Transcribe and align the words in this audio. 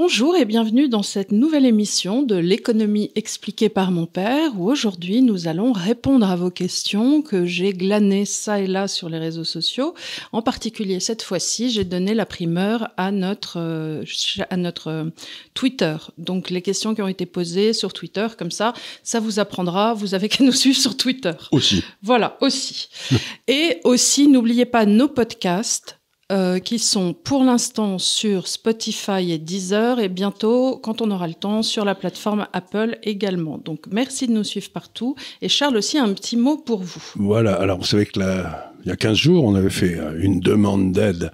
Bonjour 0.00 0.36
et 0.36 0.44
bienvenue 0.44 0.88
dans 0.88 1.02
cette 1.02 1.32
nouvelle 1.32 1.66
émission 1.66 2.22
de 2.22 2.36
l'économie 2.36 3.10
expliquée 3.16 3.68
par 3.68 3.90
mon 3.90 4.06
père 4.06 4.52
où 4.56 4.70
aujourd'hui 4.70 5.22
nous 5.22 5.48
allons 5.48 5.72
répondre 5.72 6.30
à 6.30 6.36
vos 6.36 6.52
questions 6.52 7.20
que 7.20 7.44
j'ai 7.44 7.72
glanées 7.72 8.24
ça 8.24 8.60
et 8.60 8.68
là 8.68 8.86
sur 8.86 9.08
les 9.08 9.18
réseaux 9.18 9.42
sociaux. 9.42 9.94
En 10.30 10.40
particulier 10.40 11.00
cette 11.00 11.24
fois-ci, 11.24 11.70
j'ai 11.70 11.82
donné 11.82 12.14
la 12.14 12.26
primeur 12.26 12.90
à 12.96 13.10
notre, 13.10 13.58
euh, 13.58 14.04
à 14.50 14.56
notre 14.56 14.86
euh, 14.86 15.10
Twitter. 15.54 15.96
Donc 16.16 16.50
les 16.50 16.62
questions 16.62 16.94
qui 16.94 17.02
ont 17.02 17.08
été 17.08 17.26
posées 17.26 17.72
sur 17.72 17.92
Twitter, 17.92 18.28
comme 18.38 18.52
ça, 18.52 18.74
ça 19.02 19.18
vous 19.18 19.40
apprendra, 19.40 19.94
vous 19.94 20.14
avez 20.14 20.28
qu'à 20.28 20.44
nous 20.44 20.52
suivre 20.52 20.78
sur 20.78 20.96
Twitter. 20.96 21.34
Aussi. 21.50 21.82
Voilà, 22.04 22.38
aussi. 22.40 22.88
et 23.48 23.80
aussi, 23.82 24.28
n'oubliez 24.28 24.64
pas 24.64 24.86
nos 24.86 25.08
podcasts 25.08 25.97
euh, 26.30 26.58
qui 26.58 26.78
sont 26.78 27.14
pour 27.14 27.42
l'instant 27.42 27.98
sur 27.98 28.48
Spotify 28.48 29.32
et 29.32 29.38
Deezer 29.38 29.98
et 29.98 30.10
bientôt, 30.10 30.76
quand 30.76 31.00
on 31.00 31.10
aura 31.10 31.26
le 31.26 31.32
temps, 31.32 31.62
sur 31.62 31.86
la 31.86 31.94
plateforme 31.94 32.46
Apple 32.52 32.98
également. 33.02 33.56
Donc 33.56 33.86
merci 33.90 34.26
de 34.26 34.32
nous 34.32 34.44
suivre 34.44 34.68
partout. 34.70 35.16
Et 35.40 35.48
Charles 35.48 35.78
aussi, 35.78 35.96
un 35.96 36.12
petit 36.12 36.36
mot 36.36 36.58
pour 36.58 36.82
vous. 36.82 37.02
Voilà, 37.16 37.54
alors 37.54 37.78
vous 37.78 37.86
savez 37.86 38.04
que 38.04 38.20
là, 38.20 38.74
il 38.84 38.88
y 38.88 38.92
a 38.92 38.96
15 38.96 39.16
jours, 39.16 39.44
on 39.44 39.54
avait 39.54 39.70
fait 39.70 39.98
euh, 39.98 40.20
une 40.20 40.40
demande 40.40 40.92
d'aide 40.92 41.32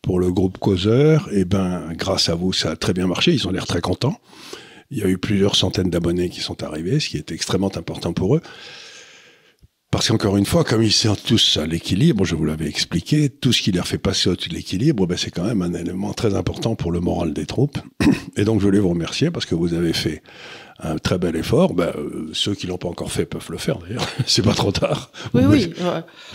pour 0.00 0.20
le 0.20 0.30
groupe 0.30 0.58
Causeur. 0.58 1.28
Et 1.32 1.44
ben, 1.44 1.92
grâce 1.94 2.28
à 2.28 2.36
vous, 2.36 2.52
ça 2.52 2.70
a 2.70 2.76
très 2.76 2.92
bien 2.92 3.08
marché. 3.08 3.32
Ils 3.32 3.48
ont 3.48 3.50
l'air 3.50 3.66
très 3.66 3.80
contents. 3.80 4.20
Il 4.92 4.98
y 4.98 5.02
a 5.02 5.08
eu 5.08 5.18
plusieurs 5.18 5.56
centaines 5.56 5.90
d'abonnés 5.90 6.28
qui 6.28 6.40
sont 6.40 6.62
arrivés, 6.62 7.00
ce 7.00 7.08
qui 7.08 7.16
est 7.16 7.32
extrêmement 7.32 7.76
important 7.76 8.12
pour 8.12 8.36
eux. 8.36 8.42
Parce 9.90 10.08
qu'encore 10.08 10.36
une 10.36 10.46
fois, 10.46 10.64
comme 10.64 10.82
ils 10.82 10.92
sont 10.92 11.14
tous 11.14 11.56
à 11.56 11.66
l'équilibre, 11.66 12.24
je 12.24 12.34
vous 12.34 12.44
l'avais 12.44 12.68
expliqué, 12.68 13.30
tout 13.30 13.52
ce 13.52 13.62
qui 13.62 13.72
leur 13.72 13.86
fait 13.86 13.98
passer 13.98 14.28
au-dessus 14.28 14.48
de 14.50 14.54
l'équilibre, 14.54 15.06
ben 15.06 15.16
c'est 15.16 15.30
quand 15.30 15.44
même 15.44 15.62
un 15.62 15.72
élément 15.74 16.12
très 16.12 16.34
important 16.34 16.74
pour 16.74 16.92
le 16.92 17.00
moral 17.00 17.32
des 17.32 17.46
troupes. 17.46 17.78
Et 18.36 18.44
donc 18.44 18.60
je 18.60 18.66
voulais 18.66 18.80
vous 18.80 18.90
remercier 18.90 19.30
parce 19.30 19.46
que 19.46 19.54
vous 19.54 19.74
avez 19.74 19.92
fait 19.92 20.22
un 20.78 20.98
très 20.98 21.18
bel 21.18 21.36
effort. 21.36 21.74
Ben, 21.74 21.92
euh, 21.96 22.28
ceux 22.32 22.54
qui 22.54 22.66
l'ont 22.66 22.76
pas 22.76 22.88
encore 22.88 23.10
fait 23.10 23.24
peuvent 23.24 23.50
le 23.50 23.58
faire 23.58 23.78
d'ailleurs. 23.78 24.06
c'est 24.26 24.42
pas 24.42 24.54
trop 24.54 24.72
tard. 24.72 25.10
Oui, 25.34 25.42
oui. 25.46 25.72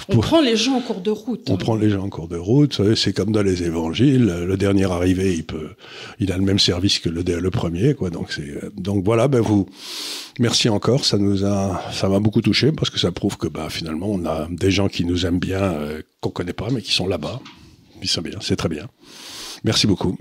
On 0.10 0.18
prend 0.18 0.42
les 0.42 0.56
gens 0.56 0.76
en 0.76 0.82
cours 0.82 1.02
de 1.02 1.12
route. 1.12 1.50
On 1.50 1.58
prend 1.58 1.76
les 1.76 1.90
gens 1.90 2.04
en 2.04 2.10
cours 2.10 2.28
de 2.28 2.38
route. 2.38 2.96
C'est 2.96 3.14
comme 3.14 3.32
dans 3.32 3.44
les 3.44 3.64
évangiles. 3.64 4.26
Le 4.26 4.58
dernier 4.58 4.86
arrivé, 4.86 5.36
il 5.36 5.46
peut, 5.46 5.70
il 6.20 6.32
a 6.32 6.38
le 6.38 6.44
même 6.44 6.60
service 6.60 7.00
que 7.00 7.10
le, 7.10 7.22
le 7.22 7.52
premier, 7.52 7.94
quoi. 7.94 8.10
Donc 8.10 8.32
c'est, 8.32 8.76
donc 8.76 9.04
voilà, 9.04 9.28
ben 9.28 9.42
vous, 9.42 9.68
merci 10.40 10.70
encore. 10.70 11.06
Ça 11.06 11.18
nous 11.18 11.46
a, 11.46 11.82
ça 11.92 12.10
m'a 12.10 12.20
beaucoup 12.20 12.42
touché 12.42 12.72
parce 12.72 12.90
que 12.90 13.00
ça 13.00 13.12
prouve 13.12 13.38
que, 13.38 13.48
ben, 13.48 13.70
finalement, 13.70 14.08
on 14.10 14.26
a 14.26 14.48
des 14.50 14.72
gens 14.72 14.88
qui 14.88 15.06
nous 15.06 15.26
aiment 15.26 15.40
bien, 15.40 15.62
euh, 15.62 16.02
qu'on 16.20 16.30
connaît 16.30 16.54
pas, 16.54 16.70
mais 16.72 16.82
qui 16.82 16.92
sont 16.92 17.08
là-bas. 17.08 17.40
Ils 18.02 18.08
sont 18.08 18.22
bien. 18.22 18.40
C'est 18.42 18.56
très 18.56 18.70
bien. 18.70 18.88
Merci 19.64 19.86
beaucoup. 19.86 20.18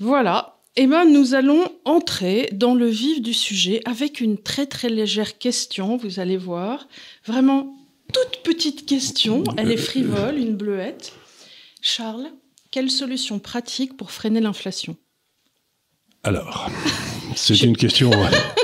Voilà. 0.00 0.56
Eh 0.76 0.86
bien, 0.86 1.04
nous 1.04 1.34
allons 1.34 1.70
entrer 1.84 2.48
dans 2.52 2.74
le 2.74 2.86
vif 2.86 3.20
du 3.20 3.34
sujet 3.34 3.82
avec 3.84 4.22
une 4.22 4.38
très 4.38 4.64
très 4.64 4.88
légère 4.88 5.36
question, 5.36 5.98
vous 5.98 6.18
allez 6.18 6.38
voir. 6.38 6.88
Vraiment 7.26 7.76
toute 8.10 8.42
petite 8.42 8.86
question, 8.86 9.44
elle 9.58 9.70
est 9.70 9.76
frivole, 9.76 10.38
une 10.38 10.56
bleuette. 10.56 11.12
Charles, 11.82 12.28
quelle 12.70 12.90
solution 12.90 13.38
pratique 13.38 13.98
pour 13.98 14.12
freiner 14.12 14.40
l'inflation? 14.40 14.96
Alors, 16.22 16.70
c'est 17.36 17.60
une 17.60 17.76
question... 17.76 18.10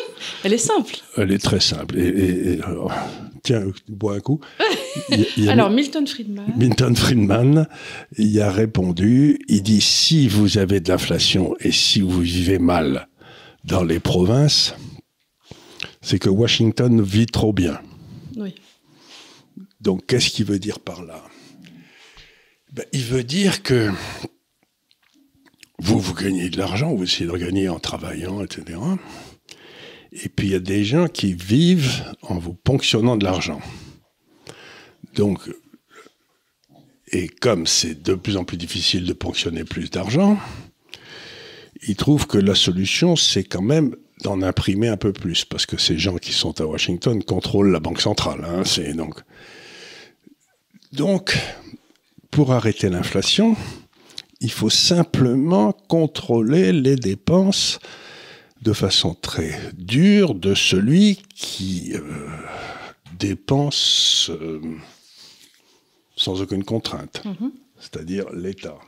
elle 0.44 0.54
est 0.54 0.58
simple. 0.58 0.96
Elle 1.18 1.30
est 1.30 1.44
très 1.44 1.60
simple. 1.60 1.98
Et, 1.98 2.58
tiens, 3.48 3.64
bois 3.88 4.16
un 4.16 4.20
coup. 4.20 4.40
Alors, 5.48 5.70
Milton 5.70 6.06
Friedman. 6.06 6.52
Milton 6.56 6.94
Friedman, 6.94 7.66
il 8.18 8.38
a 8.42 8.52
répondu, 8.52 9.38
il 9.48 9.62
dit, 9.62 9.80
si 9.80 10.28
vous 10.28 10.58
avez 10.58 10.80
de 10.80 10.90
l'inflation 10.90 11.56
et 11.60 11.72
si 11.72 12.02
vous 12.02 12.20
vivez 12.20 12.58
mal 12.58 13.08
dans 13.64 13.84
les 13.84 14.00
provinces, 14.00 14.74
c'est 16.02 16.18
que 16.18 16.28
Washington 16.28 17.00
vit 17.00 17.24
trop 17.24 17.54
bien. 17.54 17.80
Oui. 18.36 18.54
Donc, 19.80 20.04
qu'est-ce 20.06 20.28
qu'il 20.28 20.44
veut 20.44 20.58
dire 20.58 20.78
par 20.78 21.02
là? 21.02 21.24
Ben, 22.74 22.84
Il 22.92 23.04
veut 23.04 23.24
dire 23.24 23.62
que 23.62 23.90
vous, 25.78 25.98
vous 25.98 26.14
gagnez 26.14 26.50
de 26.50 26.58
l'argent, 26.58 26.94
vous 26.94 27.04
essayez 27.04 27.30
de 27.30 27.36
gagner 27.36 27.70
en 27.70 27.78
travaillant, 27.78 28.42
etc. 28.42 28.78
Et 30.12 30.28
puis, 30.28 30.48
il 30.48 30.52
y 30.52 30.56
a 30.56 30.60
des 30.60 30.84
gens 30.84 31.06
qui 31.08 31.34
vivent 31.34 32.04
en 32.22 32.38
vous 32.38 32.54
ponctionnant 32.54 33.16
de 33.16 33.24
l'argent. 33.24 33.60
Donc, 35.14 35.40
et 37.12 37.28
comme 37.28 37.66
c'est 37.66 38.02
de 38.02 38.14
plus 38.14 38.36
en 38.36 38.44
plus 38.44 38.56
difficile 38.56 39.04
de 39.04 39.12
ponctionner 39.12 39.64
plus 39.64 39.90
d'argent, 39.90 40.38
il 41.86 41.96
trouve 41.96 42.26
que 42.26 42.38
la 42.38 42.54
solution, 42.54 43.16
c'est 43.16 43.44
quand 43.44 43.62
même 43.62 43.94
d'en 44.24 44.42
imprimer 44.42 44.88
un 44.88 44.96
peu 44.96 45.12
plus, 45.12 45.44
parce 45.44 45.64
que 45.64 45.78
ces 45.78 45.96
gens 45.98 46.16
qui 46.16 46.32
sont 46.32 46.60
à 46.60 46.64
Washington 46.64 47.22
contrôlent 47.22 47.70
la 47.70 47.80
banque 47.80 48.00
centrale. 48.00 48.44
Hein, 48.44 48.62
donc, 50.92 51.38
pour 52.30 52.52
arrêter 52.52 52.88
l'inflation, 52.88 53.56
il 54.40 54.50
faut 54.50 54.70
simplement 54.70 55.72
contrôler 55.72 56.72
les 56.72 56.96
dépenses 56.96 57.78
de 58.62 58.72
façon 58.72 59.14
très 59.14 59.58
dure 59.76 60.34
de 60.34 60.54
celui 60.54 61.16
qui 61.34 61.92
euh, 61.94 62.00
dépense 63.18 64.30
euh, 64.30 64.60
sans 66.16 66.42
aucune 66.42 66.64
contrainte, 66.64 67.22
mhm. 67.24 67.52
c'est-à-dire 67.78 68.26
l'État. 68.32 68.78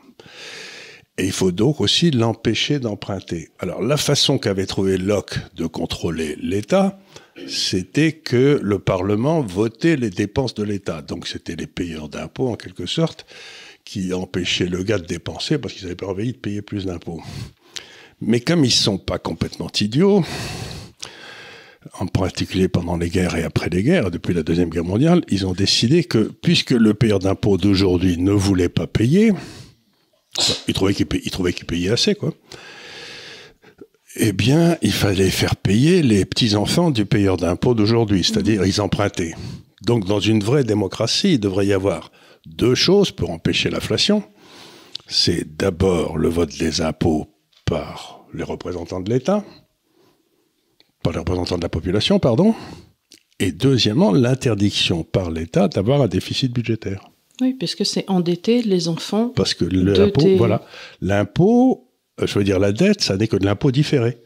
Et 1.18 1.26
il 1.26 1.32
faut 1.32 1.52
donc 1.52 1.80
aussi 1.80 2.10
l'empêcher 2.10 2.78
d'emprunter. 2.78 3.50
Alors 3.58 3.82
la 3.82 3.96
façon 3.96 4.38
qu'avait 4.38 4.66
trouvé 4.66 4.96
Locke 4.96 5.38
de 5.54 5.66
contrôler 5.66 6.36
l'État, 6.40 6.98
c'était 7.46 8.12
que 8.12 8.58
le 8.62 8.78
Parlement 8.78 9.40
votait 9.40 9.96
les 9.96 10.10
dépenses 10.10 10.54
de 10.54 10.62
l'État. 10.62 11.02
Donc 11.02 11.26
c'était 11.26 11.56
les 11.56 11.66
payeurs 11.66 12.08
d'impôts 12.08 12.48
en 12.48 12.56
quelque 12.56 12.86
sorte 12.86 13.26
qui 13.84 14.12
empêchaient 14.12 14.66
le 14.66 14.82
gars 14.82 14.98
de 14.98 15.06
dépenser 15.06 15.58
parce 15.58 15.74
qu'ils 15.74 15.84
n'avaient 15.84 15.96
pas 15.96 16.06
envie 16.06 16.32
de 16.32 16.38
payer 16.38 16.62
plus 16.62 16.86
d'impôts. 16.86 17.22
Mais 18.20 18.40
comme 18.40 18.64
ils 18.64 18.68
ne 18.68 18.72
sont 18.72 18.98
pas 18.98 19.18
complètement 19.18 19.70
idiots, 19.80 20.22
en 21.98 22.06
particulier 22.06 22.68
pendant 22.68 22.96
les 22.96 23.08
guerres 23.08 23.36
et 23.36 23.42
après 23.42 23.70
les 23.70 23.82
guerres, 23.82 24.10
depuis 24.10 24.34
la 24.34 24.42
Deuxième 24.42 24.68
Guerre 24.68 24.84
mondiale, 24.84 25.22
ils 25.28 25.46
ont 25.46 25.52
décidé 25.52 26.04
que 26.04 26.30
puisque 26.42 26.72
le 26.72 26.94
payeur 26.94 27.18
d'impôts 27.18 27.56
d'aujourd'hui 27.56 28.18
ne 28.18 28.32
voulait 28.32 28.68
pas 28.68 28.86
payer, 28.86 29.32
il 30.68 30.74
trouvait 30.74 30.94
qu'il 30.94 31.66
payait, 31.66 31.90
assez, 31.90 32.14
quoi. 32.14 32.32
Eh 34.16 34.32
bien, 34.32 34.76
il 34.82 34.92
fallait 34.92 35.30
faire 35.30 35.56
payer 35.56 36.02
les 36.02 36.24
petits-enfants 36.24 36.90
du 36.90 37.06
payeur 37.06 37.36
d'impôts 37.36 37.74
d'aujourd'hui, 37.74 38.24
c'est-à-dire 38.24 38.64
ils 38.66 38.80
empruntaient. 38.80 39.34
Donc, 39.82 40.04
dans 40.04 40.20
une 40.20 40.42
vraie 40.42 40.64
démocratie, 40.64 41.34
il 41.34 41.40
devrait 41.40 41.66
y 41.66 41.72
avoir 41.72 42.10
deux 42.46 42.74
choses 42.74 43.12
pour 43.12 43.30
empêcher 43.30 43.70
l'inflation. 43.70 44.22
C'est 45.06 45.56
d'abord 45.56 46.18
le 46.18 46.28
vote 46.28 46.56
des 46.58 46.80
impôts 46.80 47.28
par 47.70 48.26
les 48.34 48.42
représentants 48.42 49.00
de 49.00 49.08
l'État, 49.08 49.44
par 51.02 51.12
les 51.12 51.20
représentants 51.20 51.56
de 51.56 51.62
la 51.62 51.68
population, 51.68 52.18
pardon, 52.18 52.54
et 53.38 53.52
deuxièmement, 53.52 54.12
l'interdiction 54.12 55.04
par 55.04 55.30
l'État 55.30 55.68
d'avoir 55.68 56.02
un 56.02 56.08
déficit 56.08 56.52
budgétaire. 56.52 57.08
Oui, 57.40 57.54
puisque 57.54 57.86
c'est 57.86 58.04
endetter 58.10 58.62
les 58.62 58.88
enfants. 58.88 59.28
Parce 59.34 59.54
que 59.54 59.64
l'impôt, 59.64 60.36
voilà, 60.36 60.62
l'impôt, 61.00 61.88
euh, 62.20 62.26
je 62.26 62.38
veux 62.38 62.44
dire 62.44 62.58
la 62.58 62.72
dette, 62.72 63.00
ça 63.00 63.16
n'est 63.16 63.28
que 63.28 63.36
de 63.36 63.46
l'impôt 63.46 63.70
différé. 63.70 64.18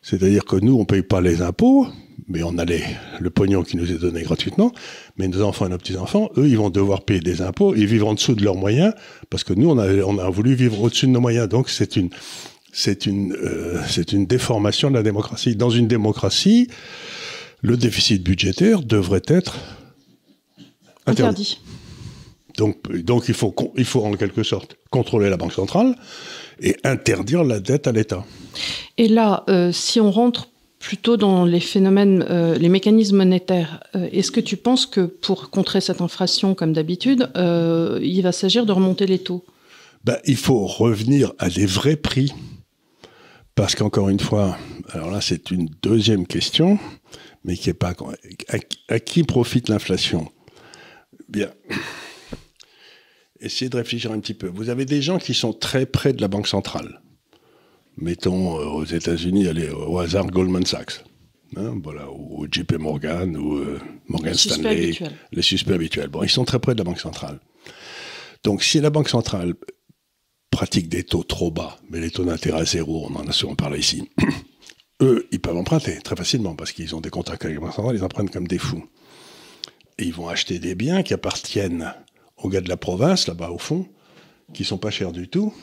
C'est-à-dire 0.00 0.44
que 0.46 0.56
nous, 0.56 0.76
on 0.76 0.80
ne 0.80 0.84
paye 0.84 1.02
pas 1.02 1.20
les 1.20 1.42
impôts, 1.42 1.86
mais 2.28 2.42
on 2.42 2.56
a 2.56 2.64
le 2.64 3.30
pognon 3.30 3.62
qui 3.62 3.76
nous 3.76 3.92
est 3.92 3.98
donné 3.98 4.22
gratuitement. 4.22 4.72
Mais 5.18 5.28
nos 5.28 5.42
enfants 5.42 5.66
et 5.66 5.68
nos 5.68 5.76
petits-enfants, 5.76 6.30
eux, 6.38 6.48
ils 6.48 6.56
vont 6.56 6.70
devoir 6.70 7.02
payer 7.02 7.20
des 7.20 7.42
impôts 7.42 7.74
et 7.74 7.84
vivre 7.84 8.08
en 8.08 8.14
dessous 8.14 8.34
de 8.34 8.42
leurs 8.42 8.54
moyens, 8.54 8.94
parce 9.28 9.44
que 9.44 9.52
nous, 9.52 9.68
on 9.68 9.76
a, 9.76 9.92
on 10.04 10.18
a 10.18 10.30
voulu 10.30 10.54
vivre 10.54 10.80
au-dessus 10.80 11.06
de 11.06 11.10
nos 11.10 11.20
moyens. 11.20 11.48
Donc, 11.48 11.68
c'est 11.68 11.96
une, 11.96 12.08
c'est 12.72 13.06
une, 13.06 13.32
euh, 13.32 13.80
c'est 13.88 14.12
une 14.12 14.26
déformation 14.26 14.90
de 14.90 14.94
la 14.94 15.02
démocratie. 15.02 15.56
Dans 15.56 15.70
une 15.70 15.88
démocratie, 15.88 16.68
le 17.62 17.76
déficit 17.76 18.22
budgétaire 18.22 18.82
devrait 18.82 19.22
être 19.26 19.58
interdit. 21.06 21.60
Donc, 22.56 22.76
donc 22.92 23.28
il, 23.28 23.34
faut, 23.34 23.54
il 23.76 23.84
faut 23.84 24.04
en 24.04 24.12
quelque 24.12 24.42
sorte 24.42 24.76
contrôler 24.90 25.30
la 25.30 25.36
Banque 25.36 25.52
centrale 25.52 25.94
et 26.60 26.76
interdire 26.84 27.42
la 27.44 27.60
dette 27.60 27.86
à 27.86 27.92
l'État. 27.92 28.24
Et 28.98 29.08
là, 29.08 29.44
euh, 29.48 29.72
si 29.72 30.00
on 30.00 30.10
rentre 30.10 30.48
plutôt 30.78 31.16
dans 31.16 31.44
les 31.44 31.60
phénomènes, 31.60 32.24
euh, 32.28 32.56
les 32.56 32.68
mécanismes 32.68 33.18
monétaires, 33.18 33.82
est-ce 33.94 34.30
que 34.30 34.40
tu 34.40 34.56
penses 34.56 34.86
que 34.86 35.02
pour 35.02 35.50
contrer 35.50 35.80
cette 35.80 36.00
inflation, 36.00 36.54
comme 36.54 36.72
d'habitude, 36.72 37.30
il 37.36 38.20
va 38.22 38.32
s'agir 38.32 38.66
de 38.66 38.72
remonter 38.72 39.06
les 39.06 39.18
taux? 39.18 39.44
Ben, 40.04 40.16
Il 40.24 40.36
faut 40.36 40.66
revenir 40.66 41.32
à 41.38 41.50
des 41.50 41.66
vrais 41.66 41.96
prix. 41.96 42.32
Parce 43.54 43.74
qu'encore 43.74 44.08
une 44.08 44.20
fois, 44.20 44.56
alors 44.90 45.10
là 45.10 45.20
c'est 45.20 45.50
une 45.50 45.68
deuxième 45.82 46.26
question, 46.26 46.78
mais 47.44 47.56
qui 47.56 47.70
est 47.70 47.74
pas 47.74 47.94
à, 48.88 49.00
qui 49.00 49.24
profite 49.24 49.68
l'inflation? 49.68 50.30
Bien, 51.28 51.50
essayez 53.40 53.68
de 53.68 53.76
réfléchir 53.76 54.12
un 54.12 54.20
petit 54.20 54.34
peu. 54.34 54.48
Vous 54.48 54.68
avez 54.68 54.84
des 54.84 55.02
gens 55.02 55.18
qui 55.18 55.34
sont 55.34 55.52
très 55.52 55.86
près 55.86 56.12
de 56.12 56.20
la 56.20 56.28
banque 56.28 56.48
centrale. 56.48 57.00
Mettons 57.96 58.58
euh, 58.58 58.64
aux 58.64 58.84
États-Unis, 58.84 59.46
allez 59.48 59.68
au 59.70 59.98
hasard 59.98 60.26
Goldman 60.26 60.64
Sachs. 60.64 61.04
Hein, 61.56 61.80
voilà, 61.82 62.08
ou 62.10 62.46
JP 62.50 62.74
Morgan, 62.78 63.36
ou 63.36 63.56
euh, 63.56 63.80
Morgan 64.06 64.34
Stanley, 64.34 64.92
les 65.32 65.42
suspects 65.42 65.74
habituels. 65.74 66.08
Bon, 66.08 66.22
ils 66.22 66.30
sont 66.30 66.44
très 66.44 66.60
près 66.60 66.74
de 66.74 66.78
la 66.78 66.84
Banque 66.84 67.00
centrale. 67.00 67.40
Donc, 68.44 68.62
si 68.62 68.80
la 68.80 68.90
Banque 68.90 69.08
centrale 69.08 69.54
pratique 70.50 70.88
des 70.88 71.04
taux 71.04 71.22
trop 71.22 71.50
bas, 71.50 71.78
mais 71.88 72.00
les 72.00 72.10
taux 72.10 72.24
d'intérêt 72.24 72.60
à 72.60 72.64
zéro, 72.64 73.06
on 73.08 73.16
en 73.16 73.26
a 73.26 73.32
souvent 73.32 73.54
parlé 73.54 73.78
ici, 73.78 74.08
eux, 75.02 75.28
ils 75.30 75.40
peuvent 75.40 75.56
emprunter 75.56 75.98
très 76.00 76.16
facilement 76.16 76.54
parce 76.54 76.72
qu'ils 76.72 76.94
ont 76.94 77.00
des 77.00 77.10
contrats 77.10 77.36
avec 77.40 77.54
la 77.54 77.60
Banque 77.60 77.74
centrale, 77.74 77.96
ils 77.96 78.04
empruntent 78.04 78.30
comme 78.30 78.48
des 78.48 78.58
fous. 78.58 78.84
Et 79.98 80.04
ils 80.04 80.14
vont 80.14 80.28
acheter 80.28 80.58
des 80.58 80.74
biens 80.74 81.02
qui 81.02 81.14
appartiennent 81.14 81.94
aux 82.36 82.48
gars 82.48 82.60
de 82.60 82.68
la 82.68 82.76
province, 82.76 83.28
là-bas 83.28 83.50
au 83.50 83.58
fond, 83.58 83.86
qui 84.52 84.64
sont 84.64 84.78
pas 84.78 84.90
chers 84.90 85.12
du 85.12 85.28
tout, 85.28 85.54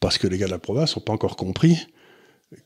parce 0.00 0.18
que 0.18 0.26
les 0.26 0.38
gars 0.38 0.46
de 0.46 0.50
la 0.50 0.58
province 0.58 0.96
n'ont 0.96 1.02
pas 1.02 1.12
encore 1.12 1.36
compris 1.36 1.86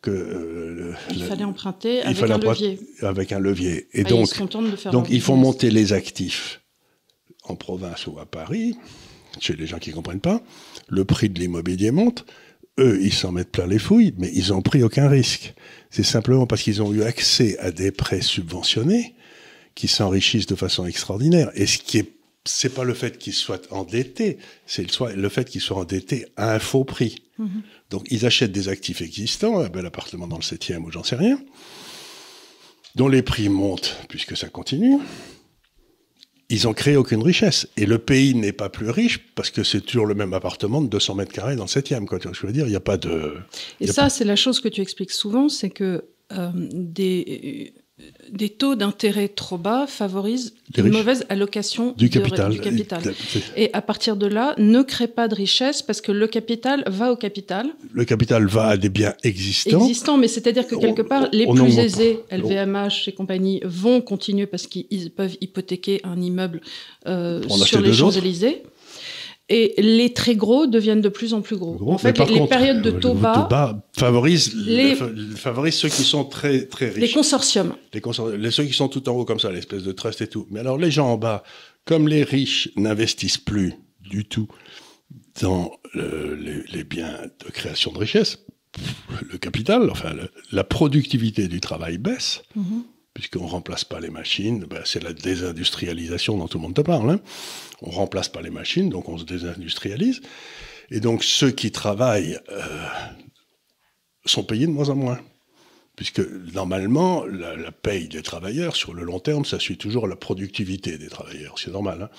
que 0.01 0.11
euh, 0.11 0.95
il 1.11 1.25
fallait 1.25 1.45
emprunter 1.45 2.03
avec 2.03 2.31
un 2.31 2.39
levier. 2.39 2.81
Avec 3.03 3.33
un 3.33 3.39
levier. 3.39 3.89
Et 3.93 4.05
donc, 4.05 4.29
ils 4.37 4.91
donc 4.91 5.09
ils 5.11 5.21
font 5.21 5.37
monter 5.37 5.71
les 5.71 5.93
actifs 5.93 6.63
en 7.45 7.55
province 7.55 8.07
ou 8.07 8.19
à 8.19 8.27
Paris, 8.27 8.77
chez 9.41 9.55
les 9.55 9.67
gens 9.67 9.79
qui 9.79 9.93
comprennent 9.93 10.21
pas. 10.21 10.41
Le 10.89 11.05
prix 11.05 11.29
de 11.29 11.39
l'immobilier 11.39 11.91
monte. 11.91 12.25
Eux, 12.79 12.99
ils 13.03 13.13
s'en 13.13 13.33
mettent 13.33 13.53
plein 13.53 13.67
les 13.67 13.79
fouilles, 13.79 14.15
mais 14.19 14.31
ils 14.35 14.49
n'ont 14.49 14.63
pris 14.63 14.83
aucun 14.83 15.09
risque. 15.09 15.55
C'est 15.91 16.03
simplement 16.03 16.47
parce 16.47 16.63
qu'ils 16.63 16.83
ont 16.83 16.93
eu 16.93 17.03
accès 17.03 17.59
à 17.59 17.71
des 17.71 17.91
prêts 17.91 18.21
subventionnés 18.21 19.15
qui 19.75 19.89
s'enrichissent 19.89 20.47
de 20.47 20.55
façon 20.55 20.87
extraordinaire. 20.87 21.51
Et 21.55 21.67
ce 21.67 21.79
qui 21.79 21.99
est 21.99 22.13
c'est 22.49 22.75
pas 22.75 22.85
le 22.85 22.95
fait 22.95 23.19
qu'ils 23.19 23.33
soient 23.33 23.61
endettés, 23.71 24.39
c'est 24.67 24.87
le, 25.01 25.29
fait 25.29 25.49
qu'ils 25.49 25.61
soient 25.61 25.79
endettés 25.79 26.27
à 26.37 26.55
un 26.55 26.59
faux 26.59 26.85
prix. 26.85 27.17
Mm-hmm. 27.39 27.63
Donc 27.91 28.07
ils 28.11 28.27
achètent 28.27 28.53
des 28.53 28.69
actifs 28.69 29.03
existants, 29.03 29.59
un 29.59 29.69
bel 29.69 29.87
appartement 29.87 30.27
dans 30.27 30.37
le 30.37 30.43
7e 30.43 30.79
ou 30.85 30.91
j'en 30.91 31.05
sais 31.05 31.17
rien, 31.17 31.41
dont 32.95 33.09
les 33.09 33.23
prix 33.23 33.49
montent 33.49 33.97
puisque 34.09 34.37
ça 34.37 34.49
continue. 34.49 34.99
Ils 36.49 36.69
ont 36.69 36.73
créé 36.73 36.97
aucune 36.97 37.23
richesse. 37.23 37.67
Et 37.77 37.87
le 37.87 37.99
pays 37.99 38.35
n'est 38.35 38.53
pas 38.53 38.69
plus 38.69 38.91
riche 38.91 39.19
parce 39.35 39.51
que 39.51 39.65
c'est 39.65 39.81
toujours 39.81 40.07
le 40.07 40.15
même 40.15 40.33
appartement 40.33 40.81
de 40.81 40.89
200 40.89 41.15
mètres 41.17 41.33
carrés 41.33 41.57
dans 41.57 41.65
le 41.65 41.69
7e. 41.69 42.05
Quoi. 42.05 42.19
Je 42.21 42.47
veux 42.47 42.53
dire, 42.53 42.67
il 42.67 42.71
n'y 42.71 42.77
a 42.77 42.81
pas 42.81 42.97
de. 42.97 43.35
Et 43.81 43.87
ça, 43.89 44.09
c'est 44.09 44.25
la 44.25 44.37
chose 44.37 44.61
que 44.61 44.69
tu 44.69 44.81
expliques 44.81 45.11
souvent, 45.11 45.49
c'est 45.49 45.71
que 45.71 46.05
euh, 46.33 46.51
des 46.55 47.73
des 48.31 48.51
taux 48.51 48.75
d'intérêt 48.75 49.29
trop 49.29 49.57
bas 49.57 49.87
favorisent 49.87 50.53
une 50.77 50.91
mauvaise 50.91 51.25
allocation 51.31 51.93
du, 51.93 52.11
capital. 52.11 52.53
Et 53.57 53.71
à 53.73 53.81
partir 53.81 54.17
de 54.17 54.27
là, 54.27 54.55
ne 54.59 54.83
crée 54.83 55.09
pas 55.09 55.29
de 55.29 55.35
richesse 55.35 55.81
parce 55.81 56.03
que 56.03 56.13
le 56.13 56.27
capital 56.27 56.85
va 56.87 57.11
au 57.11 57.17
capital. 57.17 57.69
Le 57.93 58.05
capital 58.05 58.47
va 58.47 58.69
à 58.69 58.77
des 58.77 58.91
biens 58.91 59.15
existants. 59.23 59.81
Existants, 59.81 60.19
mais 60.19 60.29
c'est-à-dire 60.29 60.67
que 60.67 60.75
quelque 60.75 61.03
part, 61.03 61.29
les 61.33 61.47
plus 61.47 61.79
aisés, 61.79 62.21
LVMH 62.31 63.09
et 63.09 63.13
compagnie, 63.13 63.63
vont 63.65 64.03
continuer 64.03 64.47
parce 64.47 64.67
qu'ils 64.67 65.11
peuvent 65.11 65.37
hypothéquer 65.41 66.01
un 66.05 66.21
immeuble 66.21 66.61
euh, 67.07 67.43
sur 67.49 67.81
les 67.81 67.95
Champs-Élysées. 67.95 68.63
Et 69.49 69.75
les 69.79 70.13
très 70.13 70.35
gros 70.35 70.67
deviennent 70.67 71.01
de 71.01 71.09
plus 71.09 71.33
en 71.33 71.41
plus 71.41 71.57
gros. 71.57 71.79
en 71.89 71.99
fait, 71.99 72.19
les, 72.19 72.47
périodes 72.49 72.83
de 72.83 72.91
taux 72.91 73.15
bas, 73.15 73.49
favorisent, 73.97 74.53
les, 74.57 74.97
favorisent 75.37 75.77
ceux 75.77 75.89
qui 75.89 76.03
sont 76.03 76.25
très 76.25 76.67
très 76.67 76.89
riches. 76.89 76.99
Les 76.99 77.13
consortiums. 77.13 77.75
Les, 77.95 78.01
consortiums, 78.01 78.51
ceux 78.51 78.65
qui 78.65 78.73
sont 78.73 78.89
tout 78.89 79.09
en 79.09 79.13
haut 79.13 79.25
comme 79.25 79.39
ça, 79.39 79.53
l'espèce 79.53 79.85
de 79.85 79.93
trust 79.93 80.21
et 80.21 80.27
tout. 80.27 80.49
Mais 80.51 80.59
alors 80.61 80.79
les 80.79 80.91
gens 80.91 81.13
en 81.13 81.17
bas, 81.17 81.45
comme 81.85 82.09
les 82.09 82.25
riches 82.25 82.71
n'investissent 82.77 83.39
plus 83.39 83.75
du 84.01 84.25
tout 84.25 84.49
dans 85.41 85.71
les, 85.95 86.83
biens 86.83 87.17
de 87.45 87.51
création 87.53 87.93
de 87.93 87.99
richesse, 87.99 88.45
le 89.31 89.39
capital, 89.39 89.91
enfin 89.91 90.13
la 90.51 90.65
productivité 90.65 91.47
du 91.47 91.61
travail 91.61 91.99
baisse. 91.99 92.43
Mm-hmm 92.59 92.83
puisqu'on 93.17 93.45
ne 93.45 93.51
remplace 93.51 93.83
pas 93.83 93.99
les 93.99 94.11
machines, 94.11 94.67
ben, 94.69 94.83
c'est 94.85 95.03
la 95.03 95.15
désindustrialisation 95.15 96.37
dont 96.37 96.49
tout 96.49 96.59
le 96.59 96.65
monde 96.65 96.75
te 96.75 96.83
parle. 96.83 97.09
Hein. 97.13 97.21
On 97.81 97.89
ne 97.89 97.95
remplace 97.95 98.29
pas 98.29 98.43
les 98.43 98.51
machines, 98.51 98.91
donc 98.91 99.09
on 99.09 99.17
se 99.17 99.25
désindustrialise. 99.25 100.21
Et 100.91 101.01
donc 101.01 101.25
ceux 101.25 101.51
qui 101.51 101.73
travaillent 101.73 102.39
euh, 102.51 102.87
sont 104.27 104.45
payés 104.45 104.67
de 104.67 104.71
moins 104.71 104.91
en 104.91 104.97
moins. 104.97 105.19
Puisque 105.97 106.21
normalement, 106.53 107.25
la, 107.25 107.73
paye 107.73 108.07
des 108.07 108.21
travailleurs, 108.21 108.77
sur 108.77 108.93
le 108.93 109.03
long 109.03 109.19
terme, 109.19 109.47
ça 109.47 109.59
suit 109.59 109.79
toujours 109.79 110.07
la 110.07 110.17
productivité 110.17 110.99
des 110.99 111.09
travailleurs. 111.09 111.59
C'est 111.59 111.71
normal. 111.71 112.03
Hein. 112.03 112.11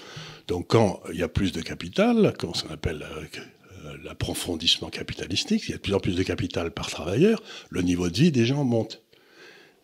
donc 0.47 0.65
quand 0.69 1.03
il 1.13 1.19
y 1.19 1.23
a 1.23 1.27
plus 1.27 1.51
de 1.51 1.61
capital, 1.61 2.33
quand 2.39 2.55
ça 2.55 2.65
appelle 2.71 3.05
euh, 3.05 3.97
l'approfondissement 4.03 4.89
capitalistique, 4.89 5.65
il 5.67 5.71
y 5.71 5.73
a 5.75 5.77
de 5.77 5.81
plus 5.83 5.93
en 5.93 5.99
plus 5.99 6.15
de 6.15 6.23
capital 6.23 6.71
par 6.71 6.89
travailleur, 6.89 7.43
le 7.69 7.83
niveau 7.83 8.09
de 8.09 8.17
vie 8.17 8.31
des 8.31 8.47
gens 8.47 8.63
monte. 8.63 9.03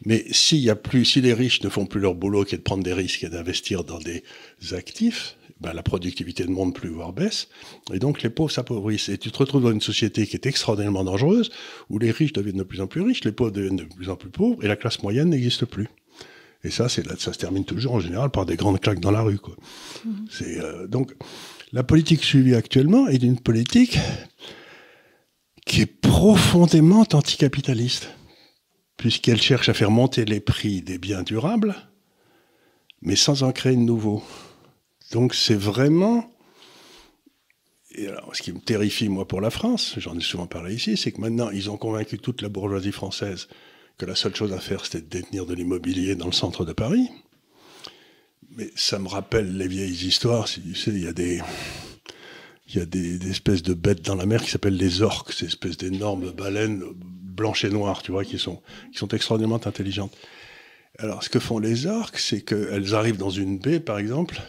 Mais 0.05 0.25
s'il 0.31 0.59
y 0.59 0.69
a 0.69 0.75
plus, 0.75 1.05
si 1.05 1.21
les 1.21 1.33
riches 1.33 1.63
ne 1.63 1.69
font 1.69 1.85
plus 1.85 2.00
leur 2.00 2.15
boulot 2.15 2.44
qui 2.44 2.55
est 2.55 2.57
de 2.57 2.63
prendre 2.63 2.83
des 2.83 2.94
risques 2.94 3.23
et 3.23 3.29
d'investir 3.29 3.83
dans 3.83 4.00
des 4.00 4.23
actifs, 4.71 5.38
ben 5.61 5.73
la 5.73 5.83
productivité 5.83 6.45
ne 6.45 6.51
monte 6.51 6.75
plus, 6.75 6.89
voire 6.89 7.13
baisse. 7.13 7.47
Et 7.94 8.00
donc 8.00 8.21
les 8.21 8.29
pauvres 8.29 8.51
s'appauvrissent. 8.51 9.09
Et 9.09 9.17
tu 9.17 9.31
te 9.31 9.38
retrouves 9.38 9.63
dans 9.63 9.71
une 9.71 9.81
société 9.81 10.27
qui 10.27 10.35
est 10.35 10.45
extraordinairement 10.45 11.05
dangereuse, 11.05 11.51
où 11.89 12.00
les 12.00 12.11
riches 12.11 12.33
deviennent 12.33 12.57
de 12.57 12.63
plus 12.63 12.81
en 12.81 12.88
plus 12.88 13.01
riches, 13.01 13.23
les 13.23 13.31
pauvres 13.31 13.51
deviennent 13.51 13.77
de 13.77 13.85
plus 13.85 14.09
en 14.09 14.15
plus 14.15 14.29
pauvres, 14.29 14.63
et 14.63 14.67
la 14.67 14.75
classe 14.75 15.01
moyenne 15.03 15.29
n'existe 15.29 15.65
plus. 15.65 15.88
Et 16.65 16.69
ça, 16.69 16.89
c'est 16.89 17.06
ça 17.19 17.33
se 17.33 17.38
termine 17.38 17.65
toujours 17.65 17.94
en 17.94 17.99
général 17.99 18.29
par 18.29 18.45
des 18.45 18.56
grandes 18.56 18.79
claques 18.79 18.99
dans 18.99 19.11
la 19.11 19.21
rue. 19.21 19.38
Quoi. 19.38 19.56
Mmh. 20.06 20.09
C'est 20.29 20.59
euh, 20.59 20.88
donc 20.88 21.13
la 21.71 21.83
politique 21.83 22.23
suivie 22.23 22.56
actuellement 22.56 23.07
est 23.07 23.21
une 23.23 23.39
politique 23.39 23.97
qui 25.65 25.81
est 25.81 25.85
profondément 25.85 27.06
anticapitaliste 27.13 28.09
puisqu'elle 28.98 29.42
cherche 29.42 29.69
à 29.69 29.74
faire 29.74 29.92
monter 29.92 30.25
les 30.25 30.40
prix 30.40 30.81
des 30.81 30.98
biens 30.98 31.24
durables, 31.24 31.75
mais 33.01 33.16
sans 33.16 33.44
en 33.44 33.51
créer 33.51 33.75
de 33.75 33.81
nouveaux. 33.81 34.24
Donc 35.12 35.34
c'est 35.34 35.56
vraiment... 35.56 36.30
Et 37.95 38.07
alors, 38.07 38.36
ce 38.36 38.42
qui 38.42 38.51
me 38.51 38.60
terrifie, 38.60 39.07
moi, 39.07 39.28
pour 39.28 39.40
la 39.40 39.51
France, 39.51 39.95
j'en 39.98 40.18
ai 40.18 40.22
souvent 40.22 40.48
parlé 40.48 40.74
ici, 40.74 40.98
c'est 40.98 41.12
que 41.12 41.22
maintenant, 41.22 41.51
ils 41.51 41.69
ont 41.69 41.78
convaincu 41.78 42.18
toute 42.18 42.42
la 42.42 42.50
bourgeoisie 42.50 42.92
française 42.92 43.48
que 43.98 44.06
la 44.06 44.16
seule 44.16 44.36
chose 44.36 44.51
à 44.54 44.60
faire, 44.60 44.86
c'était 44.86 45.01
de 45.01 45.07
détenir 45.07 45.45
de 45.45 45.54
l'immobilier 45.54 46.16
dans 46.16 46.25
le 46.25 46.31
centre 46.31 46.66
de 46.66 46.74
Paris. 46.74 47.10
Mais 48.56 48.72
ça 48.75 48.98
me 48.98 49.07
rappelle 49.07 49.57
les 49.57 49.68
vieilles 49.68 50.07
histoires. 50.07 50.45
Tu 50.45 50.73
sais, 50.73 50.90
il 50.92 51.04
y 51.04 51.07
a 51.07 51.14
des, 51.14 51.42
il 52.69 52.76
y 52.76 52.81
a 52.81 52.85
des, 52.85 53.30
espèces 53.30 53.62
de 53.62 53.73
bêtes 53.73 54.02
dans 54.02 54.16
la 54.16 54.26
mer 54.26 54.42
qui 54.42 54.50
s'appellent 54.50 54.78
les 54.78 55.02
orques, 55.02 55.31
ces 55.31 55.45
espèces 55.45 55.78
d'énormes 55.78 56.31
baleines 56.31 56.83
blanches 57.33 57.66
et 57.66 57.69
noires, 57.69 58.02
tu 58.02 58.11
vois, 58.11 58.23
qui 58.23 58.37
sont, 58.37 58.61
qui 58.92 58.97
sont 58.97 59.09
extraordinairement 59.09 59.66
intelligentes. 59.66 60.16
Alors, 60.99 61.23
ce 61.23 61.30
que 61.30 61.40
font 61.40 61.59
les 61.59 61.87
orques, 61.87 62.19
c'est 62.19 62.42
qu'elles 62.42 62.94
arrivent 62.94 63.18
dans 63.18 63.31
une 63.31 63.57
baie, 63.57 63.80
par 63.80 63.97
exemple, 63.97 64.42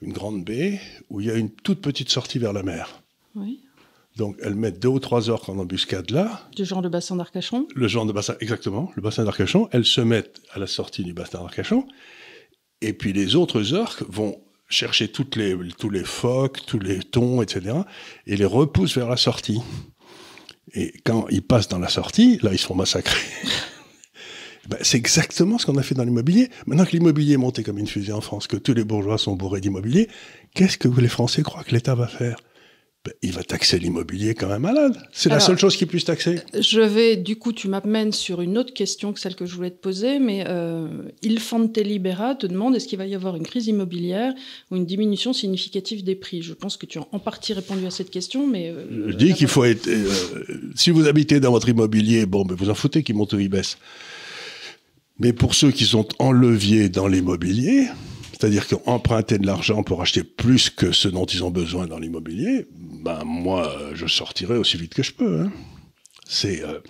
une 0.00 0.12
grande 0.12 0.44
baie, 0.44 0.80
où 1.10 1.20
il 1.20 1.26
y 1.26 1.30
a 1.30 1.34
une 1.34 1.50
toute 1.50 1.80
petite 1.80 2.08
sortie 2.08 2.38
vers 2.38 2.52
la 2.52 2.62
mer. 2.62 3.02
Oui. 3.34 3.60
Donc, 4.16 4.38
elles 4.42 4.54
mettent 4.54 4.80
deux 4.80 4.88
ou 4.88 4.98
trois 4.98 5.28
orques 5.28 5.48
en 5.50 5.58
embuscade 5.58 6.10
là. 6.10 6.48
Du 6.56 6.64
genre 6.64 6.80
de 6.80 6.88
bassin 6.88 7.16
d'Arcachon 7.16 7.68
Le 7.74 7.86
genre 7.86 8.06
de 8.06 8.12
bassin, 8.12 8.34
exactement, 8.40 8.90
le 8.96 9.02
bassin 9.02 9.24
d'Arcachon. 9.24 9.68
Elles 9.72 9.84
se 9.84 10.00
mettent 10.00 10.40
à 10.52 10.58
la 10.58 10.66
sortie 10.66 11.04
du 11.04 11.12
bassin 11.12 11.40
d'Arcachon. 11.40 11.86
Et 12.80 12.94
puis, 12.94 13.12
les 13.12 13.36
autres 13.36 13.74
orques 13.74 14.02
vont 14.08 14.40
chercher 14.68 15.08
toutes 15.08 15.36
les, 15.36 15.56
tous 15.78 15.90
les 15.90 16.04
phoques, 16.04 16.64
tous 16.66 16.78
les 16.78 17.00
thons, 17.00 17.42
etc., 17.42 17.76
et 18.26 18.36
les 18.36 18.44
repoussent 18.44 18.96
vers 18.96 19.08
la 19.08 19.16
sortie. 19.16 19.60
Et 20.74 20.94
quand 21.04 21.26
ils 21.30 21.42
passent 21.42 21.68
dans 21.68 21.78
la 21.78 21.88
sortie, 21.88 22.38
là, 22.42 22.52
ils 22.52 22.58
se 22.58 22.66
font 22.66 22.74
massacrer. 22.74 23.20
ben, 24.68 24.78
c'est 24.82 24.98
exactement 24.98 25.58
ce 25.58 25.66
qu'on 25.66 25.76
a 25.76 25.82
fait 25.82 25.94
dans 25.94 26.04
l'immobilier. 26.04 26.50
Maintenant 26.66 26.84
que 26.84 26.92
l'immobilier 26.92 27.34
est 27.34 27.38
monté 27.38 27.62
comme 27.62 27.78
une 27.78 27.86
fusée 27.86 28.12
en 28.12 28.20
France, 28.20 28.46
que 28.46 28.56
tous 28.56 28.74
les 28.74 28.84
bourgeois 28.84 29.18
sont 29.18 29.36
bourrés 29.36 29.60
d'immobilier, 29.60 30.08
qu'est-ce 30.54 30.78
que 30.78 30.88
les 30.88 31.08
Français 31.08 31.42
croient 31.42 31.64
que 31.64 31.72
l'État 31.72 31.94
va 31.94 32.08
faire? 32.08 32.36
Ben, 33.06 33.12
il 33.22 33.30
va 33.30 33.44
taxer 33.44 33.78
l'immobilier 33.78 34.34
comme 34.34 34.50
un 34.50 34.58
malade. 34.58 34.98
C'est 35.12 35.28
la 35.28 35.38
seule 35.38 35.58
chose 35.58 35.76
qui 35.76 35.86
puisse 35.86 36.04
taxer. 36.04 36.40
Je 36.58 36.80
vais, 36.80 37.16
du 37.16 37.36
coup, 37.36 37.52
tu 37.52 37.68
m'amènes 37.68 38.12
sur 38.12 38.40
une 38.40 38.58
autre 38.58 38.74
question 38.74 39.12
que 39.12 39.20
celle 39.20 39.36
que 39.36 39.46
je 39.46 39.54
voulais 39.54 39.70
te 39.70 39.80
poser, 39.80 40.18
mais 40.18 40.44
euh, 40.48 40.88
Il 41.22 41.38
Fonte 41.38 41.78
Libera 41.78 42.34
te 42.34 42.48
demande 42.48 42.74
est-ce 42.74 42.88
qu'il 42.88 42.98
va 42.98 43.06
y 43.06 43.14
avoir 43.14 43.36
une 43.36 43.44
crise 43.44 43.68
immobilière 43.68 44.34
ou 44.72 44.76
une 44.76 44.86
diminution 44.86 45.32
significative 45.32 46.02
des 46.02 46.16
prix? 46.16 46.42
Je 46.42 46.52
pense 46.52 46.76
que 46.76 46.84
tu 46.84 46.98
as 46.98 47.06
en 47.12 47.20
partie 47.20 47.52
répondu 47.52 47.86
à 47.86 47.92
cette 47.92 48.10
question, 48.10 48.44
mais... 48.44 48.70
Euh, 48.70 49.10
je 49.10 49.14
dis 49.14 49.34
qu'il 49.34 49.46
faut 49.46 49.62
être... 49.62 49.86
Euh, 49.86 50.08
si 50.74 50.90
vous 50.90 51.06
habitez 51.06 51.38
dans 51.38 51.52
votre 51.52 51.68
immobilier, 51.68 52.26
bon, 52.26 52.44
ben 52.44 52.56
vous 52.56 52.70
en 52.70 52.74
foutez 52.74 53.04
qu'il 53.04 53.14
monte 53.14 53.32
ou 53.34 53.38
il 53.38 53.48
baisse. 53.48 53.78
Mais 55.20 55.32
pour 55.32 55.54
ceux 55.54 55.70
qui 55.70 55.84
sont 55.84 56.08
en 56.18 56.32
levier 56.32 56.88
dans 56.88 57.06
l'immobilier, 57.06 57.86
c'est-à-dire 58.38 58.68
qu'emprunter 58.68 59.38
de 59.38 59.46
l'argent 59.46 59.82
pour 59.82 60.02
acheter 60.02 60.22
plus 60.22 60.68
que 60.68 60.92
ce 60.92 61.08
dont 61.08 61.24
ils 61.24 61.42
ont 61.42 61.50
besoin 61.50 61.86
dans 61.86 61.98
l'immobilier, 61.98 62.66
ben 62.74 63.22
moi, 63.24 63.72
je 63.94 64.06
sortirai 64.06 64.56
aussi 64.56 64.76
vite 64.76 64.94
que 64.94 65.02
je 65.02 65.12
peux. 65.12 65.40
Hein. 65.40 65.52
C'est 66.28 66.62
euh, 66.62 66.80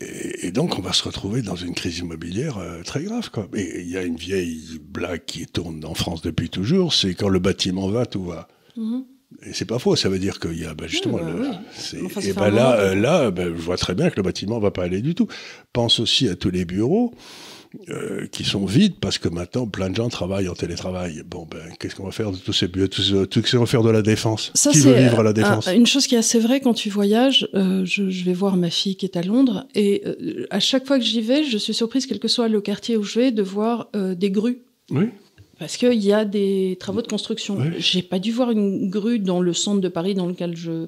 et, 0.00 0.50
donc 0.50 0.78
on 0.78 0.82
va 0.82 0.92
se 0.92 1.02
retrouver 1.02 1.42
dans 1.42 1.56
une 1.56 1.74
crise 1.74 1.98
immobilière 1.98 2.56
euh, 2.58 2.82
très 2.82 3.02
grave. 3.02 3.30
Quoi. 3.30 3.48
Et 3.54 3.82
il 3.82 3.90
y 3.90 3.98
a 3.98 4.02
une 4.02 4.16
vieille 4.16 4.80
blague 4.80 5.24
qui 5.26 5.46
tourne 5.46 5.84
en 5.84 5.94
France 5.94 6.22
depuis 6.22 6.48
toujours, 6.48 6.94
c'est 6.94 7.14
quand 7.14 7.28
le 7.28 7.38
bâtiment 7.38 7.88
va, 7.88 8.06
tout 8.06 8.24
va. 8.24 8.48
Mm-hmm. 8.78 9.04
Et 9.46 9.52
c'est 9.52 9.66
pas 9.66 9.78
faux, 9.78 9.94
ça 9.94 10.08
veut 10.08 10.18
dire 10.18 10.40
qu'il 10.40 10.58
y 10.58 10.64
a 10.64 10.74
ben, 10.74 10.88
justement. 10.88 11.18
et 11.18 12.32
ben 12.32 12.50
là, 12.50 12.80
euh, 12.80 12.94
là 12.94 13.30
ben, 13.30 13.54
je 13.54 13.62
vois 13.62 13.76
très 13.76 13.94
bien 13.94 14.10
que 14.10 14.16
le 14.16 14.22
bâtiment 14.22 14.58
va 14.58 14.70
pas 14.70 14.84
aller 14.84 15.02
du 15.02 15.14
tout. 15.14 15.28
Pense 15.72 16.00
aussi 16.00 16.28
à 16.28 16.34
tous 16.34 16.50
les 16.50 16.64
bureaux. 16.64 17.14
Euh, 17.88 18.26
qui 18.26 18.42
sont 18.42 18.64
vides 18.64 18.96
parce 19.00 19.18
que 19.18 19.28
maintenant 19.28 19.64
plein 19.64 19.90
de 19.90 19.94
gens 19.94 20.08
travaillent 20.08 20.48
en 20.48 20.54
télétravail. 20.54 21.22
Bon, 21.24 21.46
ben, 21.48 21.60
qu'est-ce 21.78 21.94
qu'on 21.94 22.04
va 22.04 22.10
faire 22.10 22.32
de 22.32 22.36
tous 22.36 22.52
ces 22.52 22.66
bureaux 22.66 22.88
Qu'est-ce 22.88 23.52
qu'on 23.52 23.60
va 23.60 23.66
faire 23.66 23.84
de 23.84 23.90
la 23.90 24.02
défense? 24.02 24.50
Ça, 24.54 24.72
Qui 24.72 24.80
veut 24.80 24.94
vivre 24.94 25.20
à 25.20 25.22
la 25.22 25.32
défense? 25.32 25.68
Une 25.68 25.86
chose 25.86 26.08
qui 26.08 26.16
est 26.16 26.18
assez 26.18 26.40
vraie 26.40 26.60
quand 26.60 26.74
tu 26.74 26.90
voyages, 26.90 27.48
euh, 27.54 27.84
je, 27.84 28.10
je, 28.10 28.24
vais 28.24 28.32
voir 28.32 28.56
ma 28.56 28.70
fille 28.70 28.96
qui 28.96 29.06
est 29.06 29.16
à 29.16 29.22
Londres 29.22 29.68
et 29.76 30.02
à 30.50 30.58
chaque 30.58 30.84
fois 30.84 30.98
que 30.98 31.04
j'y 31.04 31.20
vais, 31.20 31.44
je 31.44 31.58
suis 31.58 31.72
surprise, 31.72 32.06
quel 32.06 32.18
que 32.18 32.26
soit 32.26 32.48
le 32.48 32.60
quartier 32.60 32.96
où 32.96 33.04
je 33.04 33.20
vais, 33.20 33.30
de 33.30 33.42
voir 33.42 33.88
des 33.94 34.32
grues. 34.32 34.58
Oui. 34.90 35.10
Parce 35.60 35.76
qu'il 35.76 36.02
y 36.02 36.12
a 36.14 36.24
des 36.24 36.78
travaux 36.80 37.02
de 37.02 37.06
construction. 37.06 37.58
J'ai 37.76 38.00
pas 38.00 38.18
dû 38.18 38.32
voir 38.32 38.50
une 38.50 38.88
grue 38.88 39.18
dans 39.18 39.42
le 39.42 39.52
centre 39.52 39.82
de 39.82 39.88
Paris 39.88 40.14
dans 40.14 40.26
lequel 40.26 40.56
je 40.56 40.86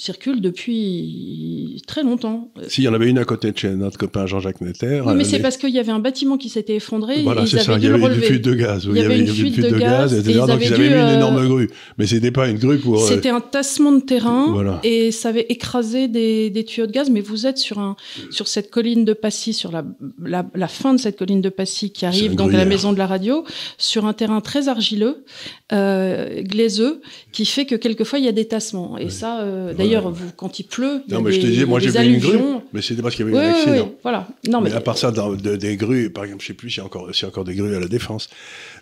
circule 0.00 0.40
depuis 0.40 1.82
très 1.86 2.02
longtemps. 2.02 2.50
S'il 2.68 2.84
y 2.84 2.88
en 2.88 2.94
avait 2.94 3.08
une 3.08 3.18
à 3.18 3.24
côté 3.24 3.52
de 3.52 3.58
chez 3.58 3.70
notre 3.70 3.98
copain 3.98 4.24
Jean-Jacques 4.24 4.62
Netter. 4.62 5.02
Oui, 5.04 5.12
mais 5.14 5.24
c'est 5.24 5.40
parce 5.40 5.58
qu'il 5.58 5.70
y 5.70 5.78
avait 5.78 5.92
un 5.92 5.98
bâtiment 5.98 6.38
qui 6.38 6.48
s'était 6.48 6.76
effondré. 6.76 7.22
Voilà, 7.22 7.46
c'est 7.46 7.60
ça. 7.60 7.76
Il 7.76 7.84
y 7.84 7.86
avait 7.86 8.00
une 8.00 8.22
fuite 8.22 8.44
de 8.44 8.54
gaz. 8.54 8.88
il 8.90 8.96
y 8.96 9.02
avait 9.02 9.20
une 9.20 9.28
fuite 9.28 9.60
de 9.60 9.78
gaz, 9.78 10.14
etc. 10.14 10.40
Donc 10.46 10.60
ils 10.62 10.72
avaient 10.72 10.88
mis 10.88 10.94
une 10.94 11.00
euh, 11.00 11.16
énorme 11.16 11.46
grue. 11.46 11.70
Mais 11.98 12.06
c'était 12.06 12.30
pas 12.30 12.48
une 12.48 12.58
grue 12.58 12.78
pour. 12.78 13.02
Euh, 13.02 13.06
c'était 13.06 13.28
un 13.28 13.40
tassement 13.40 13.92
de 13.92 14.00
terrain 14.00 14.80
et 14.82 15.12
ça 15.12 15.28
avait 15.28 15.46
écrasé 15.50 16.08
des, 16.08 16.64
tuyaux 16.66 16.86
de 16.86 16.92
gaz. 16.92 17.10
Mais 17.10 17.20
vous 17.20 17.46
êtes 17.46 17.58
sur, 17.58 17.78
un, 17.78 17.96
sur 18.30 18.48
cette 18.48 18.70
colline 18.70 19.04
de 19.04 19.12
Passy, 19.12 19.52
sur 19.52 19.70
la, 19.70 19.84
la, 20.22 20.68
fin 20.68 20.94
de 20.94 20.98
cette 20.98 21.18
colline 21.18 21.42
de 21.42 21.50
Passy 21.50 21.92
qui 21.92 22.06
arrive 22.06 22.36
donc 22.36 22.54
à 22.54 22.56
la 22.56 22.64
maison 22.64 22.94
de 22.94 22.98
la 22.98 23.06
radio, 23.06 23.44
sur 23.76 24.06
un 24.06 24.14
terrain 24.14 24.40
très 24.40 24.68
argileux, 24.68 25.24
euh, 25.72 26.42
glaiseux, 26.42 27.02
qui 27.32 27.44
fait 27.44 27.66
que 27.66 27.74
quelquefois 27.74 28.18
il 28.18 28.24
y 28.24 28.28
a 28.28 28.32
des 28.32 28.46
tassements. 28.46 28.96
Et 28.96 29.10
ça, 29.10 29.44
d'ailleurs, 29.76 29.89
quand 30.36 30.58
il 30.58 30.64
pleut, 30.64 31.02
non, 31.08 31.20
mais 31.22 31.32
je 31.32 31.40
te 31.40 31.46
disais, 31.46 31.64
moi 31.64 31.80
j'ai 31.80 31.90
vu 31.90 32.14
une 32.14 32.20
grue, 32.20 32.38
mais 32.72 32.82
c'était 32.82 33.02
parce 33.02 33.14
qu'il 33.14 33.26
y 33.26 33.28
avait 33.28 33.38
un 33.38 33.50
accident. 33.50 33.94
Voilà. 34.02 34.28
Non, 34.48 34.60
mais, 34.60 34.72
à 34.72 34.80
part 34.80 34.98
ça, 34.98 35.10
dans, 35.10 35.34
des 35.34 35.76
grues, 35.76 36.10
par 36.10 36.24
exemple, 36.24 36.42
je 36.42 36.48
sais 36.48 36.54
plus 36.54 36.70
s'il 36.70 36.78
y 36.78 36.80
a 36.82 36.86
encore, 36.86 37.10
y 37.10 37.24
a 37.24 37.28
encore 37.28 37.44
des 37.44 37.54
grues 37.54 37.74
à 37.74 37.80
la 37.80 37.88
défense. 37.88 38.28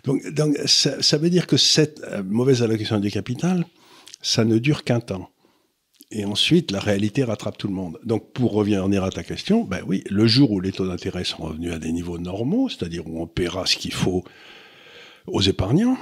Donc, 0.03 0.27
donc 0.33 0.57
ça, 0.65 1.01
ça, 1.01 1.17
veut 1.17 1.29
dire 1.29 1.47
que 1.47 1.57
cette 1.57 2.01
euh, 2.03 2.23
mauvaise 2.23 2.63
allocation 2.63 2.99
du 2.99 3.11
capital, 3.11 3.65
ça 4.21 4.45
ne 4.45 4.57
dure 4.57 4.83
qu'un 4.83 4.99
temps. 4.99 5.29
Et 6.11 6.25
ensuite, 6.25 6.71
la 6.71 6.79
réalité 6.79 7.23
rattrape 7.23 7.57
tout 7.57 7.67
le 7.67 7.73
monde. 7.73 7.99
Donc, 8.03 8.33
pour 8.33 8.53
revenir 8.53 9.03
à 9.03 9.11
ta 9.11 9.23
question, 9.23 9.63
ben 9.63 9.81
oui, 9.85 10.03
le 10.09 10.25
jour 10.25 10.51
où 10.51 10.59
les 10.59 10.71
taux 10.71 10.87
d'intérêt 10.87 11.23
sont 11.23 11.43
revenus 11.43 11.71
à 11.71 11.77
des 11.77 11.91
niveaux 11.91 12.17
normaux, 12.17 12.67
c'est-à-dire 12.67 13.07
où 13.07 13.21
on 13.21 13.27
paiera 13.27 13.67
ce 13.67 13.77
qu'il 13.77 13.93
faut 13.93 14.23
aux 15.27 15.41
épargnants, 15.41 15.97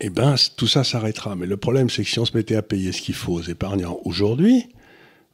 eh 0.00 0.10
ben, 0.10 0.34
tout 0.56 0.66
ça 0.66 0.84
s'arrêtera. 0.84 1.36
Mais 1.36 1.46
le 1.46 1.56
problème, 1.56 1.88
c'est 1.88 2.02
que 2.02 2.08
si 2.08 2.18
on 2.18 2.24
se 2.24 2.36
mettait 2.36 2.56
à 2.56 2.62
payer 2.62 2.92
ce 2.92 3.00
qu'il 3.00 3.14
faut 3.14 3.34
aux 3.34 3.42
épargnants 3.42 3.98
aujourd'hui, 4.04 4.66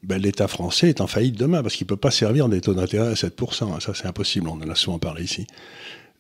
ben, 0.03 0.21
l'État 0.21 0.49
français 0.49 0.89
est 0.89 1.01
en 1.01 1.07
faillite 1.07 1.39
demain 1.39 1.63
parce 1.63 1.75
qu'il 1.75 1.85
ne 1.85 1.89
peut 1.89 1.97
pas 1.97 2.11
servir 2.11 2.49
des 2.49 2.61
taux 2.61 2.75
d'intérêt 2.75 3.09
à 3.09 3.15
7%. 3.15 3.81
Ça, 3.81 3.93
c'est 3.95 4.07
impossible. 4.07 4.49
On 4.49 4.61
en 4.61 4.69
a 4.69 4.75
souvent 4.75 4.99
parlé 4.99 5.25
ici. 5.25 5.47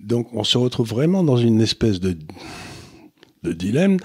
Donc, 0.00 0.28
on 0.32 0.44
se 0.44 0.58
retrouve 0.58 0.88
vraiment 0.88 1.22
dans 1.22 1.36
une 1.36 1.60
espèce 1.60 2.00
de, 2.00 2.16
dilemme. 3.44 3.98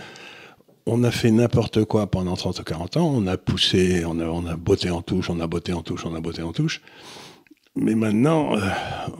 On 0.85 1.03
a 1.03 1.11
fait 1.11 1.31
n'importe 1.31 1.83
quoi 1.85 2.07
pendant 2.07 2.35
30 2.35 2.59
ou 2.59 2.63
40 2.63 2.97
ans. 2.97 3.11
On 3.13 3.25
a 3.27 3.37
poussé, 3.37 4.05
on 4.05 4.19
a, 4.19 4.25
on 4.25 4.45
a 4.45 4.55
botté 4.55 4.89
en 4.89 5.01
touche, 5.01 5.29
on 5.29 5.39
a 5.39 5.47
botté 5.47 5.73
en 5.73 5.81
touche, 5.81 6.05
on 6.05 6.15
a 6.15 6.21
botté 6.21 6.43
en 6.43 6.53
touche. 6.53 6.81
Mais 7.75 7.95
maintenant, 7.95 8.55
euh, 8.55 8.61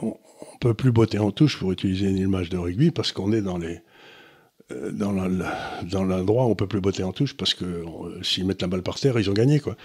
on 0.01 0.07
ne 0.07 0.59
peut 0.59 0.73
plus 0.73 0.91
botter 0.91 1.19
en 1.19 1.31
touche 1.31 1.57
pour 1.59 1.71
utiliser 1.71 2.07
une 2.07 2.17
image 2.17 2.49
de 2.49 2.57
rugby 2.57 2.91
parce 2.91 3.11
qu'on 3.11 3.31
est 3.31 3.41
dans 3.41 3.57
les, 3.57 3.81
euh, 4.73 4.91
dans 4.91 6.03
l'endroit 6.03 6.45
où 6.45 6.49
on 6.49 6.55
peut 6.55 6.67
plus 6.67 6.81
botter 6.81 7.01
en 7.01 7.13
touche 7.13 7.37
parce 7.37 7.53
que 7.53 7.63
euh, 7.63 8.21
s'ils 8.21 8.45
mettent 8.45 8.61
la 8.61 8.67
balle 8.67 8.83
par 8.83 8.99
terre, 8.99 9.17
ils 9.17 9.29
ont 9.29 9.33
gagné 9.33 9.61
quoi. 9.61 9.77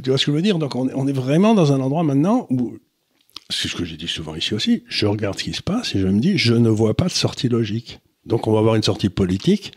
Tu 0.00 0.10
vois 0.10 0.18
ce 0.18 0.26
que 0.26 0.30
je 0.30 0.36
veux 0.36 0.42
dire? 0.42 0.60
Donc 0.60 0.76
on, 0.76 1.08
est 1.08 1.12
vraiment 1.12 1.54
dans 1.54 1.72
un 1.72 1.80
endroit 1.80 2.04
maintenant 2.04 2.46
où 2.48 2.78
c'est 3.50 3.66
ce 3.66 3.74
que 3.74 3.84
j'ai 3.84 3.96
dit 3.96 4.06
souvent 4.06 4.36
ici 4.36 4.54
aussi. 4.54 4.84
Je 4.86 5.06
regarde 5.06 5.36
ce 5.40 5.42
qui 5.42 5.54
se 5.54 5.62
passe 5.62 5.92
et 5.96 5.98
je 5.98 6.06
me 6.06 6.20
dis 6.20 6.38
je 6.38 6.54
ne 6.54 6.68
vois 6.68 6.94
pas 6.94 7.06
de 7.06 7.10
sortie 7.10 7.48
logique. 7.48 7.98
Donc 8.26 8.46
on 8.46 8.52
va 8.52 8.60
avoir 8.60 8.76
une 8.76 8.84
sortie 8.84 9.08
politique 9.08 9.72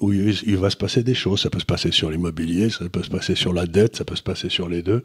où 0.00 0.12
il, 0.12 0.56
va 0.56 0.70
se 0.70 0.76
passer 0.76 1.02
des 1.02 1.14
choses. 1.14 1.40
Ça 1.40 1.50
peut 1.50 1.58
se 1.58 1.66
passer 1.66 1.90
sur 1.90 2.12
l'immobilier, 2.12 2.70
ça 2.70 2.88
peut 2.88 3.02
se 3.02 3.10
passer 3.10 3.34
sur 3.34 3.52
la 3.52 3.66
dette, 3.66 3.96
ça 3.96 4.04
peut 4.04 4.16
se 4.16 4.22
passer 4.22 4.50
sur 4.50 4.68
les 4.68 4.82
deux. 4.82 5.02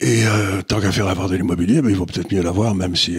Et 0.00 0.26
euh, 0.26 0.60
tant 0.62 0.80
qu'à 0.80 0.90
faire 0.90 1.06
avoir 1.06 1.28
de 1.28 1.36
l'immobilier, 1.36 1.82
ben, 1.82 1.90
il 1.90 1.94
vaut 1.94 2.06
peut-être 2.06 2.32
mieux 2.34 2.42
l'avoir, 2.42 2.74
même 2.74 2.96
si, 2.96 3.18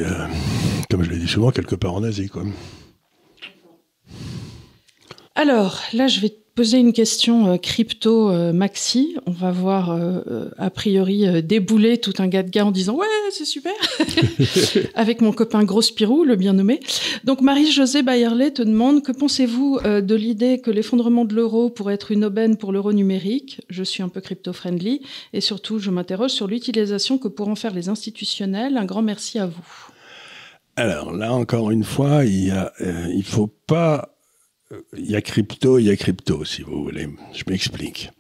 comme 0.89 1.03
je 1.03 1.09
l'ai 1.09 1.19
dit 1.19 1.27
souvent, 1.27 1.51
quelque 1.51 1.75
part 1.75 1.93
en 1.93 2.03
Asie. 2.03 2.27
Quoi. 2.27 2.43
Alors, 5.37 5.83
là, 5.93 6.07
je 6.07 6.19
vais 6.19 6.29
te 6.29 6.39
poser 6.55 6.79
une 6.79 6.93
question 6.93 7.45
euh, 7.45 7.57
crypto 7.57 8.31
euh, 8.31 8.53
maxi. 8.53 9.15
On 9.27 9.31
va 9.31 9.51
voir 9.51 9.91
euh, 9.91 10.49
a 10.57 10.71
priori 10.71 11.43
débouler 11.43 11.99
tout 11.99 12.15
un 12.17 12.27
gars 12.27 12.41
de 12.41 12.49
gars 12.49 12.65
en 12.65 12.71
disant 12.71 12.95
ouais 12.95 13.05
c'est 13.29 13.45
super 13.45 13.71
avec 14.95 15.21
mon 15.21 15.31
copain 15.31 15.63
Gros 15.63 15.83
Spirou, 15.83 16.23
le 16.23 16.35
bien 16.35 16.53
nommé. 16.53 16.79
Donc 17.23 17.41
Marie-Josée 17.41 18.01
Bayerlet 18.01 18.49
te 18.49 18.63
demande 18.63 19.03
que 19.03 19.11
pensez-vous 19.11 19.79
de 19.83 20.15
l'idée 20.15 20.59
que 20.59 20.71
l'effondrement 20.71 21.23
de 21.23 21.35
l'euro 21.35 21.69
pourrait 21.69 21.93
être 21.93 22.11
une 22.11 22.25
aubaine 22.25 22.57
pour 22.57 22.71
l'euro 22.71 22.91
numérique? 22.91 23.61
Je 23.69 23.83
suis 23.83 24.01
un 24.01 24.09
peu 24.09 24.21
crypto-friendly 24.21 25.01
et 25.33 25.41
surtout 25.41 25.77
je 25.77 25.91
m'interroge 25.91 26.31
sur 26.31 26.47
l'utilisation 26.47 27.19
que 27.19 27.27
pourront 27.27 27.55
faire 27.55 27.75
les 27.75 27.89
institutionnels. 27.89 28.75
Un 28.77 28.85
grand 28.85 29.03
merci 29.03 29.37
à 29.37 29.45
vous. 29.45 29.91
Alors 30.75 31.11
là 31.11 31.31
encore 31.33 31.69
une 31.69 31.83
fois, 31.83 32.25
il 32.25 32.51
ne 32.79 33.21
faut 33.21 33.53
pas 33.67 34.16
il 34.97 35.09
y 35.09 35.15
a 35.15 35.21
crypto, 35.21 35.79
il 35.79 35.85
y 35.85 35.89
a 35.89 35.95
crypto, 35.95 36.43
si 36.43 36.61
vous 36.61 36.83
voulez. 36.83 37.07
Je 37.33 37.43
m'explique. 37.47 38.11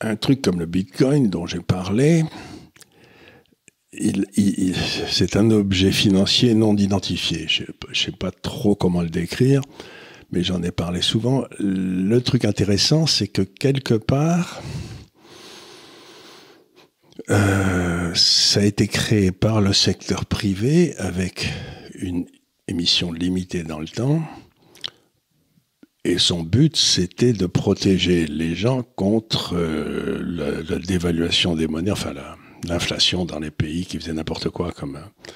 Un 0.00 0.16
truc 0.16 0.42
comme 0.42 0.58
le 0.58 0.66
Bitcoin 0.66 1.28
dont 1.28 1.46
j'ai 1.46 1.60
parlé, 1.60 2.24
c'est 5.08 5.36
un 5.36 5.50
objet 5.50 5.92
financier 5.92 6.54
non 6.54 6.76
identifié. 6.76 7.46
Je 7.48 7.64
ne 7.64 7.94
sais 7.94 8.12
pas 8.12 8.30
trop 8.30 8.74
comment 8.74 9.02
le 9.02 9.10
décrire, 9.10 9.60
mais 10.32 10.42
j'en 10.42 10.62
ai 10.62 10.70
parlé 10.70 11.02
souvent. 11.02 11.44
Le 11.58 12.18
truc 12.20 12.44
intéressant, 12.44 13.06
c'est 13.06 13.28
que 13.28 13.42
quelque 13.42 13.94
part, 13.94 14.62
euh, 17.28 18.12
ça 18.14 18.60
a 18.60 18.64
été 18.64 18.88
créé 18.88 19.32
par 19.32 19.60
le 19.60 19.72
secteur 19.72 20.24
privé 20.24 20.96
avec 20.96 21.48
une 21.94 22.26
émission 22.68 23.12
limitée 23.12 23.64
dans 23.64 23.80
le 23.80 23.88
temps. 23.88 24.22
Et 26.04 26.18
son 26.18 26.42
but, 26.42 26.76
c'était 26.76 27.34
de 27.34 27.46
protéger 27.46 28.26
les 28.26 28.54
gens 28.54 28.82
contre 28.82 29.54
euh, 29.54 30.62
la, 30.68 30.78
dévaluation 30.78 31.54
des 31.54 31.66
monnaies, 31.66 31.90
enfin 31.90 32.14
l'inflation 32.66 33.26
dans 33.26 33.38
les 33.38 33.50
pays 33.50 33.84
qui 33.84 33.98
faisaient 33.98 34.14
n'importe 34.14 34.48
quoi, 34.48 34.72
comme 34.72 34.96
euh, 34.96 35.32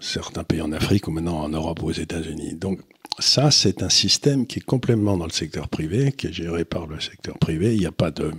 certains 0.00 0.42
pays 0.42 0.60
en 0.62 0.72
Afrique 0.72 1.06
ou 1.06 1.12
maintenant 1.12 1.40
en 1.40 1.48
Europe 1.48 1.82
ou 1.82 1.86
aux 1.86 1.92
États-Unis. 1.92 2.54
Donc 2.54 2.80
ça, 3.20 3.52
c'est 3.52 3.84
un 3.84 3.88
système 3.88 4.48
qui 4.48 4.58
est 4.58 4.64
complètement 4.64 5.16
dans 5.16 5.26
le 5.26 5.32
secteur 5.32 5.68
privé, 5.68 6.10
qui 6.10 6.26
est 6.26 6.32
géré 6.32 6.64
par 6.64 6.88
le 6.88 7.00
secteur 7.00 7.38
privé. 7.38 7.74
Il 7.74 7.80
n'y 7.80 7.86
a 7.86 7.92
pas 7.92 8.10
de... 8.10 8.32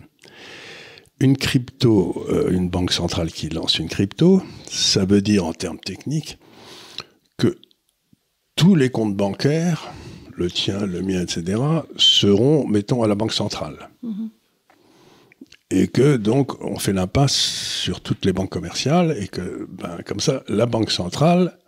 Une 1.21 1.37
crypto, 1.37 2.25
euh, 2.29 2.51
une 2.51 2.69
banque 2.69 2.91
centrale 2.91 3.31
qui 3.31 3.47
lance 3.47 3.79
une 3.79 3.89
crypto, 3.89 4.41
ça 4.69 5.05
veut 5.05 5.21
dire 5.21 5.45
en 5.45 5.53
termes 5.53 5.79
techniques 5.79 6.37
que 7.37 7.57
tous 8.55 8.75
les 8.75 8.89
comptes 8.89 9.15
bancaires, 9.15 9.91
le 10.39 10.49
tien, 10.49 10.85
le 10.85 11.01
mien, 11.01 11.21
etc., 11.21 11.61
seront, 11.97 12.67
mettons, 12.67 13.03
à 13.03 13.07
la 13.07 13.15
Banque 13.15 13.33
centrale. 13.33 13.89
Mm-hmm. 14.03 14.29
Et 15.71 15.87
que 15.87 16.17
donc 16.17 16.63
on 16.63 16.79
fait 16.79 16.93
l'impasse 16.93 17.35
sur 17.35 18.01
toutes 18.01 18.25
les 18.25 18.33
banques 18.33 18.49
commerciales 18.49 19.15
et 19.19 19.27
que, 19.27 19.67
ben, 19.69 19.99
comme 20.03 20.19
ça, 20.19 20.41
la 20.47 20.65
Banque 20.65 20.89
centrale, 20.89 21.59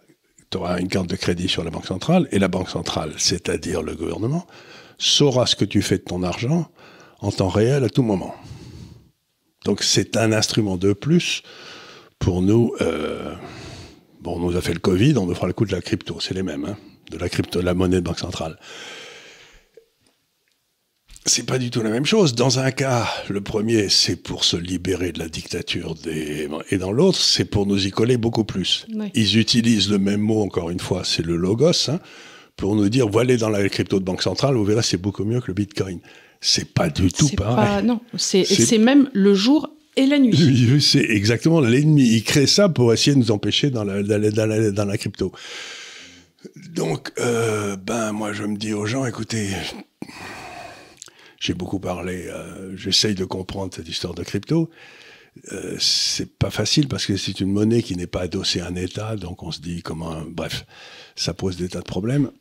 tu 0.50 0.58
auras 0.58 0.80
une 0.80 0.88
carte 0.88 1.08
de 1.08 1.16
crédit 1.16 1.48
sur 1.48 1.64
la 1.64 1.70
Banque 1.70 1.86
centrale 1.86 2.28
et 2.32 2.40
la 2.40 2.48
Banque 2.48 2.70
centrale, 2.70 3.14
c'est-à-dire 3.18 3.84
le 3.84 3.94
gouvernement, 3.94 4.48
saura 4.98 5.46
ce 5.46 5.56
que 5.56 5.66
tu 5.66 5.84
fais 5.84 5.98
de 6.00 6.04
ton 6.04 6.24
argent 6.24 6.72
en 7.20 7.32
temps 7.32 7.50
réel 7.50 7.84
à 7.84 7.90
tout 7.90 8.02
moment. 8.02 8.34
Donc 9.66 9.84
c'est 9.84 10.18
un 10.18 10.32
instrument 10.32 10.78
de 10.78 10.94
plus 10.94 11.44
pour 12.18 12.42
nous. 12.42 12.74
Euh, 12.82 13.36
Bon, 14.22 14.36
on 14.36 14.40
nous 14.40 14.56
a 14.56 14.62
fait 14.62 14.74
le 14.74 14.80
Covid, 14.80 15.18
on 15.18 15.26
nous 15.26 15.34
fera 15.34 15.48
le 15.48 15.54
coup 15.54 15.66
de 15.66 15.72
la 15.72 15.82
crypto, 15.82 16.20
c'est 16.20 16.36
les 16.36 16.44
mêmes, 16.44 16.66
hein, 16.66 16.78
de 17.12 17.18
la 17.18 17.30
crypto, 17.30 17.62
la 17.62 17.74
monnaie 17.74 17.98
de 17.98 18.02
banque 18.02 18.20
centrale. 18.20 18.58
C'est 21.28 21.46
pas 21.46 21.60
du 21.60 21.70
tout 21.70 21.84
la 21.84 21.92
même 21.92 22.06
chose. 22.06 22.34
Dans 22.34 22.58
un 22.58 22.72
cas, 22.72 23.08
le 23.30 23.42
premier, 23.42 23.90
c'est 23.90 24.16
pour 24.16 24.44
se 24.44 24.58
libérer 24.58 25.12
de 25.12 25.20
la 25.20 25.30
dictature 25.30 25.94
des... 25.94 26.50
et 26.72 26.78
dans 26.80 26.92
l'autre, 26.92 27.20
c'est 27.20 27.46
pour 27.46 27.68
nous 27.68 27.86
y 27.86 27.92
coller 27.92 28.18
beaucoup 28.18 28.44
plus. 28.44 28.88
Ils 29.14 29.38
utilisent 29.38 29.92
le 29.92 30.00
même 30.00 30.22
mot, 30.22 30.42
encore 30.42 30.72
une 30.72 30.80
fois, 30.80 31.04
c'est 31.06 31.24
le 31.24 31.36
logos, 31.36 31.90
hein, 31.90 32.00
pour 32.56 32.76
nous 32.76 32.90
dire, 32.90 33.08
voilà 33.08 33.38
dans 33.38 33.50
la 33.50 33.70
crypto 33.70 34.00
de 34.00 34.04
banque 34.04 34.24
centrale, 34.24 34.56
vous 34.56 34.66
verrez, 34.66 34.82
c'est 34.82 34.98
beaucoup 34.98 35.24
mieux 35.24 35.42
que 35.42 35.48
le 35.48 35.54
bitcoin. 35.54 36.00
C'est 36.40 36.74
pas 36.74 36.90
du 36.90 37.12
tout 37.12 37.30
pareil. 37.30 37.86
non, 37.86 38.00
c'est 38.18 38.78
même 38.80 39.08
le 39.14 39.36
jour 39.36 39.70
et 39.96 40.08
la 40.08 40.18
nuit. 40.18 40.82
c'est 40.82 41.06
exactement 41.10 41.60
l'ennemi. 41.62 42.04
Il 42.04 42.24
crée 42.24 42.48
ça 42.48 42.70
pour 42.70 42.94
essayer 42.94 43.14
de 43.14 43.20
nous 43.20 43.32
empêcher 43.32 43.70
dans 43.70 43.84
la, 43.84 44.02
dans 44.02 44.20
la, 44.20 44.72
dans 44.72 44.86
la, 44.86 44.98
crypto. 44.98 45.32
Donc, 46.56 47.12
euh, 47.20 47.76
ben 47.76 48.12
moi 48.12 48.34
je 48.34 48.44
me 48.44 48.58
dis 48.58 48.74
aux 48.74 48.86
gens, 48.86 49.06
écoutez, 49.06 49.50
j'ai 51.40 51.54
beaucoup 51.54 51.80
parlé, 51.80 52.28
euh, 52.28 52.76
j'essaye 52.76 53.16
de 53.16 53.26
comprendre 53.26 53.74
cette 53.74 53.88
histoire 53.88 54.14
de 54.14 54.24
crypto. 54.24 54.70
Euh, 55.54 55.76
c'est 55.80 56.38
pas 56.38 56.50
facile 56.50 56.88
parce 56.88 57.06
que 57.06 57.16
c'est 57.16 57.40
une 57.40 57.52
monnaie 57.52 57.84
qui 57.84 57.96
n'est 57.96 58.08
pas 58.08 58.22
adossée 58.22 58.60
à 58.60 58.68
un 58.68 58.76
État, 58.76 59.16
donc 59.16 59.44
on 59.44 59.52
se 59.52 59.62
dit 59.62 59.82
comment. 59.82 60.24
Bref, 60.28 60.66
ça 61.16 61.34
pose 61.34 61.58
des 61.58 61.70
tas 61.70 61.80
de 61.80 61.86
problèmes 61.86 62.32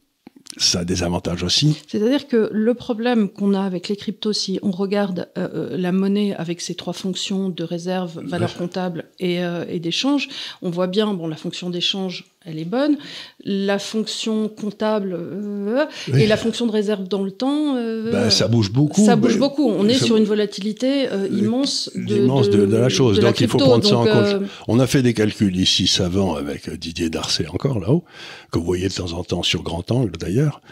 ça 0.57 0.81
a 0.81 0.85
des 0.85 1.03
avantages 1.03 1.43
aussi. 1.43 1.79
C'est-à-dire 1.87 2.27
que 2.27 2.51
le 2.53 2.75
problème 2.75 3.29
qu'on 3.29 3.55
a 3.55 3.63
avec 3.63 3.89
les 3.89 3.97
cryptos, 3.97 4.33
si 4.33 4.59
on 4.63 4.71
regarde 4.71 5.29
euh, 5.39 5.77
la 5.77 5.93
monnaie 5.93 6.35
avec 6.35 6.61
ses 6.61 6.75
trois 6.75 6.93
fonctions 6.93 7.49
de 7.49 7.63
réserve, 7.63 8.21
valeur 8.25 8.55
comptable 8.57 9.07
et, 9.19 9.45
euh, 9.45 9.65
et 9.69 9.79
d'échange, 9.79 10.29
on 10.63 10.71
voit 10.71 10.89
bien, 10.89 11.15
bon, 11.15 11.29
la 11.29 11.37
fonction 11.37 11.71
d'échange, 11.71 12.25
elle 12.47 12.59
est 12.59 12.65
bonne. 12.65 12.97
La 13.45 13.79
fonction 13.79 14.49
comptable 14.49 15.15
euh, 15.15 15.85
et 16.15 16.27
la 16.27 16.39
fonction 16.39 16.67
de 16.67 16.73
réserve 16.73 17.07
dans 17.07 17.23
le 17.23 17.31
temps, 17.31 17.77
euh, 17.77 18.11
ben, 18.11 18.31
ça 18.31 18.49
bouge 18.49 18.73
beaucoup. 18.73 19.05
Ça 19.05 19.17
bouge 19.17 19.39
beaucoup. 19.39 19.69
On 19.69 19.87
est 19.89 20.03
sur 20.03 20.17
une 20.17 20.25
volatilité 20.25 21.09
euh, 21.11 21.29
immense, 21.31 21.91
de, 21.95 22.01
de, 22.01 22.67
de, 22.67 22.77
la 22.77 22.89
chose. 22.89 23.21
Donc 23.21 23.41
il 23.41 23.49
faut 23.49 23.59
prendre 23.59 23.87
ça 23.87 23.99
en 23.99 24.07
compte. 24.07 24.43
On 24.69 24.81
a 24.81 24.87
fait 24.87 25.03
des 25.03 25.13
calculs 25.13 25.57
ici 25.57 25.87
savants 25.87 26.35
avec 26.35 26.71
Didier 26.71 27.11
Darcet 27.11 27.47
encore 27.49 27.79
là-haut, 27.79 28.05
que 28.51 28.59
vous 28.59 28.65
voyez 28.65 28.89
de 28.89 28.95
temps 28.95 29.13
en 29.13 29.23
temps 29.23 29.43
sur 29.43 29.63
grand 29.63 29.91
angle 29.91 30.17
d'ailleurs. 30.17 30.63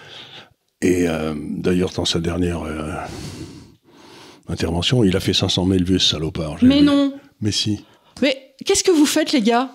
Et 0.80 1.06
d'ailleurs 1.58 1.90
dans 1.90 2.04
sa 2.04 2.20
dernière 2.20 2.62
intervention, 4.48 5.04
il 5.04 5.14
a 5.16 5.20
fait 5.20 5.34
500 5.34 5.66
000 5.66 5.84
vues, 5.84 5.98
ce 5.98 6.10
salopard. 6.10 6.56
Mais 6.62 6.80
non. 6.80 7.12
Mais 7.40 7.52
si. 7.52 7.80
Mais 8.22 8.48
qu'est-ce 8.65 8.85
que 8.85 8.91
vous 8.91 9.07
faites, 9.07 9.33
les 9.33 9.43
gars? 9.43 9.71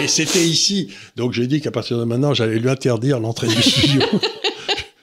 Et, 0.00 0.08
c'était 0.08 0.44
ici. 0.44 0.92
Donc 1.16 1.32
j'ai 1.32 1.46
dit 1.46 1.60
qu'à 1.60 1.70
partir 1.70 1.98
de 1.98 2.04
maintenant, 2.04 2.34
j'allais 2.34 2.58
lui 2.58 2.68
interdire 2.68 3.20
l'entrée 3.20 3.48
du 3.48 3.62
studio. 3.62 4.02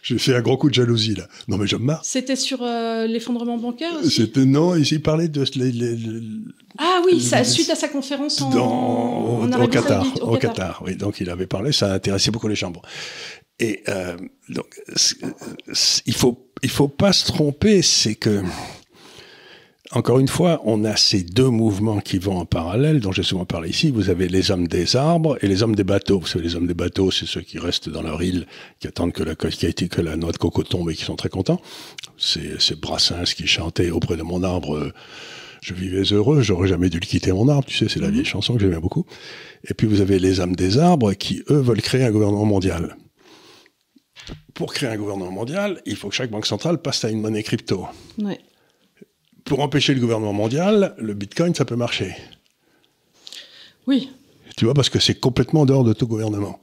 J'ai 0.04 0.20
fait 0.20 0.34
un 0.34 0.42
gros 0.42 0.56
coup 0.56 0.70
de 0.70 0.74
jalousie 0.74 1.16
là. 1.16 1.28
Non 1.50 1.58
mais 1.58 1.68
je 1.68 1.76
me 1.76 1.84
marre. 1.84 2.00
C'était 2.02 2.38
sur 2.38 2.60
euh, 2.62 3.08
l'effondrement 3.08 3.58
bancaire 3.58 3.92
aussi? 4.00 4.22
C'était 4.22 4.46
non, 4.46 4.74
il 4.74 5.02
parlait 5.02 5.28
de 5.28 5.44
Ah 6.78 7.02
oui, 7.06 7.20
ça, 7.20 7.44
suite 7.44 7.70
à 7.72 7.76
sa 7.76 7.90
conférence 7.90 8.42
en, 8.42 8.54
en, 8.54 9.62
au, 9.62 9.68
Qatar, 9.68 10.06
au, 10.22 10.38
Qatar. 10.38 10.82
Oui, 10.86 10.96
donc 10.96 11.20
il 11.20 11.30
avait 11.30 11.46
parlé, 11.46 11.74
ça 11.74 11.92
a 11.92 11.96
intéressé 11.96 12.32
beaucoup 12.32 12.48
les 12.48 12.56
chambres. 12.56 12.84
Et 13.60 13.84
euh, 13.90 14.16
donc 14.48 14.80
il 16.06 16.14
faut 16.14 16.48
il 16.64 16.70
faut 16.70 16.88
pas 16.88 17.12
se 17.12 17.26
tromper, 17.26 17.82
c'est 17.82 18.16
que 18.16 18.44
encore 19.91 20.20
une 20.20 20.27
fois, 20.27 20.62
on 20.65 20.84
a 20.84 20.98
ces 20.98 21.24
deux 21.24 21.50
mouvements 21.50 22.01
qui 22.01 22.17
vont 22.17 22.38
en 22.38 22.46
parallèle, 22.46 23.00
dont 23.00 23.13
j'ai 23.13 23.24
souvent 23.24 23.46
parlé 23.46 23.70
ici. 23.70 23.89
Vous 23.89 24.10
avez 24.10 24.27
les 24.27 24.51
hommes 24.51 24.67
des 24.67 24.98
arbres 24.98 25.38
et 25.41 25.48
les 25.48 25.63
hommes 25.63 25.75
des 25.75 25.86
bateaux. 25.86 26.20
Vous 26.20 26.27
savez, 26.27 26.44
les 26.44 26.56
hommes 26.56 26.67
des 26.67 26.74
bateaux, 26.74 27.10
c'est 27.10 27.25
ceux 27.25 27.41
qui 27.41 27.58
restent 27.58 27.88
dans 27.88 28.01
leur 28.01 28.22
île, 28.22 28.48
qui 28.79 28.88
attendent 28.88 29.13
que 29.13 29.24
la, 29.24 29.36
que 29.36 30.01
la 30.01 30.17
noix 30.17 30.34
de 30.34 30.38
coco 30.38 30.63
tombe 30.63 30.89
et 30.89 30.96
qui 30.96 31.06
sont 31.06 31.15
très 31.15 31.29
contents. 31.29 31.62
C'est 32.17 32.79
Brassens 32.79 33.34
qui 33.36 33.48
chantait 33.48 33.89
auprès 33.89 34.17
de 34.17 34.24
mon 34.24 34.44
arbre. 34.44 34.91
je 35.62 35.74
vivais 35.74 36.03
heureux, 36.13 36.41
j'aurais 36.41 36.67
jamais 36.67 36.89
dû 36.89 37.00
le 37.00 37.06
quitter 37.06 37.32
mon 37.32 37.48
arbre, 37.48 37.65
tu 37.65 37.77
sais, 37.77 37.88
c'est 37.88 38.01
la 38.01 38.10
vieille 38.10 38.25
chanson 38.25 38.56
que 38.56 38.60
j'aimais 38.60 38.79
beaucoup. 38.79 39.06
Et 39.70 39.74
puis 39.74 39.88
vous 39.88 40.01
avez 40.01 40.20
les 40.20 40.41
âmes 40.41 40.56
des 40.56 40.79
arbres 40.79 41.13
qui, 41.13 41.44
eux, 41.50 41.62
veulent 41.62 41.82
créer 41.82 42.03
un 42.03 42.12
gouvernement 42.12 42.46
mondial. 42.46 42.98
Pour 44.53 44.74
créer 44.74 44.89
un 44.89 44.98
gouvernement 44.98 45.32
mondial, 45.32 45.82
il 45.86 45.96
faut 45.96 46.10
que 46.10 46.15
chaque 46.15 46.32
banque 46.32 46.46
centrale 46.46 46.82
passe 46.82 47.06
à 47.06 47.10
une 47.10 47.22
monnaie 47.22 47.44
crypto. 47.44 47.88
Pour 49.48 49.62
empêcher 49.62 49.94
le 49.94 50.01
gouvernement 50.01 50.34
mondial, 50.34 50.94
le 50.98 51.13
Bitcoin, 51.13 51.56
ça 51.56 51.66
peut 51.66 51.75
marcher. 51.75 52.16
Oui. 53.88 54.10
Tu 54.58 54.66
vois, 54.66 54.74
parce 54.74 54.89
que 54.89 55.00
c'est 55.00 55.20
complètement 55.20 55.66
dehors 55.66 55.84
de 55.84 55.94
tout 55.94 56.08
gouvernement. 56.08 56.60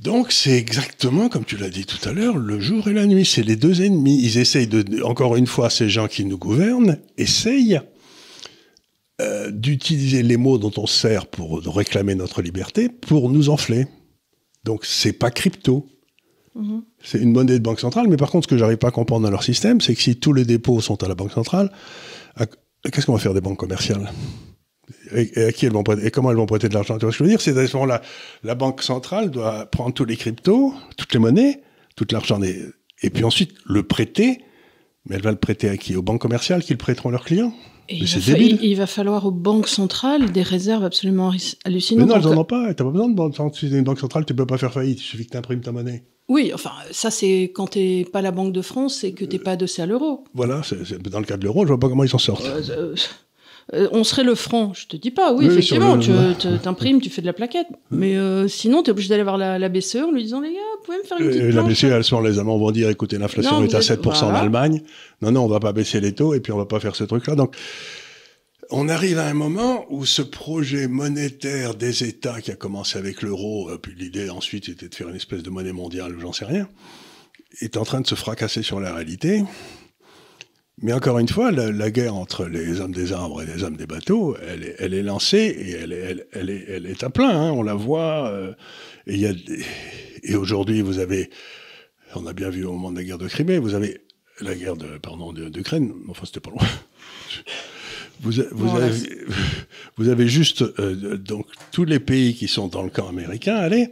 Donc 0.00 0.32
c'est 0.32 0.58
exactement 0.58 1.28
comme 1.28 1.44
tu 1.44 1.56
l'as 1.56 1.70
dit 1.70 1.86
tout 1.86 2.08
à 2.08 2.12
l'heure, 2.12 2.36
le 2.36 2.60
jour 2.60 2.88
et 2.88 2.92
la 2.92 3.06
nuit, 3.06 3.24
c'est 3.24 3.44
les 3.44 3.56
deux 3.56 3.82
ennemis. 3.82 4.20
Ils 4.22 4.38
essayent 4.38 4.66
de, 4.66 5.02
encore 5.02 5.36
une 5.36 5.46
fois, 5.46 5.70
ces 5.70 5.88
gens 5.88 6.08
qui 6.08 6.24
nous 6.24 6.38
gouvernent 6.38 6.98
essayent 7.16 7.80
euh, 9.20 9.50
d'utiliser 9.50 10.22
les 10.22 10.36
mots 10.36 10.58
dont 10.58 10.72
on 10.76 10.86
sert 10.86 11.26
pour 11.26 11.62
réclamer 11.64 12.14
notre 12.14 12.42
liberté 12.42 12.88
pour 12.88 13.30
nous 13.30 13.48
enfler. 13.48 13.86
Donc 14.64 14.84
c'est 14.84 15.12
pas 15.12 15.30
crypto, 15.30 15.86
Mhm. 16.54 16.82
C'est 17.02 17.18
une 17.18 17.32
monnaie 17.32 17.58
de 17.58 17.62
banque 17.62 17.80
centrale, 17.80 18.08
mais 18.08 18.16
par 18.16 18.30
contre, 18.30 18.48
ce 18.48 18.48
que 18.48 18.58
j'arrive 18.58 18.78
pas 18.78 18.88
à 18.88 18.90
comprendre 18.90 19.22
dans 19.22 19.30
leur 19.30 19.42
système, 19.42 19.80
c'est 19.80 19.94
que 19.94 20.02
si 20.02 20.16
tous 20.16 20.32
les 20.32 20.44
dépôts 20.44 20.80
sont 20.80 21.02
à 21.02 21.08
la 21.08 21.14
banque 21.14 21.32
centrale, 21.32 21.72
qu'est-ce 22.90 23.06
qu'on 23.06 23.14
va 23.14 23.18
faire 23.18 23.34
des 23.34 23.40
banques 23.40 23.58
commerciales? 23.58 24.10
Et, 25.14 25.44
à 25.44 25.52
qui 25.52 25.66
elles 25.66 25.72
vont 25.72 25.82
prêter, 25.82 26.06
et 26.06 26.10
comment 26.10 26.30
elles 26.30 26.36
vont 26.36 26.46
prêter 26.46 26.68
de 26.68 26.74
l'argent? 26.74 26.98
Tu 26.98 27.04
vois 27.04 27.12
ce 27.12 27.18
que 27.18 27.24
je 27.24 27.30
veux 27.30 27.30
dire? 27.30 27.40
C'est 27.40 27.56
à 27.56 27.66
ce 27.66 27.76
moment-là, 27.76 28.02
la 28.42 28.54
banque 28.54 28.82
centrale 28.82 29.30
doit 29.30 29.66
prendre 29.66 29.94
tous 29.94 30.04
les 30.04 30.16
cryptos, 30.16 30.74
toutes 30.96 31.12
les 31.12 31.20
monnaies, 31.20 31.62
tout 31.96 32.06
l'argent, 32.10 32.40
et 32.42 33.10
puis 33.10 33.24
ensuite 33.24 33.52
le 33.64 33.82
prêter, 33.82 34.40
mais 35.06 35.16
elle 35.16 35.22
va 35.22 35.30
le 35.30 35.38
prêter 35.38 35.68
à 35.68 35.76
qui? 35.76 35.96
Aux 35.96 36.02
banques 36.02 36.20
commerciales 36.20 36.62
qui 36.62 36.72
le 36.72 36.78
prêteront 36.78 37.08
à 37.08 37.12
leurs 37.12 37.24
clients? 37.24 37.52
Il, 37.88 38.06
va 38.06 38.38
il, 38.38 38.76
va 38.76 38.86
falloir 38.86 39.26
aux 39.26 39.32
banques 39.32 39.68
centrales 39.68 40.30
des 40.30 40.42
réserves 40.42 40.84
absolument 40.84 41.32
hallucinantes. 41.64 42.06
Mais 42.06 42.14
non, 42.14 42.20
elles 42.20 42.34
n'en 42.34 42.40
ont 42.40 42.44
pas. 42.44 42.72
Tu 42.72 42.82
n'as 42.82 42.90
pas 42.90 42.90
besoin 42.90 43.08
de. 43.08 43.54
Si 43.54 43.68
une 43.68 43.82
banque 43.82 43.98
centrale, 43.98 44.24
tu 44.24 44.32
ne 44.32 44.38
peux 44.38 44.46
pas 44.46 44.56
faire 44.56 44.72
faillite. 44.72 45.00
Il 45.00 45.02
suffit 45.02 45.26
que 45.26 45.32
tu 45.32 45.36
imprimes 45.36 45.60
ta 45.60 45.72
monnaie. 45.72 46.04
Oui, 46.28 46.52
enfin, 46.54 46.72
ça, 46.90 47.10
c'est 47.10 47.52
quand 47.54 47.68
tu 47.68 47.78
n'es 47.78 48.04
pas 48.04 48.22
la 48.22 48.30
Banque 48.30 48.52
de 48.52 48.62
France 48.62 49.04
et 49.04 49.12
que 49.12 49.24
tu 49.24 49.36
n'es 49.36 49.42
pas 49.42 49.52
adossé 49.52 49.82
à 49.82 49.86
l'euro. 49.86 50.24
Voilà, 50.34 50.62
c'est, 50.62 51.00
dans 51.02 51.18
le 51.18 51.26
cas 51.26 51.36
de 51.36 51.44
l'euro, 51.44 51.64
je 51.64 51.68
vois 51.68 51.80
pas 51.80 51.88
comment 51.88 52.04
ils 52.04 52.08
s'en 52.08 52.18
sortent. 52.18 52.44
Euh, 52.46 52.94
euh, 53.74 53.88
on 53.92 54.02
serait 54.02 54.24
le 54.24 54.34
franc, 54.34 54.72
je 54.74 54.86
te 54.86 54.96
dis 54.96 55.10
pas, 55.10 55.32
oui, 55.32 55.46
effectivement, 55.46 55.98
tu 55.98 56.10
t'imprimes, 56.62 57.00
tu 57.00 57.10
fais 57.10 57.22
de 57.22 57.26
la 57.26 57.32
plaquette. 57.32 57.66
Mais 57.90 58.16
euh, 58.16 58.48
sinon, 58.48 58.82
tu 58.82 58.88
es 58.88 58.92
obligé 58.92 59.08
d'aller 59.08 59.22
voir 59.22 59.38
la, 59.38 59.68
BCE 59.68 59.96
en 59.96 60.12
lui 60.12 60.22
disant, 60.22 60.40
les 60.40 60.52
gars, 60.52 60.58
vous 60.78 60.84
pouvez 60.84 60.98
me 60.98 61.04
faire 61.04 61.20
une 61.20 61.28
petite 61.28 61.54
La 61.54 61.62
BCE, 61.62 61.84
elles 61.84 62.04
sont, 62.04 62.20
les 62.20 62.38
Allemands 62.38 62.58
vont 62.58 62.70
dire, 62.70 62.88
écoutez, 62.88 63.18
l'inflation 63.18 63.62
est 63.64 63.74
à 63.74 63.80
7% 63.80 64.24
en 64.24 64.34
Allemagne. 64.34 64.82
Non, 65.20 65.32
non, 65.32 65.44
on 65.44 65.48
va 65.48 65.60
pas 65.60 65.72
baisser 65.72 66.00
les 66.00 66.12
taux 66.12 66.34
et 66.34 66.40
puis 66.40 66.52
on 66.52 66.56
va 66.56 66.66
pas 66.66 66.80
faire 66.80 66.96
ce 66.96 67.04
truc-là. 67.04 67.34
Donc, 67.34 67.56
on 68.72 68.88
arrive 68.88 69.18
à 69.18 69.26
un 69.26 69.34
moment 69.34 69.86
où 69.90 70.06
ce 70.06 70.22
projet 70.22 70.88
monétaire 70.88 71.74
des 71.74 72.04
États 72.04 72.40
qui 72.40 72.50
a 72.50 72.56
commencé 72.56 72.98
avec 72.98 73.22
l'euro, 73.22 73.68
euh, 73.70 73.78
puis 73.78 73.94
l'idée 73.94 74.30
ensuite 74.30 74.68
était 74.68 74.88
de 74.88 74.94
faire 74.94 75.10
une 75.10 75.16
espèce 75.16 75.42
de 75.42 75.50
monnaie 75.50 75.72
mondiale, 75.72 76.16
j'en 76.18 76.32
sais 76.32 76.46
rien, 76.46 76.68
est 77.60 77.76
en 77.76 77.84
train 77.84 78.00
de 78.00 78.06
se 78.06 78.14
fracasser 78.14 78.62
sur 78.62 78.80
la 78.80 78.94
réalité. 78.94 79.44
Mais 80.80 80.94
encore 80.94 81.18
une 81.18 81.28
fois, 81.28 81.52
la, 81.52 81.90
guerre 81.90 82.14
entre 82.14 82.46
les 82.46 82.80
hommes 82.80 82.94
des 82.94 83.12
arbres 83.12 83.42
et 83.42 83.46
les 83.46 83.62
hommes 83.62 83.76
des 83.76 83.86
bateaux, 83.86 84.36
elle 84.40 84.94
est, 84.94 85.02
lancée 85.02 85.36
et 85.38 85.70
elle 85.72 86.86
est, 86.86 87.04
à 87.04 87.10
plein. 87.10 87.28
Hein, 87.28 87.52
on 87.52 87.62
la 87.62 87.74
voit. 87.74 88.28
Euh, 88.28 88.54
et, 89.06 89.22
et 90.24 90.34
aujourd'hui, 90.34 90.80
vous 90.80 90.98
avez, 90.98 91.30
on 92.16 92.26
a 92.26 92.32
bien 92.32 92.48
vu 92.48 92.64
au 92.64 92.72
moment 92.72 92.90
de 92.90 92.96
la 92.96 93.04
guerre 93.04 93.18
de 93.18 93.28
Crimée, 93.28 93.58
vous 93.58 93.74
avez 93.74 94.00
la 94.40 94.54
guerre 94.54 94.76
de, 94.76 94.98
pardon, 94.98 95.32
d'Ukraine. 95.32 95.92
Enfin, 96.08 96.22
c'était 96.24 96.40
pas 96.40 96.50
loin. 96.50 96.66
Vous, 98.22 98.38
avez, 98.40 98.48
vous, 99.96 100.08
avez, 100.08 100.28
juste 100.28 100.62
euh, 100.62 101.16
donc 101.16 101.46
tous 101.72 101.84
les 101.84 101.98
pays 101.98 102.34
qui 102.34 102.46
sont 102.46 102.68
dans 102.68 102.82
le 102.82 102.90
camp 102.90 103.08
américain, 103.08 103.56
allez, 103.56 103.88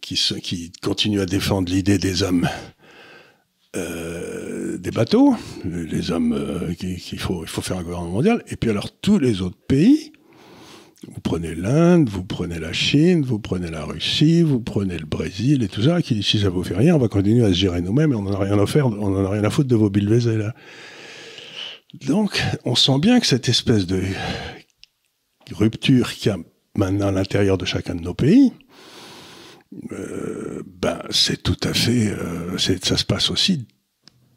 qui, 0.00 0.16
qui 0.42 0.72
continuent 0.82 1.20
à 1.20 1.26
défendre 1.26 1.70
l'idée 1.70 1.98
des 1.98 2.22
hommes 2.22 2.48
euh, 3.76 4.78
des 4.78 4.90
bateaux, 4.92 5.34
les 5.64 6.10
hommes 6.10 6.32
euh, 6.32 6.74
qu'il 6.74 7.18
faut, 7.18 7.42
il 7.42 7.48
faut 7.48 7.60
faire 7.60 7.78
un 7.78 7.82
gouvernement 7.82 8.12
mondial, 8.12 8.42
et 8.48 8.56
puis 8.56 8.70
alors 8.70 8.90
tous 9.00 9.18
les 9.18 9.42
autres 9.42 9.58
pays, 9.66 10.12
vous 11.08 11.20
prenez 11.20 11.54
l'Inde, 11.54 12.08
vous 12.08 12.24
prenez 12.24 12.58
la 12.58 12.72
Chine, 12.72 13.22
vous 13.22 13.38
prenez 13.38 13.70
la 13.70 13.84
Russie, 13.84 14.42
vous 14.42 14.60
prenez 14.60 14.96
le 14.96 15.06
Brésil 15.06 15.62
et 15.62 15.68
tout 15.68 15.82
ça, 15.82 16.00
qui 16.02 16.22
si 16.22 16.38
ça 16.38 16.50
vous 16.50 16.62
fait 16.62 16.76
rien, 16.76 16.94
on 16.94 16.98
va 16.98 17.08
continuer 17.08 17.44
à 17.44 17.48
se 17.48 17.54
gérer 17.54 17.82
nous-mêmes 17.82 18.12
et 18.12 18.16
on 18.16 18.22
n'en 18.22 18.32
a 18.32 18.38
rien 18.38 18.58
à 18.58 18.66
faire, 18.66 18.86
on 18.86 19.10
n'en 19.10 19.24
a 19.24 19.30
rien 19.30 19.44
à 19.44 19.50
foutre 19.50 19.68
de 19.68 19.76
vos 19.76 19.90
billes 19.90 20.08
là. 20.08 20.54
Donc, 22.02 22.42
on 22.64 22.74
sent 22.74 22.98
bien 22.98 23.20
que 23.20 23.26
cette 23.26 23.48
espèce 23.48 23.86
de 23.86 24.02
rupture 25.52 26.12
qu'il 26.12 26.32
y 26.32 26.34
a 26.34 26.38
maintenant 26.76 27.08
à 27.08 27.12
l'intérieur 27.12 27.56
de 27.56 27.64
chacun 27.64 27.94
de 27.94 28.00
nos 28.00 28.14
pays, 28.14 28.52
euh, 29.92 30.62
ben, 30.66 31.00
c'est 31.10 31.42
tout 31.42 31.56
à 31.62 31.72
fait, 31.72 32.08
euh, 32.08 32.58
ça 32.58 32.96
se 32.96 33.04
passe 33.04 33.30
aussi 33.30 33.66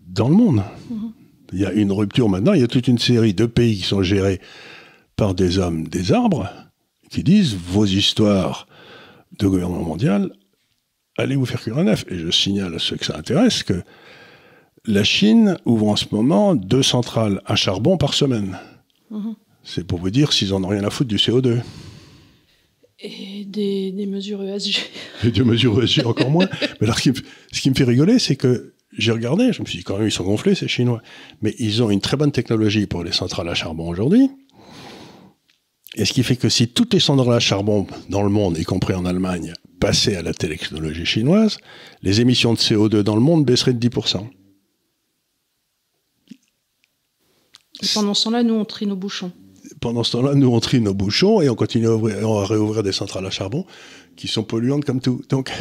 dans 0.05 0.29
le 0.29 0.35
monde. 0.35 0.63
Mm-hmm. 0.91 1.11
Il 1.53 1.59
y 1.59 1.65
a 1.65 1.71
une 1.73 1.91
rupture 1.91 2.29
maintenant, 2.29 2.53
il 2.53 2.61
y 2.61 2.63
a 2.63 2.67
toute 2.67 2.87
une 2.87 2.97
série 2.97 3.33
de 3.33 3.45
pays 3.45 3.77
qui 3.77 3.83
sont 3.83 4.03
gérés 4.03 4.41
par 5.15 5.33
des 5.33 5.57
hommes 5.57 5.87
des 5.87 6.11
arbres 6.11 6.49
qui 7.09 7.23
disent 7.23 7.55
vos 7.55 7.85
histoires 7.85 8.67
de 9.39 9.47
gouvernement 9.47 9.83
mondial, 9.83 10.31
allez 11.17 11.35
vous 11.35 11.45
faire 11.45 11.61
cuire 11.61 11.77
un 11.77 11.87
œuf. 11.87 12.05
Et 12.09 12.17
je 12.17 12.29
signale 12.29 12.75
à 12.75 12.79
ceux 12.79 12.97
que 12.97 13.05
ça 13.05 13.17
intéresse 13.17 13.63
que 13.63 13.81
la 14.87 15.03
Chine 15.03 15.57
ouvre 15.65 15.89
en 15.89 15.95
ce 15.95 16.05
moment 16.11 16.55
deux 16.55 16.83
centrales 16.83 17.41
à 17.45 17.55
charbon 17.55 17.97
par 17.97 18.13
semaine. 18.13 18.57
Mhm. 19.11 19.35
C'est 19.63 19.85
pour 19.85 19.99
vous 19.99 20.09
dire 20.09 20.31
s'ils 20.31 20.53
en 20.53 20.63
ont 20.63 20.67
rien 20.67 20.83
à 20.85 20.89
foutre 20.89 21.09
du 21.09 21.17
CO2. 21.17 21.59
Et 22.99 23.45
des, 23.45 24.07
mesures 24.07 24.41
ESG. 24.41 24.77
Et 25.25 25.31
des 25.31 25.43
mesures 25.43 25.83
ESG 25.83 26.05
encore 26.05 26.31
moins. 26.31 26.47
Mais 26.79 26.87
alors, 26.87 26.99
ce 26.99 27.61
qui 27.61 27.69
me 27.69 27.75
fait 27.75 27.83
rigoler, 27.83 28.17
c'est 28.17 28.37
que 28.37 28.73
j'ai 28.97 29.11
regardé, 29.11 29.51
je 29.51 29.61
me 29.61 29.67
suis 29.67 29.79
dit 29.79 29.83
quand 29.83 29.97
même, 29.97 30.07
ils 30.07 30.11
sont 30.11 30.23
gonflés, 30.23 30.55
ces 30.55 30.67
Chinois. 30.67 31.01
Mais 31.41 31.53
ils 31.59 31.83
ont 31.83 31.91
une 31.91 32.01
très 32.01 32.17
bonne 32.17 32.31
technologie 32.31 32.87
pour 32.87 33.03
les 33.03 33.11
centrales 33.11 33.49
à 33.49 33.53
charbon 33.53 33.89
aujourd'hui. 33.89 34.29
Et 35.95 36.05
ce 36.05 36.13
qui 36.13 36.23
fait 36.23 36.37
que 36.37 36.49
si 36.49 36.69
toutes 36.69 36.93
les 36.93 36.99
centrales 36.99 37.35
à 37.35 37.39
charbon 37.39 37.85
dans 38.09 38.23
le 38.23 38.29
monde, 38.29 38.57
y 38.57 38.63
compris 38.63 38.93
en 38.93 39.05
Allemagne, 39.05 39.53
passait 39.79 40.15
à 40.15 40.21
la 40.21 40.33
technologie 40.33 41.05
chinoise, 41.05 41.57
les 42.01 42.21
émissions 42.21 42.53
de 42.53 42.57
CO2 42.57 43.01
dans 43.01 43.15
le 43.15 43.21
monde 43.21 43.45
baisseraient 43.45 43.73
de 43.73 43.89
10%. 43.89 44.27
Et 47.81 47.87
pendant 47.93 48.13
ce 48.13 48.25
temps-là, 48.25 48.43
nous, 48.43 48.55
on 48.55 48.65
trie 48.65 48.87
nos 48.87 48.95
bouchons. 48.95 49.31
Pendant 49.81 50.03
ce 50.03 50.13
temps-là, 50.13 50.35
nous, 50.35 50.47
on 50.47 50.59
trie 50.59 50.81
nos 50.81 50.93
bouchons 50.93 51.41
et 51.41 51.49
on 51.49 51.55
continue 51.55 51.87
à, 51.87 51.95
ouvrir, 51.95 52.27
à 52.27 52.45
réouvrir 52.45 52.83
des 52.83 52.91
centrales 52.91 53.25
à 53.25 53.29
charbon 53.29 53.65
qui 54.15 54.27
sont 54.27 54.43
polluantes 54.43 54.85
comme 54.85 55.01
tout. 55.01 55.21
Donc, 55.29 55.51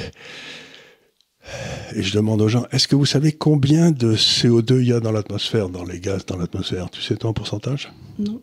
et 1.94 2.02
je 2.02 2.12
demande 2.12 2.42
aux 2.42 2.48
gens, 2.48 2.64
est-ce 2.72 2.88
que 2.88 2.96
vous 2.96 3.07
savez 3.07 3.33
combien 3.33 3.90
de 3.90 4.14
CO2 4.16 4.81
il 4.81 4.88
y 4.88 4.92
a 4.92 5.00
dans 5.00 5.12
l'atmosphère, 5.12 5.68
dans 5.68 5.85
les 5.85 6.00
gaz 6.00 6.26
dans 6.26 6.37
l'atmosphère? 6.37 6.90
Tu 6.90 7.00
sais 7.00 7.16
toi 7.16 7.31
en 7.31 7.33
pourcentage? 7.33 7.92
Non. 8.18 8.40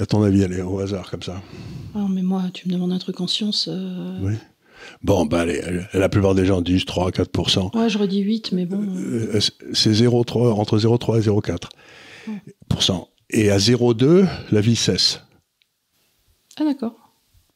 À 0.00 0.06
ton 0.06 0.22
avis, 0.22 0.42
allez, 0.42 0.62
au 0.62 0.78
hasard, 0.80 1.10
comme 1.10 1.22
ça. 1.22 1.42
Ah, 1.94 2.06
mais 2.08 2.22
moi, 2.22 2.44
tu 2.54 2.66
me 2.66 2.72
demandes 2.72 2.92
un 2.92 2.98
truc 2.98 3.20
en 3.20 3.26
science. 3.26 3.68
Euh, 3.70 4.18
oui. 4.22 4.32
Bon, 5.02 5.26
bah, 5.26 5.40
allez, 5.40 5.60
la 5.92 6.08
plupart 6.08 6.34
des 6.34 6.46
gens 6.46 6.62
disent 6.62 6.86
3 6.86 7.12
4 7.12 7.76
Ouais, 7.76 7.90
je 7.90 7.98
redis 7.98 8.20
8, 8.20 8.52
mais 8.52 8.64
bon. 8.64 8.82
Euh, 8.96 9.38
c'est 9.72 9.92
0,3, 9.92 10.52
entre 10.52 10.78
0,3 10.78 11.18
et 11.18 11.28
0,4 11.28 11.68
Et 13.30 13.50
à 13.50 13.58
0,2, 13.58 14.26
la 14.50 14.60
vie 14.60 14.76
cesse. 14.76 15.20
Ah, 16.58 16.64
d'accord. 16.64 16.94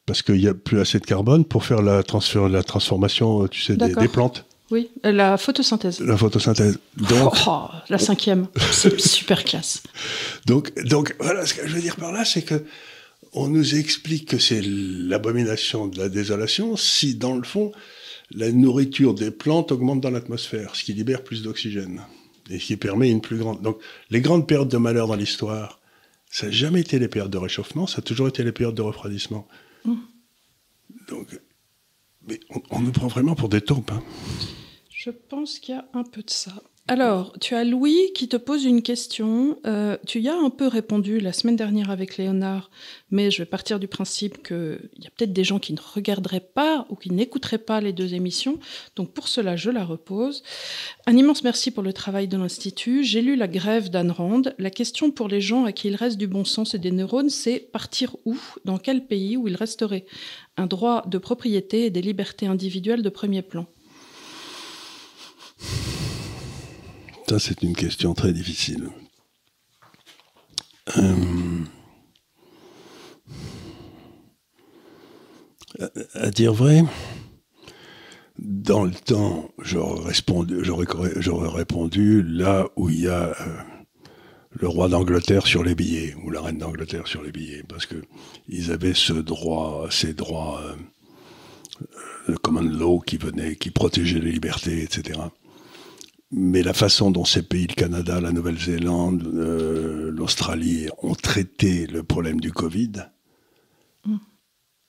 Parce 0.05 0.21
qu'il 0.21 0.35
n'y 0.35 0.47
a 0.47 0.53
plus 0.53 0.79
assez 0.79 0.99
de 0.99 1.05
carbone 1.05 1.45
pour 1.45 1.65
faire 1.65 1.81
la, 1.81 2.01
la 2.49 2.63
transformation, 2.63 3.47
tu 3.47 3.61
sais, 3.61 3.75
des, 3.75 3.93
des 3.93 4.07
plantes. 4.07 4.45
Oui, 4.71 4.89
la 5.03 5.37
photosynthèse. 5.37 5.99
La 6.01 6.17
photosynthèse. 6.17 6.79
Donc, 6.97 7.33
oh, 7.47 7.67
la 7.89 7.97
cinquième, 7.97 8.47
c'est 8.71 8.99
super 9.15 9.43
classe. 9.43 9.83
Donc, 10.45 10.73
donc 10.83 11.15
voilà, 11.19 11.45
ce 11.45 11.53
que 11.53 11.67
je 11.67 11.73
veux 11.73 11.81
dire 11.81 11.95
par 11.95 12.11
là, 12.11 12.25
c'est 12.25 12.41
que 12.41 12.65
on 13.33 13.47
nous 13.47 13.75
explique 13.75 14.29
que 14.29 14.39
c'est 14.39 14.61
l'abomination 14.61 15.87
de 15.87 15.99
la 15.99 16.09
désolation 16.09 16.75
si, 16.75 17.15
dans 17.15 17.35
le 17.35 17.43
fond, 17.43 17.71
la 18.31 18.51
nourriture 18.51 19.13
des 19.13 19.31
plantes 19.31 19.71
augmente 19.71 20.01
dans 20.01 20.09
l'atmosphère, 20.09 20.75
ce 20.75 20.83
qui 20.83 20.93
libère 20.93 21.23
plus 21.23 21.43
d'oxygène 21.43 22.01
et 22.49 22.59
ce 22.59 22.65
qui 22.65 22.77
permet 22.77 23.09
une 23.09 23.21
plus 23.21 23.37
grande. 23.37 23.61
Donc, 23.61 23.79
les 24.09 24.21
grandes 24.21 24.47
périodes 24.47 24.69
de 24.69 24.77
malheur 24.77 25.07
dans 25.07 25.15
l'histoire, 25.15 25.79
ça 26.29 26.47
n'a 26.47 26.51
jamais 26.51 26.81
été 26.81 26.99
les 26.99 27.07
périodes 27.07 27.31
de 27.31 27.37
réchauffement, 27.37 27.87
ça 27.87 27.99
a 27.99 28.01
toujours 28.01 28.27
été 28.27 28.43
les 28.43 28.51
périodes 28.51 28.75
de 28.75 28.81
refroidissement. 28.81 29.47
Mmh. 29.85 29.95
Donc, 31.09 31.39
mais 32.27 32.39
on, 32.69 32.81
nous 32.81 32.91
prend 32.91 33.07
vraiment 33.07 33.35
pour 33.35 33.49
des 33.49 33.61
taupes. 33.61 33.91
Hein. 33.91 34.03
Je 34.89 35.09
pense 35.09 35.59
qu'il 35.59 35.75
y 35.75 35.77
a 35.77 35.87
un 35.93 36.03
peu 36.03 36.21
de 36.21 36.29
ça. 36.29 36.61
Alors, 36.89 37.33
tu 37.41 37.53
as 37.53 37.65
Louis 37.65 38.13
qui 38.15 38.29
te 38.29 38.37
pose 38.37 38.63
une 38.63 38.81
question. 38.81 39.59
Euh, 39.65 39.97
tu 40.07 40.21
y 40.21 40.29
as 40.29 40.37
un 40.37 40.49
peu 40.49 40.67
répondu 40.67 41.19
la 41.19 41.33
semaine 41.33 41.57
dernière 41.57 41.89
avec 41.89 42.15
Léonard, 42.15 42.71
mais 43.11 43.29
je 43.29 43.39
vais 43.39 43.45
partir 43.45 43.77
du 43.77 43.89
principe 43.89 44.41
qu'il 44.41 44.79
y 44.97 45.05
a 45.05 45.09
peut-être 45.09 45.33
des 45.33 45.43
gens 45.43 45.59
qui 45.59 45.73
ne 45.73 45.79
regarderaient 45.81 46.39
pas 46.39 46.85
ou 46.89 46.95
qui 46.95 47.11
n'écouteraient 47.11 47.57
pas 47.57 47.81
les 47.81 47.91
deux 47.91 48.13
émissions. 48.13 48.57
Donc 48.95 49.11
pour 49.11 49.27
cela, 49.27 49.57
je 49.57 49.69
la 49.69 49.83
repose. 49.83 50.43
Un 51.07 51.17
immense 51.17 51.43
merci 51.43 51.71
pour 51.71 51.83
le 51.83 51.91
travail 51.91 52.29
de 52.29 52.37
l'Institut. 52.37 53.03
J'ai 53.03 53.21
lu 53.21 53.35
La 53.35 53.49
grève 53.49 53.89
d'Anne 53.89 54.11
Rand. 54.11 54.43
La 54.57 54.69
question 54.69 55.11
pour 55.11 55.27
les 55.27 55.41
gens 55.41 55.65
à 55.65 55.73
qui 55.73 55.89
il 55.89 55.95
reste 55.95 56.17
du 56.17 56.27
bon 56.27 56.45
sens 56.45 56.73
et 56.73 56.79
des 56.79 56.91
neurones, 56.91 57.29
c'est 57.29 57.59
partir 57.59 58.15
où? 58.23 58.37
Dans 58.63 58.77
quel 58.77 59.05
pays 59.05 59.35
où 59.35 59.49
il 59.49 59.57
resterait? 59.57 60.05
Un 60.55 60.67
droit 60.67 61.03
de 61.05 61.17
propriété 61.17 61.85
et 61.85 61.89
des 61.89 62.01
libertés 62.01 62.47
individuelles 62.47 63.01
de 63.01 63.09
premier 63.09 63.41
plan 63.41 63.65
ça, 67.29 67.39
c'est 67.39 67.61
une 67.61 67.75
question 67.75 68.13
très 68.13 68.31
difficile. 68.31 68.89
Euh, 70.97 71.63
à, 76.13 76.31
dire 76.31 76.53
vrai, 76.53 76.83
dans 78.39 78.85
le 78.85 78.91
temps, 78.91 79.49
j'aurais 79.59 80.13
répondu, 81.49 82.23
là 82.23 82.69
où 82.77 82.89
il 82.89 83.01
y 83.01 83.07
a 83.09 83.23
euh, 83.23 83.33
le 84.51 84.67
roi 84.69 84.87
d'Angleterre 84.87 85.45
sur 85.45 85.65
les 85.65 85.75
billets, 85.75 86.15
ou 86.23 86.29
la 86.29 86.39
reine 86.41 86.59
d'Angleterre 86.59 87.07
sur 87.07 87.21
les 87.21 87.33
billets, 87.33 87.63
parce 87.67 87.85
que 87.85 88.01
ils 88.47 88.71
avaient 88.71 88.93
ce 88.93 89.11
droit, 89.11 89.87
ces 89.89 90.13
droits, 90.13 90.61
euh, 90.63 91.85
le 92.29 92.37
common 92.37 92.61
law 92.61 93.01
qui 93.01 93.17
venait, 93.17 93.57
qui 93.57 93.69
protégeait 93.69 94.19
les 94.19 94.31
libertés, 94.31 94.81
etc 94.81 95.19
mais 96.31 96.61
la 96.61 96.73
façon 96.73 97.11
dont 97.11 97.25
ces 97.25 97.43
pays, 97.43 97.67
le 97.67 97.73
Canada, 97.73 98.19
la 98.19 98.31
Nouvelle-Zélande, 98.31 99.23
euh, 99.33 100.11
l'Australie, 100.11 100.87
ont 101.01 101.15
traité 101.15 101.87
le 101.87 102.03
problème 102.03 102.39
du 102.39 102.51
Covid, 102.51 102.91
mm. 104.05 104.17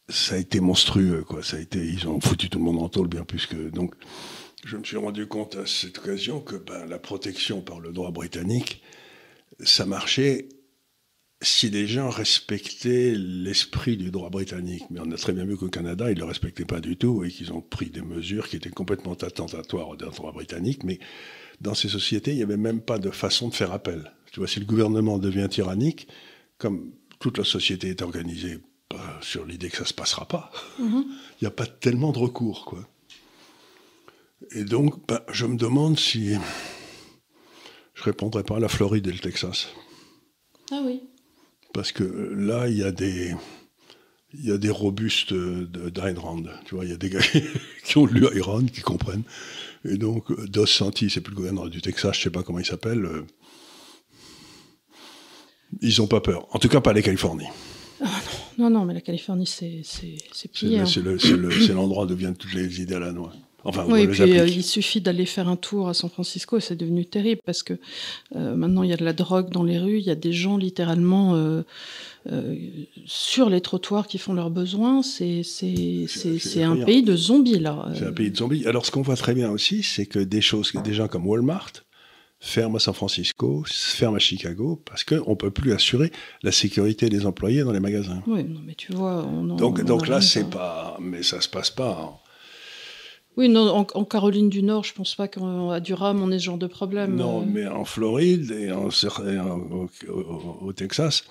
ça 0.09 0.35
a 0.35 0.38
été 0.38 0.61
monstrueux, 0.61 1.22
quoi. 1.22 1.42
Ça 1.42 1.57
a 1.57 1.61
été, 1.61 1.79
ils 1.79 2.09
ont 2.09 2.20
foutu 2.20 2.48
tout 2.48 2.59
le 2.59 2.64
monde 2.64 2.83
en 2.83 2.88
tôle 2.88 3.09
bien 3.09 3.22
plus 3.22 3.46
que. 3.46 3.70
Donc, 3.70 3.94
je 4.64 4.77
me 4.77 4.85
suis 4.85 4.96
rendu 4.96 5.27
compte 5.27 5.57
à 5.57 5.66
cette 5.66 5.98
occasion 5.98 6.40
que 6.40 6.57
ben, 6.57 6.87
la 6.87 6.98
protection 6.98 7.61
par 7.61 7.79
le 7.79 7.92
droit 7.92 8.11
britannique, 8.11 8.83
ça 9.61 9.87
marchait 9.87 10.48
si 11.40 11.70
les 11.70 11.87
gens 11.87 12.11
respectaient 12.11 13.14
l'esprit 13.16 13.96
du 13.96 14.11
droit 14.11 14.29
britannique, 14.29 14.85
mais 14.90 15.01
on 15.01 15.11
a 15.12 15.16
très 15.16 15.33
bien 15.33 15.44
vu 15.44 15.57
qu'au 15.57 15.68
Canada, 15.68 16.11
ils 16.11 16.14
ne 16.14 16.20
le 16.20 16.24
respectaient 16.24 16.64
pas 16.64 16.81
du 16.81 16.96
tout 16.96 17.22
et 17.22 17.31
qu'ils 17.31 17.53
ont 17.53 17.61
pris 17.61 17.90
des 17.90 18.03
mesures 18.03 18.48
qui 18.48 18.57
étaient 18.57 18.70
complètement 18.70 19.12
attentatoires 19.12 19.88
au 19.88 19.96
droit 19.96 20.33
britannique, 20.33 20.83
mais 20.83 20.98
dans 21.61 21.74
ces 21.74 21.88
sociétés, 21.88 22.33
il 22.33 22.37
n'y 22.37 22.42
avait 22.42 22.57
même 22.57 22.81
pas 22.81 22.98
de 22.98 23.11
façon 23.11 23.48
de 23.48 23.55
faire 23.55 23.72
appel. 23.72 24.12
Tu 24.33 24.40
vois, 24.40 24.48
si 24.48 24.59
le 24.59 24.66
gouvernement 24.66 25.18
devient 25.18 25.48
tyrannique, 25.48 26.09
comme 26.59 26.92
toute 27.20 27.38
la 27.38 27.44
société 27.44 27.88
est 27.88 28.03
organisée 28.03 28.59
bah, 28.90 29.18
sur 29.20 29.44
l'idée 29.44 29.70
que 29.70 29.77
ça 29.77 29.83
ne 29.85 29.88
se 29.88 29.94
passera 29.94 30.27
pas, 30.27 30.51
mm-hmm. 30.81 31.05
il 31.05 31.42
n'y 31.42 31.48
a 31.48 31.53
pas 31.53 31.66
tellement 31.66 32.11
de 32.11 32.18
recours, 32.18 32.64
quoi. 32.64 32.88
Et 34.53 34.64
donc, 34.64 35.07
bah, 35.07 35.24
je 35.31 35.46
me 35.46 35.57
demande 35.57 35.98
si 35.98 36.35
je 37.94 38.03
répondrai 38.03 38.44
pas 38.44 38.57
à 38.57 38.61
la 38.61 38.68
Floride 38.68 39.07
et 39.07 39.12
le 39.12 39.18
Texas. 39.18 39.68
Ah 40.70 40.81
oui. 40.85 41.03
Parce 41.74 41.92
que 41.92 42.04
là, 42.04 42.68
il 42.68 42.76
y 42.76 42.83
a 42.83 42.92
des, 42.92 43.35
il 44.35 44.44
y 44.44 44.52
a 44.52 44.59
des 44.59 44.70
robustes 44.70 45.33
d'Ayn 45.33 46.18
Rand. 46.18 46.44
Tu 46.64 46.74
vois, 46.74 46.85
il 46.85 46.90
y 46.90 46.94
a 46.94 46.96
des 46.96 47.11
gars 47.11 47.20
qui 47.85 47.98
ont 47.98 48.07
lu 48.07 48.26
Ayn 48.26 48.42
Rand, 48.42 48.66
qui 48.66 48.81
comprennent. 48.81 49.24
Et 49.85 49.96
donc, 49.96 50.33
Dos 50.48 50.66
Santi, 50.66 51.11
c'est 51.11 51.20
plus 51.20 51.31
le 51.33 51.37
gouverneur 51.37 51.70
du 51.70 51.81
Texas, 51.81 52.16
je 52.16 52.22
sais 52.22 52.31
pas 52.31 52.42
comment 52.42 52.59
il 52.59 52.66
s'appelle. 52.66 53.04
Euh, 53.04 53.26
ils 55.81 55.98
n'ont 55.98 56.07
pas 56.07 56.20
peur. 56.20 56.46
En 56.54 56.59
tout 56.59 56.68
cas, 56.68 56.81
pas 56.81 56.92
les 56.92 57.02
Californies. 57.02 57.48
Ah 58.00 58.20
non, 58.59 58.70
non, 58.70 58.85
mais 58.85 58.94
la 58.94 59.00
Californie, 59.00 59.46
c'est 59.46 59.83
pire. 60.52 60.87
C'est 60.88 61.72
l'endroit 61.72 62.07
d'où 62.07 62.16
viennent 62.16 62.37
toutes 62.37 62.54
les 62.54 62.81
idées 62.81 62.94
à 62.94 63.00
la 63.00 63.12
noix. 63.12 63.33
Enfin, 63.64 63.84
oui, 63.88 64.02
et 64.02 64.08
puis 64.08 64.38
euh, 64.38 64.46
il 64.46 64.62
suffit 64.62 65.00
d'aller 65.00 65.26
faire 65.26 65.48
un 65.48 65.56
tour 65.56 65.88
à 65.88 65.94
San 65.94 66.08
Francisco 66.08 66.58
et 66.58 66.60
c'est 66.60 66.76
devenu 66.76 67.04
terrible 67.04 67.40
parce 67.44 67.64
que 67.64 67.74
euh, 68.36 68.54
maintenant 68.54 68.84
il 68.84 68.90
y 68.90 68.92
a 68.92 68.96
de 68.96 69.04
la 69.04 69.12
drogue 69.12 69.50
dans 69.50 69.64
les 69.64 69.78
rues, 69.78 69.98
il 69.98 70.06
y 70.06 70.10
a 70.10 70.14
des 70.14 70.32
gens 70.32 70.56
littéralement 70.56 71.34
euh, 71.34 71.64
sur 73.04 73.50
les 73.50 73.60
trottoirs 73.60 74.06
qui 74.06 74.18
font 74.18 74.32
leurs 74.32 74.50
besoins. 74.50 75.02
C'est 75.02 75.42
un 76.62 76.76
pays 76.76 77.02
de 77.02 77.16
zombies 77.16 77.58
là. 77.58 77.90
C'est 77.94 78.06
un 78.06 78.12
pays 78.12 78.30
de 78.30 78.36
zombies. 78.36 78.64
Alors 78.66 78.86
ce 78.86 78.92
qu'on 78.92 79.02
voit 79.02 79.16
très 79.16 79.34
bien 79.34 79.50
aussi, 79.50 79.82
c'est 79.82 80.06
que 80.06 80.20
des 80.20 80.40
choses, 80.40 80.72
des 80.84 80.94
gens 80.94 81.08
comme 81.08 81.26
Walmart 81.26 81.72
ferment 82.40 82.76
à 82.76 82.78
San 82.78 82.94
Francisco, 82.94 83.64
ferment 83.66 84.16
à 84.16 84.20
Chicago 84.20 84.80
parce 84.84 85.02
qu'on 85.02 85.30
ne 85.30 85.34
peut 85.34 85.50
plus 85.50 85.72
assurer 85.72 86.12
la 86.44 86.52
sécurité 86.52 87.08
des 87.08 87.26
employés 87.26 87.64
dans 87.64 87.72
les 87.72 87.80
magasins. 87.80 88.22
Oui, 88.28 88.46
mais 88.64 88.76
tu 88.76 88.92
vois, 88.92 89.26
on 89.26 89.56
donc, 89.56 89.82
donc 89.84 90.06
là 90.06 90.20
c'est 90.20 90.48
pas, 90.48 90.96
mais 91.00 91.24
ça 91.24 91.40
se 91.40 91.48
passe 91.48 91.70
pas. 91.70 92.22
Oui, 93.38 93.48
non, 93.48 93.87
en, 93.94 94.05
Caroline 94.05 94.48
du 94.48 94.64
Nord, 94.64 94.83
je 94.83 94.92
pense 94.92 95.14
pas 95.14 95.29
qu'à 95.29 95.79
Durham, 95.79 96.20
on 96.20 96.33
ait 96.33 96.40
ce 96.40 96.44
genre 96.46 96.59
de 96.59 96.66
problème. 96.66 97.14
Non, 97.14 97.42
euh. 97.42 97.44
mais 97.46 97.68
en 97.68 97.85
Floride 97.85 98.51
et, 98.51 98.72
en, 98.72 98.88
au, 100.61 100.72
Texas, 100.72 101.22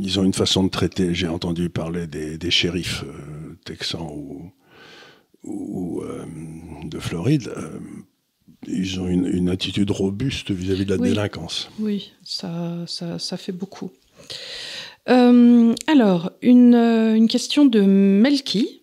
ils 0.00 0.18
ont 0.18 0.24
une 0.24 0.32
façon 0.32 0.64
de 0.64 0.70
traiter. 0.70 1.12
J'ai 1.12 1.28
entendu 1.28 1.68
parler 1.68 2.06
des, 2.06 2.50
shérifs 2.50 3.04
euh, 3.04 3.58
texans 3.66 4.08
ou, 5.44 6.00
euh, 6.00 6.24
de 6.84 6.98
Floride. 6.98 7.52
ils 8.66 8.98
ont 9.00 9.06
une, 9.06 9.50
attitude 9.50 9.90
robuste 9.90 10.50
vis-à-vis 10.50 10.86
de 10.86 10.94
la 10.94 10.96
délinquance. 10.96 11.68
Oui, 11.78 12.12
ça, 12.22 12.86
ça, 12.86 13.36
fait 13.36 13.52
beaucoup. 13.52 13.90
alors, 15.04 16.32
une, 16.40 16.74
une, 16.74 17.28
question 17.28 17.66
de 17.66 17.82
Melki. 17.82 18.77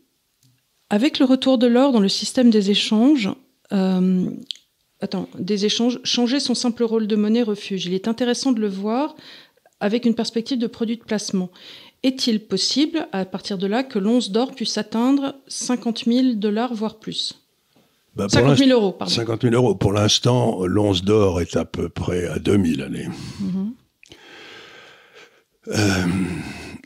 Avec 0.90 1.20
le 1.20 1.26
retour 1.26 1.58
de 1.58 1.68
l'or 1.68 1.92
dans 1.92 2.00
le 2.00 2.10
système 2.10 2.50
des 2.50 2.70
échanges, 2.70 3.30
euh, 3.74 4.30
attends, 5.02 5.28
des 5.40 5.66
échanges, 5.66 6.00
changer 6.04 6.40
son 6.40 6.54
simple 6.54 6.84
rôle 6.84 7.08
de 7.08 7.16
monnaie 7.16 7.42
refuge. 7.42 7.86
Il 7.86 7.94
est 7.94 8.08
intéressant 8.08 8.52
de 8.52 8.62
le 8.62 8.70
voir 8.70 9.16
avec 9.80 10.06
une 10.06 10.16
perspective 10.16 10.60
de 10.60 10.68
produit 10.68 10.98
de 10.98 11.04
placement. 11.04 11.50
Est-il 12.04 12.40
possible, 12.40 13.08
à 13.12 13.26
partir 13.26 13.58
de 13.58 13.66
là, 13.66 13.84
que 13.84 13.98
l'once 13.98 14.32
d'or 14.32 14.54
puisse 14.54 14.78
atteindre 14.78 15.36
50 15.48 16.06
000 16.06 16.34
dollars, 16.36 16.74
voire 16.74 17.00
plus? 17.00 17.42
50 18.18 18.46
bah, 18.46 18.56
000 18.56 18.70
euros, 18.70 18.92
pardon. 18.92 19.14
50 19.14 19.42
000 19.42 19.56
euros. 19.56 19.76
Pour 19.76 19.92
l'instant, 19.92 20.66
l'once 20.66 21.04
d'or 21.04 21.42
est 21.42 21.58
à 21.58 21.66
peu 21.66 21.90
près 21.90 22.28
à 22.28 22.40
2000 22.40 22.82
années. 22.84 23.10
Mm-hmm. 23.42 23.72
Euh, 25.68 26.06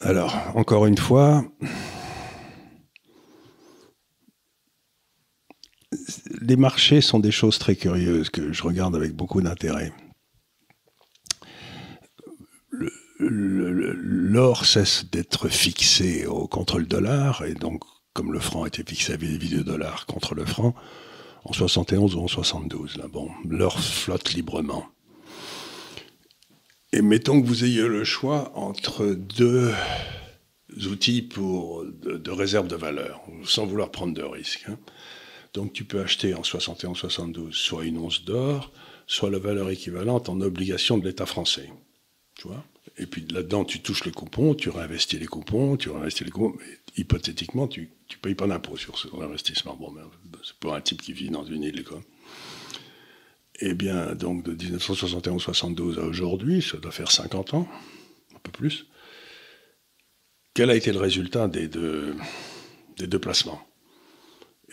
alors, 0.02 0.36
encore 0.56 0.86
une 0.86 0.98
fois, 0.98 1.44
les 6.42 6.56
marchés 6.56 7.02
sont 7.02 7.20
des 7.20 7.32
choses 7.32 7.60
très 7.60 7.76
curieuses 7.76 8.30
que 8.30 8.52
je 8.54 8.64
regarde 8.64 8.96
avec 8.96 9.14
beaucoup 9.14 9.42
d'intérêt. 9.42 9.94
L'or 13.20 14.66
cesse 14.66 15.06
d'être 15.12 15.50
fixé 15.50 16.26
au, 16.26 16.48
contre 16.48 16.80
le 16.80 16.86
dollar, 16.86 17.44
et 17.44 17.54
donc, 17.54 17.84
comme 18.14 18.32
le 18.32 18.40
franc 18.40 18.66
était 18.66 18.84
fixé 18.84 19.18
vis-à-vis 19.18 19.50
du 19.50 19.64
dollar 19.64 20.06
contre 20.06 20.36
le 20.36 20.46
franc, 20.46 20.74
en 21.44 21.54
71 21.54 22.16
ou 22.16 22.22
en 22.22 22.28
72, 22.28 22.98
là, 22.98 23.08
bon, 23.08 23.30
l'or 23.48 23.80
flotte 23.80 24.34
librement. 24.34 24.86
Et 26.94 27.02
mettons 27.02 27.42
que 27.42 27.46
vous 27.46 27.66
ayez 27.66 27.88
le 27.88 28.04
choix 28.04 28.52
entre 28.56 29.06
deux 29.06 29.74
outils 30.90 31.30
de, 32.02 32.32
réserve 32.32 32.68
de 32.68 32.76
valeur, 32.76 33.22
sans 33.44 33.66
vouloir 33.66 33.92
prendre 33.92 34.14
de 34.14 34.24
risques. 34.24 34.66
Hein. 34.70 34.78
Donc 35.54 35.74
tu 35.74 35.84
peux 35.84 36.00
acheter 36.00 36.34
en 36.34 36.42
71-72 36.42 37.52
soit 37.54 37.86
une 37.86 37.98
once 37.98 38.24
d'or, 38.24 38.72
soit 39.08 39.30
la 39.30 39.40
valeur 39.40 39.70
équivalente 39.70 40.30
en 40.30 40.40
obligation 40.42 40.98
de 40.98 41.06
l'État 41.08 41.26
français. 41.26 41.70
Tu 42.36 42.48
vois? 42.48 42.64
Et 42.98 43.06
puis 43.06 43.26
là-dedans, 43.30 43.66
tu 43.66 43.80
touches 43.82 44.06
les 44.06 44.12
coupons, 44.12 44.54
tu 44.54 44.70
réinvestis 44.70 45.20
les 45.20 45.26
coupons, 45.26 45.78
tu 45.78 45.90
réinvestis 45.90 46.24
les 46.24 46.32
coupons. 46.32 46.56
Mais 46.60 46.80
hypothétiquement, 46.98 47.68
tu 47.68 47.90
ne 48.10 48.16
payes 48.18 48.36
pas 48.36 48.48
d'impôt 48.48 48.78
sur 48.78 48.98
ce 48.98 49.08
investissement. 49.22 49.76
Bon, 49.76 49.94
c'est 50.44 50.56
pour 50.56 50.74
un 50.74 50.82
type 50.82 51.02
qui 51.02 51.14
vit 51.14 51.30
dans 51.30 51.46
une 51.46 51.64
île. 51.64 51.84
Quoi. 51.84 52.02
Eh 53.62 53.74
bien, 53.74 54.16
donc 54.16 54.44
de 54.44 54.54
1971-72 54.56 56.00
à 56.00 56.04
aujourd'hui, 56.04 56.62
ça 56.62 56.78
doit 56.78 56.92
faire 56.92 57.12
50 57.12 57.54
ans, 57.54 57.68
un 58.36 58.40
peu 58.40 58.52
plus. 58.52 58.86
Quel 60.54 60.70
a 60.70 60.76
été 60.76 60.92
le 60.92 61.00
résultat 61.00 61.48
des 61.48 61.68
deux 61.68 62.16
placements? 63.20 63.66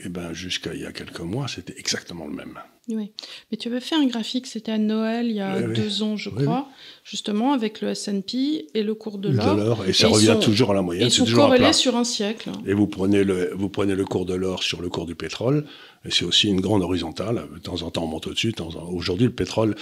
Eh 0.05 0.09
bien, 0.09 0.33
jusqu'à 0.33 0.75
il 0.75 0.83
y 0.83 0.87
a 0.87 0.93
quelques 0.93 1.21
mois, 1.21 1.49
c'était 1.49 1.75
exactement 1.79 2.27
le 2.27 2.35
même. 2.35 2.59
Oui, 2.89 3.11
mais 3.51 3.57
tu 3.57 3.67
avais 3.67 3.81
fait 3.81 3.97
un 3.97 4.07
graphique, 4.07 4.47
c'était 4.47 4.71
à 4.71 4.79
Noël, 4.79 5.27
il 5.27 5.33
y 5.33 5.41
a 5.41 5.61
deux 5.61 6.05
ans, 6.05 6.17
je 6.17 6.31
crois, 6.31 6.69
justement, 7.03 7.53
avec 7.53 7.81
le 7.81 7.89
S&P 7.89 8.69
et 8.75 8.83
le 8.85 8.95
cours 8.95 9.19
de 9.19 9.29
l'or. 9.29 9.85
Et 9.87 9.93
ça 9.93 10.07
revient 10.07 10.37
toujours 10.41 10.71
à 10.71 10.75
la 10.75 10.83
moyenne. 10.83 11.09
Ils 11.09 11.11
sont 11.11 11.27
corrélés 11.27 11.73
sur 11.73 11.97
un 11.97 12.05
siècle. 12.05 12.53
Et 12.65 12.75
vous 12.75 12.87
prenez, 12.87 13.25
le, 13.25 13.53
vous 13.57 13.69
prenez 13.69 13.97
le 13.97 14.05
cours 14.05 14.25
de 14.25 14.35
l'or 14.35 14.63
sur 14.63 14.81
le 14.81 14.89
cours 14.89 15.07
du 15.07 15.17
pétrole, 15.17 15.65
et 16.05 16.13
c'est 16.13 16.25
aussi 16.25 16.49
une 16.49 16.61
grande 16.61 16.83
horizontale. 16.83 17.49
De 17.53 17.59
temps 17.59 17.83
en 17.83 17.91
temps, 17.91 18.05
on 18.05 18.09
monte 18.09 18.29
au-dessus. 18.29 18.55
Aujourd'hui, 18.93 19.27
le 19.27 19.33
pétrole 19.33 19.75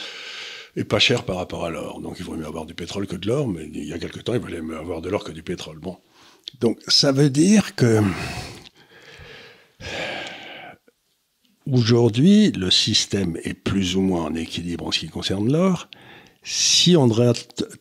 est 0.76 0.84
pas 0.84 0.98
cher 0.98 1.24
par 1.24 1.36
rapport 1.36 1.66
à 1.66 1.70
l'or. 1.70 2.00
Donc, 2.00 2.16
il 2.18 2.24
vaut 2.24 2.36
mieux 2.36 2.46
avoir 2.46 2.64
du 2.64 2.72
pétrole 2.74 3.06
que 3.06 3.16
de 3.16 3.26
l'or, 3.26 3.46
mais 3.46 3.68
il 3.72 3.84
y 3.84 3.92
a 3.92 3.98
quelque 3.98 4.20
temps, 4.20 4.32
il 4.32 4.40
valait 4.40 4.62
mieux 4.62 4.78
avoir 4.78 5.02
de 5.02 5.10
l'or 5.10 5.24
que 5.24 5.32
du 5.32 5.42
pétrole. 5.42 5.78
Bon. 5.78 5.98
Donc, 6.60 6.78
ça 6.88 7.12
veut 7.12 7.30
dire 7.30 7.74
que 7.74 8.00
Aujourd'hui, 11.70 12.52
le 12.52 12.70
système 12.70 13.38
est 13.42 13.54
plus 13.54 13.96
ou 13.96 14.02
moins 14.02 14.24
en 14.24 14.34
équilibre 14.34 14.86
en 14.86 14.92
ce 14.92 14.98
qui 14.98 15.08
concerne 15.08 15.50
l'or, 15.50 15.88
si 16.42 16.94
on 16.96 17.08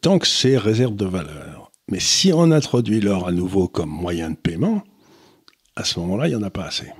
tant 0.01 0.19
que 0.19 0.27
c'est 0.27 0.57
réserve 0.57 0.95
de 0.95 1.05
valeur. 1.05 1.71
Mais 1.89 1.99
si 1.99 2.31
on 2.31 2.51
introduit 2.51 3.01
l'or 3.01 3.27
à 3.27 3.33
nouveau 3.33 3.67
comme 3.67 3.89
moyen 3.89 4.31
de 4.31 4.37
paiement, 4.37 4.83
à 5.75 5.83
ce 5.83 5.99
moment-là, 5.99 6.27
il 6.27 6.31
n'y 6.31 6.35
en 6.35 6.43
a 6.43 6.49
pas 6.49 6.63
assez. 6.63 6.91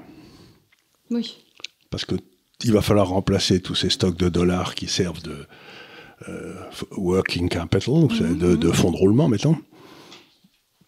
Oui. 1.09 1.37
Parce 1.89 2.03
qu'il 2.03 2.73
va 2.73 2.81
falloir 2.81 3.07
remplacer 3.07 3.61
tous 3.61 3.75
ces 3.75 3.89
stocks 3.89 4.17
de 4.17 4.27
dollars 4.27 4.75
qui 4.75 4.87
servent 4.87 5.21
de 5.21 5.47
euh, 6.27 6.55
working 6.97 7.47
capital, 7.47 8.07
de, 8.09 8.55
de, 8.55 8.71
fonds 8.71 8.91
de 8.91 8.97
roulement, 8.97 9.29
mettons 9.29 9.57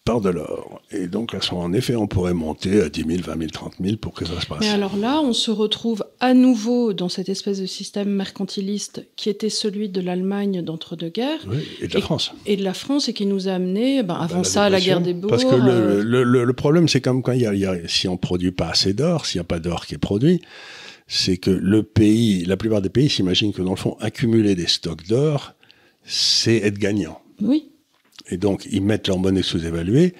par 0.06 0.22
de 0.22 0.30
l'or. 0.30 0.82
Et 0.92 1.08
donc, 1.08 1.34
à 1.34 1.40
en 1.54 1.74
effet, 1.74 1.96
on 1.96 2.06
pourrait 2.06 2.36
monter 2.36 2.80
à 2.80 2.90
10 2.90 3.06
000, 3.08 3.24
20 3.24 3.40
000, 3.40 3.50
30 3.52 3.74
000 3.82 3.98
pour 3.98 4.14
que 4.14 4.24
ça 4.24 4.40
se 4.40 4.46
passe. 4.46 4.60
Mais 4.62 4.70
alors 4.70 4.96
là, 4.96 5.20
on 5.20 5.34
se 5.34 5.50
retrouve 5.50 6.06
à 6.20 6.36
nouveau 6.36 6.94
dans 6.94 7.10
cette 7.10 7.28
espèce 7.28 7.60
de 7.60 7.66
système 7.66 8.10
mercantiliste 8.10 9.04
qui 9.16 9.30
était 9.30 9.50
celui 9.50 9.90
de 9.90 10.00
l'Allemagne 10.02 10.62
d'entre-deux-guerres. 10.62 11.40
Oui, 11.48 11.68
et 11.82 11.88
de 11.88 11.94
la 11.96 12.02
France. 12.02 12.34
Et 12.46 12.56
de 12.56 12.64
la 12.64 12.76
France, 12.76 13.10
et 13.10 13.14
qui 13.14 13.26
nous 13.26 13.48
a 13.48 13.54
amené, 13.54 14.04
ben, 14.04 14.14
avant 14.14 14.44
ça, 14.44 14.66
à 14.66 14.70
la 14.70 14.80
guerre 14.80 15.02
des 15.02 15.16
Boers. 15.16 15.30
Parce 15.30 15.44
que 15.44 15.56
le, 15.56 15.72
euh, 15.72 16.04
le, 16.04 16.44
le, 16.46 16.54
problème, 16.54 16.88
c'est 16.88 17.02
comme 17.02 17.24
quand 17.24 17.32
il 17.32 17.42
y, 17.42 17.66
a, 17.66 17.76
si 17.88 18.08
on 18.08 18.16
produit 18.16 18.52
pas 18.52 18.70
assez 18.70 18.94
d'or, 18.94 19.26
s'il 19.26 19.40
n'y 19.40 19.46
a 19.46 19.48
pas 19.48 19.60
d'or 19.60 19.88
qui 19.88 19.96
est 19.96 20.00
produit, 20.00 20.40
c'est 21.08 21.38
que 21.38 21.50
le 21.50 21.82
pays, 21.82 22.46
la 22.46 22.58
plupart 22.58 22.84
des 22.84 22.90
pays 22.90 23.10
s'imaginent 23.10 23.54
que 23.54 23.64
dans 23.64 23.72
le 23.72 23.76
fond, 23.76 23.98
accumuler 24.00 24.54
des 24.54 24.68
stocks 24.68 25.08
d'or, 25.08 25.54
c'est 26.04 26.58
être 26.58 26.78
gagnant. 26.78 27.20
Oui. 27.42 27.72
Et 28.30 28.38
donc, 28.38 28.68
ils 28.72 28.82
mettent 28.82 29.08
leur 29.08 29.20
monnaie 29.20 29.44
sous-évaluée, 29.44 30.14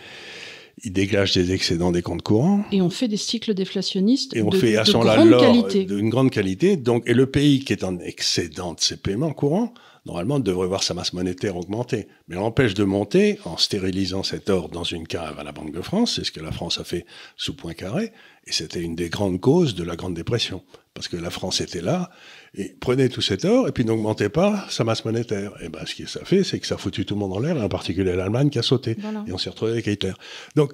ils 0.84 0.92
dégagent 0.92 1.34
des 1.34 1.54
excédents 1.54 1.92
des 1.92 2.02
comptes 2.02 2.22
courants. 2.22 2.64
Et 2.72 2.82
on 2.82 2.90
fait 2.90 3.08
des 3.08 3.18
cycles 3.18 3.54
déflationnistes 3.54 4.36
et 4.36 4.42
on 4.42 4.50
de, 4.50 4.58
fait 4.58 4.76
à 4.76 4.84
de 4.84 4.92
grande 4.92 5.40
qualité. 5.40 5.86
D'une 5.86 6.10
grande 6.10 6.32
qualité. 6.32 6.76
Donc, 6.76 7.04
et 7.08 7.14
le 7.14 7.26
pays 7.26 7.60
qui 7.60 7.74
est 7.74 7.84
en 7.84 7.98
excédent 8.00 8.74
de 8.74 8.82
ses 8.82 8.98
paiements 8.98 9.32
courants, 9.32 9.74
normalement, 10.06 10.40
devrait 10.40 10.68
voir 10.68 10.84
sa 10.84 10.94
masse 10.94 11.14
monétaire 11.14 11.56
augmenter. 11.56 12.08
Mais 12.28 12.36
l'empêche 12.36 12.74
de 12.74 12.84
monter 12.84 13.40
en 13.46 13.58
stérilisant 13.58 14.24
cet 14.24 14.50
or 14.50 14.70
dans 14.70 14.84
une 14.84 15.08
cave 15.08 15.40
à 15.40 15.44
la 15.44 15.54
Banque 15.54 15.72
de 15.72 15.82
France. 15.82 16.16
C'est 16.16 16.26
ce 16.26 16.32
que 16.32 16.42
la 16.42 16.52
France 16.52 16.80
a 16.80 16.84
fait 16.84 17.06
sous 17.38 17.56
Poincaré. 17.56 18.12
Et 18.46 18.52
c'était 18.52 18.82
une 18.82 18.96
des 18.96 19.10
grandes 19.10 19.40
causes 19.40 19.76
de 19.76 19.84
la 19.84 19.96
Grande 19.96 20.14
Dépression. 20.14 20.62
Parce 20.94 21.08
que 21.08 21.18
la 21.18 21.30
France 21.30 21.62
était 21.62 21.82
là, 21.82 22.10
et 22.58 22.76
prenait 22.80 23.10
tout 23.10 23.22
cet 23.22 23.46
or, 23.46 23.68
et 23.68 23.72
puis 23.72 23.86
n'augmentait 23.86 24.30
pas 24.30 24.66
sa 24.70 24.84
masse 24.84 25.04
monétaire. 25.06 25.52
Et 25.62 25.70
ben, 25.70 25.86
ce 25.86 25.96
que 25.96 26.08
ça 26.08 26.24
fait, 26.24 26.44
c'est 26.44 26.60
que 26.60 26.68
ça 26.68 26.76
a 26.76 26.78
foutu 26.78 27.06
tout 27.06 27.16
le 27.16 27.20
monde 27.20 27.34
en 27.34 27.40
l'air, 27.40 27.58
et 27.58 27.62
en 27.62 27.70
particulier 27.70 28.16
l'Allemagne 28.16 28.50
qui 28.50 28.60
a 28.60 28.64
sauté. 28.64 28.98
Et 29.28 29.34
on 29.34 29.38
s'est 29.38 29.50
retrouvé 29.50 29.72
avec 29.74 29.88
Hitler. 29.88 30.14
Donc, 30.56 30.74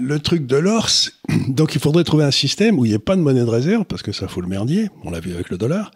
le 0.00 0.18
truc 0.18 0.46
de 0.46 0.56
l'or, 0.56 0.88
donc 1.48 1.74
il 1.74 1.80
faudrait 1.80 2.04
trouver 2.04 2.24
un 2.24 2.30
système 2.30 2.78
où 2.78 2.84
il 2.84 2.88
n'y 2.88 2.94
ait 2.94 2.98
pas 2.98 3.16
de 3.16 3.20
monnaie 3.20 3.40
de 3.40 3.50
réserve, 3.50 3.84
parce 3.84 4.02
que 4.02 4.12
ça 4.12 4.28
fout 4.28 4.42
le 4.42 4.48
merdier, 4.48 4.88
on 5.04 5.10
l'a 5.10 5.20
vu 5.20 5.34
avec 5.34 5.50
le 5.50 5.58
dollar, 5.58 5.90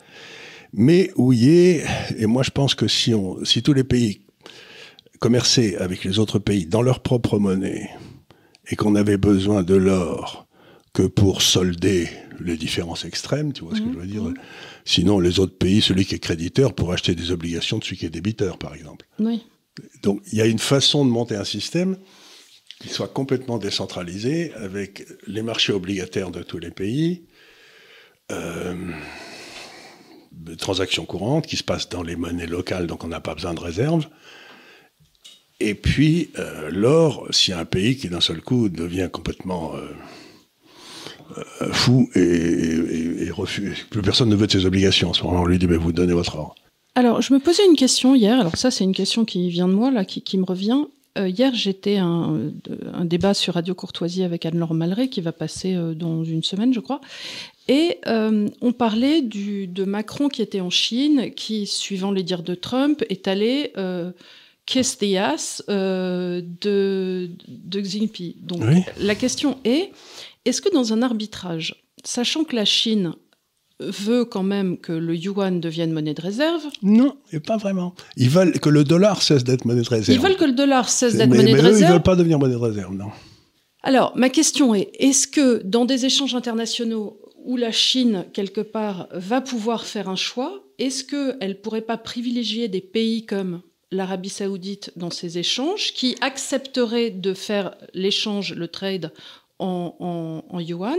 mais 0.72 1.10
où 1.16 1.32
il 1.32 1.44
y 1.44 1.50
ait, 1.50 1.84
et 2.18 2.26
moi 2.26 2.42
je 2.42 2.50
pense 2.50 2.74
que 2.74 2.88
si, 2.88 3.14
on, 3.14 3.42
si 3.44 3.62
tous 3.62 3.72
les 3.72 3.84
pays 3.84 4.22
commerçaient 5.20 5.76
avec 5.76 6.04
les 6.04 6.18
autres 6.18 6.38
pays 6.38 6.66
dans 6.66 6.82
leur 6.82 7.00
propre 7.00 7.38
monnaie, 7.38 7.88
et 8.68 8.76
qu'on 8.76 8.94
avait 8.94 9.18
besoin 9.18 9.62
de 9.62 9.74
l'or 9.74 10.43
que 10.94 11.02
pour 11.02 11.42
solder 11.42 12.08
les 12.40 12.56
différences 12.56 13.04
extrêmes, 13.04 13.52
tu 13.52 13.64
vois 13.64 13.74
ce 13.74 13.80
que 13.80 13.92
je 13.92 13.98
veux 13.98 14.06
dire 14.06 14.22
mmh. 14.22 14.34
Sinon, 14.84 15.18
les 15.18 15.40
autres 15.40 15.58
pays, 15.58 15.82
celui 15.82 16.06
qui 16.06 16.14
est 16.14 16.18
créditeur, 16.20 16.72
pour 16.72 16.92
acheter 16.92 17.14
des 17.14 17.30
obligations 17.30 17.78
de 17.78 17.84
celui 17.84 17.96
qui 17.96 18.06
est 18.06 18.10
débiteur, 18.10 18.58
par 18.58 18.74
exemple. 18.74 19.06
Oui. 19.18 19.42
Donc, 20.02 20.22
il 20.32 20.38
y 20.38 20.40
a 20.40 20.46
une 20.46 20.58
façon 20.58 21.04
de 21.04 21.10
monter 21.10 21.34
un 21.34 21.44
système 21.44 21.98
qui 22.80 22.88
soit 22.88 23.08
complètement 23.08 23.58
décentralisé, 23.58 24.52
avec 24.54 25.04
les 25.26 25.42
marchés 25.42 25.72
obligataires 25.72 26.30
de 26.30 26.42
tous 26.42 26.58
les 26.58 26.70
pays, 26.70 27.24
euh, 28.30 28.92
transactions 30.58 31.06
courantes 31.06 31.46
qui 31.46 31.56
se 31.56 31.64
passent 31.64 31.88
dans 31.88 32.02
les 32.02 32.16
monnaies 32.16 32.46
locales, 32.46 32.86
donc 32.86 33.04
on 33.04 33.08
n'a 33.08 33.20
pas 33.20 33.34
besoin 33.34 33.54
de 33.54 33.60
réserve, 33.60 34.06
et 35.60 35.74
puis, 35.74 36.30
euh, 36.38 36.70
l'or, 36.70 37.26
s'il 37.30 37.52
y 37.52 37.54
a 37.54 37.60
un 37.60 37.64
pays 37.64 37.96
qui 37.96 38.08
d'un 38.08 38.20
seul 38.20 38.40
coup 38.40 38.68
devient 38.68 39.08
complètement 39.10 39.74
euh, 39.76 39.88
fou 41.72 42.08
et, 42.14 43.30
refuse, 43.30 43.84
plus 43.90 44.02
personne 44.02 44.28
ne 44.28 44.36
veut 44.36 44.46
de 44.46 44.52
ses 44.52 44.66
obligations, 44.66 45.10
en 45.10 45.12
ce 45.12 45.22
moment, 45.22 45.42
on 45.42 45.46
lui 45.46 45.58
dit, 45.58 45.66
mais 45.66 45.76
vous 45.76 45.92
donnez 45.92 46.12
votre 46.12 46.36
or. 46.36 46.54
Alors, 46.94 47.20
je 47.20 47.34
me 47.34 47.40
posais 47.40 47.64
une 47.66 47.76
question 47.76 48.14
hier, 48.14 48.38
alors 48.38 48.56
ça 48.56 48.70
c'est 48.70 48.84
une 48.84 48.94
question 48.94 49.24
qui 49.24 49.48
vient 49.48 49.66
de 49.66 49.72
moi, 49.72 49.90
là, 49.90 50.04
qui, 50.04 50.38
me 50.38 50.44
revient. 50.44 50.84
hier, 51.16 51.52
j'étais 51.54 51.96
à 51.96 52.04
un, 52.04 52.52
un, 52.92 53.04
débat 53.04 53.34
sur 53.34 53.54
Radio 53.54 53.74
Courtoisie 53.74 54.22
avec 54.22 54.46
Anne-Laure 54.46 54.74
Malray, 54.74 55.08
qui 55.08 55.20
va 55.20 55.32
passer 55.32 55.76
dans 55.96 56.22
une 56.22 56.44
semaine, 56.44 56.72
je 56.72 56.80
crois. 56.80 57.00
Et 57.68 57.98
on 58.06 58.72
parlait 58.72 59.22
du, 59.22 59.66
de 59.66 59.84
Macron 59.84 60.28
qui 60.28 60.42
était 60.42 60.60
en 60.60 60.70
Chine, 60.70 61.32
qui, 61.34 61.66
suivant 61.66 62.12
les 62.12 62.22
dires 62.22 62.42
de 62.42 62.54
Trump, 62.54 63.02
est 63.08 63.26
allé 63.26 63.72
ass 65.18 65.62
de, 65.68 67.30
de 67.48 67.80
Xi 67.80 67.98
Jinping. 67.98 68.34
Donc 68.40 68.62
la 68.98 69.14
question 69.14 69.58
est, 69.64 69.92
est-ce 70.44 70.60
que 70.60 70.72
dans 70.72 70.92
un 70.92 71.02
arbitrage, 71.02 71.84
sachant 72.04 72.44
que 72.44 72.56
la 72.56 72.64
Chine 72.64 73.14
veut 73.80 74.24
quand 74.24 74.42
même 74.42 74.78
que 74.78 74.92
le 74.92 75.16
yuan 75.16 75.60
devienne 75.60 75.92
monnaie 75.92 76.14
de 76.14 76.22
réserve 76.22 76.62
Non, 76.82 77.16
pas 77.46 77.56
vraiment. 77.56 77.94
Ils 78.16 78.30
veulent 78.30 78.58
que 78.60 78.68
le 78.68 78.84
dollar 78.84 79.22
cesse 79.22 79.44
d'être 79.44 79.64
monnaie 79.64 79.82
de 79.82 79.88
réserve. 79.88 80.16
Ils 80.16 80.22
veulent 80.22 80.36
que 80.36 80.44
le 80.44 80.52
dollar 80.52 80.88
cesse 80.88 81.16
d'être 81.16 81.28
monnaie 81.28 81.52
de 81.52 81.56
réserve. 81.56 81.72
Mais 81.72 81.78
eux, 81.78 81.80
ils 81.80 81.92
veulent 81.92 82.02
pas 82.02 82.16
devenir 82.16 82.38
monnaie 82.38 82.54
de 82.54 82.58
réserve, 82.58 82.94
non. 82.94 83.10
Alors, 83.82 84.12
ma 84.16 84.30
question 84.30 84.74
est, 84.74 84.90
est-ce 84.98 85.26
que 85.26 85.60
dans 85.64 85.84
des 85.84 86.06
échanges 86.06 86.34
internationaux 86.34 87.20
où 87.44 87.56
la 87.56 87.72
Chine, 87.72 88.24
quelque 88.32 88.62
part, 88.62 89.08
va 89.12 89.40
pouvoir 89.40 89.84
faire 89.84 90.08
un 90.08 90.16
choix, 90.16 90.64
est-ce 90.78 91.04
qu'elle 91.04 91.50
ne 91.50 91.54
pourrait 91.54 91.82
pas 91.82 91.98
privilégier 91.98 92.68
des 92.68 92.80
pays 92.80 93.26
comme 93.26 93.60
l'Arabie 93.90 94.30
saoudite 94.30 94.90
dans 94.96 95.10
ses 95.10 95.38
échanges, 95.38 95.92
qui 95.92 96.16
accepterait 96.20 97.10
de 97.10 97.34
faire 97.34 97.76
l'échange, 97.92 98.54
le 98.54 98.68
trade 98.68 99.12
en, 99.64 100.60
yuan, 100.60 100.98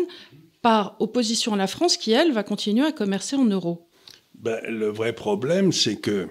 par 0.62 0.96
opposition 1.00 1.54
à 1.54 1.58
la 1.58 1.68
France 1.68 1.98
qui, 1.98 2.12
elle, 2.12 2.32
va 2.32 2.44
continuer 2.44 2.86
à 2.86 2.92
commercer 2.92 3.36
en 3.36 3.46
euros 3.46 3.88
ben, 4.34 4.60
Le 4.68 4.90
vrai 4.90 5.14
problème, 5.14 5.72
c'est 5.72 5.98
que 5.98 6.28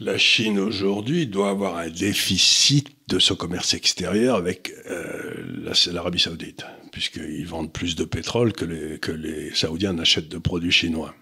La 0.00 0.18
Chine 0.18 0.58
aujourd'hui 0.58 1.26
doit 1.26 1.50
avoir 1.50 1.76
un 1.76 1.88
déficit 1.88 2.88
de 3.08 3.18
son 3.18 3.36
commerce 3.36 3.74
extérieur 3.74 4.36
avec 4.36 4.72
euh, 4.90 5.72
l'Arabie 5.92 6.18
saoudite, 6.18 6.64
puisqu'ils 6.90 7.46
vendent 7.46 7.72
plus 7.72 7.96
de 7.96 8.04
pétrole 8.04 8.52
que 8.52 8.64
les, 8.64 8.98
que 8.98 9.12
les 9.12 9.54
Saoudiens 9.54 9.92
n'achètent 9.92 10.28
de 10.28 10.38
produits 10.38 10.72
chinois. 10.72 11.14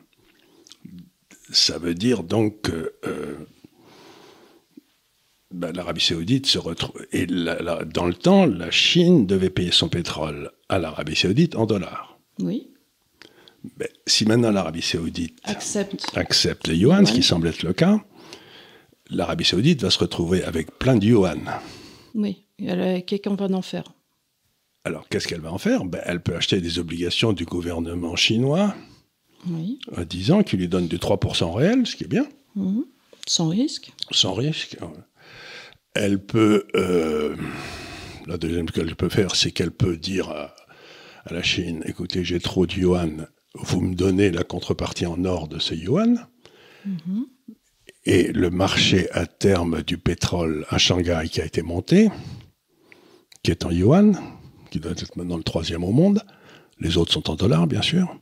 Ça 1.50 1.78
veut 1.78 1.94
dire 1.94 2.22
donc 2.22 2.62
que 2.62 2.94
euh, 3.04 3.34
ben, 5.52 5.72
l'Arabie 5.72 6.00
saoudite 6.00 6.46
se 6.46 6.58
retrouve... 6.58 7.06
Et 7.12 7.26
dans 7.26 8.06
le 8.06 8.14
temps, 8.14 8.46
la 8.46 8.70
Chine 8.70 9.26
devait 9.26 9.50
payer 9.50 9.72
son 9.72 9.88
pétrole 9.88 10.50
à 10.68 10.78
l'Arabie 10.78 11.16
saoudite 11.16 11.56
en 11.56 11.66
dollars. 11.66 12.18
Oui. 12.38 12.68
Ben, 13.76 13.88
si 14.06 14.24
maintenant 14.24 14.50
l'Arabie 14.50 14.82
saoudite 14.82 15.38
accepte, 15.44 16.06
accepte 16.16 16.66
les 16.66 16.76
yuan, 16.76 17.06
ce 17.06 17.12
qui 17.12 17.22
semble 17.22 17.48
être 17.48 17.62
le 17.62 17.72
cas, 17.72 18.00
l'Arabie 19.08 19.44
saoudite 19.44 19.82
va 19.82 19.90
se 19.90 19.98
retrouver 19.98 20.42
avec 20.42 20.78
plein 20.78 20.96
de 20.96 21.06
yuan. 21.06 21.50
Oui, 22.14 22.44
qu'est-ce 22.58 23.22
qu'on 23.22 23.36
va 23.36 23.46
en 23.46 23.62
faire? 23.62 23.84
Alors, 24.84 25.08
qu'est-ce 25.08 25.28
qu'elle 25.28 25.40
va 25.40 25.52
en 25.52 25.58
faire? 25.58 25.84
Ben, 25.84 26.00
Elle 26.04 26.20
peut 26.20 26.34
acheter 26.34 26.60
des 26.60 26.80
obligations 26.80 27.32
du 27.32 27.44
gouvernement 27.44 28.16
chinois 28.16 28.74
oui. 29.46 29.78
à 29.94 30.04
10 30.04 30.32
ans 30.32 30.42
qui 30.42 30.56
lui 30.56 30.66
donne 30.66 30.88
du 30.88 30.98
3% 30.98 31.54
réel, 31.54 31.86
ce 31.86 31.94
qui 31.94 32.04
est 32.04 32.08
bien. 32.08 32.26
Mhm. 32.56 32.84
Sans 33.26 33.48
risque. 33.48 33.92
Sans 34.10 34.34
risque. 34.34 34.76
Elle 35.94 36.24
peut... 36.24 36.66
Euh, 36.74 37.36
la 38.26 38.36
deuxième 38.36 38.68
chose 38.68 38.74
qu'elle 38.74 38.96
peut 38.96 39.08
faire, 39.08 39.34
c'est 39.34 39.50
qu'elle 39.50 39.72
peut 39.72 39.96
dire 39.96 40.30
à, 40.30 40.54
la 41.30 41.42
Chine, 41.42 41.82
écoutez, 41.86 42.24
j'ai 42.24 42.40
trop 42.40 42.66
de 42.66 42.72
yuan, 42.72 43.28
vous 43.54 43.80
me 43.80 43.94
donnez 43.94 44.30
la 44.30 44.42
contrepartie 44.42 45.06
en 45.06 45.24
or 45.24 45.48
de 45.48 45.58
ces 45.58 45.76
yuan. 45.76 46.26
Mhm. 46.84 47.26
Et 48.04 48.32
le 48.32 48.50
marché 48.50 49.08
à 49.12 49.26
terme 49.26 49.82
du 49.82 49.98
pétrole 49.98 50.66
à 50.68 50.78
Shanghai 50.78 51.28
qui 51.30 51.40
a 51.40 51.44
été 51.44 51.62
monté, 51.62 52.10
qui 53.44 53.52
est 53.52 53.64
en 53.64 53.70
yuan, 53.70 54.18
qui 54.70 54.80
doit 54.80 54.92
être 54.92 55.16
maintenant 55.16 55.36
le 55.36 55.44
troisième 55.44 55.84
au 55.84 55.92
monde, 55.92 56.22
les 56.80 56.96
autres 56.96 57.12
sont 57.12 57.30
en 57.30 57.36
dollars 57.36 57.68
bien 57.68 57.82
sûr, 57.82 58.18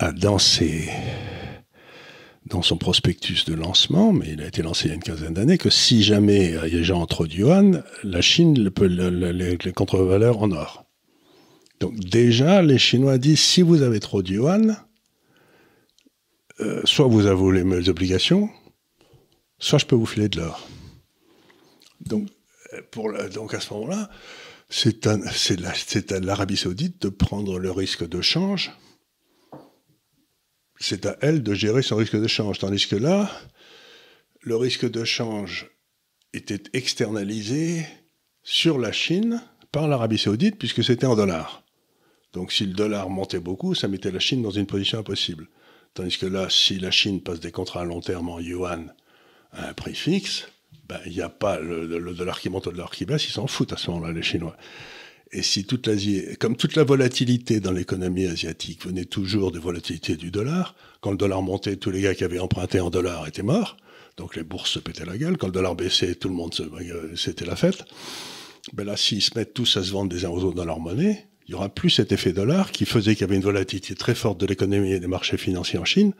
a 0.00 0.10
dans, 0.12 0.38
dans 2.48 2.62
son 2.62 2.76
prospectus 2.76 3.44
de 3.46 3.54
lancement, 3.54 4.12
mais 4.12 4.30
il 4.32 4.42
a 4.42 4.46
été 4.46 4.62
lancé 4.62 4.86
il 4.86 4.88
y 4.88 4.92
a 4.92 4.94
une 4.94 5.02
quinzaine 5.02 5.34
d'années, 5.34 5.58
que 5.58 5.70
si 5.70 6.02
jamais 6.02 6.54
il 6.66 6.74
y 6.74 6.78
a 6.78 6.82
gens 6.82 7.04
trop 7.06 7.26
de 7.26 7.34
yuan, 7.34 7.82
la 8.04 8.20
Chine 8.20 8.70
peut 8.70 8.86
les, 8.86 9.72
contre-valeurs 9.72 10.42
en 10.42 10.52
or. 10.52 10.84
Donc 11.80 11.98
déjà, 11.98 12.62
les 12.62 12.78
Chinois 12.78 13.18
disent, 13.18 13.40
si 13.40 13.62
vous 13.62 13.82
avez 13.82 14.00
trop 14.00 14.22
de 14.22 14.32
yuan, 14.32 14.76
euh, 16.60 16.80
soit 16.84 17.06
vous 17.06 17.26
avez 17.26 17.62
les 17.62 17.88
obligations, 17.88 18.50
soit 19.58 19.78
je 19.78 19.86
peux 19.86 19.96
vous 19.96 20.06
filer 20.06 20.28
de 20.28 20.40
l'or. 20.40 20.66
Donc, 22.00 22.28
donc 23.34 23.54
à 23.54 23.60
ce 23.60 23.72
moment-là, 23.74 24.10
c'est 24.70 25.06
l'Arabie 26.20 26.56
saoudite 26.56 27.02
de 27.02 27.08
prendre 27.08 27.58
le 27.58 27.70
risque 27.70 28.06
de 28.08 28.20
change. 28.20 28.72
C'est 30.78 31.06
à 31.06 31.16
elle 31.20 31.42
de 31.42 31.54
gérer 31.54 31.82
son 31.82 31.96
risque 31.96 32.16
de 32.16 32.26
change. 32.26 32.58
Tandis 32.58 32.86
que 32.86 32.96
là, 32.96 33.30
le 34.42 34.56
risque 34.56 34.88
de 34.88 35.04
change 35.04 35.70
était 36.32 36.62
externalisé 36.72 37.86
sur 38.42 38.78
la 38.78 38.92
Chine 38.92 39.42
par 39.72 39.88
l'Arabie 39.88 40.18
saoudite 40.18 40.58
puisque 40.58 40.84
c'était 40.84 41.06
en 41.06 41.16
dollars. 41.16 41.64
Donc 42.32 42.52
si 42.52 42.66
le 42.66 42.72
dollar 42.72 43.10
montait 43.10 43.40
beaucoup, 43.40 43.74
ça 43.74 43.88
mettait 43.88 44.10
la 44.10 44.20
Chine 44.20 44.42
dans 44.42 44.50
une 44.50 44.66
position 44.66 44.98
impossible. 44.98 45.48
Tandis 45.94 46.18
que 46.18 46.26
là, 46.26 46.48
si 46.50 46.78
la 46.78 46.90
Chine 46.90 47.22
passe 47.22 47.40
des 47.40 47.50
contrats 47.50 47.80
à 47.80 47.84
long 47.84 48.00
terme 48.00 48.28
en 48.28 48.40
yuan 48.40 48.94
à 49.52 49.68
un 49.68 49.74
prix 49.74 49.94
fixe, 49.94 50.46
ben, 50.88 51.00
il 51.06 51.12
n'y 51.12 51.22
a 51.22 51.28
pas 51.28 51.58
le, 51.58 52.14
dollar 52.14 52.40
qui 52.40 52.48
monte 52.48 52.66
le 52.66 52.72
dollar 52.72 52.90
qui 52.90 53.04
baisse, 53.04 53.26
ils 53.26 53.32
s'en 53.32 53.46
foutent 53.46 53.72
à 53.72 53.76
ce 53.76 53.90
moment-là, 53.90 54.12
les 54.12 54.22
Chinois. 54.22 54.56
Et 55.30 55.42
si 55.42 55.64
toute 55.64 55.86
l'Asie, 55.86 56.22
comme 56.38 56.56
toute 56.56 56.74
la 56.74 56.84
volatilité 56.84 57.60
dans 57.60 57.72
l'économie 57.72 58.26
asiatique 58.26 58.86
venait 58.86 59.04
toujours 59.04 59.52
de 59.52 59.58
volatilité 59.58 60.16
du 60.16 60.30
dollar, 60.30 60.74
quand 61.00 61.10
le 61.10 61.18
dollar 61.18 61.42
montait, 61.42 61.76
tous 61.76 61.90
les 61.90 62.00
gars 62.00 62.14
qui 62.14 62.24
avaient 62.24 62.38
emprunté 62.38 62.80
en 62.80 62.90
dollars 62.90 63.28
étaient 63.28 63.42
morts, 63.42 63.76
donc 64.16 64.36
les 64.36 64.42
bourses 64.42 64.70
se 64.72 64.78
pétaient 64.78 65.04
la 65.04 65.18
gueule. 65.18 65.36
Quand 65.36 65.48
le 65.48 65.52
dollar 65.52 65.74
baissait, 65.74 66.14
tout 66.14 66.28
le 66.28 66.34
monde, 66.34 66.54
c'était 67.14 67.44
la 67.44 67.56
fête. 67.56 67.84
Ben 68.72 68.84
là, 68.84 68.96
s'ils 68.96 69.22
se 69.22 69.36
mettent 69.38 69.54
tous 69.54 69.76
à 69.76 69.84
se 69.84 69.92
vendre 69.92 70.10
des 70.10 70.24
uns 70.24 70.30
aux 70.30 70.42
autres 70.44 70.56
dans 70.56 70.64
leur 70.64 70.80
monnaie, 70.80 71.28
il 71.46 71.52
y 71.52 71.54
aura 71.54 71.68
plus 71.68 71.90
cet 71.90 72.12
effet 72.12 72.32
dollar 72.32 72.72
qui 72.72 72.84
faisait 72.84 73.14
qu'il 73.14 73.22
y 73.22 73.24
avait 73.24 73.36
une 73.36 73.42
volatilité 73.42 73.94
très 73.94 74.14
forte 74.14 74.40
de 74.40 74.46
l'économie 74.46 74.92
et 74.92 75.00
des 75.00 75.06
marchés 75.06 75.38
financiers 75.38 75.78
en 75.78 75.84
Chine 75.84 76.12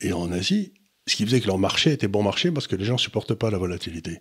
et 0.00 0.12
en 0.12 0.30
Asie, 0.30 0.72
ce 1.06 1.16
qui 1.16 1.24
faisait 1.24 1.40
que 1.40 1.46
leur 1.46 1.58
marché 1.58 1.92
était 1.92 2.08
bon 2.08 2.22
marché 2.22 2.52
parce 2.52 2.66
que 2.66 2.76
les 2.76 2.84
gens 2.84 2.94
ne 2.94 2.98
supportent 2.98 3.34
pas 3.34 3.50
la 3.50 3.58
volatilité. 3.58 4.20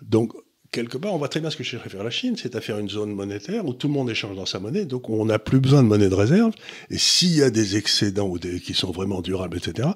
Donc, 0.00 0.32
quelque 0.70 0.98
part, 0.98 1.12
on 1.14 1.18
voit 1.18 1.28
très 1.28 1.40
bien 1.40 1.50
ce 1.50 1.56
que 1.56 1.64
cherche 1.64 1.86
à 1.86 1.88
faire 1.88 2.04
la 2.04 2.10
Chine, 2.10 2.36
c'est 2.36 2.56
à 2.56 2.60
faire 2.60 2.78
une 2.78 2.88
zone 2.88 3.12
monétaire 3.12 3.66
où 3.66 3.74
tout 3.74 3.88
le 3.88 3.94
monde 3.94 4.10
échange 4.10 4.36
dans 4.36 4.46
sa 4.46 4.58
monnaie, 4.58 4.84
donc 4.84 5.08
on 5.08 5.24
n'a 5.24 5.38
plus 5.38 5.60
besoin 5.60 5.82
de 5.82 5.88
monnaie 5.88 6.08
de 6.08 6.14
réserve. 6.14 6.52
Et 6.90 6.98
s'il 6.98 7.36
y 7.36 7.42
a 7.42 7.50
des 7.50 7.76
excédents 7.76 8.28
ou 8.28 8.38
des, 8.38 8.60
qui 8.60 8.74
sont 8.74 8.90
vraiment 8.90 9.20
durables, 9.20 9.56
etc., 9.56 9.88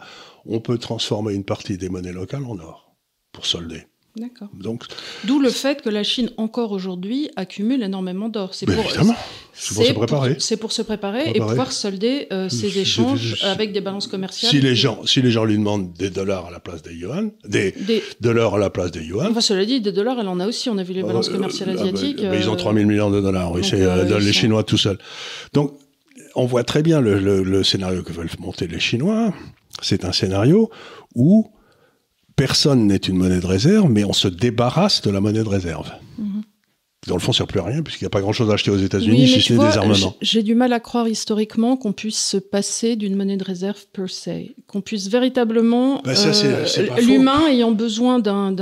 on 0.46 0.61
peut 0.61 0.78
transformer 0.78 1.35
une 1.35 1.44
partie 1.44 1.76
des 1.76 1.88
monnaies 1.88 2.12
locales 2.12 2.44
en 2.44 2.59
or 2.59 2.96
pour 3.33 3.46
solder. 3.46 3.89
D'accord. 4.16 4.49
Donc, 4.53 4.85
D'où 5.25 5.38
le 5.38 5.51
fait 5.51 5.83
que 5.83 5.88
la 5.88 6.03
Chine, 6.03 6.31
encore 6.37 6.73
aujourd'hui, 6.73 7.31
accumule 7.37 7.83
énormément 7.83 8.29
d'or. 8.29 8.55
C'est 8.55 8.66
pour, 8.66 8.75
pour, 8.75 8.90
se 9.55 9.92
préparer. 9.92 10.37
C'est 10.40 10.57
pour 10.57 10.73
se 10.73 10.83
préparer, 10.83 11.31
et 11.33 11.38
pouvoir 11.38 11.70
solder 11.70 12.27
euh, 12.33 12.49
ses 12.49 12.79
échanges 12.79 13.38
avec 13.44 13.73
des 13.73 13.81
balances 13.81 14.09
commerciales. 14.09 14.51
Si 14.51 14.61
les, 14.61 14.75
gens, 14.75 15.07
si 15.07 15.23
les 15.23 15.31
gens 15.31 15.44
lui 15.44 15.57
demandent 15.57 15.92
des 15.92 16.11
dollars 16.11 16.46
à 16.46 16.51
la 16.51 16.59
place 16.59 16.83
des 16.83 16.92
yuan, 16.92 17.31
des, 17.44 17.73
dollars 18.20 18.57
à 18.57 18.59
la 18.59 18.68
place 18.68 18.90
des 18.90 19.03
yuan. 19.03 19.29
Enfin, 19.31 19.40
cela 19.40 19.64
dit, 19.64 19.81
des 19.81 19.92
dollars, 19.92 20.18
elle 20.18 20.29
en 20.29 20.40
a 20.40 20.49
aussi. 20.49 20.68
On 20.68 20.79
a 20.79 20.83
vu 20.83 20.92
les 20.92 21.05
balances 21.05 21.29
euh, 21.29 21.35
commerciales 21.35 21.70
ah, 21.70 21.75
bah, 21.75 21.83
asiatiques. 21.83 22.20
ils 22.20 22.51
ont 22.51 22.57
3 22.57 22.75
000 22.75 22.87
millions 22.87 23.11
de 23.11 23.20
dollars, 23.20 23.53
oui, 23.53 23.62
c'est 23.62 23.81
euh, 23.81 24.18
les 24.18 24.33
Chinois 24.33 24.64
tout 24.64 24.79
seuls. 24.79 24.99
Donc, 25.53 25.75
on 26.35 26.46
voit 26.46 26.64
très 26.64 26.83
bien 26.83 27.01
le, 27.01 27.42
le 27.42 27.64
scénario 27.64 28.03
que 28.03 28.12
veulent 28.12 28.31
monter 28.40 28.66
les 28.66 28.81
Chinois. 28.81 29.33
C'est 29.83 30.05
un 30.05 30.12
scénario 30.12 30.68
où 31.14 31.51
personne 32.40 32.87
n'est 32.87 32.96
une 32.96 33.18
monnaie 33.18 33.40
de 33.40 33.46
réserve, 33.46 33.90
mais 33.90 34.05
on 34.05 34.14
se 34.14 34.26
débarrasse 34.26 35.03
de 35.03 35.11
la 35.11 35.20
monnaie 35.20 35.44
de 35.44 35.48
réserve. 35.48 35.90
Mhm. 36.16 36.42
Dans 37.07 37.14
le 37.14 37.20
fond, 37.20 37.33
ça 37.33 37.37
ne 37.37 37.38
sert 37.38 37.46
plus 37.46 37.61
à 37.61 37.64
rien, 37.64 37.83
puisqu'il 37.83 38.05
n'y 38.05 38.09
a 38.09 38.11
pas 38.11 38.20
grand-chose 38.22 38.50
à 38.50 38.55
acheter 38.55 38.70
aux 38.70 38.79
États-Unis, 38.79 39.29
si 39.29 39.42
ce 39.42 39.53
n'est 39.53 39.59
des 39.59 39.76
armements. 39.76 40.16
J'ai 40.22 40.42
du 40.42 40.55
mal 40.55 40.72
à 40.72 40.81
croire 40.81 41.09
historiquement 41.09 41.76
qu'on 41.76 41.92
puisse 41.92 42.18
se 42.18 42.37
passer 42.38 42.96
d'une 42.96 43.14
monnaie 43.14 43.37
de 43.37 43.44
réserve 43.44 43.87
per 43.92 44.09
se. 44.09 44.31
Qu'on 44.66 44.81
puisse 44.81 45.09
véritablement. 45.09 46.03
Bah, 46.03 46.12
euh, 46.16 46.66
l'humain 47.03 47.46
ayant 47.48 47.72
besoin 47.72 48.18
d'un 48.18 48.55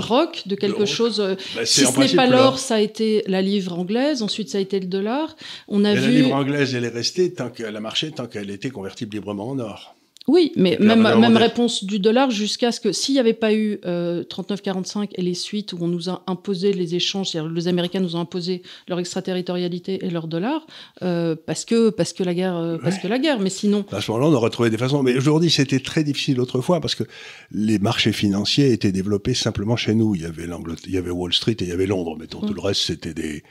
roc, 0.00 0.42
de 0.46 0.54
quelque 0.56 0.84
chose. 0.84 1.20
Euh, 1.20 1.34
bah, 1.54 1.64
si 1.64 1.84
ce 1.84 2.00
n'est 2.00 2.14
pas 2.14 2.26
l'or, 2.26 2.58
ça 2.58 2.76
a 2.76 2.80
été 2.80 3.22
la 3.26 3.42
livre 3.42 3.78
anglaise, 3.78 4.22
ensuite 4.22 4.48
ça 4.48 4.58
a 4.58 4.60
été 4.60 4.80
le 4.80 4.86
dollar. 4.86 5.36
On 5.68 5.84
a 5.84 5.94
vu... 5.94 6.00
La 6.00 6.08
livre 6.08 6.34
anglaise, 6.34 6.74
elle 6.74 6.84
est 6.84 6.88
restée 6.88 7.32
tant 7.32 7.50
qu'elle 7.50 7.76
a 7.76 7.80
marché, 7.80 8.10
tant 8.10 8.26
qu'elle 8.26 8.50
était 8.50 8.70
convertible 8.70 9.14
librement 9.14 9.48
en 9.48 9.58
or. 9.58 9.95
Oui, 10.28 10.52
mais 10.56 10.76
même, 10.80 11.02
même 11.02 11.36
réponse 11.36 11.84
du 11.84 12.00
dollar 12.00 12.30
jusqu'à 12.30 12.72
ce 12.72 12.80
que 12.80 12.90
s'il 12.90 13.14
n'y 13.14 13.20
avait 13.20 13.32
pas 13.32 13.54
eu 13.54 13.78
euh, 13.84 14.24
39-45 14.24 15.10
et 15.14 15.22
les 15.22 15.34
suites 15.34 15.72
où 15.72 15.78
on 15.80 15.86
nous 15.86 16.10
a 16.10 16.24
imposé 16.26 16.72
les 16.72 16.96
échanges, 16.96 17.30
c'est-à-dire 17.30 17.50
les 17.50 17.68
Américains 17.68 18.00
nous 18.00 18.16
ont 18.16 18.20
imposé 18.20 18.62
leur 18.88 18.98
extraterritorialité 18.98 20.04
et 20.04 20.10
leur 20.10 20.26
dollar, 20.26 20.66
euh, 21.02 21.36
parce 21.46 21.64
que 21.64 21.90
parce 21.90 22.12
que 22.12 22.24
la 22.24 22.34
guerre, 22.34 22.56
euh, 22.56 22.78
parce 22.82 22.98
que 22.98 23.06
la 23.06 23.20
guerre. 23.20 23.38
Mais 23.38 23.50
sinon, 23.50 23.84
à 23.92 24.00
ce 24.00 24.10
moment-là, 24.10 24.30
on 24.30 24.34
aurait 24.34 24.50
trouvé 24.50 24.68
des 24.68 24.78
façons. 24.78 25.02
Mais 25.04 25.16
aujourd'hui, 25.16 25.50
c'était 25.50 25.80
très 25.80 26.02
difficile 26.02 26.40
autrefois 26.40 26.80
parce 26.80 26.96
que 26.96 27.04
les 27.52 27.78
marchés 27.78 28.12
financiers 28.12 28.72
étaient 28.72 28.92
développés 28.92 29.34
simplement 29.34 29.76
chez 29.76 29.94
nous. 29.94 30.16
Il 30.16 30.22
y 30.22 30.26
avait 30.26 30.48
il 30.86 30.92
y 30.92 30.98
avait 30.98 31.10
Wall 31.10 31.32
Street 31.32 31.56
et 31.60 31.64
il 31.64 31.68
y 31.68 31.72
avait 31.72 31.86
Londres, 31.86 32.16
mettons. 32.18 32.40
Tout 32.40 32.52
mm. 32.52 32.56
le 32.56 32.60
reste, 32.60 32.80
c'était 32.82 33.14
des 33.14 33.44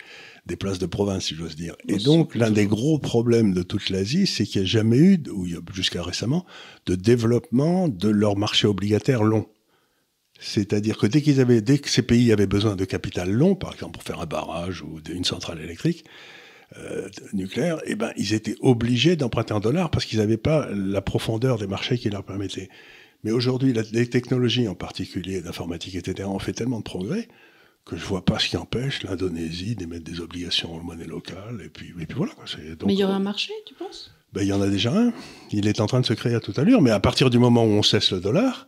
des 0.46 0.56
places 0.56 0.80
de 0.80 0.86
province, 0.86 1.26
si 1.26 1.36
j'ose 1.36 1.56
dire. 1.56 1.76
Et 1.88 1.98
donc, 1.98 2.36
l'un 2.36 2.52
des 2.52 2.68
gros 2.68 3.00
problèmes 3.00 3.54
de 3.54 3.64
toute 3.64 3.90
l'Asie, 3.90 4.28
c'est 4.28 4.46
qu'il 4.46 4.62
n'y 4.62 4.68
a 4.68 4.70
jamais 4.70 4.98
eu, 4.98 5.24
ou 5.32 5.48
jusqu'à 5.74 6.04
récemment, 6.04 6.46
de 6.86 6.96
développement 6.96 7.88
de 7.88 8.10
leur 8.10 8.38
marché 8.38 8.68
obligataire 8.68 9.24
long. 9.24 9.48
C'est-à-dire 10.40 10.98
que 10.98 11.08
dès 11.08 11.22
qu'ils 11.22 11.40
avaient, 11.40 11.62
dès 11.62 11.78
que 11.78 11.90
ces 11.90 12.02
pays 12.02 12.32
avaient 12.32 12.46
besoin 12.46 12.76
de 12.76 12.86
capital 12.86 13.32
long, 13.32 13.56
par 13.56 13.74
exemple 13.74 13.94
pour 13.94 14.04
faire 14.04 14.20
un 14.20 14.26
barrage 14.26 14.82
ou 14.82 15.00
une 15.10 15.24
centrale 15.24 15.62
électrique 15.62 16.04
euh, 16.78 17.08
nucléaire, 17.32 17.80
eh 17.86 17.96
ben 17.96 18.12
ils 18.18 18.34
étaient 18.34 18.58
obligés 18.60 19.16
d'emprunter 19.16 19.54
en 19.54 19.62
dollars 19.62 19.90
parce 19.90 20.04
qu'ils 20.04 20.20
n'avaient 20.20 20.38
pas 20.38 20.68
la 20.72 21.02
profondeur 21.02 21.58
des 21.58 21.68
marchés 21.68 21.98
qui 21.98 22.10
leur 22.10 22.24
permettait. 22.24 22.70
Mais 23.24 23.32
aujourd'hui, 23.32 23.74
les 23.94 24.10
technologies 24.10 24.68
en 24.68 24.76
particulier 24.76 25.42
d'informatique, 25.42 25.96
etc., 25.96 26.28
ont 26.28 26.38
fait 26.38 26.54
tellement 26.54 26.80
de 26.80 26.84
progrès 26.84 27.28
que 27.86 27.96
je 27.96 28.06
vois 28.06 28.26
pas 28.26 28.40
ce 28.40 28.50
qui 28.50 28.58
empêche 28.58 29.04
l'Indonésie 29.04 29.76
d'émettre 29.76 30.04
des 30.04 30.20
obligations 30.20 30.74
en 30.74 30.84
monnaie 30.84 31.06
locale. 31.06 31.62
Et 31.64 31.70
puis, 31.70 31.94
et 32.00 32.06
puis 32.06 32.18
voilà. 32.18 32.34
mais 32.86 32.94
il 32.94 33.00
y 33.00 33.04
aura 33.04 33.16
un 33.16 33.20
marché, 33.20 33.52
tu 33.68 33.76
penses? 33.76 34.12
ben, 34.34 34.42
Il 34.42 34.48
y 34.48 34.54
en 34.54 34.62
a 34.62 34.68
déjà 34.68 34.92
un. 34.92 35.14
Il 35.52 35.68
est 35.68 35.80
en 35.80 35.86
train 35.86 36.02
de 36.02 36.06
se 36.06 36.14
créer 36.14 36.34
à 36.34 36.40
toute 36.40 36.58
allure. 36.58 36.82
Mais 36.82 36.90
à 36.92 37.00
partir 37.00 37.30
du 37.30 37.38
moment 37.38 37.64
où 37.64 37.70
on 37.70 37.84
cesse 37.84 38.12
le 38.12 38.20
dollar, 38.20 38.68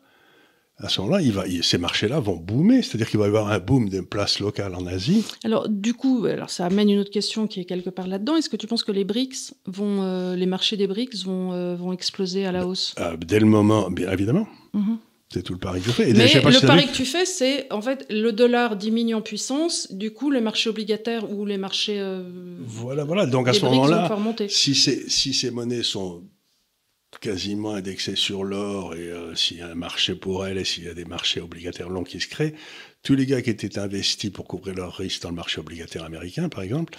à 0.78 0.88
ce 0.90 1.02
moment-là, 1.02 1.24
il 1.24 1.32
va, 1.32 1.46
ces 1.64 1.80
marchés-là 1.80 2.20
vont 2.20 2.36
boomer, 2.36 2.84
c'est-à-dire 2.84 3.10
qu'il 3.10 3.18
va 3.20 3.26
y 3.26 3.30
avoir 3.30 3.48
un 3.50 3.58
boom 3.58 3.90
de 3.90 4.02
places 4.02 4.40
locales 4.40 4.76
en 4.76 4.86
Asie. 4.86 5.26
Alors, 5.44 5.68
du 5.68 5.96
coup, 5.96 6.26
alors 6.26 6.52
ça 6.52 6.68
amène 6.68 6.92
une 6.92 7.00
autre 7.00 7.10
question 7.10 7.48
qui 7.48 7.60
est 7.62 7.66
quelque 7.66 7.90
part 7.90 8.06
là-dedans. 8.06 8.36
Est-ce 8.36 8.50
que 8.50 8.58
tu 8.58 8.68
penses 8.68 8.84
que 8.84 8.92
les 8.92 9.04
BRICS 9.04 9.56
vont, 9.66 10.04
euh, 10.04 10.36
les 10.36 10.46
marchés 10.46 10.78
des 10.78 10.86
BRICS 10.86 11.24
vont, 11.26 11.54
euh, 11.54 11.76
vont 11.76 11.92
exploser 11.92 12.46
à 12.46 12.52
la 12.52 12.68
hausse? 12.68 12.94
euh, 13.00 13.18
Dès 13.18 13.40
le 13.40 13.48
moment, 13.48 13.90
bien 13.90 14.12
évidemment. 14.12 14.48
Mhm. 14.74 15.00
C'est 15.34 15.44
tout 15.44 15.54
le 15.54 15.60
pari 15.60 15.82
que 15.82 15.88
je 15.88 15.92
fais. 15.92 16.14
Mais 16.14 16.28
le 16.28 16.66
pari 16.66 16.88
que 16.88 16.94
tu 16.94 17.06
fais, 17.06 17.26
c'est 17.26 17.72
en 17.72 17.82
fait 17.82 18.06
le 18.10 18.32
dollar 18.32 18.78
diminue 18.78 19.16
en 19.16 19.22
puissance, 19.22 19.92
du 19.92 20.12
coup 20.12 20.32
les 20.32 20.42
marchés 20.42 20.70
obligataires 20.70 21.30
ou 21.30 21.46
les 21.46 21.58
marchés. 21.58 22.02
voilà, 22.62 23.04
voilà. 23.04 23.26
Donc 23.26 23.48
à 23.48 23.54
ce 23.54 23.66
moment-là, 23.66 24.10
si, 24.48 24.74
si 24.74 25.34
ces 25.34 25.52
monnaies 25.52 25.84
sont 25.84 26.24
quasiment 27.22 27.74
indexé 27.74 28.16
sur 28.16 28.44
l'or 28.44 28.94
et 28.94 29.10
euh, 29.10 29.34
s'il 29.36 29.58
y 29.58 29.62
a 29.62 29.68
un 29.68 29.76
marché 29.76 30.16
pour 30.16 30.46
elle 30.46 30.58
et 30.58 30.66
s'il 30.66 30.84
y 30.84 30.88
a 30.88 30.94
des 30.94 31.06
marchés 31.06 31.42
obligataires 31.42 31.90
longs 31.90 32.04
qui 32.04 32.20
se 32.20 32.28
créent, 32.28 32.54
tous 33.04 33.16
les 33.16 33.26
gars 33.26 33.42
qui 33.42 33.50
étaient 33.50 33.80
investis 33.80 34.30
pour 34.30 34.46
couvrir 34.46 34.76
leurs 34.76 34.96
risques 34.96 35.24
dans 35.24 35.30
le 35.30 35.36
marché 35.36 35.60
obligataire 35.60 36.04
américain, 36.04 36.50
par 36.50 36.62
exemple, 36.62 36.98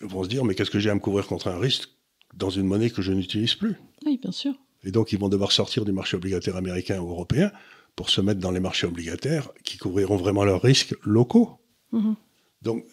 vont 0.00 0.24
se 0.24 0.28
dire 0.28 0.44
mais 0.44 0.54
qu'est-ce 0.54 0.70
que 0.70 0.78
j'ai 0.78 0.90
à 0.90 0.94
me 0.94 1.00
couvrir 1.00 1.26
contre 1.26 1.48
un 1.48 1.58
risque 1.58 1.88
dans 2.34 2.50
une 2.50 2.66
monnaie 2.66 2.90
que 2.90 3.02
je 3.02 3.12
n'utilise 3.12 3.54
plus? 3.54 3.76
Oui, 4.04 4.18
bien 4.18 4.32
sûr. 4.32 4.54
Et 4.84 4.90
donc 4.90 5.12
ils 5.12 5.18
vont 5.18 5.28
devoir 5.28 5.52
sortir 5.52 5.84
du 5.84 5.92
marché 5.92 6.16
obligataire 6.16 6.56
américain 6.56 7.00
ou 7.00 7.10
européen 7.10 7.50
pour 7.96 8.10
se 8.10 8.20
mettre 8.20 8.40
dans 8.40 8.50
les 8.50 8.60
marchés 8.60 8.86
obligataires 8.86 9.50
qui 9.64 9.76
couvriront 9.78 10.16
vraiment 10.16 10.44
leurs 10.44 10.62
risques 10.62 10.94
locaux. 11.04 11.58
Mhm. 11.92 12.14
Donc 12.62 12.84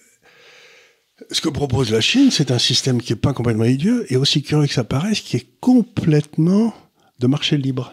ce 1.32 1.42
que 1.42 1.50
propose 1.50 1.92
la 1.92 2.02
Chine, 2.02 2.30
c'est 2.32 2.52
un 2.52 2.60
système 2.60 3.02
qui 3.02 3.14
n'est 3.14 3.20
pas 3.20 3.34
complètement 3.34 3.66
idiot 3.66 4.04
et 4.10 4.18
aussi 4.18 4.44
curieux 4.44 4.68
que 4.68 4.74
ça 4.74 4.84
paraisse, 4.84 5.22
qui 5.22 5.38
est 5.38 5.48
complètement 5.60 6.74
de 7.20 7.28
marché 7.28 7.58
libre. 7.58 7.92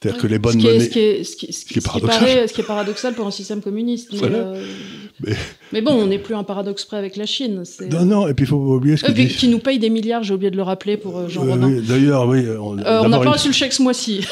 C'est-à-dire 0.00 0.20
que 0.20 0.26
les 0.26 0.38
bonnes 0.38 0.60
monnaies. 0.60 0.80
Ce 0.80 0.88
qui 0.90 0.98
est, 0.98 1.24
ce 1.24 1.36
qui, 1.36 1.52
ce 1.52 1.64
qui, 1.64 1.78
est 1.78 1.82
paradoxal. 1.82 2.48
ce 2.48 2.52
qui 2.52 2.60
est 2.60 2.64
paradoxal 2.64 3.14
pour 3.14 3.26
un 3.26 3.30
système 3.30 3.62
communiste. 3.62 4.12
Euh, 4.12 4.62
mais, 5.72 5.80
bon, 5.80 5.92
on 5.92 6.06
n'est 6.06 6.18
plus 6.18 6.34
un 6.34 6.44
paradoxe 6.44 6.84
près 6.84 6.96
avec 6.96 7.16
la 7.16 7.26
Chine. 7.26 7.62
Non, 7.90 8.04
non, 8.04 8.28
et 8.28 8.34
puis 8.34 8.44
il 8.44 8.48
faut 8.48 8.58
pas 8.58 8.74
oublier 8.74 8.96
ce 8.96 9.04
que. 9.04 9.12
dit... 9.12 9.28
Qui 9.28 9.48
nous 9.48 9.58
paye 9.58 9.78
des 9.78 9.90
milliards, 9.90 10.22
j'ai 10.22 10.34
oublié 10.34 10.50
de 10.50 10.56
le 10.56 10.62
rappeler 10.62 10.96
pour 10.96 11.18
euh, 11.18 11.28
Jean 11.28 11.42
Rodin. 11.42 11.70
D'ailleurs, 11.86 12.28
oui. 12.28 12.44
On 12.60 12.78
euh, 12.78 13.08
n'a 13.08 13.18
pas 13.20 13.32
reçu 13.32 13.48
le 13.48 13.54
chèque 13.54 13.72
ce 13.72 13.82
mois-ci. 13.82 14.26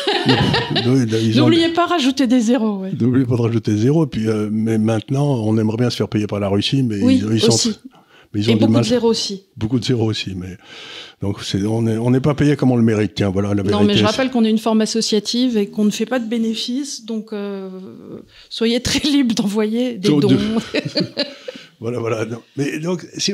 N'oubliez 1.34 1.70
pas 1.70 1.86
rajouter 1.86 2.26
des 2.26 2.40
zéros. 2.40 2.84
N'oubliez 3.00 3.26
pas 3.26 3.36
de 3.36 3.42
rajouter 3.42 3.72
des 3.72 3.78
zéros. 3.78 4.06
Puis, 4.06 4.26
mais 4.50 4.78
maintenant, 4.78 5.42
on 5.44 5.56
aimerait 5.58 5.78
bien 5.78 5.90
se 5.90 5.96
faire 5.96 6.08
payer 6.08 6.26
par 6.26 6.40
la 6.40 6.48
Russie, 6.48 6.82
mais 6.82 6.98
ils, 6.98 7.32
ils 7.32 7.40
sont. 7.40 7.72
Mais 8.34 8.48
Et 8.48 8.56
beaucoup 8.56 8.78
de 8.78 8.82
zéros 8.82 9.08
aussi. 9.08 9.44
Beaucoup 9.56 9.78
de 9.78 9.84
zéros 9.84 10.06
aussi, 10.06 10.34
mais 10.34 10.56
donc 11.22 11.38
on 11.54 11.82
n'est 11.82 11.96
on 11.96 12.12
pas 12.20 12.34
payé 12.34 12.56
comme 12.56 12.72
on 12.72 12.76
le 12.76 12.82
mérite. 12.82 13.12
Tiens, 13.14 13.30
voilà 13.30 13.50
la 13.50 13.62
vérité. 13.62 13.72
Non, 13.72 13.84
mais 13.84 13.96
je 13.96 14.04
rappelle 14.04 14.30
qu'on 14.30 14.44
est 14.44 14.50
une 14.50 14.58
forme 14.58 14.80
associative 14.80 15.56
et 15.56 15.68
qu'on 15.68 15.84
ne 15.84 15.90
fait 15.90 16.06
pas 16.06 16.18
de 16.18 16.28
bénéfices, 16.28 17.04
donc 17.04 17.32
euh, 17.32 17.70
soyez 18.50 18.80
très 18.80 19.08
libre 19.08 19.34
d'envoyer 19.34 19.94
des 19.94 20.08
dons. 20.08 20.28
voilà, 21.80 22.00
voilà. 22.00 22.26
Mais 22.56 22.80
donc, 22.80 23.06
c'est 23.16 23.32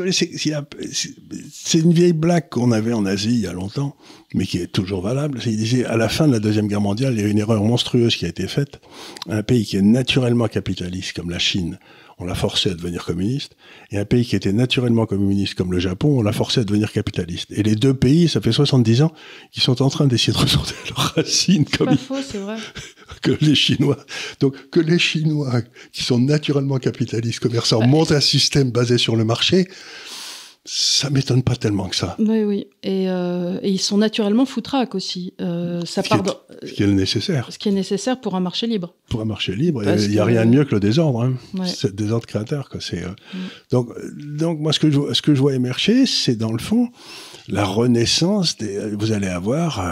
une 1.78 1.92
vieille 1.92 2.12
blague 2.12 2.50
qu'on 2.50 2.70
avait 2.70 2.92
en 2.92 3.06
Asie 3.06 3.30
il 3.30 3.40
y 3.40 3.46
a 3.46 3.52
longtemps, 3.52 3.96
mais 4.34 4.44
qui 4.44 4.58
est 4.58 4.70
toujours 4.70 5.00
valable. 5.00 5.40
Il 5.46 5.56
disait 5.56 5.86
à 5.86 5.96
la 5.96 6.10
fin 6.10 6.28
de 6.28 6.32
la 6.32 6.40
deuxième 6.40 6.68
guerre 6.68 6.82
mondiale, 6.82 7.14
il 7.14 7.22
y 7.22 7.24
a 7.24 7.28
une 7.28 7.38
erreur 7.38 7.62
monstrueuse 7.62 8.16
qui 8.16 8.26
a 8.26 8.28
été 8.28 8.46
faite. 8.48 8.80
Un 9.30 9.42
pays 9.42 9.64
qui 9.64 9.78
est 9.78 9.82
naturellement 9.82 10.48
capitaliste 10.48 11.14
comme 11.14 11.30
la 11.30 11.38
Chine 11.38 11.78
on 12.20 12.26
l'a 12.26 12.34
forcé 12.34 12.70
à 12.70 12.74
devenir 12.74 13.04
communiste, 13.04 13.56
et 13.90 13.98
un 13.98 14.04
pays 14.04 14.24
qui 14.24 14.36
était 14.36 14.52
naturellement 14.52 15.06
communiste 15.06 15.54
comme 15.54 15.72
le 15.72 15.78
Japon, 15.78 16.18
on 16.18 16.22
l'a 16.22 16.32
forcé 16.32 16.60
à 16.60 16.64
devenir 16.64 16.92
capitaliste. 16.92 17.50
Et 17.50 17.62
les 17.62 17.74
deux 17.74 17.94
pays, 17.94 18.28
ça 18.28 18.40
fait 18.40 18.52
70 18.52 19.02
ans, 19.02 19.12
qui 19.50 19.60
sont 19.60 19.82
en 19.82 19.88
train 19.88 20.06
d'essayer 20.06 20.32
de 20.32 20.38
ressortir 20.42 20.76
leurs 20.90 21.14
racines 21.14 21.64
comme 21.64 21.94
vrai. 21.94 22.58
que 23.22 23.32
les 23.40 23.54
Chinois. 23.54 23.96
Donc 24.38 24.70
que 24.70 24.80
les 24.80 24.98
Chinois, 24.98 25.62
qui 25.92 26.04
sont 26.04 26.18
naturellement 26.18 26.78
capitalistes, 26.78 27.40
commerçants, 27.40 27.80
montent 27.86 28.12
un 28.12 28.20
système 28.20 28.70
basé 28.70 28.98
sur 28.98 29.16
le 29.16 29.24
marché, 29.24 29.66
ça 30.66 31.08
m'étonne 31.08 31.42
pas 31.42 31.56
tellement 31.56 31.88
que 31.88 31.96
ça. 31.96 32.16
Oui, 32.18 32.44
oui. 32.44 32.66
Et, 32.82 33.08
euh, 33.08 33.58
ils 33.62 33.80
sont 33.80 33.96
naturellement 33.96 34.44
foutraques 34.44 34.94
aussi. 34.94 35.32
Euh, 35.40 35.84
ça 35.86 36.02
ce, 36.02 36.08
qui 36.08 36.14
est, 36.14 36.66
ce 36.68 36.72
qui 36.72 36.82
est 36.82 36.86
nécessaire. 36.86 37.46
Ce 37.50 37.58
qui 37.58 37.70
est 37.70 37.72
nécessaire 37.72 38.20
pour 38.20 38.34
un 38.34 38.40
marché 38.40 38.66
libre. 38.66 38.94
Pour 39.08 39.22
un 39.22 39.24
marché 39.24 39.56
libre. 39.56 39.82
Il 39.82 40.10
n'y 40.10 40.18
a 40.18 40.24
rien 40.24 40.44
de 40.44 40.50
mieux 40.50 40.64
que 40.64 40.74
le 40.74 40.80
désordre. 40.80 41.22
Hein. 41.22 41.64
C'est 41.64 41.88
le 41.88 41.94
désordre 41.94 42.26
créateur. 42.26 42.68
Quoi. 42.68 42.80
Euh, 42.92 43.08
mm. 43.08 43.38
donc, 43.70 43.88
donc, 44.14 44.60
moi, 44.60 44.72
ce 44.72 44.80
que, 44.80 44.90
je, 44.90 45.14
ce 45.14 45.22
que 45.22 45.34
je 45.34 45.40
vois 45.40 45.54
émerger, 45.54 46.04
c'est 46.04 46.36
dans 46.36 46.52
le 46.52 46.58
fond 46.58 46.90
la 47.48 47.64
renaissance 47.64 48.58
des. 48.58 48.94
Vous 48.94 49.12
allez 49.12 49.28
avoir 49.28 49.82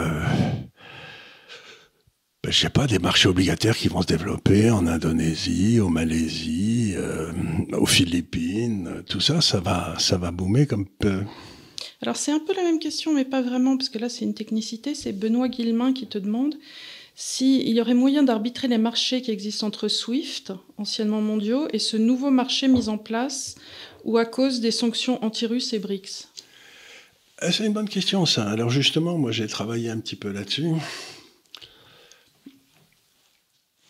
je 2.51 2.61
sais 2.61 2.71
pas, 2.71 2.87
des 2.87 2.99
marchés 2.99 3.29
obligataires 3.29 3.77
qui 3.77 3.89
vont 3.89 4.03
se 4.03 4.07
développer 4.07 4.71
en 4.71 4.87
Indonésie, 4.87 5.81
au 5.81 5.89
Malaisie, 5.89 6.95
euh, 6.97 7.33
aux 7.73 7.87
Philippines, 7.87 9.03
tout 9.09 9.21
ça, 9.21 9.41
ça 9.41 9.61
va, 9.61 9.95
ça 9.99 10.17
va 10.17 10.31
boomer 10.31 10.67
comme 10.67 10.87
peu. 10.87 11.23
Alors 12.01 12.17
c'est 12.17 12.33
un 12.33 12.39
peu 12.39 12.55
la 12.55 12.63
même 12.63 12.79
question, 12.79 13.13
mais 13.13 13.25
pas 13.25 13.43
vraiment, 13.43 13.77
parce 13.77 13.89
que 13.89 13.99
là 13.99 14.09
c'est 14.09 14.25
une 14.25 14.35
technicité. 14.35 14.95
C'est 14.95 15.13
Benoît 15.13 15.49
Guillemin 15.49 15.93
qui 15.93 16.07
te 16.07 16.19
demande 16.19 16.55
s'il 17.15 17.69
y 17.69 17.81
aurait 17.81 17.95
moyen 17.95 18.23
d'arbitrer 18.23 18.69
les 18.69 18.79
marchés 18.79 19.23
qui 19.23 19.33
existent 19.33 19.67
entre 19.67 19.89
SWIFT, 19.89 20.53
anciennement 20.77 21.21
mondiaux, 21.21 21.67
et 21.73 21.81
ce 21.81 21.97
nouveau 21.97 22.31
marché 22.31 22.69
mis 22.69 22.89
en 22.89 22.97
place, 22.97 23.57
ou 24.05 24.19
à 24.19 24.25
cause 24.25 24.61
des 24.61 24.71
sanctions 24.71 25.23
anti-russes 25.25 25.73
et 25.73 25.81
BRICS? 25.81 26.29
Euh, 27.43 27.51
c'est 27.51 27.67
une 27.67 27.73
bonne 27.73 27.89
question 27.89 28.25
ça. 28.25 28.49
Alors 28.49 28.71
justement, 28.71 29.19
moi 29.19 29.33
j'ai 29.33 29.49
travaillé 29.49 29.91
un 29.91 29.99
petit 29.99 30.17
peu 30.17 30.31
là-dessus 30.31 30.69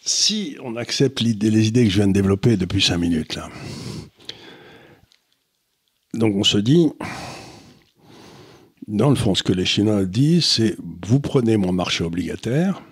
si 0.08 0.56
on 0.62 0.76
accepte 0.76 1.20
les 1.20 1.68
idées 1.68 1.84
que 1.84 1.90
je 1.90 1.96
viens 1.96 2.08
de 2.08 2.12
développer 2.12 2.56
depuis 2.56 2.82
cinq 2.82 2.98
minutes, 2.98 3.34
là, 3.34 3.48
donc 6.14 6.34
on 6.34 6.44
se 6.44 6.58
dit, 6.58 6.88
dans 8.86 9.10
le 9.10 9.16
fond, 9.16 9.34
ce 9.34 9.42
que 9.42 9.52
les 9.52 9.66
Chinois 9.66 10.04
disent, 10.04 10.46
c'est 10.46 10.76
vous 11.06 11.20
prenez 11.20 11.56
mon 11.56 11.72
marché 11.72 12.04
obligataire, 12.04 12.82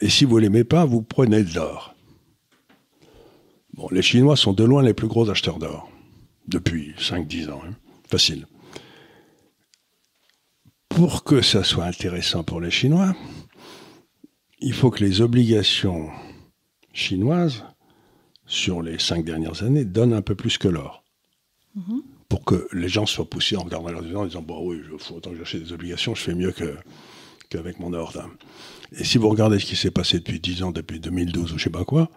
et 0.00 0.08
si 0.08 0.24
vous 0.24 0.36
ne 0.36 0.42
l'aimez 0.42 0.64
pas, 0.64 0.84
vous 0.84 1.02
prenez 1.02 1.42
de 1.42 1.54
l'or. 1.54 1.94
Bon, 3.74 3.88
les 3.90 4.02
Chinois 4.02 4.36
sont 4.36 4.52
de 4.52 4.64
loin 4.64 4.82
les 4.82 4.94
plus 4.94 5.06
gros 5.06 5.30
acheteurs 5.30 5.58
d'or, 5.58 5.90
depuis 6.48 6.94
5-10 6.98 7.50
ans, 7.50 7.62
hein. 7.66 7.74
facile. 8.08 8.46
Pour 10.88 11.24
que 11.24 11.42
ça 11.42 11.62
soit 11.62 11.84
intéressant 11.84 12.42
pour 12.42 12.60
les 12.60 12.70
Chinois, 12.70 13.14
il 14.58 14.72
faut 14.72 14.90
que 14.90 15.04
les 15.04 15.20
obligations 15.20 16.08
chinoises, 16.92 17.64
sur 18.46 18.80
les 18.80 18.98
cinq 18.98 19.24
dernières 19.24 19.62
années, 19.62 19.84
donnent 19.84 20.12
un 20.12 20.22
peu 20.22 20.34
plus 20.34 20.56
que 20.56 20.68
l'or. 20.68 21.02
Mhm. 21.74 22.02
Pour 22.28 22.44
que 22.44 22.68
les 22.72 22.88
gens 22.88 23.06
soient 23.06 23.28
poussés 23.28 23.56
en 23.56 23.62
regardant 23.62 23.90
leurs 23.90 24.16
en 24.16 24.24
disant 24.24 24.42
Bon, 24.42 24.66
oui, 24.66 24.80
il 24.92 24.98
faut 24.98 25.14
autant 25.14 25.30
que 25.30 25.36
j'achète 25.36 25.62
des 25.62 25.72
obligations, 25.72 26.14
je 26.14 26.22
fais 26.22 26.34
mieux 26.34 26.52
qu'avec 27.50 27.78
mon 27.78 27.92
or. 27.92 28.12
Et 28.92 29.04
si 29.04 29.18
vous 29.18 29.28
regardez 29.28 29.58
ce 29.58 29.66
qui 29.66 29.76
s'est 29.76 29.90
passé 29.90 30.18
depuis 30.18 30.40
10 30.40 30.62
ans, 30.62 30.72
depuis 30.72 31.00
2012 31.00 31.52
ou 31.52 31.58
je 31.58 31.64
sais 31.64 31.70
pas 31.70 31.84
quoi, 31.84 32.10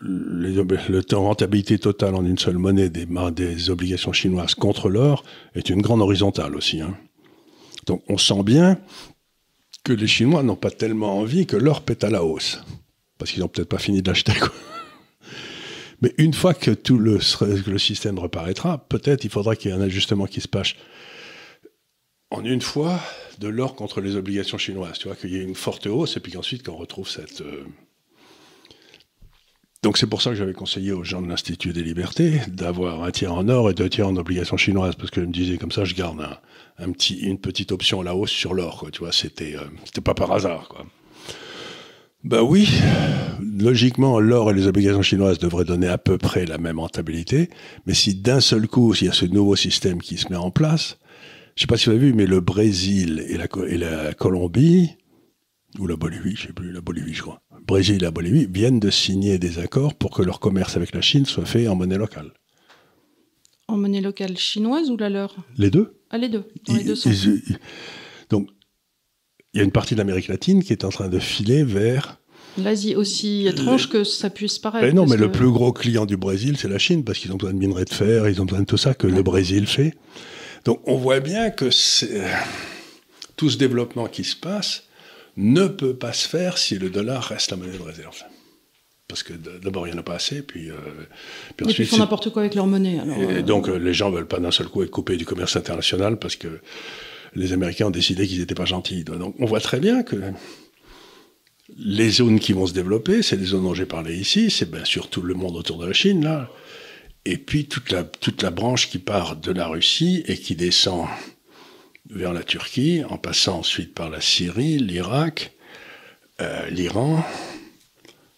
le 0.00 1.00
temps 1.02 1.22
rentabilité 1.22 1.78
totale 1.78 2.14
en 2.14 2.24
une 2.24 2.38
seule 2.38 2.58
monnaie 2.58 2.90
des, 2.90 3.06
des 3.32 3.70
obligations 3.70 4.12
chinoises 4.12 4.54
contre 4.54 4.88
l'or 4.88 5.24
est 5.54 5.70
une 5.70 5.82
grande 5.82 6.00
horizontale 6.00 6.56
aussi. 6.56 6.80
Hein. 6.80 6.96
Donc 7.86 8.02
on 8.08 8.18
sent 8.18 8.42
bien 8.42 8.78
que 9.84 9.92
les 9.92 10.06
Chinois 10.06 10.42
n'ont 10.42 10.56
pas 10.56 10.70
tellement 10.70 11.18
envie 11.18 11.46
que 11.46 11.56
l'or 11.56 11.82
pète 11.82 12.04
à 12.04 12.10
la 12.10 12.24
hausse. 12.24 12.60
Parce 13.18 13.30
qu'ils 13.30 13.40
n'ont 13.40 13.48
peut-être 13.48 13.68
pas 13.68 13.78
fini 13.78 14.02
de 14.02 14.08
l'acheter. 14.08 14.32
Mais 16.02 16.12
une 16.18 16.34
fois 16.34 16.54
que 16.54 16.72
tout 16.72 16.98
le, 16.98 17.18
le 17.66 17.78
système 17.78 18.18
reparaîtra, 18.18 18.78
peut-être 18.88 19.24
il 19.24 19.30
faudra 19.30 19.54
qu'il 19.54 19.70
y 19.70 19.74
ait 19.74 19.76
un 19.76 19.80
ajustement 19.82 20.26
qui 20.26 20.40
se 20.40 20.48
passe 20.48 20.74
en 22.30 22.44
une 22.44 22.60
fois 22.60 22.98
de 23.38 23.48
l'or 23.48 23.76
contre 23.76 24.00
les 24.00 24.16
obligations 24.16 24.58
chinoises. 24.58 24.98
Tu 24.98 25.06
vois, 25.06 25.16
qu'il 25.16 25.30
y 25.30 25.36
ait 25.36 25.42
une 25.42 25.54
forte 25.54 25.86
hausse 25.86 26.16
et 26.16 26.20
puis 26.20 26.32
qu'ensuite 26.32 26.64
qu'on 26.64 26.76
retrouve 26.76 27.08
cette. 27.08 27.42
Euh, 27.42 27.64
Donc 29.82 29.98
c'est 29.98 30.08
pour 30.08 30.20
ça 30.20 30.30
que 30.30 30.36
j'avais 30.36 30.52
conseillé 30.52 30.92
aux 30.92 31.04
gens 31.04 31.22
de 31.22 31.28
l'Institut 31.28 31.72
des 31.72 31.82
libertés 31.82 32.40
d'avoir 32.48 33.04
un 33.04 33.10
tiers 33.10 33.32
en 33.32 33.48
or 33.48 33.70
et 33.70 33.74
deux 33.74 33.88
tiers 33.88 34.08
en 34.08 34.16
obligations 34.16 34.56
chinoises, 34.56 34.96
parce 34.96 35.10
que 35.10 35.20
je 35.20 35.26
me 35.26 35.32
disais 35.32 35.58
comme 35.58 35.72
ça, 35.72 35.84
je 35.84 35.94
garde 35.94 36.20
un, 36.20 36.38
une 36.78 37.38
petite 37.38 37.72
option 37.72 38.00
à 38.00 38.04
la 38.04 38.14
hausse 38.14 38.30
sur 38.30 38.54
l'or. 38.54 38.88
Tu 38.92 39.00
vois, 39.00 39.12
c'était, 39.12 39.56
euh, 39.56 39.64
c'était 39.84 40.00
pas 40.00 40.14
par 40.14 40.32
hasard. 40.32 40.68
Quoi. 40.68 40.86
Ben 42.24 42.40
oui, 42.40 42.68
logiquement, 43.40 44.18
l'or 44.18 44.50
et 44.50 44.54
les 44.54 44.66
obligations 44.66 45.02
chinoises 45.02 45.38
devraient 45.38 45.66
donner 45.66 45.88
à 45.88 45.98
peu 45.98 46.16
près 46.16 46.46
la 46.46 46.56
même 46.56 46.80
rentabilité, 46.80 47.50
mais 47.86 47.92
si 47.92 48.14
d'un 48.14 48.40
seul 48.40 48.66
coup, 48.66 48.94
il 48.94 49.06
y 49.06 49.08
a 49.10 49.12
ce 49.12 49.26
nouveau 49.26 49.56
système 49.56 50.00
qui 50.00 50.16
se 50.16 50.30
met 50.30 50.36
en 50.36 50.50
place, 50.50 50.98
je 51.54 51.60
sais 51.60 51.66
pas 51.66 51.76
si 51.76 51.86
vous 51.86 51.96
avez 51.96 52.06
vu, 52.06 52.14
mais 52.14 52.26
le 52.26 52.40
Brésil 52.40 53.24
et 53.28 53.36
la, 53.36 53.46
et 53.68 53.76
la 53.76 54.14
Colombie, 54.14 54.96
ou 55.78 55.86
la 55.86 55.96
Bolivie, 55.96 56.34
je 56.34 56.46
sais 56.46 56.52
plus, 56.52 56.72
la 56.72 56.80
Bolivie, 56.80 57.12
je 57.12 57.22
crois, 57.22 57.42
Brésil 57.66 57.96
et 57.96 57.98
la 57.98 58.10
Bolivie 58.10 58.46
viennent 58.50 58.80
de 58.80 58.90
signer 58.90 59.38
des 59.38 59.58
accords 59.58 59.94
pour 59.94 60.10
que 60.10 60.22
leur 60.22 60.40
commerce 60.40 60.76
avec 60.76 60.94
la 60.94 61.02
Chine 61.02 61.26
soit 61.26 61.44
fait 61.44 61.68
en 61.68 61.76
monnaie 61.76 61.98
locale. 61.98 62.32
En 63.68 63.76
monnaie 63.76 64.00
locale 64.00 64.36
chinoise 64.36 64.90
ou 64.90 64.96
la 64.96 65.08
leur 65.08 65.36
Les 65.56 65.70
deux. 65.70 65.98
Ah, 66.10 66.18
les 66.18 66.28
deux. 66.28 66.44
donc, 68.30 68.48
il 69.52 69.58
y 69.58 69.60
a 69.60 69.64
une 69.64 69.72
partie 69.72 69.94
de 69.94 69.98
l'Amérique 69.98 70.28
latine 70.28 70.62
qui 70.62 70.72
est 70.72 70.84
en 70.84 70.90
train 70.90 71.08
de 71.08 71.18
filer 71.18 71.64
vers 71.64 72.20
L'Asie, 72.56 72.94
aussi 72.94 73.46
étrange 73.48 73.88
que 73.88 74.04
ça 74.04 74.30
puisse 74.30 74.60
paraître. 74.60 74.86
Ben 74.86 74.94
non, 74.94 75.06
mais 75.06 75.16
le 75.16 75.32
plus 75.32 75.50
gros 75.50 75.72
client 75.72 76.06
du 76.06 76.16
Brésil, 76.16 76.56
c'est 76.56 76.68
la 76.68 76.78
Chine, 76.78 77.02
parce 77.02 77.18
qu'ils 77.18 77.32
ont 77.32 77.36
besoin 77.36 77.52
de 77.52 77.58
minerais 77.58 77.84
de 77.84 77.92
fer, 77.92 78.28
ils 78.28 78.40
ont 78.40 78.44
besoin 78.44 78.60
de 78.60 78.66
tout 78.66 78.76
ça 78.76 78.94
que 78.94 79.08
le 79.08 79.22
Brésil 79.22 79.66
fait. 79.66 79.94
Donc 80.64 80.80
on 80.86 80.96
voit 80.96 81.20
bien 81.20 81.50
que 81.50 81.70
tout 83.36 83.50
ce 83.50 83.56
développement 83.56 84.06
qui 84.06 84.22
se 84.22 84.36
passe 84.36 84.84
ne 85.36 85.66
peut 85.66 85.94
pas 85.94 86.12
se 86.12 86.28
faire 86.28 86.58
si 86.58 86.78
le 86.78 86.90
dollar 86.90 87.24
reste 87.24 87.50
la 87.50 87.56
monnaie 87.56 87.76
de 87.76 87.82
réserve. 87.82 88.22
Parce 89.14 89.22
que 89.22 89.34
d'abord, 89.62 89.86
il 89.86 89.92
n'y 89.92 89.96
en 89.96 90.00
a 90.00 90.02
pas 90.02 90.16
assez, 90.16 90.42
puis, 90.42 90.72
euh, 90.72 90.74
puis 91.56 91.64
ensuite, 91.64 91.86
ils 91.86 91.88
font 91.88 91.98
n'importe 91.98 92.30
quoi 92.30 92.42
avec 92.42 92.56
leur 92.56 92.66
monnaie. 92.66 92.96
et 92.96 93.22
euh. 93.22 93.42
donc, 93.42 93.68
euh, 93.68 93.76
les 93.76 93.94
gens 93.94 94.10
ne 94.10 94.16
veulent 94.16 94.26
pas 94.26 94.40
d'un 94.40 94.50
seul 94.50 94.66
coup 94.66 94.82
être 94.82 94.90
coupés 94.90 95.16
du 95.16 95.24
commerce 95.24 95.54
international 95.54 96.18
parce 96.18 96.34
que 96.34 96.48
les 97.36 97.52
Américains 97.52 97.86
ont 97.86 97.92
décidé 97.92 98.26
qu'ils 98.26 98.40
n'étaient 98.40 98.56
pas 98.56 98.64
gentils. 98.64 99.04
Donc, 99.04 99.36
on 99.38 99.46
voit 99.46 99.60
très 99.60 99.78
bien 99.78 100.02
que 100.02 100.16
les 101.78 102.10
zones 102.10 102.40
qui 102.40 102.54
vont 102.54 102.66
se 102.66 102.72
développer, 102.72 103.22
c'est 103.22 103.36
les 103.36 103.44
zones 103.44 103.62
dont 103.62 103.72
j'ai 103.72 103.86
parlé 103.86 104.16
ici, 104.16 104.50
c'est 104.50 104.68
bien 104.68 104.84
sûr 104.84 105.08
tout 105.08 105.22
le 105.22 105.34
monde 105.34 105.54
autour 105.54 105.78
de 105.78 105.86
la 105.86 105.92
Chine, 105.92 106.24
là, 106.24 106.50
et 107.24 107.36
puis 107.36 107.66
toute 107.66 107.92
la, 107.92 108.02
toute 108.02 108.42
la 108.42 108.50
branche 108.50 108.90
qui 108.90 108.98
part 108.98 109.36
de 109.36 109.52
la 109.52 109.68
Russie 109.68 110.24
et 110.26 110.36
qui 110.36 110.56
descend 110.56 111.06
vers 112.10 112.32
la 112.32 112.42
Turquie, 112.42 113.04
en 113.08 113.16
passant 113.16 113.60
ensuite 113.60 113.94
par 113.94 114.10
la 114.10 114.20
Syrie, 114.20 114.78
l'Irak, 114.78 115.52
euh, 116.40 116.68
l'Iran, 116.68 117.24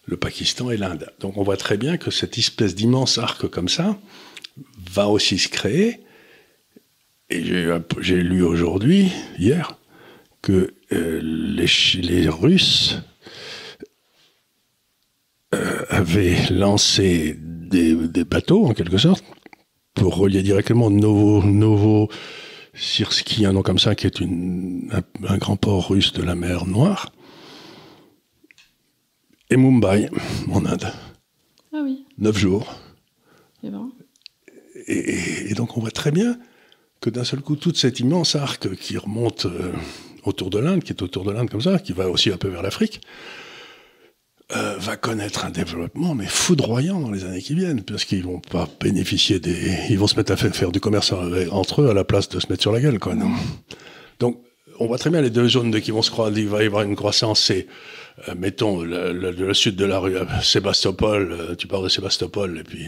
le 0.07 0.17
Pakistan 0.17 0.71
et 0.71 0.77
l'Inde. 0.77 1.11
Donc 1.19 1.37
on 1.37 1.43
voit 1.43 1.57
très 1.57 1.77
bien 1.77 1.97
que 1.97 2.09
cette 2.09 2.37
espèce 2.37 2.73
d'immense 2.73 3.17
arc 3.17 3.47
comme 3.47 3.69
ça 3.69 3.99
va 4.93 5.07
aussi 5.07 5.37
se 5.37 5.49
créer. 5.49 5.99
Et 7.29 7.43
j'ai 7.99 8.21
lu 8.21 8.41
aujourd'hui, 8.41 9.11
hier, 9.37 9.77
que 10.41 10.73
euh, 10.93 11.19
les, 11.21 12.29
Russes 12.29 13.01
euh, 15.53 15.83
avaient 15.89 16.37
lancé 16.49 17.35
des, 17.37 18.23
bateaux, 18.23 18.65
en 18.65 18.73
quelque 18.73 18.97
sorte, 18.97 19.25
pour 19.93 20.15
relier 20.15 20.41
directement 20.41 20.89
Novo, 20.89 21.43
Novo 21.43 22.09
Sirski, 22.73 23.45
un 23.45 23.51
nom 23.53 23.61
comme 23.61 23.79
ça, 23.79 23.93
qui 23.93 24.07
est 24.07 24.21
un, 24.21 25.37
grand 25.37 25.57
port 25.57 25.89
russe 25.89 26.13
de 26.13 26.23
la 26.23 26.35
mer 26.35 26.65
Noire, 26.65 27.11
et 29.49 29.57
Mumbai, 29.57 30.09
en 30.51 30.65
Inde. 30.65 30.91
Ah 31.73 31.81
oui. 31.83 32.05
Neuf 32.17 32.37
jours. 32.37 32.75
Et, 33.63 33.69
ben. 33.69 33.89
et, 34.87 35.53
donc 35.53 35.77
on 35.77 35.81
voit 35.81 35.91
très 35.91 36.11
bien 36.11 36.37
que 37.01 37.09
d'un 37.09 37.23
seul 37.23 37.41
coup, 37.41 37.55
toute 37.55 37.77
cette 37.77 37.99
immense 37.99 38.35
arc 38.35 38.75
qui 38.75 38.97
remonte 38.97 39.45
euh, 39.45 39.71
autour 40.23 40.49
de 40.49 40.59
l'Inde, 40.59 40.83
qui 40.83 40.91
est 40.91 41.01
autour 41.01 41.23
de 41.23 41.31
l'Inde 41.31 41.49
comme 41.49 41.61
ça, 41.61 41.79
qui 41.79 41.93
va 41.93 42.09
aussi 42.09 42.31
un 42.31 42.37
peu 42.37 42.47
vers 42.47 42.63
l'Afrique, 42.63 43.01
euh, 44.55 44.77
va 44.77 44.95
connaître 44.95 45.45
un 45.45 45.49
développement 45.49 46.15
mais 46.15 46.25
foudroyant 46.25 46.99
dans 46.99 47.11
les 47.11 47.25
années 47.25 47.41
qui 47.41 47.53
viennent, 47.53 47.83
parce 47.83 48.05
qu'ils 48.05 48.23
vont 48.23 48.39
pas 48.39 48.67
bénéficier 48.79 49.39
des, 49.39 49.77
ils 49.89 49.99
vont 49.99 50.07
se 50.07 50.15
mettre 50.15 50.31
à 50.31 50.37
faire, 50.37 50.71
du 50.71 50.79
commerce 50.79 51.13
entre 51.51 51.81
eux 51.81 51.89
à 51.89 51.93
la 51.93 52.03
place 52.03 52.29
de 52.29 52.39
se 52.39 52.47
mettre 52.49 52.61
sur 52.61 52.71
la 52.71 52.81
gueule, 52.81 52.99
quoi. 52.99 53.13
Non 53.13 53.31
Donc, 54.19 54.41
on 54.79 54.87
voit 54.87 54.97
très 54.97 55.09
bien 55.09 55.21
les 55.21 55.29
deux 55.29 55.49
zones 55.49 55.71
de 55.71 55.79
qui 55.79 55.91
vont 55.91 56.01
se 56.01 56.11
croire, 56.11 56.31
il 56.35 56.47
va 56.47 56.63
y 56.63 56.65
avoir 56.65 56.83
une 56.83 56.95
croissance, 56.95 57.41
c'est, 57.41 57.67
euh, 58.27 58.35
mettons, 58.35 58.81
le, 58.81 59.11
le, 59.11 59.53
sud 59.53 59.75
de 59.75 59.85
la 59.85 59.99
rue, 59.99 60.17
euh, 60.17 60.25
Sébastopol, 60.41 61.55
tu 61.57 61.67
pars 61.67 61.81
de 61.81 61.89
Sébastopol, 61.89 62.57
et 62.59 62.63
puis 62.63 62.87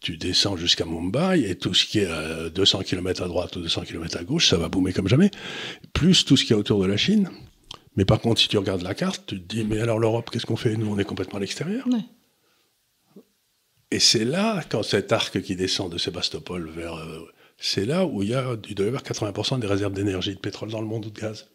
tu 0.00 0.16
descends 0.16 0.56
jusqu'à 0.56 0.84
Mumbai, 0.84 1.44
et 1.48 1.56
tout 1.56 1.74
ce 1.74 1.84
qui 1.84 2.00
est 2.00 2.10
à 2.10 2.50
200 2.50 2.80
km 2.80 3.22
à 3.22 3.28
droite 3.28 3.56
ou 3.56 3.60
200 3.60 3.82
km 3.82 4.18
à 4.18 4.24
gauche, 4.24 4.48
ça 4.48 4.56
va 4.56 4.68
boomer 4.68 4.92
comme 4.92 5.08
jamais, 5.08 5.30
plus 5.92 6.24
tout 6.24 6.36
ce 6.36 6.44
qui 6.44 6.52
est 6.52 6.56
autour 6.56 6.80
de 6.80 6.86
la 6.86 6.96
Chine, 6.96 7.30
mais 7.96 8.04
par 8.04 8.20
contre, 8.20 8.40
si 8.40 8.48
tu 8.48 8.58
regardes 8.58 8.82
la 8.82 8.94
carte, 8.94 9.24
tu 9.26 9.40
te 9.40 9.54
dis, 9.54 9.64
mais 9.64 9.80
alors 9.80 9.98
l'Europe, 9.98 10.30
qu'est-ce 10.30 10.46
qu'on 10.46 10.56
fait? 10.56 10.76
Nous, 10.76 10.90
on 10.90 10.98
est 10.98 11.04
complètement 11.04 11.38
à 11.38 11.40
l'extérieur. 11.40 11.86
Et 13.90 13.98
c'est 13.98 14.24
là, 14.24 14.62
quand 14.68 14.82
cet 14.82 15.12
arc 15.12 15.40
qui 15.42 15.56
descend 15.56 15.92
de 15.92 15.98
Sébastopol 15.98 16.70
vers... 16.70 16.94
Euh, 16.94 17.28
c'est 17.58 17.84
là 17.84 18.06
où 18.06 18.22
il, 18.22 18.30
y 18.30 18.34
a, 18.34 18.56
il 18.68 18.74
doit 18.74 18.86
y 18.86 18.88
avoir 18.88 19.02
80% 19.02 19.58
des 19.58 19.66
réserves 19.66 19.92
d'énergie 19.92 20.34
de 20.34 20.40
pétrole 20.40 20.70
dans 20.70 20.80
le 20.80 20.86
monde 20.86 21.06
ou 21.06 21.10
de 21.10 21.20
gaz. 21.20 21.48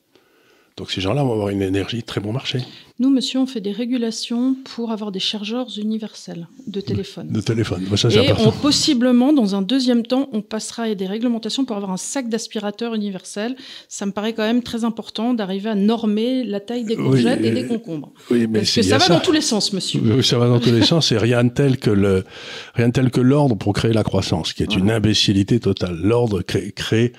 Donc 0.77 0.91
ces 0.91 0.99
gens-là 0.99 1.23
vont 1.23 1.31
avoir 1.31 1.49
une 1.49 1.61
énergie 1.61 2.03
très 2.03 2.19
bon 2.19 2.33
marché. 2.33 2.59
Nous, 2.99 3.09
monsieur, 3.09 3.39
on 3.39 3.45
fait 3.45 3.61
des 3.61 3.71
régulations 3.71 4.57
pour 4.75 4.91
avoir 4.91 5.13
des 5.13 5.21
chargeurs 5.21 5.67
universels 5.77 6.47
de 6.67 6.81
téléphone. 6.81 7.29
De 7.29 7.39
téléphone, 7.39 7.85
ça, 7.95 8.09
Et 8.09 8.33
on, 8.33 8.51
possiblement, 8.51 9.31
dans 9.31 9.55
un 9.55 9.61
deuxième 9.61 10.05
temps, 10.05 10.27
on 10.33 10.41
passera 10.41 10.83
à 10.83 10.95
des 10.95 11.05
réglementations 11.05 11.63
pour 11.63 11.77
avoir 11.77 11.91
un 11.91 11.97
sac 11.97 12.27
d'aspirateur 12.27 12.93
universel. 12.93 13.55
Ça 13.87 14.05
me 14.05 14.11
paraît 14.11 14.33
quand 14.33 14.43
même 14.43 14.63
très 14.63 14.83
important 14.83 15.33
d'arriver 15.33 15.69
à 15.69 15.75
normer 15.75 16.43
la 16.43 16.59
taille 16.59 16.83
des 16.83 16.97
courgettes 16.97 17.43
et 17.43 17.51
des 17.51 17.67
concombres. 17.67 18.11
Oui, 18.29 18.45
mais 18.47 18.59
Parce 18.59 18.71
que 18.71 18.81
ça 18.81 18.97
va 18.97 19.07
dans 19.07 19.21
tous 19.21 19.31
les 19.31 19.41
sens, 19.41 19.71
monsieur. 19.71 20.01
Oui, 20.03 20.23
ça 20.25 20.37
va 20.37 20.49
dans 20.49 20.59
tous 20.59 20.71
les 20.71 20.83
sens 20.83 21.09
et 21.13 21.17
rien 21.17 21.47
tel 21.47 21.77
que 21.77 21.89
le, 21.89 22.25
rien 22.73 22.91
tel 22.91 23.11
que 23.11 23.21
l'ordre 23.21 23.55
pour 23.55 23.71
créer 23.71 23.93
la 23.93 24.03
croissance, 24.03 24.51
qui 24.51 24.63
est 24.63 24.75
une 24.75 24.91
imbécilité 24.91 25.61
totale. 25.61 25.97
L'ordre 26.01 26.41
crée, 26.41 26.73
crée 26.73 27.13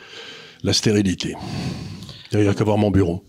la 0.62 0.74
stérilité. 0.74 1.34
Il 2.32 2.40
n'y 2.40 2.48
a 2.48 2.54
qu'à 2.54 2.64
voir 2.64 2.76
mon 2.76 2.90
bureau. 2.90 3.22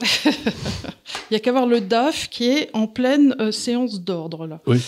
Il 1.30 1.34
n'y 1.34 1.36
a 1.36 1.40
qu'à 1.40 1.52
voir 1.52 1.66
le 1.66 1.80
DAF 1.80 2.28
qui 2.30 2.48
est 2.48 2.70
en 2.72 2.86
pleine 2.86 3.34
euh, 3.40 3.52
séance 3.52 4.00
d'ordre. 4.00 4.46
Là. 4.46 4.60
Oui. 4.66 4.78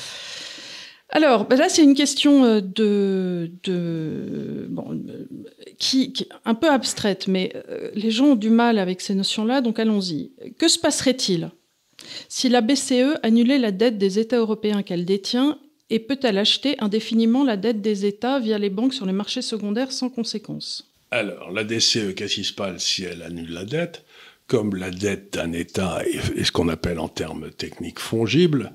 Alors, 1.11 1.47
ben 1.47 1.59
là, 1.59 1.69
c'est 1.69 1.83
une 1.83 1.95
question 1.95 2.45
euh, 2.45 2.61
de, 2.61 3.51
bon, 4.71 4.93
euh, 4.93 5.27
qui, 5.79 6.13
qui, 6.13 6.29
un 6.45 6.55
peu 6.55 6.71
abstraite, 6.71 7.27
mais 7.27 7.53
les 7.95 8.11
gens 8.11 8.27
ont 8.27 8.37
du 8.37 8.51
mal 8.51 8.79
avec 8.79 9.01
ces 9.01 9.15
notions-là, 9.15 9.61
donc 9.61 9.79
allons-y. 9.79 10.33
Que 10.59 10.69
se 10.69 10.79
passerait-il 10.79 11.51
si 12.29 12.49
la 12.49 12.63
BCE 12.63 13.19
annulait 13.23 13.59
la 13.59 13.73
dette 13.73 13.99
des 13.99 14.19
États 14.19 14.39
européens 14.39 14.83
qu'elle 14.83 15.05
détient 15.05 15.59
et 15.91 15.99
peut-elle 15.99 16.39
acheter 16.39 16.77
indéfiniment 16.79 17.45
la 17.45 17.57
dette 17.57 17.83
des 17.83 18.07
États 18.07 18.39
via 18.39 18.59
les 18.59 18.71
banques 18.71 18.95
sur 18.95 19.05
les 19.05 19.13
marchés 19.13 19.43
secondaires 19.43 19.93
sans 19.93 20.09
conséquence? 20.09 20.91
Alors, 21.11 21.51
la 21.51 21.65
DCE, 21.65 22.15
qu'est-ce 22.15 22.37
qui 22.37 22.45
se 22.45 22.53
passe 22.53 22.85
si 22.85 23.03
elle 23.03 23.23
annule 23.23 23.51
la 23.51 23.65
dette? 23.65 24.05
Comme 24.51 24.75
la 24.75 24.91
dette 24.91 25.35
d'un 25.35 25.53
État 25.53 26.03
est, 26.05 26.43
ce 26.43 26.51
qu'on 26.51 26.69
appelle 26.69 26.99
en 26.99 27.07
termes 27.07 27.51
techniques 27.53 28.01
fongible, 28.01 28.73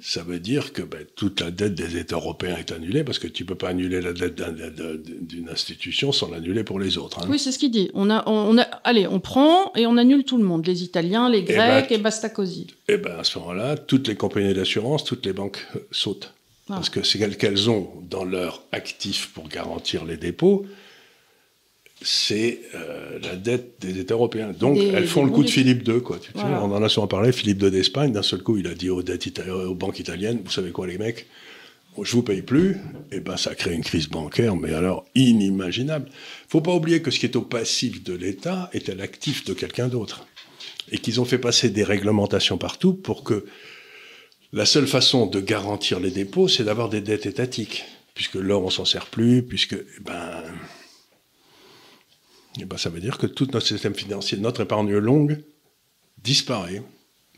ça 0.00 0.24
veut 0.24 0.40
dire 0.40 0.72
que 0.72 0.82
ben, 0.82 1.04
toute 1.14 1.40
la 1.40 1.52
dette 1.52 1.74
des 1.74 1.96
États 1.96 2.16
européens 2.16 2.56
est 2.56 2.72
annulée 2.72 3.04
parce 3.04 3.20
que 3.20 3.28
tu 3.28 3.44
ne 3.44 3.48
peux 3.48 3.54
pas 3.54 3.68
annuler 3.68 4.00
la 4.00 4.12
dette 4.12 4.40
d'une 5.20 5.48
institution 5.48 6.10
sans 6.10 6.30
l'annuler 6.30 6.64
pour 6.64 6.80
les 6.80 6.98
autres. 6.98 7.20
Hein. 7.20 7.28
Oui, 7.28 7.38
c'est 7.38 7.52
ce 7.52 7.60
qu'il 7.60 7.70
dit. 7.70 7.90
On 7.94 8.10
a, 8.10 8.28
on 8.28 8.58
a, 8.58 8.62
allez, 8.82 9.06
on 9.06 9.20
prend 9.20 9.72
et 9.76 9.86
on 9.86 9.96
annule 9.96 10.24
tout 10.24 10.36
le 10.36 10.44
monde, 10.44 10.66
les 10.66 10.82
Italiens, 10.82 11.28
les 11.28 11.38
eh 11.38 11.44
Grecs 11.44 11.92
et, 11.92 11.98
basta 11.98 12.28
cosy. 12.28 12.66
Et 12.88 12.94
eh 12.94 12.96
ben 12.96 13.16
à 13.18 13.24
ce 13.24 13.38
moment-là, 13.38 13.76
toutes 13.76 14.08
les 14.08 14.16
compagnies 14.16 14.54
d'assurance, 14.54 15.04
toutes 15.04 15.24
les 15.26 15.32
banques 15.32 15.64
euh, 15.76 15.80
sautent. 15.92 16.32
Ah. 16.68 16.74
Parce 16.74 16.90
que 16.90 17.04
c'est 17.04 17.18
qu'elles 17.36 17.70
ont 17.70 17.88
dans 18.10 18.24
leur 18.24 18.62
actif 18.72 19.30
pour 19.32 19.48
garantir 19.48 20.04
les 20.04 20.16
dépôts, 20.16 20.66
c'est 22.02 22.60
euh, 22.74 23.18
la 23.22 23.36
dette 23.36 23.76
des 23.80 23.98
États 23.98 24.14
européens. 24.14 24.52
Donc, 24.52 24.78
elles 24.78 25.06
font 25.06 25.24
le 25.24 25.30
coup 25.30 25.44
de 25.44 25.50
Philippe 25.50 25.86
II. 25.86 26.02
Quoi. 26.02 26.18
on 26.34 26.72
en 26.72 26.82
a 26.82 26.88
souvent 26.88 27.06
parlé, 27.06 27.32
Philippe 27.32 27.62
II 27.62 27.70
d'Espagne, 27.70 28.12
d'un 28.12 28.22
seul 28.22 28.42
coup, 28.42 28.58
il 28.58 28.66
a 28.66 28.74
dit 28.74 28.90
aux, 28.90 29.02
dettes 29.02 29.40
aux 29.48 29.74
banques 29.74 30.00
italiennes, 30.00 30.40
vous 30.44 30.50
savez 30.50 30.70
quoi 30.70 30.86
les 30.86 30.98
mecs, 30.98 31.26
je 32.02 32.12
vous 32.12 32.22
paye 32.22 32.42
plus, 32.42 32.72
et 33.12 33.16
eh 33.16 33.20
ben 33.20 33.36
ça 33.36 33.54
crée 33.54 33.72
une 33.72 33.84
crise 33.84 34.08
bancaire, 34.08 34.56
mais 34.56 34.74
alors 34.74 35.04
inimaginable. 35.14 36.08
faut 36.48 36.60
pas 36.60 36.74
oublier 36.74 37.02
que 37.02 37.10
ce 37.10 37.20
qui 37.20 37.26
est 37.26 37.36
au 37.36 37.42
passif 37.42 38.02
de 38.02 38.14
l'État 38.14 38.68
est 38.72 38.88
à 38.88 38.94
l'actif 38.94 39.44
de 39.44 39.54
quelqu'un 39.54 39.86
d'autre. 39.86 40.26
Et 40.90 40.98
qu'ils 40.98 41.20
ont 41.20 41.24
fait 41.24 41.38
passer 41.38 41.70
des 41.70 41.84
réglementations 41.84 42.58
partout 42.58 42.94
pour 42.94 43.22
que 43.22 43.46
la 44.52 44.66
seule 44.66 44.86
façon 44.86 45.26
de 45.26 45.40
garantir 45.40 46.00
les 46.00 46.10
dépôts, 46.10 46.48
c'est 46.48 46.64
d'avoir 46.64 46.88
des 46.88 47.00
dettes 47.00 47.26
étatiques. 47.26 47.84
Puisque 48.14 48.34
l'or, 48.34 48.64
on 48.64 48.70
s'en 48.70 48.84
sert 48.84 49.06
plus, 49.06 49.42
puisque, 49.42 49.74
eh 49.74 50.00
ben, 50.04 50.42
et 52.56 52.62
eh 52.62 52.64
ben, 52.66 52.76
ça 52.76 52.88
veut 52.88 53.00
dire 53.00 53.18
que 53.18 53.26
tout 53.26 53.48
notre 53.52 53.66
système 53.66 53.94
financier, 53.94 54.38
notre 54.38 54.62
épargne 54.62 54.96
longue, 54.96 55.42
disparaît. 56.22 56.82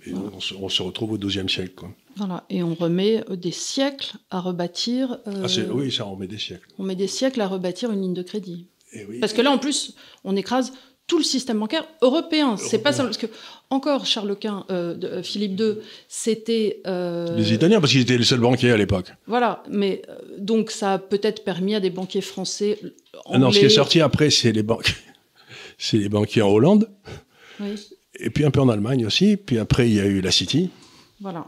Et 0.05 0.13
on, 0.13 0.69
se, 0.69 0.83
retrouve 0.83 1.13
au 1.13 1.19
XIIe 1.19 1.49
siècle. 1.49 1.75
Quoi. 1.75 1.91
Voilà, 2.17 2.45
et 2.49 2.63
on 2.63 2.75
remet 2.75 3.25
euh, 3.29 3.35
des 3.35 3.51
siècles 3.51 4.17
à 4.31 4.41
rebâtir. 4.41 5.19
Euh, 5.27 5.47
ah, 5.47 5.73
oui, 5.73 5.91
ça, 5.91 6.07
on 6.07 6.17
met 6.17 6.29
des 6.29 6.39
siècles. 6.39 6.69
On 6.79 6.85
met 6.85 6.95
des 6.95 7.09
siècles 7.09 7.41
à 7.41 7.49
rebâtir 7.49 7.91
une 7.91 8.03
ligne 8.03 8.15
de 8.15 8.23
crédit. 8.23 8.69
Et 8.93 9.01
eh 9.01 9.05
oui, 9.07 9.19
parce 9.19 9.33
que 9.33 9.43
là, 9.43 9.51
en 9.51 9.59
plus, 9.59 9.97
on 10.23 10.37
écrase 10.37 10.73
tout 11.07 11.19
le 11.19 11.25
système 11.25 11.61
bancaire 11.61 11.87
européen. 12.03 12.57
C'est 12.57 12.79
pas 12.79 12.93
ça, 12.93 13.05
parce 13.05 13.17
que 13.17 13.27
encore 13.71 14.07
Charles 14.07 14.37
Quint, 14.37 14.65
euh, 14.71 15.23
Philippe 15.23 15.61
II, 15.61 15.75
c'était 16.09 16.81
les 16.85 17.53
Italiens 17.53 17.81
parce 17.81 17.93
qu'ils 17.93 18.03
étaient 18.03 18.19
les 18.19 18.25
seuls 18.25 18.41
banquiers 18.41 18.73
à 18.73 18.77
l'époque. 18.77 19.13
Voilà, 19.27 19.63
mais 19.71 20.03
donc 20.39 20.71
ça 20.71 20.95
a 20.95 20.99
peut-être 20.99 21.45
permis 21.45 21.75
à 21.75 21.81
des 21.81 21.91
banquiers 21.91 22.21
français. 22.21 22.79
Ah 23.27 23.39
non, 23.39 23.51
ce 23.51 23.61
qui 23.61 23.67
est 23.67 23.71
sorti 23.71 24.01
après, 24.01 24.31
c'est 24.31 24.53
les 24.53 24.63
banques 24.63 24.95
c'est 25.79 25.99
les 25.99 26.09
banquiers 26.09 26.43
en 26.43 26.51
Hollande. 26.51 26.89
Et 28.19 28.31
puis 28.31 28.45
un 28.45 28.51
peu 28.51 28.61
en 28.61 28.69
Allemagne 28.69 29.07
aussi. 29.07 29.37
Puis 29.37 29.59
après, 29.59 29.89
il 29.89 29.95
y 29.95 30.01
a 30.01 30.07
eu 30.07 30.21
la 30.21 30.31
City. 30.31 30.71
Voilà. 31.21 31.47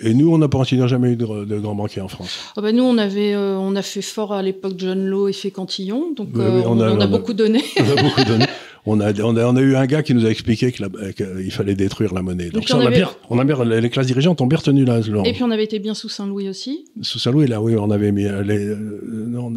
Et 0.00 0.12
nous, 0.12 0.32
on 0.32 0.38
n'a 0.38 0.48
pas 0.48 0.64
jamais 0.64 1.12
eu 1.12 1.16
de, 1.16 1.58
grands 1.58 1.74
banquiers 1.74 2.02
en 2.02 2.08
France. 2.08 2.52
Ah 2.56 2.60
ben 2.60 2.74
nous, 2.74 2.82
on, 2.82 2.98
avait, 2.98 3.32
euh, 3.32 3.56
on 3.56 3.76
a 3.76 3.82
fait 3.82 4.02
fort 4.02 4.32
à 4.32 4.42
l'époque 4.42 4.74
John 4.76 5.06
Law 5.06 5.28
et 5.28 5.32
fait 5.32 5.52
Cantillon, 5.52 6.12
donc 6.16 6.30
euh, 6.36 6.62
on, 6.66 6.80
a, 6.80 7.06
beaucoup 7.06 7.32
donné. 7.32 7.62
on 7.78 7.98
a 7.98 8.02
beaucoup 8.02 8.24
donné. 8.24 8.46
On 8.86 9.00
a, 9.00 9.18
on 9.22 9.36
a, 9.36 9.46
on 9.46 9.56
a 9.56 9.60
eu 9.60 9.76
un 9.76 9.86
gars 9.86 10.02
qui 10.02 10.14
nous 10.14 10.26
a 10.26 10.28
expliqué 10.28 10.70
qu'il 10.70 11.50
fallait 11.50 11.74
détruire 11.74 12.12
la 12.12 12.22
monnaie. 12.22 12.50
Donc, 12.50 12.68
ça, 12.68 12.76
on, 12.76 12.84
a 12.84 12.90
bien, 12.90 13.08
on 13.30 13.38
a 13.38 13.44
bien, 13.44 13.64
les 13.64 13.88
classes 13.88 14.06
dirigeantes 14.06 14.40
ont 14.42 14.46
bien 14.46 14.58
retenu 14.58 14.84
là. 14.84 15.00
Et 15.24 15.32
puis 15.32 15.42
on 15.42 15.50
avait 15.50 15.64
été 15.64 15.78
bien 15.78 15.94
sous 15.94 16.10
Saint-Louis 16.10 16.50
aussi. 16.50 16.84
Sous 17.00 17.18
Saint-Louis, 17.18 17.46
là, 17.46 17.62
oui, 17.62 17.76
on 17.78 17.90
avait 17.90 18.12
mis 18.12 18.24
les, 18.44 18.74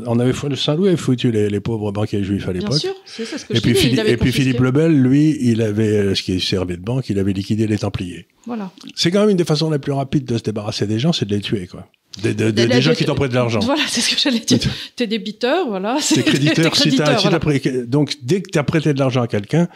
on 0.05 0.19
avait 0.19 0.33
Saint-Louis 0.55 0.87
avait 0.87 0.97
foutu 0.97 1.31
les, 1.31 1.49
les, 1.49 1.59
pauvres 1.59 1.91
banquiers 1.91 2.23
juifs 2.23 2.47
à 2.47 2.53
l'époque. 2.53 2.69
Bien 2.69 2.79
sûr, 2.79 2.95
c'est 3.05 3.25
ça 3.25 3.37
ce 3.37 3.45
que 3.45 3.53
et 3.53 3.57
je 3.57 3.61
puis, 3.61 3.73
dis, 3.73 3.79
Philippe, 3.79 4.07
et 4.07 4.17
puis 4.17 4.31
Philippe 4.31 4.59
Lebel, 4.59 4.97
lui, 5.01 5.37
il 5.41 5.61
avait 5.61 6.15
ce 6.15 6.23
qui 6.23 6.39
servait 6.39 6.77
de 6.77 6.81
banque, 6.81 7.09
il 7.09 7.19
avait 7.19 7.33
liquidé 7.33 7.67
les 7.67 7.79
Templiers. 7.79 8.27
Voilà. 8.45 8.71
C'est 8.95 9.11
quand 9.11 9.19
même 9.21 9.31
une 9.31 9.37
des 9.37 9.43
façons 9.43 9.69
les 9.69 9.79
plus 9.79 9.91
rapides 9.91 10.25
de 10.25 10.37
se 10.37 10.43
débarrasser 10.43 10.87
des 10.87 10.99
gens, 10.99 11.11
c'est 11.11 11.25
de 11.25 11.35
les 11.35 11.41
tuer, 11.41 11.67
quoi. 11.67 11.87
Des, 12.21 12.33
des, 12.33 12.51
des, 12.51 12.67
des 12.67 12.81
gens 12.81 12.93
qui 12.93 13.05
t'ont 13.05 13.15
prêté 13.15 13.31
de 13.31 13.35
l'argent. 13.35 13.59
Voilà, 13.59 13.83
c'est 13.87 14.01
ce 14.01 14.13
que 14.13 14.19
j'allais 14.19 14.39
dire. 14.39 14.59
T'es 14.95 15.07
débiteur, 15.07 15.67
voilà. 15.67 15.97
T'es 16.01 16.23
créditeur. 16.23 16.75
si 16.75 16.81
créditeur, 16.81 17.19
si 17.19 17.27
voilà. 17.27 17.85
donc, 17.85 18.15
dès 18.21 18.41
que 18.41 18.49
tu 18.51 18.57
as 18.57 18.63
prêté 18.63 18.93
de 18.93 18.99
l'argent 18.99 19.21
à 19.21 19.27
quelqu'un, 19.27 19.67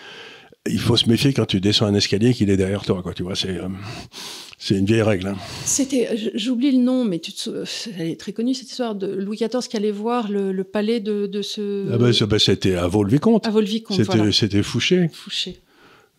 il 0.67 0.79
faut 0.79 0.97
se 0.97 1.07
méfier 1.09 1.33
quand 1.33 1.45
tu 1.45 1.59
descends 1.59 1.85
un 1.85 1.95
escalier 1.95 2.33
qu'il 2.33 2.49
est 2.49 2.57
derrière 2.57 2.83
toi, 2.83 3.01
quoi. 3.01 3.13
Tu 3.13 3.23
vois, 3.23 3.35
c'est. 3.35 3.49
Euh, 3.49 3.67
c'est 4.63 4.75
une 4.75 4.85
vieille 4.85 5.01
règle. 5.01 5.29
Hein. 5.29 5.37
C'était, 5.65 6.07
j'oublie 6.35 6.71
le 6.71 6.77
nom, 6.77 7.03
mais 7.03 7.17
tu 7.17 7.33
te, 7.33 7.63
elle 7.97 8.09
est 8.09 8.19
très 8.19 8.31
connue 8.31 8.53
cette 8.53 8.69
histoire 8.69 8.93
de 8.93 9.07
Louis 9.07 9.37
XIV 9.37 9.67
qui 9.67 9.75
allait 9.75 9.89
voir 9.89 10.29
le, 10.29 10.51
le 10.51 10.63
palais 10.63 10.99
de, 10.99 11.25
de 11.25 11.41
ce. 11.41 11.91
Ah 11.91 11.97
ben, 11.97 12.11
ben 12.27 12.39
c'était 12.39 12.75
à 12.75 12.85
Vaux-le-Vicomte. 12.85 13.47
À 13.47 13.49
Vaux-le-Vicomte. 13.49 13.97
C'était, 13.97 14.17
voilà. 14.17 14.31
c'était 14.31 14.61
Fouché. 14.61 15.09
Fouché. 15.11 15.57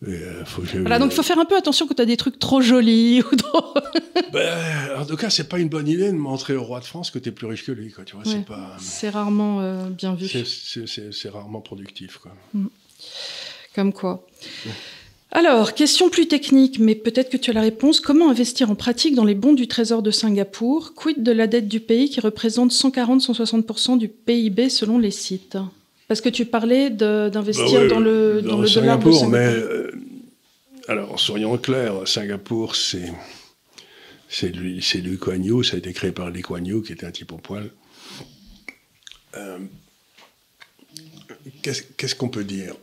Euh, 0.07 0.43
faut, 0.45 0.61
voilà, 0.61 0.99
donc 0.99 1.11
il 1.11 1.15
faut 1.15 1.23
faire 1.23 1.39
un 1.39 1.45
peu 1.45 1.55
attention 1.55 1.87
quand 1.87 1.93
tu 1.93 2.01
as 2.01 2.05
des 2.05 2.17
trucs 2.17 2.37
trop 2.37 2.61
jolis 2.61 3.21
ou 3.21 3.35
trop. 3.35 3.73
ben, 4.33 4.99
en 4.99 5.05
tout 5.05 5.15
cas, 5.15 5.29
c'est 5.29 5.47
pas 5.47 5.59
une 5.59 5.69
bonne 5.69 5.87
idée 5.87 6.11
de 6.11 6.17
montrer 6.17 6.55
au 6.55 6.63
roi 6.63 6.79
de 6.79 6.85
France 6.85 7.09
que 7.09 7.19
tu 7.19 7.29
es 7.29 7.31
plus 7.31 7.47
riche 7.47 7.65
que 7.65 7.71
lui. 7.71 7.91
Quoi, 7.91 8.03
tu 8.03 8.15
vois, 8.15 8.25
ouais, 8.25 8.31
c'est, 8.31 8.45
pas, 8.45 8.75
c'est 8.79 9.09
rarement 9.09 9.61
euh, 9.61 9.89
bien 9.89 10.15
vu. 10.15 10.27
C'est, 10.27 11.29
rarement 11.29 11.61
productif. 11.61 12.17
Quoi. 12.17 12.31
Mm. 12.53 12.67
Comme 13.75 13.93
quoi. 13.93 14.25
Ouais. 14.65 14.71
Alors, 15.35 15.73
question 15.73 16.09
plus 16.09 16.27
technique, 16.27 16.77
mais 16.77 16.93
peut-être 16.93 17.31
que 17.31 17.37
tu 17.37 17.49
as 17.49 17.53
la 17.53 17.61
réponse. 17.61 17.99
Comment 17.99 18.29
investir 18.29 18.69
en 18.69 18.75
pratique 18.75 19.15
dans 19.15 19.25
les 19.25 19.33
bons 19.33 19.53
du 19.53 19.67
Trésor 19.67 20.03
de 20.03 20.11
Singapour? 20.11 20.93
Quid 20.93 21.23
de 21.23 21.31
la 21.31 21.47
dette 21.47 21.67
du 21.67 21.79
pays 21.79 22.07
qui 22.09 22.19
représente 22.19 22.71
140-160% 22.71 23.97
du 23.97 24.09
PIB 24.09 24.69
selon 24.69 24.99
les 24.99 25.09
sites? 25.09 25.57
Parce 26.07 26.21
que 26.21 26.29
tu 26.29 26.45
parlais 26.45 26.89
d'investir 26.89 27.65
bah 27.65 27.79
ouais, 27.81 27.87
dans 27.87 27.99
le, 27.99 28.41
dans, 28.41 28.55
dans 28.55 28.61
le 28.61 28.67
Singapour, 28.67 29.11
dollar 29.11 29.11
de 29.11 29.11
Singapour. 29.11 29.29
Mais, 29.29 29.47
euh, 29.47 29.91
alors, 30.87 31.19
soyons 31.19 31.57
clairs, 31.57 32.07
Singapour, 32.07 32.75
c'est 32.75 33.11
c'est 34.27 34.49
lui, 34.49 34.81
c'est 34.81 34.99
Lee 34.99 35.17
Kuan 35.17 35.43
Yew, 35.43 35.63
ça 35.63 35.75
a 35.75 35.77
été 35.77 35.93
créé 35.93 36.11
par 36.11 36.29
Lee 36.31 36.41
Kuan 36.41 36.65
Yew, 36.65 36.81
qui 36.81 36.91
était 36.91 37.05
un 37.05 37.11
type 37.11 37.31
au 37.31 37.37
poil. 37.37 37.69
Euh, 39.35 39.59
Qu'est-ce 41.61 42.15
qu'on 42.15 42.29
peut 42.29 42.43
dire? 42.43 42.73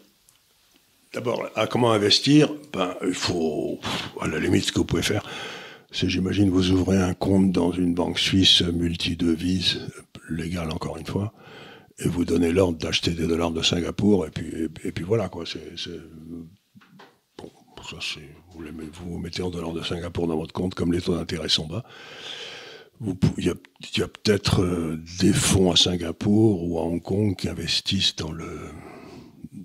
D'abord, 1.13 1.49
à 1.57 1.67
comment 1.67 1.93
investir? 1.93 2.53
Ben, 2.73 2.95
Il 3.07 3.15
faut, 3.15 3.81
à 4.21 4.29
la 4.29 4.39
limite, 4.39 4.67
ce 4.67 4.73
que 4.73 4.79
vous 4.79 4.85
pouvez 4.85 5.03
faire, 5.03 5.25
c'est, 5.91 6.09
j'imagine, 6.09 6.51
vous 6.51 6.71
ouvrez 6.71 6.99
un 6.99 7.15
compte 7.15 7.51
dans 7.51 7.73
une 7.73 7.95
banque 7.95 8.19
suisse 8.19 8.63
multidevise, 8.63 9.81
légale 10.29 10.71
encore 10.71 10.99
une 10.99 11.07
fois, 11.07 11.33
et 12.01 12.09
vous 12.09 12.25
donnez 12.25 12.53
l'ordre 12.53 12.79
d'acheter 12.79 13.13
des 13.13 13.27
dollars 13.27 13.53
de 13.53 13.63
Singapour, 13.63 14.27
et 14.27 14.31
puis, 14.31 14.51
et, 14.85 14.93
puis 14.93 15.05
voilà, 15.05 15.29
quoi. 15.29 15.45
C'est, 15.47 15.61
bon, 17.37 17.51
ça, 17.89 17.97
c'est, 18.01 18.29
vous, 18.53 18.63
les, 18.63 18.71
vous 18.71 19.19
mettez 19.19 19.43
en 19.43 19.51
dollars 19.51 19.73
de 19.73 19.83
Singapour 19.83 20.27
dans 20.27 20.37
votre 20.37 20.53
compte, 20.53 20.75
comme 20.75 20.93
les 20.93 21.01
taux 21.01 21.15
d'intérêt 21.15 21.49
sont 21.49 21.67
bas. 21.67 21.85
Il 23.39 23.45
y 23.47 24.03
a, 24.03 24.09
peut-être 24.09 24.63
euh, 24.63 25.03
des 25.21 25.33
fonds 25.33 25.73
à 25.73 25.77
Singapour 25.77 26.63
ou 26.63 26.79
à 26.79 26.83
Hong 26.83 27.03
Kong 27.03 27.35
qui 27.35 27.49
investissent 27.49 28.15
dans 28.17 28.31
le, 28.31 28.59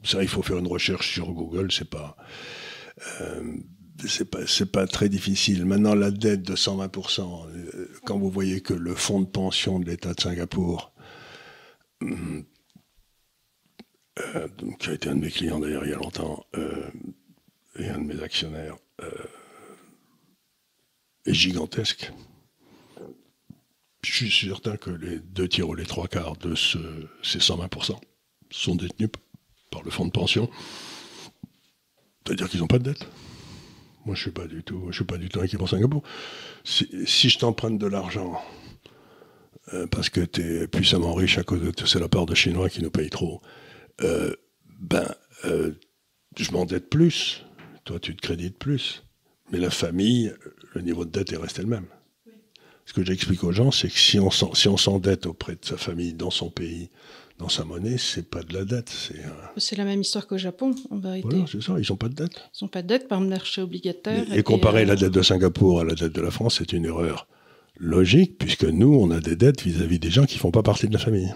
ça, 0.04 0.22
il 0.22 0.28
faut 0.28 0.42
faire 0.42 0.58
une 0.58 0.68
recherche 0.68 1.14
sur 1.14 1.32
Google, 1.32 1.72
c'est 1.72 1.90
pas, 1.90 2.16
euh, 3.22 3.58
c'est 4.08 4.30
pas, 4.30 4.40
pas 4.72 4.88
très 4.88 5.10
difficile. 5.10 5.66
Maintenant, 5.66 5.96
la 5.96 6.12
dette 6.12 6.44
de 6.44 6.56
120%, 6.56 7.48
euh, 7.48 7.92
quand 8.06 8.18
vous 8.18 8.30
voyez 8.30 8.62
que 8.62 8.74
le 8.74 8.96
fonds 8.96 9.22
de 9.22 9.28
pension 9.28 9.80
de 9.80 9.86
l'État 9.86 10.14
de 10.14 10.22
Singapour, 10.22 10.94
euh, 12.04 12.44
qui 14.80 14.90
a 14.90 14.94
été 14.94 15.10
un 15.10 15.16
de 15.16 15.22
mes 15.22 15.32
clients 15.32 15.60
d'ailleurs 15.60 15.86
il 15.86 15.92
y 15.92 15.94
a 15.94 15.98
longtemps, 15.98 16.46
euh, 16.56 16.90
et 17.78 17.88
un 17.90 18.00
de 18.00 18.14
mes 18.14 18.22
actionnaires, 18.24 18.78
est 21.26 21.34
gigantesque. 21.34 22.12
Je 24.04 24.12
suis 24.12 24.48
certain 24.48 24.78
que 24.78 24.92
les 24.92 25.20
deux 25.20 25.48
tiers 25.48 25.68
ou 25.68 25.74
les 25.74 25.86
trois 25.86 26.08
quarts 26.08 26.38
de 26.38 26.54
ce, 26.56 26.78
ces 27.24 27.40
120% 27.40 28.00
sont 28.52 28.76
détenus 28.76 29.10
par 29.72 29.82
le 29.84 29.90
fonds 29.90 30.06
de 30.06 30.12
pension. 30.12 30.50
C'est-à-dire 32.26 32.50
qu'ils 32.50 32.60
n'ont 32.60 32.68
pas 32.68 32.80
de 32.80 32.92
dette. 32.92 33.08
Moi, 34.06 34.16
je 34.16 34.22
suis 34.22 34.32
pas 34.32 34.46
du 34.46 34.64
tout, 34.64 34.88
je 34.92 34.98
suis 34.98 35.06
pas 35.06 35.18
du 35.18 35.30
tout 35.30 35.40
inquiet 35.40 35.58
pour 35.58 35.70
Singapour. 35.70 36.04
Si, 36.64 36.88
si 37.08 37.30
je 37.30 37.40
t'emprunte 37.40 37.80
de 37.80 37.88
l'argent 37.88 38.40
euh, 39.74 39.88
parce 39.88 40.10
que 40.10 40.22
tu 40.22 40.62
es 40.62 40.68
puissamment 40.68 41.14
riche 41.14 41.38
à 41.38 41.44
cause 41.44 41.62
de 41.62 41.72
tous 41.72 41.88
ces 41.88 42.00
part 42.08 42.26
de 42.26 42.36
Chinois 42.36 42.70
qui 42.70 42.82
nous 42.82 42.92
payent 42.92 43.10
trop, 43.10 43.42
euh, 44.02 44.34
ben, 44.80 45.08
euh, 45.46 45.72
je 46.38 46.52
m'endette 46.52 46.90
plus. 46.90 47.44
Toi, 47.84 48.00
tu 48.00 48.16
te 48.16 48.22
crédites 48.22 48.58
plus. 48.58 49.04
Mais 49.52 49.60
la 49.60 49.70
famille, 49.70 50.34
le 50.74 50.82
niveau 50.82 51.06
de 51.06 51.12
dette 51.12 51.32
est 51.34 51.38
resté 51.38 51.62
le 51.62 51.68
même. 51.68 51.86
Oui. 52.26 52.34
Ce 52.86 52.94
que 52.94 53.04
j'explique 53.04 53.44
aux 53.44 53.52
gens, 53.52 53.72
c'est 53.72 53.90
que 53.90 53.98
si 53.98 54.20
on 54.20 54.30
s'endette 54.32 55.24
si 55.24 55.28
auprès 55.28 55.54
de 55.54 55.64
sa 55.64 55.78
famille 55.78 56.14
dans 56.14 56.32
son 56.32 56.50
pays, 56.50 56.90
dans 57.38 57.50
sa 57.50 57.66
monnaie, 57.66 57.98
c'est 57.98 58.30
pas 58.30 58.44
de 58.44 58.54
la 58.54 58.66
dette. 58.66 58.90
C'est 59.58 59.76
la 59.76 59.84
même 59.84 60.02
histoire 60.02 60.26
qu'au 60.26 60.38
Japon, 60.38 60.74
en 60.90 60.98
vérité. 60.98 61.28
Voilà, 61.30 61.46
c'est 61.52 61.62
ça, 61.62 61.74
ils 61.78 61.86
n'ont 61.90 61.98
pas 61.98 62.08
de 62.08 62.16
dette. 62.16 62.50
Ils 62.60 62.64
n'ont 62.64 62.70
pas 62.70 62.82
de 62.82 62.88
dette 62.88 63.08
par 63.08 63.20
marché 63.20 63.62
obligataire. 63.62 64.32
Et, 64.34 64.40
et 64.40 64.44
comparer 64.44 64.84
euh... 64.84 64.86
la 64.86 64.96
dette 64.96 65.12
de 65.12 65.22
Singapour 65.22 65.82
à 65.82 65.84
la 65.84 65.96
dette 65.96 66.14
de 66.14 66.22
la 66.22 66.32
France, 66.32 66.58
c'est 66.60 66.72
une 66.74 66.86
erreur 66.86 67.28
logique, 67.78 68.38
puisque 68.38 68.66
nous, 68.66 68.94
on 68.94 69.12
a 69.12 69.20
des 69.20 69.36
dettes 69.36 69.62
vis-à-vis 69.62 69.98
-vis 69.98 70.00
des 70.00 70.10
gens 70.10 70.26
qui 70.26 70.36
ne 70.36 70.40
font 70.40 70.52
pas 70.52 70.64
partie 70.64 70.88
de 70.88 70.94
la 70.94 71.00
famille. 71.00 71.34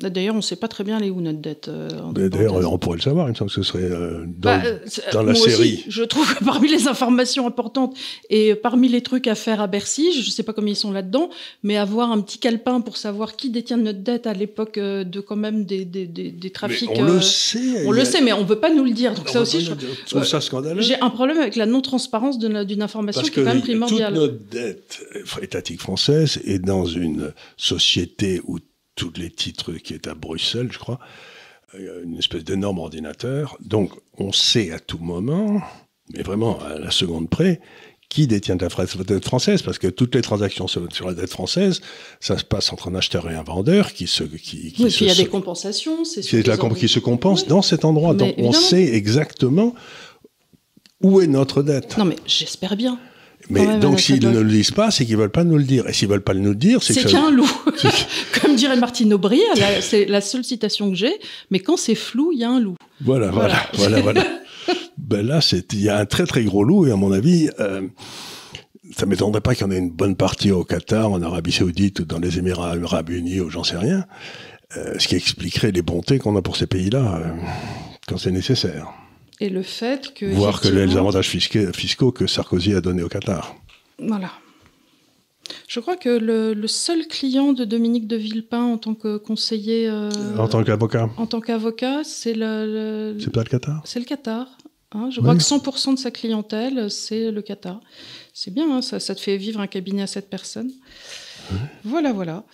D'ailleurs, 0.00 0.34
on 0.34 0.38
ne 0.38 0.42
sait 0.42 0.56
pas 0.56 0.68
très 0.68 0.84
bien 0.84 1.00
les 1.00 1.08
où 1.08 1.22
notre 1.22 1.38
dette. 1.38 1.68
Euh, 1.68 1.88
D'ailleurs, 2.12 2.70
on 2.70 2.76
pourrait 2.76 2.98
le 2.98 3.02
savoir, 3.02 3.28
il 3.28 3.30
me 3.30 3.34
semble 3.34 3.50
que 3.50 3.54
ce 3.54 3.62
serait 3.62 3.82
euh, 3.82 4.24
dans, 4.26 4.58
bah, 4.58 4.62
euh, 4.66 4.78
dans 5.12 5.22
la 5.22 5.34
série. 5.34 5.52
Aussi, 5.54 5.84
je 5.88 6.02
trouve 6.02 6.34
que 6.34 6.44
parmi 6.44 6.68
les 6.68 6.86
informations 6.86 7.46
importantes 7.46 7.96
et 8.28 8.54
parmi 8.54 8.90
les 8.90 9.00
trucs 9.00 9.26
à 9.26 9.34
faire 9.34 9.62
à 9.62 9.66
Bercy, 9.68 10.12
je 10.12 10.18
ne 10.18 10.30
sais 10.30 10.42
pas 10.42 10.52
combien 10.52 10.74
ils 10.74 10.76
sont 10.76 10.92
là-dedans, 10.92 11.30
mais 11.62 11.78
avoir 11.78 12.12
un 12.12 12.20
petit 12.20 12.36
calepin 12.36 12.82
pour 12.82 12.98
savoir 12.98 13.36
qui 13.36 13.48
détient 13.48 13.78
notre 13.78 14.00
dette 14.00 14.26
à 14.26 14.34
l'époque 14.34 14.78
de 14.78 15.20
quand 15.20 15.36
même 15.36 15.64
des, 15.64 15.86
des, 15.86 16.06
des, 16.06 16.30
des 16.30 16.50
trafics. 16.50 16.90
Mais 16.90 17.00
on 17.00 17.04
le 17.04 17.20
sait. 17.22 17.86
On 17.86 17.90
le 17.90 18.02
a... 18.02 18.04
sait, 18.04 18.20
mais 18.20 18.34
on 18.34 18.42
ne 18.42 18.46
veut 18.46 18.60
pas 18.60 18.72
nous 18.72 18.84
le 18.84 18.92
dire. 18.92 19.14
Donc 19.14 19.24
on 19.30 19.32
ça 19.32 19.40
aussi, 19.40 19.62
je 19.62 19.72
trouve 20.10 20.24
ça 20.24 20.42
scandaleux. 20.42 20.82
J'ai 20.82 21.00
un 21.00 21.08
problème 21.08 21.38
avec 21.38 21.56
la 21.56 21.64
non-transparence 21.64 22.38
d'une 22.38 22.82
information 22.82 23.22
Parce 23.22 23.30
qui 23.30 23.40
est 23.40 23.44
quand 23.44 23.48
même 23.48 23.62
primordiale. 23.62 24.12
Toute 24.12 24.22
notre 24.22 24.44
dette 24.50 25.00
étatique 25.40 25.80
française 25.80 26.38
est 26.44 26.58
dans 26.58 26.84
une 26.84 27.32
société 27.56 28.42
où 28.44 28.58
tous 28.96 29.12
les 29.16 29.30
titres 29.30 29.72
qui 29.72 29.94
est 29.94 30.08
à 30.08 30.14
Bruxelles, 30.14 30.70
je 30.72 30.78
crois, 30.78 30.98
une 31.78 32.18
espèce 32.18 32.42
d'énorme 32.42 32.78
ordinateur. 32.78 33.56
Donc, 33.60 33.92
on 34.18 34.32
sait 34.32 34.72
à 34.72 34.80
tout 34.80 34.98
moment, 34.98 35.62
mais 36.12 36.22
vraiment 36.22 36.58
à 36.60 36.78
la 36.78 36.90
seconde 36.90 37.28
près, 37.28 37.60
qui 38.08 38.26
détient 38.26 38.56
la 38.56 38.68
dette 39.04 39.24
française, 39.24 39.62
parce 39.62 39.78
que 39.78 39.88
toutes 39.88 40.14
les 40.14 40.22
transactions 40.22 40.68
sur, 40.68 40.88
la 41.04 41.14
dette 41.14 41.30
française, 41.30 41.80
ça 42.20 42.38
se 42.38 42.44
passe 42.44 42.72
entre 42.72 42.88
un 42.88 42.94
acheteur 42.94 43.28
et 43.30 43.34
un 43.34 43.42
vendeur 43.42 43.92
qui 43.92 44.06
se... 44.06 44.22
Qui, 44.24 44.72
qui 44.72 44.84
oui, 44.84 44.90
se, 44.90 44.96
puis 44.96 45.06
il 45.06 45.08
y 45.08 45.10
a 45.10 45.14
des 45.14 45.26
compensations. 45.26 46.04
C'est 46.04 46.46
la 46.46 46.56
comp 46.56 46.74
qui 46.74 46.88
se 46.88 47.00
compense 47.00 47.42
oui. 47.42 47.48
dans 47.48 47.62
cet 47.62 47.84
endroit. 47.84 48.12
Mais 48.12 48.18
Donc, 48.18 48.28
évidemment. 48.34 48.48
on 48.50 48.52
sait 48.52 48.94
exactement 48.94 49.74
où 51.02 51.20
est 51.20 51.26
notre 51.26 51.62
dette. 51.62 51.98
Non, 51.98 52.04
mais 52.04 52.16
j'espère 52.26 52.76
bien. 52.76 52.98
Mais 53.50 53.78
donc, 53.78 54.00
s'ils 54.00 54.28
ne 54.28 54.40
le 54.40 54.50
disent 54.50 54.70
pas, 54.70 54.90
c'est 54.90 55.04
qu'ils 55.06 55.16
veulent 55.16 55.30
pas 55.30 55.44
nous 55.44 55.56
le 55.56 55.64
dire. 55.64 55.88
Et 55.88 55.92
s'ils 55.92 56.08
veulent 56.08 56.22
pas 56.22 56.34
nous 56.34 56.50
le 56.50 56.56
dire, 56.56 56.82
c'est 56.82 56.94
qu'il 56.94 57.10
y 57.10 57.16
a 57.16 57.26
un 57.26 57.30
loup. 57.30 57.50
Comme 58.40 58.56
dirait 58.56 58.76
Martine 58.76 59.12
Aubry, 59.12 59.40
c'est 59.80 60.06
la 60.06 60.20
seule 60.20 60.44
citation 60.44 60.90
que 60.90 60.96
j'ai. 60.96 61.14
Mais 61.50 61.60
quand 61.60 61.76
c'est 61.76 61.94
flou, 61.94 62.32
il 62.32 62.40
y 62.40 62.44
a 62.44 62.50
un 62.50 62.60
loup. 62.60 62.76
Voilà, 63.00 63.30
voilà, 63.30 63.68
voilà, 63.74 64.00
voilà. 64.00 64.24
ben 64.98 65.26
là, 65.26 65.40
il 65.52 65.80
y 65.80 65.88
a 65.88 65.98
un 65.98 66.06
très 66.06 66.26
très 66.26 66.44
gros 66.44 66.64
loup 66.64 66.86
et 66.86 66.90
à 66.90 66.96
mon 66.96 67.12
avis, 67.12 67.50
euh, 67.60 67.82
ça 68.96 69.06
m'étonnerait 69.06 69.40
pas 69.40 69.54
qu'il 69.54 69.66
y 69.66 69.68
en 69.68 69.72
ait 69.72 69.78
une 69.78 69.90
bonne 69.90 70.16
partie 70.16 70.50
au 70.50 70.64
Qatar, 70.64 71.10
en 71.10 71.22
Arabie 71.22 71.52
Saoudite 71.52 72.00
ou 72.00 72.04
dans 72.04 72.18
les 72.18 72.38
Émirats 72.38 72.74
Arabes 72.82 73.10
Unis 73.10 73.40
ou 73.40 73.50
j'en 73.50 73.64
sais 73.64 73.76
rien, 73.76 74.06
euh, 74.76 74.94
ce 74.98 75.08
qui 75.08 75.16
expliquerait 75.16 75.72
les 75.72 75.82
bontés 75.82 76.18
qu'on 76.18 76.36
a 76.36 76.42
pour 76.42 76.56
ces 76.56 76.66
pays-là 76.66 77.16
euh, 77.16 77.28
quand 78.08 78.18
c'est 78.18 78.32
nécessaire. 78.32 78.88
Et 79.40 79.48
le 79.50 79.62
fait 79.62 80.14
que. 80.14 80.26
Voir 80.26 80.60
que 80.60 80.68
les 80.68 80.96
avantages 80.96 81.28
fiscaux, 81.28 82.10
que 82.12 82.26
Sarkozy 82.26 82.72
a 82.74 82.80
donnés 82.80 83.02
au 83.02 83.08
Qatar. 83.08 83.54
Voilà. 83.98 84.30
Je 85.68 85.78
crois 85.78 85.96
que 85.96 86.08
le, 86.08 86.54
le 86.54 86.66
seul 86.66 87.06
client 87.06 87.52
de 87.52 87.64
Dominique 87.64 88.08
de 88.08 88.16
Villepin 88.16 88.62
en 88.62 88.78
tant 88.78 88.94
que 88.94 89.16
conseiller. 89.16 89.88
euh, 89.88 90.10
En 90.38 90.48
tant 90.48 90.64
qu'avocat, 90.64 91.08
en 91.16 91.26
tant 91.26 91.40
qu'avocat, 91.40 92.02
c'est 92.02 92.34
le, 92.34 93.12
le- 93.14 93.20
c'est 93.20 93.30
pas 93.32 93.44
le 93.44 93.48
Qatar? 93.48 93.82
C'est 93.84 94.00
le 94.00 94.04
Qatar. 94.06 94.46
hein. 94.92 95.08
je 95.10 95.20
Oui. 95.20 95.24
crois 95.24 95.36
que 95.36 95.42
100% 95.42 95.94
de 95.94 95.98
sa 95.98 96.10
clientèle, 96.10 96.90
c'est 96.90 97.30
le 97.30 97.42
Qatar. 97.42 97.80
C'est 98.34 98.52
bien, 98.52 98.68
hein, 98.70 98.82
ça, 98.82 98.98
ça 98.98 99.14
te 99.14 99.20
fait 99.20 99.36
vivre 99.36 99.60
un 99.60 99.66
cabinet 99.68 100.02
à 100.02 100.06
7 100.08 100.28
personnes. 100.28 100.72
Voilà, 101.84 102.12
voilà. 102.12 102.44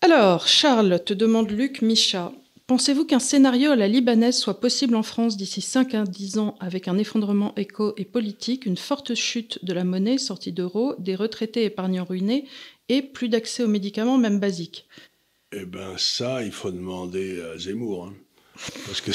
Alors, 0.00 0.46
Charles, 0.46 1.00
te 1.04 1.12
demande 1.14 1.50
Luc 1.50 1.82
Micha. 1.82 2.30
Pensez-vous 2.68 3.06
qu'un 3.06 3.18
scénario 3.18 3.70
à 3.70 3.76
la 3.76 3.88
libanaise 3.88 4.36
soit 4.36 4.60
possible 4.60 4.94
en 4.94 5.02
France 5.02 5.38
d'ici 5.38 5.62
5 5.62 5.94
à 5.94 6.04
10 6.04 6.36
ans 6.36 6.54
avec 6.60 6.86
un 6.86 6.98
effondrement 6.98 7.54
éco 7.56 7.94
et 7.96 8.04
politique, 8.04 8.66
une 8.66 8.76
forte 8.76 9.14
chute 9.14 9.64
de 9.64 9.72
la 9.72 9.84
monnaie 9.84 10.18
sortie 10.18 10.52
d'euros, 10.52 10.94
des 10.98 11.14
retraités 11.14 11.64
épargnants 11.64 12.04
ruinés 12.04 12.44
et 12.90 13.00
plus 13.00 13.30
d'accès 13.30 13.62
aux 13.62 13.68
médicaments, 13.68 14.18
même 14.18 14.38
basiques? 14.38 14.86
Eh 15.52 15.64
bien 15.64 15.96
ça, 15.96 16.44
il 16.44 16.52
faut 16.52 16.70
demander 16.70 17.40
à 17.40 17.56
Zemmour. 17.56 18.04
Hein. 18.04 18.14
Parce 18.84 19.00
que 19.00 19.12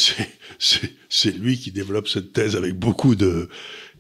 c'est 1.08 1.38
lui 1.38 1.60
qui 1.60 1.72
développe 1.72 2.08
cette 2.08 2.34
thèse 2.34 2.56
avec 2.56 2.74
beaucoup 2.74 3.14
de... 3.14 3.50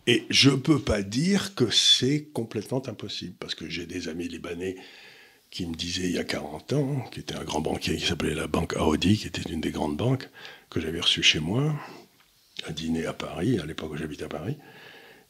Et 0.08 0.24
je 0.32 0.50
ne 0.50 0.56
peux 0.56 0.80
pas 0.80 1.04
dire 1.04 1.54
que 1.54 1.70
c'est 1.70 2.28
complètement 2.34 2.82
impossible, 2.88 3.36
parce 3.40 3.54
que 3.54 3.70
j'ai 3.70 3.86
des 3.86 4.10
amis 4.10 4.28
libanais 4.28 4.78
qui 5.54 5.68
me 5.68 5.76
disait 5.76 6.06
il 6.06 6.14
y 6.14 6.18
a 6.18 6.24
40 6.24 6.74
ans, 6.74 7.06
qui 7.12 7.20
était 7.20 7.36
un 7.36 7.44
grand 7.44 7.62
banquier 7.62 7.96
qui 7.98 8.08
s'appelait 8.08 8.34
la 8.34 8.48
banque 8.48 8.74
Audi, 8.76 9.20
qui 9.20 9.28
était 9.28 9.48
une 9.52 9.62
des 9.62 9.70
grandes 9.70 9.96
banques, 9.96 10.28
que 10.72 10.82
j'avais 10.82 11.00
reçu 11.00 11.22
chez 11.22 11.40
moi, 11.40 11.76
à 12.66 12.72
dîner 12.72 13.06
à 13.06 13.14
Paris, 13.14 13.60
à 13.60 13.66
l'époque 13.68 13.92
où 13.92 13.96
j'habitais 13.98 14.24
à 14.24 14.30
Paris, 14.30 14.58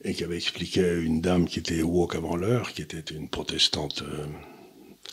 et 0.02 0.14
qui 0.14 0.24
avait 0.24 0.38
expliqué 0.38 0.86
à 0.86 0.94
une 0.94 1.20
dame 1.20 1.46
qui 1.46 1.60
était 1.60 1.82
woke 1.82 2.16
avant 2.16 2.38
l'heure, 2.38 2.72
qui 2.72 2.82
était 2.82 3.14
une 3.14 3.28
protestante 3.28 4.04
euh, 4.04 4.26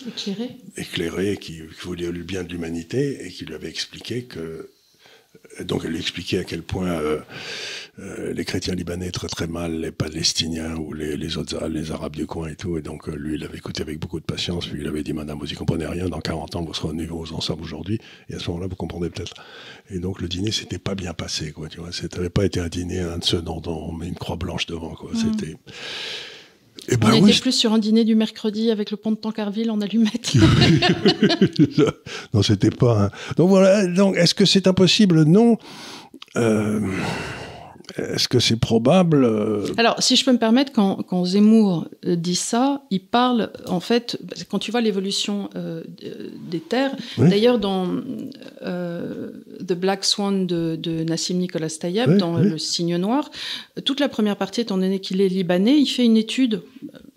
éclairée, 0.07 0.57
éclairée 0.77 1.37
qui, 1.39 1.55
qui, 1.55 1.81
voulait 1.81 2.13
le 2.13 2.23
bien 2.23 2.45
de 2.45 2.53
l'humanité, 2.53 3.27
et 3.27 3.31
qui 3.33 3.45
lui 3.45 3.55
avait 3.57 3.69
expliqué 3.69 4.27
que 4.27 4.71
donc 5.65 5.83
elle 5.85 5.91
lui 5.91 5.99
expliquait 5.99 6.39
à 6.39 6.45
quel 6.45 6.63
point 6.63 6.89
euh, 6.89 7.21
euh, 7.99 8.33
les 8.33 8.45
chrétiens 8.45 8.75
libanais 8.75 9.11
traitent 9.11 9.31
très 9.33 9.47
mal 9.47 9.81
les 9.81 9.91
Palestiniens 9.91 10.77
ou 10.77 10.93
les, 10.93 11.17
les, 11.17 11.37
autres 11.37 11.67
les 11.67 11.91
Arabes 11.91 12.17
du 12.17 12.27
coin 12.27 12.49
et 12.49 12.57
tout. 12.57 12.79
Et 12.79 12.83
donc 12.83 13.09
euh, 13.09 13.15
lui, 13.15 13.35
il 13.35 13.45
avait 13.45 13.59
écouté 13.59 13.83
avec 13.83 13.99
beaucoup 13.99 14.21
de 14.21 14.25
patience. 14.25 14.67
Puis 14.67 14.81
il 14.81 14.87
avait 14.87 15.03
dit, 15.03 15.13
Madame, 15.13 15.39
vous 15.39 15.47
n'y 15.47 15.55
comprenez 15.55 15.87
rien. 15.87 16.09
Dans 16.09 16.21
40 16.21 16.57
ans, 16.57 16.63
vous 16.63 16.75
serez 16.75 16.89
au 16.89 16.95
niveau 16.95 17.19
aux 17.19 17.33
ensembles 17.33 17.63
aujourd'hui. 17.63 17.99
Et 18.29 18.35
à 18.35 18.39
ce 18.39 18.49
moment-là, 18.49 18.69
vous 18.69 18.77
comprendrez 18.77 19.11
peut-être. 19.11 19.35
Et 19.91 19.99
donc 19.99 20.21
le 20.21 20.29
dîner, 20.29 20.53
c'était 20.53 20.79
pas 20.79 20.95
bien 20.95 21.13
passé, 21.15 21.53
quoi. 21.53 21.69
Tu 21.69 21.81
vois, 21.81 21.93
c'était 21.93 22.31
pas 22.31 22.45
été 22.45 22.61
un 22.61 22.69
dîner, 22.69 23.01
un 23.01 23.19
de 23.19 23.25
ceux 23.25 23.43
dont, 23.43 23.63
on 23.67 23.93
met 23.93 24.09
une 24.09 24.15
croix 24.15 24.37
blanche 24.37 24.67
devant, 24.67 24.95
quoi. 24.95 25.11
Mmh. 25.13 25.17
C'était 25.17 25.57
eh 26.89 26.97
ben 26.97 27.11
on 27.13 27.27
était 27.27 27.41
plus 27.41 27.53
sur 27.53 27.73
un 27.73 27.79
dîner 27.79 28.05
du 28.05 28.15
mercredi 28.15 28.71
avec 28.71 28.91
le 28.91 28.97
pont 28.97 29.13
de 29.13 29.17
Tancarville 29.17 29.71
en 29.71 29.81
allumette. 29.81 30.35
non, 32.35 32.43
c'était 32.43 32.71
pas. 32.71 33.05
Un... 33.05 33.11
Donc 33.37 33.49
voilà. 33.49 33.87
Donc, 33.87 34.17
est-ce 34.17 34.35
que 34.35 34.45
c'est 34.45 34.67
impossible? 34.67 35.25
Non. 35.25 35.59
Euh... 36.37 36.81
Est-ce 37.97 38.29
que 38.29 38.39
c'est 38.39 38.59
probable 38.59 39.25
euh, 39.25 39.67
Alors, 39.77 40.03
si 40.03 40.17
je 40.17 40.25
peux 40.25 40.33
me 40.33 40.39
permettre, 40.39 40.73
quand, 40.73 41.25
Zemmour 41.25 41.89
euh, 42.07 42.17
dit 42.17 42.35
ça, 42.35 42.83
il 42.91 43.01
parle, 43.01 43.51
en 43.67 43.81
fait, 43.81 44.19
quand 44.49 44.59
tu 44.59 44.71
vois 44.71 44.81
l'évolution 44.81 45.51
euh, 45.57 45.83
des 46.49 46.61
terres, 46.61 46.95
d'ailleurs, 47.19 47.59
dans 47.59 47.89
The 48.61 49.73
Black 49.73 50.05
Swan 50.05 50.47
de, 50.47 51.05
Nassim 51.05 51.39
Nicolas 51.39 51.71
Tayeb, 51.71 52.17
dans 52.17 52.37
Le 52.37 52.59
Signe 52.59 52.97
Noir, 52.97 53.31
toute 53.85 54.01
la 54.01 54.09
première 54.09 54.37
partie, 54.37 54.61
étant 54.61 54.79
donné 54.79 55.01
qu'il 55.01 55.21
est 55.21 55.29
libanais, 55.29 55.79
il 55.79 55.87
fait 55.87 56.05
une 56.05 56.17
étude 56.17 56.63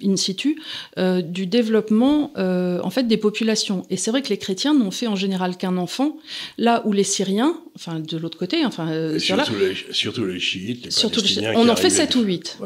in 0.04 0.16
situ 0.16 0.62
du 0.98 1.48
développement 1.48 2.32
en 2.36 2.90
fait 2.90 3.04
des 3.04 3.18
populations. 3.18 3.86
Et 3.90 3.98
c'est 3.98 4.12
vrai 4.12 4.22
que 4.22 4.30
les 4.30 4.38
chrétiens 4.38 4.74
n'ont 4.74 4.92
fait 4.92 5.08
en 5.08 5.16
général 5.16 5.58
qu'un 5.58 5.78
enfant, 5.78 6.18
là 6.58 6.82
où 6.86 6.94
les 6.94 7.04
Syriens, 7.04 7.58
enfin 7.76 8.00
de 8.00 8.18
l'autre 8.18 8.38
côté, 8.38 8.66
enfin 8.66 9.18
surtout, 9.20 9.54
les, 9.56 9.76
surtout 9.92 10.26
les 10.26 10.40
chiites 10.40 10.63
Surtout 10.90 11.22
on 11.56 11.70
en 11.70 11.76
fait 11.76 11.90
7 11.90 12.16
ou 12.16 12.22
8. 12.22 12.58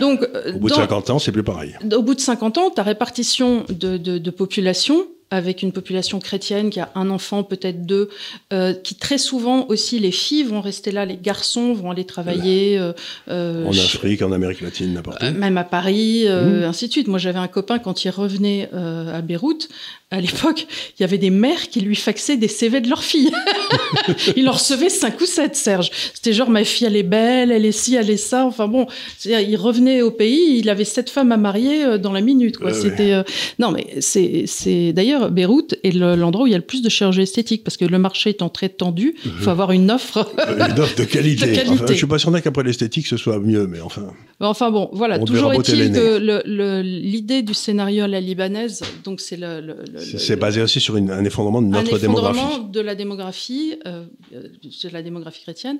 donc, 0.00 0.26
au 0.54 0.58
bout 0.58 0.68
de 0.68 0.74
50 0.74 1.10
ans, 1.10 1.18
c'est 1.18 1.32
plus 1.32 1.42
pareil. 1.42 1.74
Au 1.92 2.02
bout 2.02 2.14
de 2.14 2.20
50 2.20 2.58
ans, 2.58 2.70
ta 2.70 2.82
répartition 2.82 3.64
de, 3.68 3.96
de 3.96 4.30
population 4.30 5.06
avec 5.30 5.62
une 5.62 5.72
population 5.72 6.18
chrétienne 6.18 6.70
qui 6.70 6.80
a 6.80 6.90
un 6.96 7.08
enfant, 7.08 7.44
peut-être 7.44 7.86
deux, 7.86 8.10
euh, 8.52 8.74
qui 8.74 8.96
très 8.96 9.18
souvent 9.18 9.66
aussi 9.68 9.98
les 10.00 10.10
filles 10.10 10.42
vont 10.42 10.60
rester 10.60 10.90
là, 10.90 11.04
les 11.04 11.16
garçons 11.16 11.72
vont 11.72 11.92
aller 11.92 12.04
travailler. 12.04 12.78
Euh, 12.78 12.92
euh, 13.28 13.64
en 13.64 13.70
Afrique, 13.70 14.22
en 14.22 14.32
Amérique 14.32 14.60
latine, 14.60 14.92
n'importe 14.92 15.22
où. 15.22 15.38
même 15.38 15.56
à 15.56 15.64
Paris, 15.64 16.24
mmh. 16.26 16.64
ainsi 16.64 16.88
de 16.88 16.92
suite. 16.92 17.08
Moi, 17.08 17.18
j'avais 17.18 17.38
un 17.38 17.48
copain 17.48 17.78
quand 17.78 18.04
il 18.04 18.10
revenait 18.10 18.68
à 18.72 19.22
Beyrouth. 19.22 19.68
À 20.10 20.20
l'époque, 20.20 20.66
il 20.98 21.02
y 21.02 21.04
avait 21.04 21.18
des 21.18 21.30
mères 21.30 21.68
qui 21.68 21.80
lui 21.80 21.96
faxaient 21.96 22.36
des 22.36 22.48
CV 22.48 22.80
de 22.80 22.88
leurs 22.88 23.04
filles. 23.04 23.30
il 24.36 24.48
en 24.48 24.52
recevait 24.52 24.88
cinq 24.88 25.20
ou 25.20 25.26
sept, 25.26 25.54
Serge. 25.54 25.90
C'était 26.14 26.32
genre 26.32 26.50
ma 26.50 26.64
fille, 26.64 26.86
elle 26.86 26.96
est 26.96 27.02
belle, 27.02 27.52
elle 27.52 27.64
est 27.64 27.72
ci, 27.72 27.94
elle 27.94 28.10
est 28.10 28.16
ça. 28.16 28.44
Enfin 28.44 28.66
bon, 28.66 28.86
il 29.24 29.56
revenait 29.56 30.02
au 30.02 30.10
pays, 30.10 30.58
il 30.58 30.68
avait 30.68 30.84
sept 30.84 31.10
femmes 31.10 31.32
à 31.32 31.36
marier 31.36 31.98
dans 31.98 32.12
la 32.12 32.20
minute. 32.20 32.58
Quoi. 32.58 32.74
C'était 32.74 33.22
non, 33.58 33.72
mais 33.72 34.00
c'est 34.00 34.92
d'ailleurs 34.92 35.30
Beyrouth 35.30 35.74
est 35.82 35.92
l'endroit 35.92 36.44
où 36.44 36.46
il 36.46 36.52
y 36.52 36.54
a 36.54 36.58
le 36.58 36.64
plus 36.64 36.82
de 36.82 36.88
chirurgie 36.88 37.22
esthétique 37.22 37.64
parce 37.64 37.76
que 37.76 37.84
le 37.84 37.98
marché 37.98 38.30
étant 38.30 38.48
très 38.48 38.68
tendu, 38.68 39.14
il 39.24 39.30
faut 39.30 39.44
mhm. 39.44 39.48
avoir 39.48 39.72
une 39.72 39.90
offre. 39.90 40.28
Euh, 40.50 40.68
une 40.68 40.80
offre 40.80 40.96
de 40.96 41.04
qualité. 41.04 41.46
de 41.46 41.54
qualité. 41.54 41.70
Enfin, 41.70 41.86
je 41.88 41.94
suis 41.94 42.06
pas 42.06 42.18
sûr 42.18 42.32
qu'après 42.42 42.62
l'esthétique 42.62 43.06
ce 43.06 43.16
soit 43.16 43.38
mieux, 43.38 43.66
mais 43.66 43.80
enfin. 43.80 44.08
Enfin 44.40 44.70
bon, 44.70 44.88
voilà. 44.92 45.18
Toujours 45.18 45.52
est-il 45.52 45.92
que 45.92 46.82
l'idée 46.82 47.42
du 47.42 47.54
scénario 47.54 48.04
à 48.04 48.08
la 48.08 48.20
libanaise, 48.20 48.80
donc 49.04 49.20
c'est 49.20 49.36
le. 49.36 49.76
C'est 50.00 50.36
basé 50.36 50.62
aussi 50.62 50.80
sur 50.80 50.96
un 50.96 51.24
effondrement 51.24 51.62
de 51.62 51.68
notre 51.68 51.98
démographie. 51.98 52.38
Un 52.38 52.42
effondrement 52.42 52.68
de 52.68 52.80
la 52.80 52.94
démographie, 52.94 53.76
euh, 53.86 54.06
de 54.32 54.88
la 54.88 55.02
démographie 55.02 55.42
chrétienne. 55.42 55.78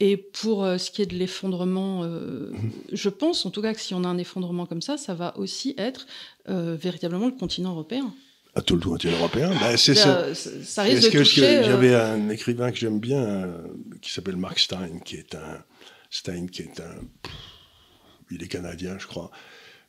Et 0.00 0.16
pour 0.16 0.64
euh, 0.64 0.78
ce 0.78 0.90
qui 0.90 1.02
est 1.02 1.06
de 1.06 1.14
l'effondrement, 1.14 2.02
mhm. 2.04 2.70
je 2.92 3.08
pense 3.08 3.46
en 3.46 3.50
tout 3.50 3.62
cas 3.62 3.74
que 3.74 3.80
si 3.80 3.94
on 3.94 4.04
a 4.04 4.08
un 4.08 4.18
effondrement 4.18 4.66
comme 4.66 4.82
ça, 4.82 4.96
ça 4.96 5.14
va 5.14 5.36
aussi 5.38 5.74
être 5.78 6.06
véritablement 6.46 7.26
le 7.26 7.32
continent 7.32 7.70
européen 7.70 8.12
à 8.54 8.60
tout 8.60 8.76
le 8.76 8.80
continent 8.80 9.16
européen? 9.18 9.50
Ben, 9.60 9.76
c'est 9.76 9.94
ça. 9.94 10.34
ça 10.34 10.82
risque 10.82 11.12
de 11.12 11.18
toucher. 11.18 11.58
Euh, 11.58 11.64
j'avais 11.64 11.94
un 11.94 12.28
écrivain 12.28 12.70
que 12.70 12.78
j'aime 12.78 13.00
bien, 13.00 13.22
euh, 13.22 13.62
qui 14.00 14.12
s'appelle 14.12 14.36
Mark 14.36 14.58
Stein, 14.58 15.00
qui 15.04 15.16
est 15.16 15.34
un 15.34 15.62
Stein, 16.10 16.46
qui 16.46 16.62
est 16.62 16.80
un, 16.80 17.30
il 18.30 18.42
est 18.42 18.48
canadien, 18.48 18.96
je 18.98 19.06
crois, 19.06 19.30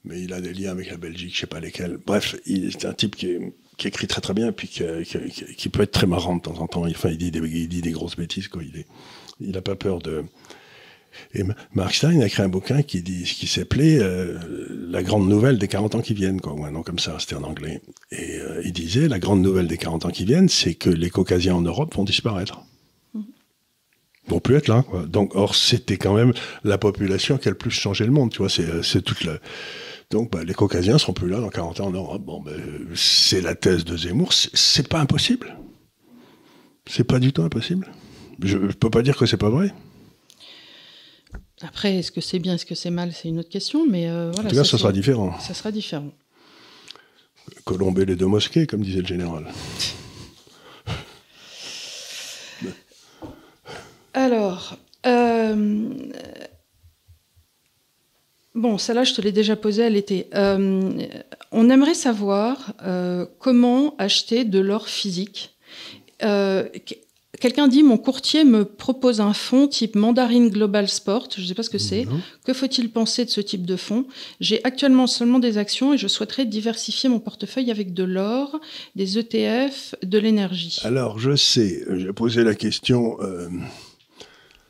mais 0.04 0.22
il 0.22 0.34
a 0.34 0.42
des 0.42 0.54
liens 0.54 0.72
avec 0.72 0.90
la 0.90 0.98
Belgique, 0.98 1.36
je 1.36 1.42
sais 1.42 1.48
pas 1.48 1.60
lesquels. 1.60 1.98
Bref, 2.04 2.36
il 2.46 2.66
est 2.66 2.86
un 2.86 2.94
type 2.94 3.16
qui, 3.16 3.38
qui 3.78 3.88
écrit 3.88 4.08
très 4.08 4.22
très 4.22 4.34
bien, 4.34 4.52
puis 4.52 4.68
qui, 4.68 4.84
qui, 5.58 5.70
peut 5.70 5.84
être 5.84 5.92
très 5.92 6.08
marrant 6.08 6.36
de 6.36 6.42
temps 6.42 6.60
en 6.60 6.68
temps. 6.68 6.86
Enfin, 6.86 7.10
il 7.10 7.18
dit 7.18 7.32
des, 7.32 7.40
il 7.40 7.68
dit 7.68 7.82
des 7.82 7.92
grosses 7.92 8.16
bêtises, 8.16 8.48
quoi. 8.48 8.64
Il 8.64 8.80
est, 8.80 8.88
il 9.40 9.58
a 9.58 9.62
pas 9.62 9.76
peur 9.76 10.00
de 10.00 10.26
et 11.34 11.44
Mark 11.74 11.94
Stein 11.94 12.20
a 12.22 12.26
écrit 12.26 12.44
un 12.44 12.50
bouquin 12.50 12.82
qui, 12.82 13.02
dit, 13.02 13.24
qui 13.24 13.48
s'appelait 13.48 14.00
euh, 14.00 14.38
La 14.90 15.04
grande 15.04 15.28
nouvelle 15.28 15.58
des 15.58 15.68
40 15.68 15.96
ans 15.96 16.02
qui 16.02 16.14
viennent, 16.14 16.42
quoi, 16.42 16.54
ou 16.54 16.66
un 16.66 16.72
nom 16.72 16.84
comme 16.84 17.00
ça, 17.00 17.18
c'était 17.20 17.36
en 17.36 17.44
anglais. 17.44 17.82
Et 18.12 18.40
euh, 18.40 18.62
il 18.64 18.74
disait 18.74 19.08
La 19.08 19.20
grande 19.20 19.42
nouvelle 19.42 19.68
des 19.68 19.78
40 19.78 20.06
ans 20.06 20.10
qui 20.10 20.26
viennent, 20.26 20.50
c'est 20.50 20.76
que 20.76 20.90
les 20.90 21.10
caucasiens 21.10 21.56
en 21.56 21.62
Europe 21.62 21.96
vont 21.96 22.04
disparaître. 22.04 22.62
Ils 23.14 23.22
mm-hmm. 23.22 23.24
vont 24.30 24.40
plus 24.40 24.56
être 24.56 24.68
là. 24.68 24.84
Quoi. 24.84 25.04
Donc, 25.04 25.36
or, 25.36 25.56
c'était 25.56 25.98
quand 25.98 26.14
même 26.14 26.34
la 26.64 26.78
population 26.78 27.38
qui 27.38 27.48
a 27.48 27.52
le 27.52 27.58
plus 27.58 27.72
changé 27.72 28.06
le 28.06 28.12
monde, 28.12 28.32
tu 28.32 28.40
vois, 28.40 28.50
c'est, 28.50 28.66
euh, 28.66 28.82
c'est 28.82 29.02
toute 29.02 29.24
la. 29.24 29.38
Donc, 30.12 30.32
bah, 30.32 30.44
les 30.44 30.54
caucasiens 30.54 30.98
seront 30.98 31.14
plus 31.14 31.30
là 31.30 31.40
dans 31.40 31.50
40 31.50 31.80
ans 31.80 31.88
en 31.88 31.92
Europe. 31.92 32.22
Bon, 32.24 32.42
ben, 32.42 32.54
c'est 32.96 33.42
la 33.42 33.56
thèse 33.56 33.86
de 33.86 33.98
Zemmour, 33.98 34.34
c'est, 34.34 34.88
pas 34.88 35.00
impossible. 35.00 35.58
C'est 36.88 37.04
pas 37.04 37.20
du 37.20 37.34
tout 37.34 37.42
impossible. 37.42 37.92
Je, 38.42 38.58
je 38.70 38.76
peux 38.76 38.90
pas 38.90 39.02
dire 39.02 39.18
que 39.18 39.26
c'est 39.26 39.38
pas 39.38 39.50
vrai. 39.50 39.74
Après, 41.62 41.96
est-ce 41.96 42.12
que 42.12 42.20
c'est 42.22 42.40
bien, 42.40 42.56
est-ce 42.56 42.66
que 42.66 42.76
c'est 42.76 42.90
mal, 42.90 43.14
c'est 43.14 43.30
une 43.30 43.40
autre 43.40 43.50
question, 43.50 43.88
mais 43.88 44.10
euh, 44.10 44.32
voilà. 44.34 44.50
En 44.50 44.52
tout 44.52 44.58
cas, 44.58 44.64
ça, 44.66 44.78
sera 44.78 44.92
différent. 44.92 45.40
Ça 45.40 45.54
sera 45.54 45.72
différent. 45.72 46.12
Colomber 47.64 48.06
les 48.06 48.16
deux 48.16 48.26
mosquées, 48.26 48.68
comme 48.68 48.82
disait 48.82 49.00
le 49.02 49.08
général. 49.08 49.48
Alors, 54.14 54.78
euh, 55.06 55.90
bon, 58.56 58.78
celle-là, 58.78 59.04
je 59.04 59.14
te 59.14 59.22
l'ai 59.22 59.32
déjà 59.32 59.56
posée 59.56 59.84
à 59.84 59.90
l'été. 59.90 60.28
Euh, 60.34 60.92
on 61.52 61.70
aimerait 61.70 61.94
savoir 61.94 62.74
comment 63.40 63.96
acheter 63.98 64.44
de 64.46 64.60
l'or 64.60 64.88
physique. 64.88 65.56
Quelqu'un 67.40 67.68
dit 67.68 67.84
mon 67.84 67.98
courtier 67.98 68.44
me 68.44 68.66
propose 68.66 69.20
un 69.20 69.34
fonds 69.34 69.68
type 69.68 69.96
Mandarin 69.96 70.48
Global 70.48 70.88
Sport. 70.88 71.28
Je 71.36 71.42
ne 71.42 71.48
sais 71.48 71.54
pas 71.54 71.64
ce 71.64 71.70
que 71.70 71.78
c'est. 71.78 72.06
Que 72.46 72.54
faut-il 72.54 72.90
penser 72.90 73.26
de 73.26 73.30
ce 73.30 73.42
type 73.42 73.66
de 73.66 73.76
fonds? 73.76 74.06
J'ai 74.40 74.64
actuellement 74.64 75.08
seulement 75.08 75.40
des 75.40 75.58
actions 75.58 75.94
et 75.94 75.98
je 75.98 76.08
souhaiterais 76.08 76.46
diversifier 76.46 77.10
mon 77.10 77.20
portefeuille 77.20 77.72
avec 77.72 77.94
de 77.94 78.04
l'or, 78.04 78.60
des 78.96 79.18
ETF, 79.18 79.96
de 80.04 80.18
l'énergie. 80.18 80.80
Alors 80.84 81.20
je 81.20 81.36
sais. 81.36 81.84
J'ai 81.96 82.14
posé 82.14 82.44
la 82.44 82.56
question 82.56 83.18
euh, 83.22 83.50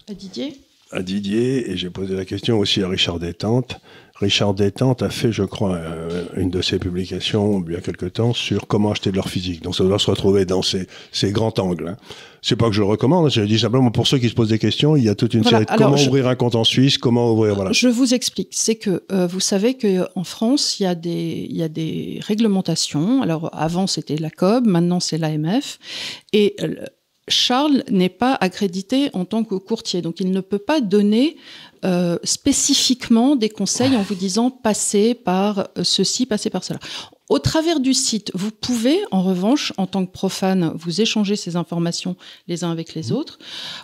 à 0.10 0.14
Didier? 0.14 0.60
À 0.92 1.02
Didier 1.02 1.72
et 1.72 1.78
j'ai 1.78 1.90
posé 1.90 2.16
la 2.16 2.26
question 2.26 2.60
aussi 2.60 2.84
à 2.84 2.88
Richard 2.88 3.20
Détente. 3.20 3.80
Richard 4.18 4.54
Détente 4.54 5.02
a 5.02 5.10
fait, 5.10 5.32
je 5.32 5.44
crois, 5.44 5.76
euh, 5.76 6.26
une 6.38 6.50
de 6.50 6.62
ses 6.62 6.78
publications 6.80 7.64
il 7.68 7.74
y 7.74 7.76
a 7.76 7.82
quelque 7.82 8.06
temps 8.06 8.34
sur 8.34 8.68
comment 8.68 8.92
acheter 8.92 9.10
de 9.10 9.16
l'or 9.16 9.28
physique. 9.28 9.62
Donc 9.62 9.76
ça 9.76 9.84
doit 9.84 9.98
se 9.98 10.10
retrouver 10.10 10.46
dans 10.46 10.62
ces, 10.62 10.88
ces 11.12 11.32
grands 11.32 11.54
angles. 11.58 11.90
Hein. 11.90 11.98
C'est 12.42 12.56
pas 12.56 12.68
que 12.68 12.74
je 12.74 12.82
le 12.82 12.86
recommande, 12.86 13.32
je 13.32 13.42
dis 13.42 13.58
simplement 13.58 13.90
pour 13.90 14.06
ceux 14.06 14.20
qui 14.20 14.30
se 14.30 14.36
posent 14.36 14.50
des 14.50 14.60
questions, 14.60 14.96
il 14.96 15.04
y 15.04 15.10
a 15.10 15.16
toute 15.16 15.34
une 15.34 15.44
série 15.44 15.66
de 15.66 15.72
comment 15.76 15.96
ouvrir 15.96 16.28
un 16.28 16.36
compte 16.36 16.54
en 16.54 16.64
Suisse, 16.64 17.00
comment 17.00 17.32
ouvrir. 17.32 17.56
Voilà. 17.56 17.72
Je 17.72 17.88
vous 17.88 18.14
explique. 18.14 18.50
C'est 18.52 18.76
que 18.76 19.04
euh, 19.12 19.26
vous 19.26 19.40
savez 19.40 19.74
que 19.74 20.08
en 20.16 20.24
France, 20.24 20.80
il 20.80 20.84
y 20.84 20.86
a 20.86 20.94
des 20.94 21.48
il 21.50 21.58
y 21.58 21.64
a 21.64 21.70
des 21.70 22.20
réglementations. 22.22 23.24
Alors 23.24 23.50
avant 23.54 23.88
c'était 23.88 24.18
la 24.18 24.30
COB, 24.30 24.68
maintenant 24.68 25.00
c'est 25.00 25.18
l'AMF, 25.18 25.80
et 26.32 26.56
euh, 26.62 26.76
Charles 27.28 27.84
n'est 27.90 28.10
pas 28.10 28.36
accrédité 28.40 29.10
en 29.14 29.26
tant 29.26 29.44
que 29.44 29.56
courtier, 29.56 30.02
donc 30.02 30.20
il 30.20 30.32
ne 30.32 30.42
peut 30.42 30.60
pas 30.60 30.80
donner 30.80 31.38
euh, 31.84 32.18
spécifiquement 32.24 33.36
des 33.36 33.50
conseils 33.50 33.96
en 33.96 34.02
vous 34.02 34.16
disant 34.16 34.52
passez 34.52 35.16
par 35.16 35.68
euh, 35.78 35.84
ceci, 35.84 36.26
passez 36.26 36.50
par 36.50 36.64
cela. 36.64 36.80
Au 37.28 37.40
travers 37.40 37.80
du 37.80 37.96
site, 37.96 38.32
vous 38.36 38.52
pouvez, 38.52 39.00
en 39.10 39.24
revanche, 39.24 39.74
en 39.78 39.88
tant 39.88 40.06
que 40.06 40.12
profane, 40.12 40.72
vous 40.76 41.02
échanger 41.02 41.36
ces 41.36 41.56
informations 41.56 42.16
les 42.48 42.64
uns 42.64 42.72
avec 42.72 42.94
les 42.94 43.10
mmh. 43.10 43.16
autres. 43.16 43.40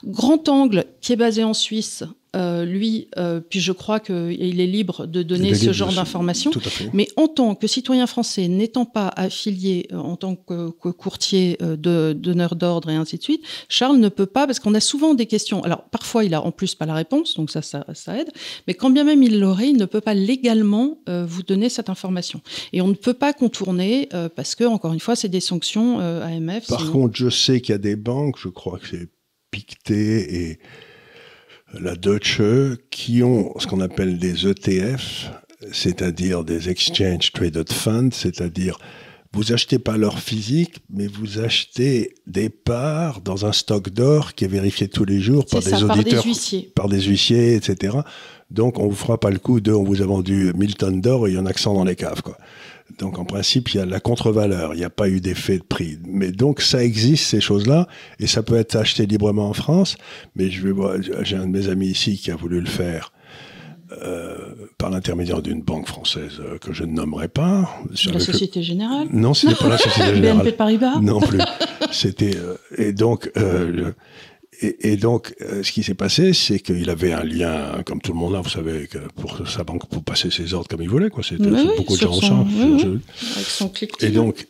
Grand 0.05 0.47
Angle, 0.47 0.85
qui 1.01 1.13
est 1.13 1.15
basé 1.15 1.43
en 1.43 1.55
Suisse, 1.55 2.03
euh, 2.33 2.63
lui, 2.63 3.09
euh, 3.17 3.41
puis 3.41 3.59
je 3.59 3.73
crois 3.73 3.99
qu'il 3.99 4.61
est 4.61 4.65
libre 4.65 5.05
de 5.05 5.21
donner 5.21 5.53
ce 5.53 5.73
genre 5.73 5.91
d'informations. 5.91 6.51
Mais 6.93 7.09
en 7.17 7.27
tant 7.27 7.55
que 7.55 7.67
citoyen 7.67 8.07
français, 8.07 8.47
n'étant 8.47 8.85
pas 8.85 9.09
affilié 9.17 9.87
euh, 9.91 9.97
en 9.97 10.15
tant 10.15 10.37
que, 10.37 10.69
courtier 10.91 11.57
de 11.59 12.13
donneur 12.13 12.55
d'ordre 12.55 12.89
et 12.89 12.95
ainsi 12.95 13.17
de 13.17 13.23
suite, 13.23 13.43
Charles 13.67 13.97
ne 13.97 14.07
peut 14.07 14.25
pas, 14.25 14.45
parce 14.45 14.59
qu'on 14.59 14.73
a 14.75 14.79
souvent 14.79 15.13
des 15.13 15.25
questions. 15.25 15.61
Alors 15.63 15.83
parfois, 15.89 16.23
il 16.23 16.33
a 16.33 16.41
en 16.41 16.51
plus 16.51 16.73
pas 16.73 16.85
la 16.85 16.93
réponse, 16.93 17.35
donc 17.35 17.51
ça, 17.51 17.61
ça, 17.61 17.83
aide. 18.17 18.31
Mais 18.65 18.75
quand 18.75 18.89
bien 18.89 19.03
même 19.03 19.23
il 19.23 19.39
l'aurait, 19.39 19.69
il 19.69 19.77
ne 19.77 19.85
peut 19.85 20.01
pas 20.01 20.13
légalement 20.13 20.99
vous 21.07 21.43
donner 21.43 21.67
cette 21.67 21.89
information. 21.89 22.41
Et 22.71 22.81
on 22.81 22.87
ne 22.87 22.93
peut 22.93 23.13
pas 23.13 23.33
contourner 23.33 24.07
parce 24.35 24.55
que, 24.55 24.63
encore 24.63 24.93
une 24.93 24.99
fois, 24.99 25.15
c'est 25.15 25.29
des 25.29 25.39
sanctions 25.41 25.99
AMF. 25.99 26.67
Par 26.67 26.91
contre, 26.91 27.15
je 27.15 27.29
sais 27.29 27.59
qu'il 27.59 27.73
y 27.73 27.75
a 27.75 27.79
des 27.79 27.95
banques, 27.97 28.37
je 28.39 28.47
crois 28.47 28.79
que 28.79 28.87
c'est 28.87 29.09
Pictet 29.51 30.33
et 30.33 30.59
la 31.79 31.95
Deutsche, 31.95 32.41
qui 32.89 33.23
ont 33.23 33.53
ce 33.59 33.67
qu'on 33.67 33.81
appelle 33.81 34.17
des 34.17 34.47
ETF, 34.47 35.31
c'est-à-dire 35.71 36.43
des 36.43 36.69
Exchange 36.69 37.31
Traded 37.31 37.71
Funds, 37.71 38.11
c'est-à-dire 38.11 38.77
vous 39.33 39.53
achetez 39.53 39.79
pas 39.79 39.95
l'or 39.95 40.19
physique, 40.19 40.79
mais 40.89 41.07
vous 41.07 41.39
achetez 41.39 42.15
des 42.27 42.49
parts 42.49 43.21
dans 43.21 43.45
un 43.45 43.53
stock 43.53 43.89
d'or 43.89 44.33
qui 44.33 44.43
est 44.43 44.49
vérifié 44.49 44.89
tous 44.89 45.05
les 45.05 45.21
jours 45.21 45.45
par 45.45 45.61
des 45.61 45.73
auditeurs, 45.83 45.87
par 45.87 46.03
des 46.03 46.21
huissiers, 46.21 46.71
par 46.75 46.89
des 46.89 47.01
huissiers, 47.01 47.55
etc. 47.55 47.99
Donc 48.49 48.77
on 48.77 48.89
vous 48.89 48.95
fera 48.95 49.17
pas 49.17 49.29
le 49.29 49.39
coup 49.39 49.61
de 49.61 49.71
on 49.71 49.83
vous 49.83 50.01
a 50.01 50.05
vendu 50.05 50.51
1000 50.53 50.75
tonnes 50.75 50.99
d'or 50.99 51.27
et 51.27 51.31
il 51.31 51.35
y 51.35 51.39
en 51.39 51.45
a 51.45 51.53
que 51.53 51.61
100 51.61 51.75
dans 51.75 51.85
les 51.85 51.95
caves, 51.95 52.21
quoi. 52.21 52.37
Donc 52.99 53.19
en 53.19 53.25
principe, 53.25 53.73
il 53.73 53.77
y 53.77 53.79
a 53.79 53.85
la 53.85 53.99
contre-valeur, 53.99 54.73
il 54.73 54.77
n'y 54.77 54.83
a 54.83 54.89
pas 54.89 55.09
eu 55.09 55.21
d'effet 55.21 55.57
de 55.57 55.63
prix. 55.63 55.97
Mais 56.05 56.31
donc 56.31 56.61
ça 56.61 56.83
existe 56.83 57.25
ces 57.25 57.41
choses-là 57.41 57.87
et 58.19 58.27
ça 58.27 58.43
peut 58.43 58.55
être 58.55 58.75
acheté 58.75 59.05
librement 59.05 59.49
en 59.49 59.53
France. 59.53 59.97
Mais 60.35 60.49
je 60.49 60.61
vais 60.61 60.71
voir, 60.71 60.95
j'ai 61.21 61.35
un 61.35 61.47
de 61.47 61.51
mes 61.51 61.69
amis 61.69 61.87
ici 61.87 62.17
qui 62.17 62.31
a 62.31 62.35
voulu 62.35 62.59
le 62.59 62.67
faire. 62.67 63.11
Euh, 64.03 64.37
par 64.77 64.89
l'intermédiaire 64.89 65.41
d'une 65.41 65.61
banque 65.61 65.85
française 65.85 66.39
euh, 66.39 66.57
que 66.57 66.71
je 66.71 66.85
ne 66.85 66.93
nommerai 66.93 67.27
pas. 67.27 67.69
la 68.05 68.19
Société 68.21 68.63
Générale 68.63 69.09
Non, 69.11 69.33
ce 69.33 69.47
n'est 69.47 69.55
pas 69.55 69.67
la 69.67 69.77
Société 69.77 70.15
Générale. 70.15 70.37
BNP 70.37 70.51
Paribas 70.53 70.99
Non 71.01 71.19
plus. 71.19 71.41
C'était 71.91 72.37
euh, 72.37 72.55
et 72.77 72.93
donc 72.93 73.29
et, 74.61 74.95
donc, 74.95 75.33
euh, 75.41 75.63
ce 75.63 75.71
qui 75.71 75.81
s'est 75.81 75.95
passé, 75.95 76.33
c'est 76.33 76.59
qu'il 76.59 76.89
avait 76.89 77.13
un 77.13 77.23
lien, 77.23 77.81
comme 77.83 77.99
tout 77.99 78.13
le 78.13 78.19
monde 78.19 78.35
a, 78.35 78.41
vous 78.41 78.49
savez, 78.49 78.87
que 78.87 78.99
pour 79.15 79.47
sa 79.47 79.63
banque, 79.63 79.89
pour 79.89 80.03
passer 80.03 80.29
ses 80.29 80.53
ordres 80.53 80.67
comme 80.67 80.83
il 80.83 80.89
voulait, 80.89 81.09
quoi. 81.09 81.23
C'était 81.23 81.49
beaucoup 81.77 81.95
de 81.95 82.01
gens 82.01 82.13
son, 82.13 82.41
Avec 82.41 83.47
son 83.47 83.69
clic. 83.69 83.91
Et 84.03 84.09
donc, 84.09 84.47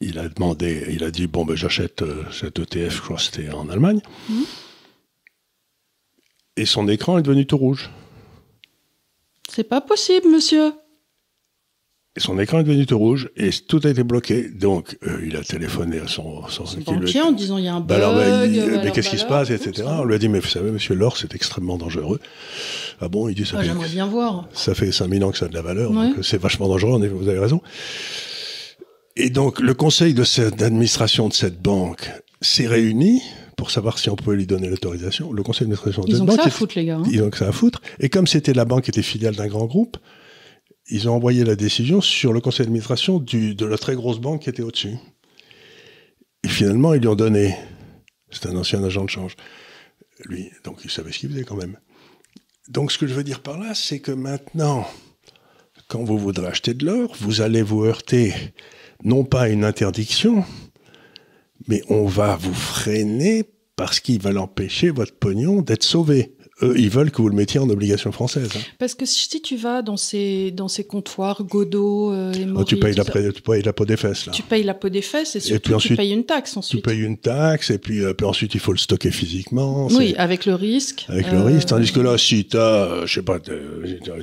il 0.00 0.18
a 0.18 0.28
demandé, 0.28 0.88
il 0.90 1.04
a 1.04 1.10
dit, 1.10 1.26
bon, 1.26 1.46
ben, 1.46 1.56
j'achète 1.56 2.02
euh, 2.02 2.24
cet 2.32 2.58
ETF, 2.58 2.96
je 2.96 3.00
crois 3.00 3.16
que 3.16 3.22
c'était 3.22 3.50
en 3.50 3.68
Allemagne. 3.70 4.00
Mmh. 4.28 4.42
Et 6.58 6.66
son 6.66 6.88
écran 6.88 7.18
est 7.18 7.22
devenu 7.22 7.46
tout 7.46 7.56
rouge. 7.56 7.90
C'est 9.48 9.64
pas 9.64 9.80
possible, 9.80 10.28
monsieur. 10.28 10.72
Et 12.16 12.20
son 12.20 12.38
écran 12.38 12.60
est 12.60 12.64
devenu 12.64 12.86
tout 12.86 12.98
rouge 12.98 13.28
et 13.36 13.50
tout 13.50 13.80
a 13.84 13.90
été 13.90 14.02
bloqué. 14.02 14.48
Donc, 14.48 14.96
euh, 15.06 15.20
il 15.26 15.36
a 15.36 15.42
téléphoné 15.42 15.98
à 15.98 16.08
son, 16.08 16.48
son, 16.48 16.64
banquier 16.80 17.20
en 17.20 17.32
disant 17.32 17.58
il 17.58 17.64
y 17.64 17.68
a 17.68 17.74
un 17.74 17.80
bug. 17.80 18.00
Bah 18.00 18.12
bah, 18.14 18.46
mais 18.82 18.90
qu'est-ce 18.90 19.10
qui 19.10 19.18
se 19.18 19.26
passe, 19.26 19.50
etc. 19.50 19.86
On 19.86 20.04
lui 20.04 20.14
a 20.14 20.18
dit, 20.18 20.30
mais 20.30 20.38
vous 20.38 20.48
savez, 20.48 20.70
monsieur 20.70 20.94
l'or, 20.94 21.18
c'est 21.18 21.34
extrêmement 21.34 21.76
dangereux. 21.76 22.18
Ah 23.02 23.08
bon, 23.08 23.28
il 23.28 23.34
dit 23.34 23.44
ça. 23.44 23.58
Ah, 23.60 23.64
J'aimerais 23.64 23.88
bien 23.88 24.06
voir. 24.06 24.48
Ça 24.54 24.74
fait 24.74 24.90
5000 24.90 25.24
ans 25.24 25.30
que 25.30 25.38
ça 25.38 25.44
a 25.44 25.48
de 25.48 25.54
la 25.54 25.62
valeur, 25.62 25.90
donc 25.90 26.14
c'est 26.22 26.40
vachement 26.40 26.68
dangereux, 26.68 27.06
vous 27.06 27.28
avez 27.28 27.38
raison. 27.38 27.60
Et 29.16 29.30
donc, 29.30 29.60
le 29.60 29.74
conseil 29.74 30.14
d'administration 30.14 31.28
de 31.28 31.32
cette 31.32 31.60
banque 31.60 32.10
s'est 32.40 32.66
réuni 32.66 33.22
pour 33.56 33.70
savoir 33.70 33.98
si 33.98 34.10
on 34.10 34.16
pouvait 34.16 34.36
lui 34.36 34.46
donner 34.46 34.68
l'autorisation. 34.68 35.32
Le 35.32 35.42
conseil 35.42 35.66
d'administration 35.66 36.02
de 36.02 36.12
cette 36.12 36.20
banque. 36.20 36.28
Ils 36.28 36.32
ont 36.32 36.36
que 36.36 36.42
ça 36.42 36.48
à 36.48 36.50
foutre, 36.50 36.74
les 36.76 36.84
gars. 36.84 36.96
Hein. 36.96 37.02
Ils 37.10 37.22
ont 37.22 37.30
que 37.30 37.38
ça 37.38 37.48
à 37.48 37.52
foutre. 37.52 37.80
Et 37.98 38.10
comme 38.10 38.26
c'était 38.26 38.52
la 38.52 38.66
banque 38.66 38.84
qui 38.84 38.90
était 38.90 39.02
filiale 39.02 39.34
d'un 39.34 39.46
grand 39.46 39.64
groupe, 39.64 39.96
ils 40.88 41.08
ont 41.08 41.14
envoyé 41.14 41.44
la 41.44 41.56
décision 41.56 42.00
sur 42.00 42.32
le 42.32 42.40
conseil 42.40 42.66
d'administration 42.66 43.18
de 43.18 43.64
la 43.64 43.78
très 43.78 43.94
grosse 43.94 44.20
banque 44.20 44.42
qui 44.42 44.50
était 44.50 44.62
au-dessus. 44.62 44.96
Et 46.44 46.48
finalement, 46.48 46.94
ils 46.94 47.00
lui 47.00 47.08
ont 47.08 47.16
donné. 47.16 47.56
C'est 48.30 48.46
un 48.46 48.56
ancien 48.56 48.82
agent 48.84 49.04
de 49.04 49.10
change. 49.10 49.36
Lui, 50.24 50.50
donc 50.64 50.80
il 50.84 50.90
savait 50.90 51.12
ce 51.12 51.18
qu'il 51.18 51.30
faisait 51.30 51.44
quand 51.44 51.56
même. 51.56 51.76
Donc 52.68 52.92
ce 52.92 52.98
que 52.98 53.06
je 53.06 53.14
veux 53.14 53.24
dire 53.24 53.40
par 53.40 53.58
là, 53.58 53.74
c'est 53.74 54.00
que 54.00 54.12
maintenant, 54.12 54.86
quand 55.88 56.04
vous 56.04 56.18
voudrez 56.18 56.46
acheter 56.46 56.74
de 56.74 56.86
l'or, 56.86 57.16
vous 57.20 57.40
allez 57.40 57.62
vous 57.62 57.84
heurter 57.84 58.32
non 59.04 59.24
pas 59.24 59.42
à 59.42 59.48
une 59.48 59.64
interdiction, 59.64 60.44
mais 61.68 61.82
on 61.88 62.06
va 62.06 62.36
vous 62.36 62.54
freiner 62.54 63.44
parce 63.76 64.00
qu'ils 64.00 64.20
veulent 64.20 64.38
empêcher 64.38 64.90
votre 64.90 65.14
pognon 65.14 65.62
d'être 65.62 65.84
sauvé 65.84 66.35
eux, 66.62 66.74
ils 66.78 66.88
veulent 66.88 67.10
que 67.10 67.20
vous 67.20 67.28
le 67.28 67.34
mettiez 67.34 67.60
en 67.60 67.68
obligation 67.68 68.12
française. 68.12 68.48
Hein. 68.56 68.60
Parce 68.78 68.94
que 68.94 69.04
si 69.04 69.28
tu 69.42 69.56
vas 69.56 69.82
dans 69.82 69.98
ces, 69.98 70.50
dans 70.52 70.68
ces 70.68 70.84
comptoirs, 70.84 71.44
Godot, 71.44 72.12
euh, 72.12 72.32
et 72.32 72.46
oh, 72.54 72.64
tu, 72.64 72.78
payes 72.78 72.94
la, 72.94 73.04
tu 73.04 73.42
payes 73.42 73.62
la 73.62 73.72
peau 73.74 73.84
des 73.84 73.98
fesses. 73.98 74.26
Là. 74.26 74.32
Tu 74.32 74.42
payes 74.42 74.62
la 74.62 74.72
peau 74.72 74.88
des 74.88 75.02
fesses 75.02 75.36
et 75.36 75.40
surtout 75.40 75.74
ensuite, 75.74 75.92
tu 75.92 75.96
payes 75.96 76.12
une 76.12 76.24
taxe 76.24 76.56
ensuite. 76.56 76.82
Tu 76.82 76.88
payes 76.88 77.02
une 77.02 77.18
taxe 77.18 77.70
et 77.70 77.78
puis, 77.78 78.02
euh, 78.02 78.14
puis 78.14 78.26
ensuite 78.26 78.54
il 78.54 78.60
faut 78.60 78.72
le 78.72 78.78
stocker 78.78 79.10
physiquement. 79.10 79.88
Oui, 79.88 80.14
avec 80.16 80.46
le 80.46 80.54
risque. 80.54 81.04
Avec 81.08 81.30
le 81.30 81.42
risque. 81.42 81.68
Tandis 81.68 81.92
que 81.92 82.00
là, 82.00 82.16
si 82.16 82.46
tu 82.46 82.56
as, 82.56 82.60
euh, 82.60 83.06
je 83.06 83.14
sais 83.14 83.22
pas, 83.22 83.38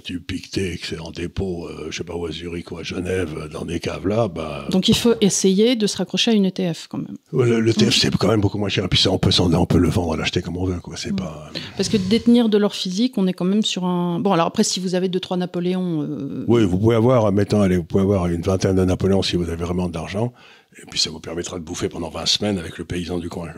tu 0.04 0.20
piqueté 0.20 0.78
que 0.78 0.88
c'est 0.88 1.00
en 1.00 1.12
dépôt, 1.12 1.68
euh, 1.68 1.88
je 1.92 1.98
sais 1.98 2.04
pas, 2.04 2.16
ou 2.16 2.26
à 2.26 2.32
Zurich 2.32 2.72
ou 2.72 2.80
à 2.80 2.84
Genève, 2.84 3.50
dans 3.52 3.66
des 3.66 3.80
caves 3.80 4.08
là, 4.08 4.28
bah. 4.28 4.66
Donc 4.72 4.90
il 4.90 4.96
faut 4.96 5.14
essayer 5.22 5.76
de 5.76 5.86
se 5.86 5.98
raccrocher 5.98 6.32
à 6.32 6.34
une 6.34 6.46
ETF 6.46 6.88
quand 6.90 6.98
même. 6.98 7.18
Le, 7.32 7.70
ETF, 7.70 7.88
mm. 7.88 7.92
c'est 7.92 8.18
quand 8.18 8.30
même 8.30 8.42
beaucoup 8.42 8.58
moins 8.58 8.70
cher. 8.70 8.86
Et 8.86 8.88
puis 8.88 9.00
ça, 9.00 9.12
on 9.12 9.20
peut, 9.20 9.30
on 9.40 9.66
peut 9.68 9.78
le 9.78 9.90
vendre, 9.90 10.16
l'acheter 10.16 10.42
comme 10.42 10.58
on 10.58 10.66
veut, 10.66 10.80
quoi. 10.80 10.96
C'est 10.98 11.16
pas. 11.16 11.52
Parce 11.78 11.90
que 11.90 11.98
de 12.26 12.58
l'or 12.58 12.74
physique, 12.74 13.18
on 13.18 13.28
est 13.28 13.34
quand 13.34 13.46
même 13.46 13.64
sur 13.64 13.86
un. 13.86 14.20
Bon, 14.20 14.34
alors 14.34 14.48
après, 14.48 14.64
si 14.64 14.80
vous 14.80 14.96
avez 14.96 15.10
deux 15.10 15.20
trois 15.20 15.38
Napoléons. 15.38 16.02
Euh, 16.04 16.46
oui, 16.48 16.66
vous 16.66 16.78
pouvez 16.78 16.96
avoir, 16.96 17.32
mettons, 17.32 17.62
allez, 17.62 17.78
vous 17.78 17.84
pouvez 17.84 18.04
avoir 18.04 18.28
une 18.28 18.42
vingtaine 18.42 18.76
de 18.76 18.86
Napoléons 18.86 19.22
si 19.22 19.36
vous 19.36 19.50
avez 19.50 19.64
vraiment 19.64 19.88
de 19.90 19.94
l'argent. 19.94 20.34
Et 20.82 20.86
puis 20.90 21.00
ça 21.00 21.12
vous 21.12 21.20
permettra 21.20 21.60
de 21.60 21.64
bouffer 21.64 21.88
pendant 21.88 22.10
20 22.10 22.26
semaines 22.26 22.58
avec 22.58 22.78
le 22.80 22.86
paysan 22.86 23.20
du 23.20 23.30
coin. 23.30 23.50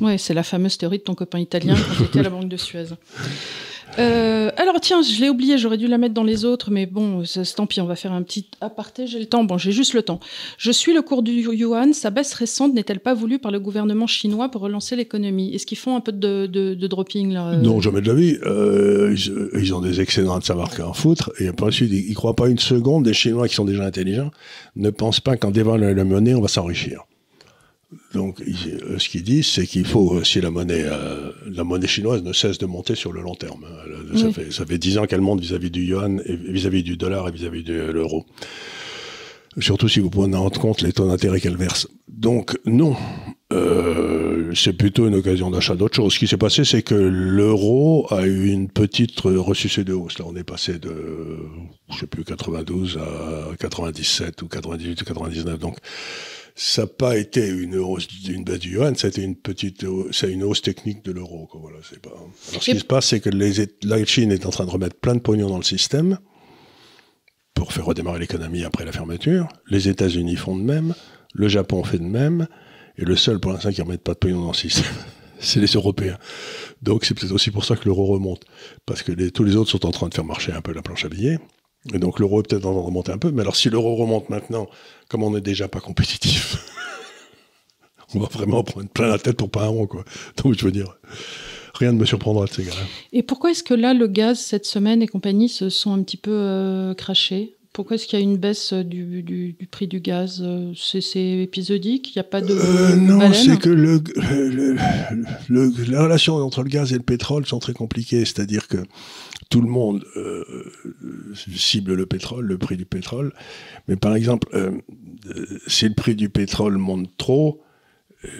Oui, 0.00 0.18
c'est 0.18 0.34
la 0.34 0.42
fameuse 0.42 0.76
théorie 0.76 0.98
de 0.98 1.02
ton 1.02 1.14
copain 1.14 1.38
italien 1.38 1.74
quand 1.74 2.04
était 2.04 2.20
à 2.20 2.24
la 2.24 2.30
Banque 2.30 2.48
de 2.48 2.56
Suez. 2.58 2.88
Euh, 3.98 4.50
alors 4.56 4.80
tiens, 4.80 5.02
je 5.02 5.20
l'ai 5.20 5.28
oublié, 5.28 5.58
j'aurais 5.58 5.76
dû 5.76 5.88
la 5.88 5.98
mettre 5.98 6.14
dans 6.14 6.24
les 6.24 6.44
autres, 6.44 6.70
mais 6.70 6.86
bon, 6.86 7.22
tant 7.56 7.66
pis, 7.66 7.80
on 7.80 7.86
va 7.86 7.96
faire 7.96 8.12
un 8.12 8.22
petit 8.22 8.46
aparté, 8.60 9.06
j'ai 9.06 9.18
le 9.18 9.26
temps, 9.26 9.44
bon, 9.44 9.58
j'ai 9.58 9.72
juste 9.72 9.94
le 9.94 10.02
temps. 10.02 10.20
Je 10.56 10.70
suis 10.70 10.94
le 10.94 11.02
cours 11.02 11.22
du 11.22 11.32
yuan, 11.32 11.92
sa 11.92 12.10
baisse 12.10 12.32
récente 12.34 12.74
n'est-elle 12.74 13.00
pas 13.00 13.14
voulue 13.14 13.38
par 13.38 13.50
le 13.50 13.58
gouvernement 13.58 14.06
chinois 14.06 14.50
pour 14.50 14.62
relancer 14.62 14.94
l'économie? 14.94 15.54
Est-ce 15.54 15.66
qu'ils 15.66 15.78
font 15.78 15.96
un 15.96 16.00
peu 16.00 16.12
de, 16.12 16.74
dropping 16.86 17.32
là 17.32 17.56
Non, 17.56 17.80
jamais 17.80 18.00
de 18.00 18.08
la 18.08 18.14
vie. 18.14 18.36
Euh, 18.44 19.16
ils, 19.54 19.74
ont 19.74 19.80
des 19.80 20.00
excédents 20.00 20.38
de 20.38 20.44
savoir 20.44 20.74
qu'en 20.74 20.92
foutre, 20.92 21.32
et 21.40 21.50
ensuite, 21.60 21.90
ils 21.92 22.10
ne 22.10 22.14
croient 22.14 22.36
pas 22.36 22.48
une 22.48 22.58
seconde, 22.58 23.04
des 23.04 23.14
Chinois 23.14 23.48
qui 23.48 23.54
sont 23.54 23.64
déjà 23.64 23.84
intelligents, 23.84 24.30
ne 24.76 24.90
pensent 24.90 25.20
pas 25.20 25.36
qu'en 25.36 25.50
dévaluant 25.50 25.94
la 25.94 26.04
monnaie, 26.04 26.34
on 26.34 26.40
va 26.40 26.48
s'enrichir. 26.48 27.07
Donc, 28.12 28.42
euh, 28.42 28.98
ce 28.98 29.08
qu'ils 29.08 29.22
disent, 29.22 29.46
c'est 29.46 29.66
qu'il 29.66 29.86
faut, 29.86 30.14
euh, 30.14 30.24
si 30.24 30.40
la 30.40 30.50
monnaie, 30.50 30.84
euh, 30.84 31.30
la 31.50 31.64
monnaie 31.64 31.86
chinoise 31.86 32.22
ne 32.22 32.34
cesse 32.34 32.58
de 32.58 32.66
monter 32.66 32.94
sur 32.94 33.12
le 33.12 33.22
long 33.22 33.34
terme. 33.34 33.64
Ça, 34.14 34.30
fait, 34.30 34.52
ça 34.52 34.66
fait 34.66 34.78
10 34.78 34.98
ans 34.98 35.06
qu'elle 35.06 35.22
monte 35.22 35.40
vis-à-vis 35.40 35.70
du 35.70 35.84
yuan, 35.84 36.22
vis-à-vis 36.26 36.82
du 36.82 36.96
dollar 36.96 37.28
et 37.28 37.32
vis-à-vis 37.32 37.62
de 37.62 37.90
l'euro. 37.90 38.26
Surtout 39.58 39.88
si 39.88 40.00
vous 40.00 40.10
prenez 40.10 40.36
en 40.36 40.50
compte 40.50 40.82
les 40.82 40.92
taux 40.92 41.08
d'intérêt 41.08 41.40
qu'elle 41.40 41.56
verse. 41.56 41.88
Donc, 42.08 42.58
non. 42.66 42.94
c'est 44.54 44.74
plutôt 44.74 45.08
une 45.08 45.14
occasion 45.14 45.50
d'achat 45.50 45.74
d'autre 45.74 45.96
chose. 45.96 46.12
Ce 46.12 46.18
qui 46.18 46.28
s'est 46.28 46.36
passé, 46.36 46.64
c'est 46.64 46.82
que 46.82 46.94
l'euro 46.94 48.06
a 48.10 48.26
eu 48.26 48.50
une 48.50 48.68
petite 48.68 49.20
ressucée 49.20 49.84
de 49.84 49.94
hausse. 49.94 50.18
Là, 50.18 50.26
on 50.28 50.36
est 50.36 50.44
passé 50.44 50.78
de, 50.78 51.38
je 51.90 51.98
sais 51.98 52.06
plus, 52.06 52.24
92 52.24 52.98
à 52.98 53.56
97 53.58 54.42
ou 54.42 54.48
98 54.48 55.00
ou 55.00 55.04
99. 55.04 55.58
Donc, 55.58 55.78
ça 56.60 56.82
n'a 56.82 56.88
pas 56.88 57.16
été 57.16 57.46
une 57.46 57.76
hausse 57.76 58.08
d'une 58.08 58.42
baisse 58.42 58.58
du 58.58 58.74
yuan, 58.74 58.96
c'était 58.96 59.22
une 59.22 59.36
petite, 59.36 59.86
c'est 60.10 60.32
une 60.32 60.42
hausse 60.42 60.60
technique 60.60 61.04
de 61.04 61.12
l'euro. 61.12 61.48
Voilà, 61.54 61.78
c'est 61.88 62.02
pas. 62.02 62.10
Alors, 62.10 62.32
ce 62.36 62.58
qui 62.58 62.76
se 62.76 62.84
passe, 62.84 63.06
c'est 63.06 63.20
que 63.20 63.30
les, 63.30 63.68
la 63.84 64.04
Chine 64.04 64.32
est 64.32 64.44
en 64.44 64.50
train 64.50 64.66
de 64.66 64.70
remettre 64.70 64.96
plein 64.96 65.14
de 65.14 65.20
pognon 65.20 65.48
dans 65.48 65.58
le 65.58 65.62
système 65.62 66.18
pour 67.54 67.72
faire 67.72 67.84
redémarrer 67.84 68.18
l'économie 68.18 68.64
après 68.64 68.84
la 68.84 68.90
fermeture. 68.90 69.46
Les 69.68 69.88
États-Unis 69.88 70.34
font 70.34 70.56
de 70.56 70.62
même, 70.62 70.94
le 71.32 71.46
Japon 71.46 71.84
fait 71.84 71.98
de 71.98 72.04
même, 72.04 72.48
et 72.96 73.04
le 73.04 73.14
seul 73.14 73.38
pour 73.38 73.52
l'instant 73.52 73.70
qui 73.70 73.80
ne 73.80 73.86
remet 73.86 73.98
pas 73.98 74.14
de 74.14 74.18
pognon 74.18 74.40
dans 74.40 74.48
le 74.48 74.54
système, 74.54 74.92
c'est 75.38 75.60
les 75.60 75.68
Européens. 75.68 76.18
Donc 76.82 77.04
c'est 77.04 77.14
peut-être 77.14 77.32
aussi 77.32 77.52
pour 77.52 77.64
ça 77.64 77.76
que 77.76 77.84
l'euro 77.84 78.06
remonte, 78.06 78.44
parce 78.84 79.04
que 79.04 79.12
tous 79.28 79.44
les 79.44 79.54
autres 79.54 79.70
sont 79.70 79.86
en 79.86 79.92
train 79.92 80.08
de 80.08 80.14
faire 80.14 80.24
marcher 80.24 80.50
un 80.50 80.60
peu 80.60 80.72
la 80.72 80.82
planche 80.82 81.04
à 81.04 81.08
billets. 81.08 81.38
Et 81.94 81.98
donc 81.98 82.18
l'euro 82.18 82.40
est 82.40 82.48
peut-être 82.48 82.66
en 82.66 82.82
remonter 82.82 83.12
un 83.12 83.18
peu, 83.18 83.30
mais 83.30 83.42
alors 83.42 83.56
si 83.56 83.70
l'euro 83.70 83.94
remonte 83.96 84.28
maintenant, 84.28 84.68
comme 85.08 85.22
on 85.22 85.30
n'est 85.30 85.40
déjà 85.40 85.68
pas 85.68 85.80
compétitif, 85.80 86.56
on 88.14 88.20
va 88.20 88.28
vraiment 88.28 88.62
prendre 88.62 88.88
plein 88.88 89.08
la 89.08 89.18
tête 89.18 89.36
pour 89.36 89.50
pas 89.50 89.64
un 89.64 89.68
rond, 89.68 89.86
quoi. 89.86 90.04
Donc, 90.42 90.54
je 90.58 90.64
veux 90.64 90.72
dire, 90.72 90.98
rien 91.74 91.92
ne 91.92 91.98
me 91.98 92.04
surprendra 92.04 92.46
de 92.46 92.50
ces 92.50 92.64
gars-là. 92.64 92.82
Et 93.12 93.22
pourquoi 93.22 93.50
est-ce 93.50 93.62
que 93.62 93.74
là, 93.74 93.94
le 93.94 94.06
gaz, 94.06 94.38
cette 94.38 94.66
semaine 94.66 95.02
et 95.02 95.06
compagnie, 95.06 95.48
se 95.48 95.68
sont 95.68 95.92
un 95.92 96.02
petit 96.02 96.16
peu 96.16 96.32
euh, 96.32 96.94
crachés? 96.94 97.54
Pourquoi 97.72 97.94
est-ce 97.94 98.08
qu'il 98.08 98.18
y 98.18 98.22
a 98.22 98.24
une 98.24 98.38
baisse 98.38 98.72
du, 98.72 99.22
du, 99.22 99.54
prix 99.70 99.86
du 99.86 100.00
gaz? 100.00 100.44
C'est 100.74 101.42
épisodique? 101.42 102.10
Il 102.10 102.18
n'y 102.18 102.20
a 102.20 102.24
pas 102.24 102.40
de. 102.40 102.52
Euh, 102.52 102.96
non, 102.96 103.32
c'est 103.32 103.58
que 103.58 103.68
le, 103.68 104.02
le, 104.16 104.74
le, 105.48 105.72
la 105.88 106.02
relation 106.02 106.36
entre 106.36 106.64
le 106.64 106.70
gaz 106.70 106.92
et 106.92 106.96
le 106.96 107.02
pétrole 107.02 107.46
sont 107.46 107.60
très 107.60 107.74
compliquées. 107.74 108.24
C'est-à-dire 108.24 108.66
que 108.66 108.78
tout 109.48 109.60
le 109.60 109.68
monde 109.68 110.04
euh, 110.16 110.44
cible 111.34 111.94
le 111.94 112.06
pétrole, 112.06 112.44
le 112.44 112.58
prix 112.58 112.76
du 112.76 112.84
pétrole. 112.84 113.32
Mais 113.86 113.96
par 113.96 114.14
exemple, 114.14 114.48
euh, 114.54 114.72
si 115.66 115.88
le 115.88 115.94
prix 115.94 116.14
du 116.14 116.28
pétrole 116.28 116.76
monte 116.76 117.16
trop, 117.16 117.62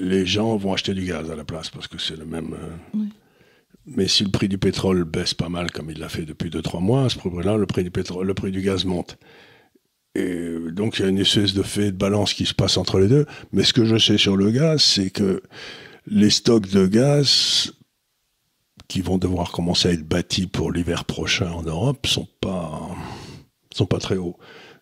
les 0.00 0.26
gens 0.26 0.56
vont 0.56 0.72
acheter 0.72 0.92
du 0.92 1.04
gaz 1.04 1.30
à 1.30 1.36
la 1.36 1.44
place 1.44 1.70
parce 1.70 1.88
que 1.88 1.98
c'est 1.98 2.16
le 2.16 2.26
même. 2.26 2.54
Oui. 2.94 3.08
Mais 3.86 4.06
si 4.06 4.22
le 4.22 4.30
prix 4.30 4.48
du 4.48 4.58
pétrole 4.58 5.04
baisse 5.04 5.32
pas 5.32 5.48
mal, 5.48 5.70
comme 5.70 5.90
il 5.90 5.98
l'a 5.98 6.10
fait 6.10 6.26
depuis 6.26 6.50
2-3 6.50 6.82
mois, 6.82 7.04
à 7.04 7.08
ce 7.08 7.16
moment-là, 7.24 7.56
le 7.56 7.66
prix 7.66 7.84
du 7.84 7.90
pétrole, 7.90 8.26
le 8.26 8.34
prix 8.34 8.50
du 8.50 8.60
gaz 8.60 8.84
monte. 8.84 9.18
Et 10.14 10.48
donc 10.72 10.98
il 10.98 11.02
y 11.02 11.04
a 11.06 11.08
une 11.08 11.18
espèce 11.18 11.54
de 11.54 11.62
fait 11.62 11.92
de 11.92 11.96
balance 11.96 12.34
qui 12.34 12.44
se 12.44 12.54
passe 12.54 12.76
entre 12.76 12.98
les 12.98 13.08
deux. 13.08 13.24
Mais 13.52 13.64
ce 13.64 13.72
que 13.72 13.84
je 13.84 13.96
sais 13.96 14.18
sur 14.18 14.36
le 14.36 14.50
gaz, 14.50 14.82
c'est 14.82 15.10
que 15.10 15.42
les 16.06 16.30
stocks 16.30 16.68
de 16.68 16.86
gaz 16.86 17.72
qui 18.88 19.02
vont 19.02 19.18
devoir 19.18 19.52
commencer 19.52 19.88
à 19.88 19.92
être 19.92 20.08
bâtis 20.08 20.46
pour 20.46 20.72
l'hiver 20.72 21.04
prochain 21.04 21.50
en 21.52 21.62
Europe 21.62 22.06
sont 22.06 22.26
pas 22.40 22.88
sont 23.74 23.86
pas 23.86 23.98
très 23.98 24.16
hauts. 24.16 24.36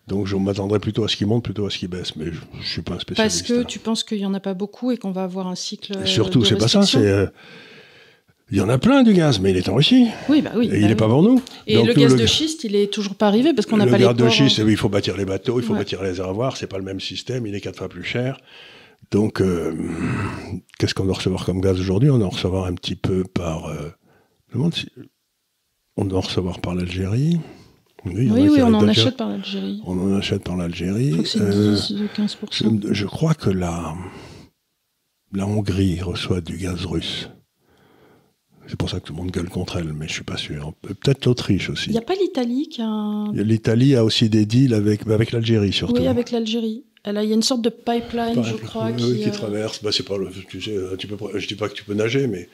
Donc 0.07 0.25
je 0.25 0.37
m'attendrais 0.37 0.79
plutôt 0.79 1.03
à 1.03 1.09
ce 1.09 1.17
qu'il 1.17 1.27
monte 1.27 1.43
plutôt 1.43 1.65
à 1.65 1.69
ce 1.69 1.77
qu'il 1.77 1.89
baisse, 1.89 2.15
mais 2.15 2.27
je, 2.27 2.57
ne 2.57 2.63
suis 2.63 2.81
pas 2.81 2.93
un 2.93 2.99
spécialiste. 2.99 3.45
Parce 3.47 3.59
que 3.59 3.67
tu 3.67 3.79
penses 3.79 4.03
qu'il 4.05 4.19
y 4.19 4.25
en 4.25 4.33
a 4.33 4.39
pas 4.39 4.53
beaucoup 4.53 4.91
et 4.91 4.97
qu'on 4.97 5.11
va 5.11 5.23
avoir 5.23 5.47
un 5.47 5.55
cycle. 5.55 6.07
surtout, 6.07 6.45
c'est 6.45 6.57
pas 6.57 6.69
ça. 6.69 6.83
C'est 6.83 6.99
euh, 6.99 7.27
il 8.49 8.57
y 8.57 8.61
en 8.61 8.69
a 8.69 8.77
plein 8.77 9.03
du 9.03 9.13
gaz, 9.13 9.41
mais 9.41 9.51
il 9.51 9.57
est 9.57 9.67
en 9.67 9.75
Russie. 9.75 10.07
Oui, 10.29 10.41
bah 10.41 10.51
oui. 10.55 10.69
Et 10.71 10.77
il 10.77 10.87
n'est 10.87 10.95
bah 10.95 11.05
pas 11.05 11.09
pour 11.09 11.21
nous. 11.21 11.41
Et 11.67 11.83
le 11.83 11.93
gaz 11.93 12.15
de 12.15 12.25
schiste, 12.25 12.63
il 12.63 12.77
est 12.77 12.91
toujours 12.91 13.15
pas 13.15 13.27
arrivé 13.27 13.53
parce 13.53 13.65
qu'on 13.65 13.75
n'a 13.75 13.85
pas 13.85 13.97
les 13.97 14.05
Le 14.05 14.13
gaz 14.13 14.15
de 14.15 14.29
schiste, 14.29 14.61
il 14.65 14.77
faut 14.77 14.87
bâtir 14.87 15.17
les 15.17 15.25
bateaux, 15.25 15.59
il 15.59 15.65
faut 15.65 15.75
bâtir 15.75 16.01
les 16.01 16.09
réservoirs, 16.09 16.55
c'est 16.55 16.67
pas 16.67 16.77
le 16.77 16.85
même 16.85 17.01
système, 17.01 17.45
il 17.45 17.53
est 17.53 17.59
quatre 17.59 17.77
fois 17.77 17.89
plus 17.89 18.03
cher. 18.03 18.39
Donc, 19.11 19.41
euh, 19.41 19.73
qu'est-ce 20.77 20.93
qu'on 20.93 21.05
doit 21.05 21.15
recevoir 21.15 21.45
comme 21.45 21.61
gaz 21.61 21.79
aujourd'hui? 21.79 22.09
On 22.09 22.17
doit 22.17 22.27
recevoir 22.27 22.65
un 22.65 22.73
petit 22.73 22.95
peu 22.95 23.23
par. 23.23 23.67
Euh, 23.67 23.89
on 25.95 26.05
doit 26.05 26.21
recevoir 26.21 26.59
par 26.59 26.75
l'Algérie. 26.75 27.39
Oui, 28.05 28.29
oui, 28.31 28.61
on 28.61 28.73
en 28.73 28.87
achète 28.87 29.17
par 29.17 29.29
l'Algérie. 29.29 29.81
On 29.85 29.97
en 29.99 30.15
achète 30.15 30.43
par 30.43 30.55
l'Algérie. 30.55 31.25
c'est 31.25 31.39
10 31.39 31.93
15 32.15 32.37
je, 32.51 32.93
je, 32.93 33.05
crois 33.05 33.33
que 33.33 33.49
la, 33.49 33.95
la 35.33 35.45
Hongrie 35.45 36.01
reçoit 36.01 36.41
du 36.41 36.57
gaz 36.57 36.85
russe. 36.85 37.29
C'est 38.67 38.75
pour 38.75 38.89
ça 38.89 38.99
que 38.99 39.05
tout 39.05 39.13
le 39.13 39.17
monde 39.19 39.31
gueule 39.31 39.49
contre 39.49 39.77
elle, 39.77 39.93
mais 39.93 40.07
je 40.07 40.13
suis 40.13 40.23
pas 40.23 40.37
sûr. 40.37 40.73
Peut-être 40.81 41.25
l'Autriche 41.25 41.69
aussi. 41.69 41.89
Il 41.89 41.93
n'y 41.93 41.97
a 41.97 42.01
pas 42.01 42.15
l'Italie 42.15 42.67
qui 42.67 42.81
a... 42.81 43.25
L'Italie 43.33 43.95
a 43.95 44.03
aussi 44.03 44.29
des 44.29 44.45
deals 44.45 44.73
avec, 44.73 45.07
avec 45.07 45.31
l'Algérie, 45.31 45.71
surtout. 45.71 46.01
Oui, 46.01 46.07
avec 46.07 46.31
l'Algérie. 46.31 46.83
Il 47.05 47.13
y 47.13 47.17
a 47.17 47.35
une 47.35 47.43
sorte 47.43 47.61
de 47.61 47.69
pipeline, 47.69 48.43
je 48.43 48.55
crois, 48.55 48.91
qui, 48.91 49.21
qui 49.21 49.29
euh, 49.29 49.31
traverse. 49.31 49.81
Bah, 49.83 49.91
c'est 49.91 50.03
pas 50.03 50.17
le, 50.17 50.29
tu 50.49 50.61
sais, 50.61 50.75
tu 50.97 51.07
peux, 51.07 51.39
je 51.39 51.47
dis 51.47 51.55
pas 51.55 51.69
que 51.69 51.73
tu 51.73 51.83
peux 51.83 51.93
nager, 51.93 52.27
mais 52.27 52.49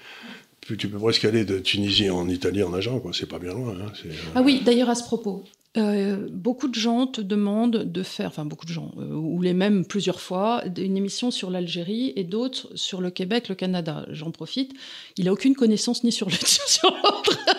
tu 0.66 0.88
peux 0.88 0.98
presque 0.98 1.26
aller 1.26 1.46
de 1.46 1.60
Tunisie 1.60 2.10
en 2.10 2.28
Italie 2.30 2.64
en 2.64 2.70
nageant. 2.70 3.02
C'est 3.14 3.30
pas 3.30 3.40
bien 3.40 3.54
loin. 3.54 3.72
Hein. 3.72 3.92
Euh, 4.06 4.12
ah 4.36 4.42
oui, 4.42 4.62
d'ailleurs 4.64 4.90
à 4.90 4.96
ce 4.96 5.04
propos, 5.04 5.44
euh, 5.76 6.28
beaucoup 6.32 6.68
de 6.68 6.76
gens 6.76 7.08
te 7.08 7.20
demandent 7.20 7.92
de 7.92 8.04
faire, 8.04 8.28
enfin 8.28 8.46
beaucoup 8.46 8.66
de 8.66 8.72
gens, 8.72 8.92
euh, 8.98 9.16
ou 9.16 9.42
les 9.42 9.54
mêmes 9.54 9.86
plusieurs 9.86 10.22
fois, 10.22 10.64
une 10.78 10.98
émission 10.98 11.32
sur 11.32 11.50
l'Algérie 11.50 12.14
et 12.16 12.24
d'autres 12.24 12.70
sur 12.76 13.02
le 13.02 13.10
Québec, 13.10 13.50
le 13.50 13.56
Canada. 13.56 14.06
J'en 14.12 14.32
profite. 14.32 14.74
Il 15.18 15.26
n'a 15.26 15.34
aucune 15.34 15.56
connaissance 15.56 16.04
ni 16.04 16.12
sur 16.12 16.28
ni 16.28 16.38
sur 16.68 16.92
l'autre. 17.04 17.40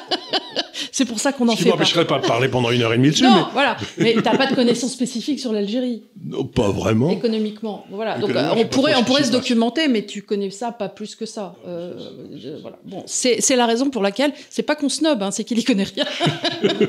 C'est 0.93 1.05
pour 1.07 1.19
ça 1.19 1.33
qu'on 1.33 1.49
en 1.49 1.57
fait 1.57 1.65
pas. 1.65 1.71
Je 1.71 1.75
m'empêcherais 1.75 2.07
pas 2.07 2.21
de 2.21 2.27
parler 2.27 2.49
pendant 2.49 2.71
une 2.71 2.83
heure 2.83 2.93
et 2.93 2.97
demie 2.97 3.11
dessus. 3.11 3.25
Non, 3.25 3.49
voilà. 3.53 3.77
Mais 3.99 4.15
t'as 4.23 4.37
pas 4.37 4.47
de 4.47 4.55
connaissances 4.55 4.93
spécifiques 4.93 5.41
sur 5.41 5.53
l'Algérie. 5.53 6.05
Non, 6.25 6.45
pas 6.45 6.71
vraiment. 6.71 7.11
Économiquement, 7.11 7.85
voilà. 7.91 8.17
Donc 8.19 8.31
euh, 8.31 8.55
on 8.57 8.65
pourrait, 8.67 8.95
on 8.95 9.03
pourrait 9.03 9.25
se 9.25 9.33
documenter, 9.33 9.89
mais 9.89 10.07
tu 10.07 10.23
connais 10.23 10.51
ça 10.51 10.71
pas 10.71 10.89
plus 10.89 11.17
que 11.17 11.27
ça. 11.27 11.57
Euh, 11.67 11.95
voilà. 12.63 12.79
Bon, 12.85 13.03
c'est 13.07 13.57
la 13.57 13.67
raison 13.67 13.91
pour 13.91 14.03
laquelle 14.03 14.33
c'est 14.51 14.63
pas 14.63 14.77
qu'on 14.77 14.89
snob, 14.89 15.21
hein, 15.21 15.33
c'est 15.33 15.43
qu'il 15.43 15.59
y 15.59 15.65
connaît 15.65 15.83
rien. 15.83 16.05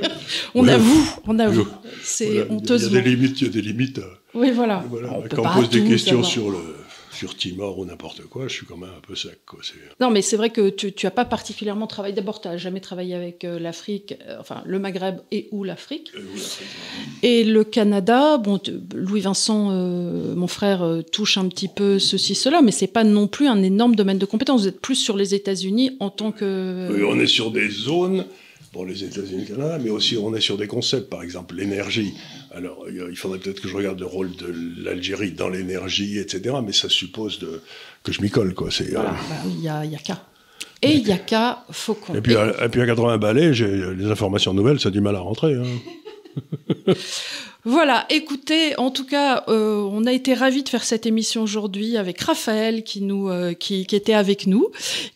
on 0.54 0.68
avoue, 0.68 1.10
on 1.26 1.40
avoue. 1.40 1.68
C'est 2.04 2.48
honteusement. 2.52 2.90
Il 2.92 2.96
y 2.96 3.00
a 3.00 3.02
des 3.02 3.10
limites, 3.10 3.42
il 3.42 3.48
y 3.48 3.50
a 3.50 3.54
des 3.54 3.62
limites. 3.62 4.02
Oui, 4.36 4.52
voilà. 4.52 4.84
Quand 5.32 5.46
on 5.46 5.62
pose 5.62 5.70
des 5.70 5.84
questions 5.84 6.22
sur 6.22 6.52
le 6.52 6.60
sur 7.16 7.36
Timor 7.36 7.80
ou 7.80 7.86
n'importe 7.86 8.24
quoi, 8.24 8.48
je 8.48 8.54
suis 8.54 8.66
quand 8.66 8.78
même 8.78 8.90
un 8.96 9.02
peu 9.06 9.16
sec. 9.16 9.40
Quoi. 9.46 9.60
Non, 10.00 10.12
mais 10.12 10.22
c'est 10.22 10.38
vrai 10.38 10.50
que 10.50 10.70
tu 10.70 10.94
n'as 11.04 11.12
pas 11.12 11.26
particulièrement 11.26 11.88
travaillé. 11.88 12.14
D'abord, 12.14 12.42
tu 12.42 12.48
n'as 12.48 12.58
jamais 12.58 12.82
travaillé 12.82 13.16
avec 13.16 13.44
euh, 13.44 13.60
l'Afrique, 13.60 14.16
euh, 14.28 14.38
enfin 14.40 14.62
le 14.66 14.80
Maghreb 14.80 15.20
et 15.32 15.48
ou 15.52 15.64
l'Afrique. 15.64 16.12
Et 17.24 17.44
le 17.44 17.64
Canada, 17.64 18.38
bon, 18.38 18.60
Louis-Vincent, 18.94 19.70
euh, 19.72 20.36
mon 20.36 20.48
frère, 20.48 21.02
touche 21.12 21.38
un 21.38 21.48
petit 21.48 21.68
peu 21.68 22.00
ceci, 22.00 22.36
cela, 22.36 22.62
mais 22.62 22.72
c'est 22.72 22.88
pas 22.88 23.04
non 23.04 23.28
plus 23.28 23.48
un 23.48 23.64
énorme 23.64 23.96
domaine 23.96 24.20
de 24.20 24.26
compétence. 24.26 24.62
Vous 24.62 24.68
êtes 24.68 24.82
plus 24.82 24.96
sur 24.96 25.18
les 25.18 25.34
États-Unis 25.34 25.98
en 26.00 26.10
tant 26.10 26.32
que. 26.32 26.90
Oui, 26.92 27.04
on 27.04 27.20
est 27.20 27.28
sur 27.28 27.52
des 27.52 27.70
zones 27.70 28.26
pour 28.76 28.86
les 28.86 29.06
États-Unis 29.06 29.44
et 29.44 29.50
le 29.50 29.56
Canada, 29.56 29.80
mais 29.82 29.90
aussi 29.90 30.18
on 30.18 30.36
est 30.36 30.42
sur 30.42 30.58
des 30.58 30.68
concepts, 30.68 31.10
par 31.10 31.24
exemple 31.24 31.56
l'énergie. 31.56 32.14
Alors 32.54 32.86
il 32.90 33.16
faudrait 33.16 33.40
peut-être 33.40 33.62
que 33.62 33.70
je 33.70 33.74
regarde 33.74 34.02
le 34.02 34.06
rôle 34.06 34.36
de 34.36 34.54
l'Algérie 34.84 35.32
dans 35.32 35.48
l'énergie, 35.48 36.20
etc. 36.20 36.58
Mais 36.62 36.74
ça 36.74 36.90
suppose 36.90 37.40
de, 37.40 37.62
que 38.04 38.12
je 38.12 38.22
m'y 38.22 38.30
colle, 38.30 38.54
quoi. 38.54 38.70
C'est, 38.72 38.92
voilà, 38.92 39.12
euh, 39.12 39.30
bah 39.30 39.36
il 39.46 39.62
y 39.62 39.70
a, 39.70 39.86
y 39.86 39.96
a 39.96 39.98
qu'à. 39.98 40.26
Et 40.82 40.92
il 40.92 41.08
y 41.08 41.14
a 41.14 41.18
qu'à 41.18 41.64
Faucon. 41.72 42.16
Et 42.16 42.20
puis, 42.20 42.36
à, 42.36 42.66
et 42.66 42.68
puis 42.68 42.82
à 42.82 42.86
80 42.86 43.18
balais, 43.18 43.54
j'ai 43.54 43.94
les 43.96 44.08
informations 44.08 44.54
nouvelles, 44.54 44.82
ça 44.82 44.90
a 44.90 44.92
du 44.92 45.00
mal 45.00 45.16
à 45.16 45.20
rentrer. 45.20 45.54
Hein. 45.54 45.64
Voilà, 47.68 48.06
écoutez, 48.12 48.78
en 48.78 48.92
tout 48.92 49.08
cas, 49.08 49.44
euh, 49.48 49.82
on 49.92 50.06
a 50.06 50.14
été 50.14 50.36
ravis 50.36 50.62
de 50.62 50.70
faire 50.70 50.84
cette 50.84 51.08
émission 51.08 51.42
aujourd'hui 51.42 51.98
avec 51.98 52.22
Raphaël 52.22 52.84
qui 52.84 53.02
nous, 53.02 53.28
euh, 53.28 53.54
qui, 53.56 53.88
qui, 53.88 53.96
était 53.96 54.14
avec 54.14 54.46
nous, 54.46 54.70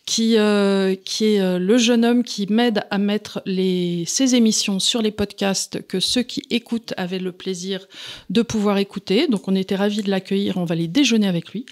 qui, 0.04 0.36
euh, 0.36 0.96
qui 0.96 1.26
est 1.26 1.58
le 1.60 1.78
jeune 1.78 2.04
homme 2.04 2.24
qui 2.24 2.48
m'aide 2.52 2.82
à 2.90 2.98
mettre 2.98 3.40
les, 3.46 4.02
ces 4.08 4.34
émissions 4.34 4.80
sur 4.80 5.00
les 5.00 5.12
podcasts 5.12 5.86
que 5.86 6.00
ceux 6.00 6.24
qui 6.24 6.42
écoutent 6.50 6.92
avaient 6.96 7.20
le 7.20 7.30
plaisir 7.30 7.86
de 8.30 8.42
pouvoir 8.42 8.78
écouter. 8.78 9.28
Donc, 9.28 9.46
on 9.46 9.54
était 9.54 9.76
ravis 9.76 10.02
de 10.02 10.10
l'accueillir. 10.10 10.56
On 10.56 10.64
va 10.64 10.72
aller 10.72 10.88
déjeuner 10.88 11.28
avec 11.28 11.50
lui 11.50 11.66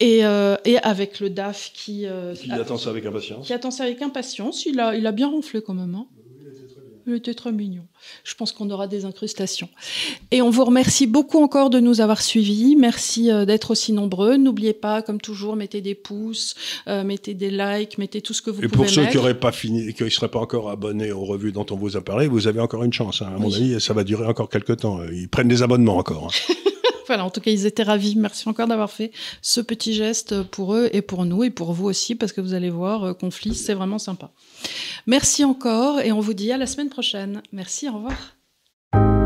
et, 0.00 0.20
et, 0.20 0.78
avec 0.78 1.20
le 1.20 1.28
DAF 1.28 1.72
qui, 1.74 2.06
qui 2.42 2.52
attend 2.52 2.78
ça 2.78 2.88
avec 2.88 3.04
impatience. 3.04 3.46
Qui 3.46 3.52
attend 3.52 3.70
ça 3.70 3.84
avec 3.84 4.00
impatience. 4.00 4.64
Il 4.64 4.80
a, 4.80 4.94
il 4.96 5.06
a 5.06 5.12
bien 5.12 5.28
ronflé 5.28 5.60
quand 5.60 5.74
même. 5.74 5.94
Hein. 5.94 6.06
Il 7.06 7.14
était 7.14 7.34
très 7.34 7.52
mignon. 7.52 7.84
Je 8.24 8.34
pense 8.34 8.50
qu'on 8.50 8.68
aura 8.70 8.88
des 8.88 9.04
incrustations. 9.04 9.68
Et 10.32 10.42
on 10.42 10.50
vous 10.50 10.64
remercie 10.64 11.06
beaucoup 11.06 11.38
encore 11.38 11.70
de 11.70 11.78
nous 11.78 12.00
avoir 12.00 12.20
suivis. 12.20 12.74
Merci 12.74 13.30
euh, 13.30 13.44
d'être 13.44 13.70
aussi 13.70 13.92
nombreux. 13.92 14.36
N'oubliez 14.36 14.72
pas, 14.72 15.02
comme 15.02 15.20
toujours, 15.20 15.54
mettez 15.54 15.80
des 15.80 15.94
pouces, 15.94 16.56
euh, 16.88 17.04
mettez 17.04 17.34
des 17.34 17.50
likes, 17.50 17.98
mettez 17.98 18.20
tout 18.22 18.32
ce 18.32 18.42
que 18.42 18.50
vous 18.50 18.56
pouvez 18.56 18.66
mettre. 18.66 18.74
Et 18.74 18.84
pour 18.84 18.90
ceux 18.90 19.06
qui 19.06 19.16
n'auraient 19.16 19.38
pas 19.38 19.52
fini, 19.52 19.94
qui 19.94 20.02
ne 20.02 20.08
seraient 20.08 20.30
pas 20.30 20.40
encore 20.40 20.68
abonnés 20.68 21.12
aux 21.12 21.24
revues 21.24 21.52
dont 21.52 21.66
on 21.70 21.76
vous 21.76 21.96
a 21.96 22.00
parlé, 22.00 22.26
vous 22.26 22.48
avez 22.48 22.60
encore 22.60 22.82
une 22.82 22.92
chance. 22.92 23.22
Hein. 23.22 23.32
À 23.36 23.38
mon 23.38 23.52
avis, 23.52 23.80
ça 23.80 23.94
va 23.94 24.02
durer 24.02 24.26
encore 24.26 24.48
quelques 24.48 24.78
temps. 24.78 24.98
Ils 25.12 25.28
prennent 25.28 25.48
des 25.48 25.62
abonnements 25.62 25.98
encore. 25.98 26.32
Hein. 26.50 26.54
Voilà, 27.06 27.24
en 27.24 27.30
tout 27.30 27.40
cas, 27.40 27.50
ils 27.50 27.66
étaient 27.66 27.82
ravis. 27.82 28.16
Merci 28.16 28.48
encore 28.48 28.66
d'avoir 28.66 28.90
fait 28.90 29.12
ce 29.42 29.60
petit 29.60 29.94
geste 29.94 30.42
pour 30.42 30.74
eux 30.74 30.88
et 30.92 31.02
pour 31.02 31.24
nous 31.24 31.44
et 31.44 31.50
pour 31.50 31.72
vous 31.72 31.86
aussi, 31.86 32.14
parce 32.14 32.32
que 32.32 32.40
vous 32.40 32.54
allez 32.54 32.70
voir, 32.70 33.04
euh, 33.04 33.12
Conflit, 33.14 33.54
c'est 33.54 33.74
vraiment 33.74 33.98
sympa. 33.98 34.30
Merci 35.06 35.44
encore 35.44 36.00
et 36.00 36.12
on 36.12 36.20
vous 36.20 36.34
dit 36.34 36.52
à 36.52 36.58
la 36.58 36.66
semaine 36.66 36.88
prochaine. 36.88 37.42
Merci, 37.52 37.88
au 37.88 37.92
revoir. 37.92 39.25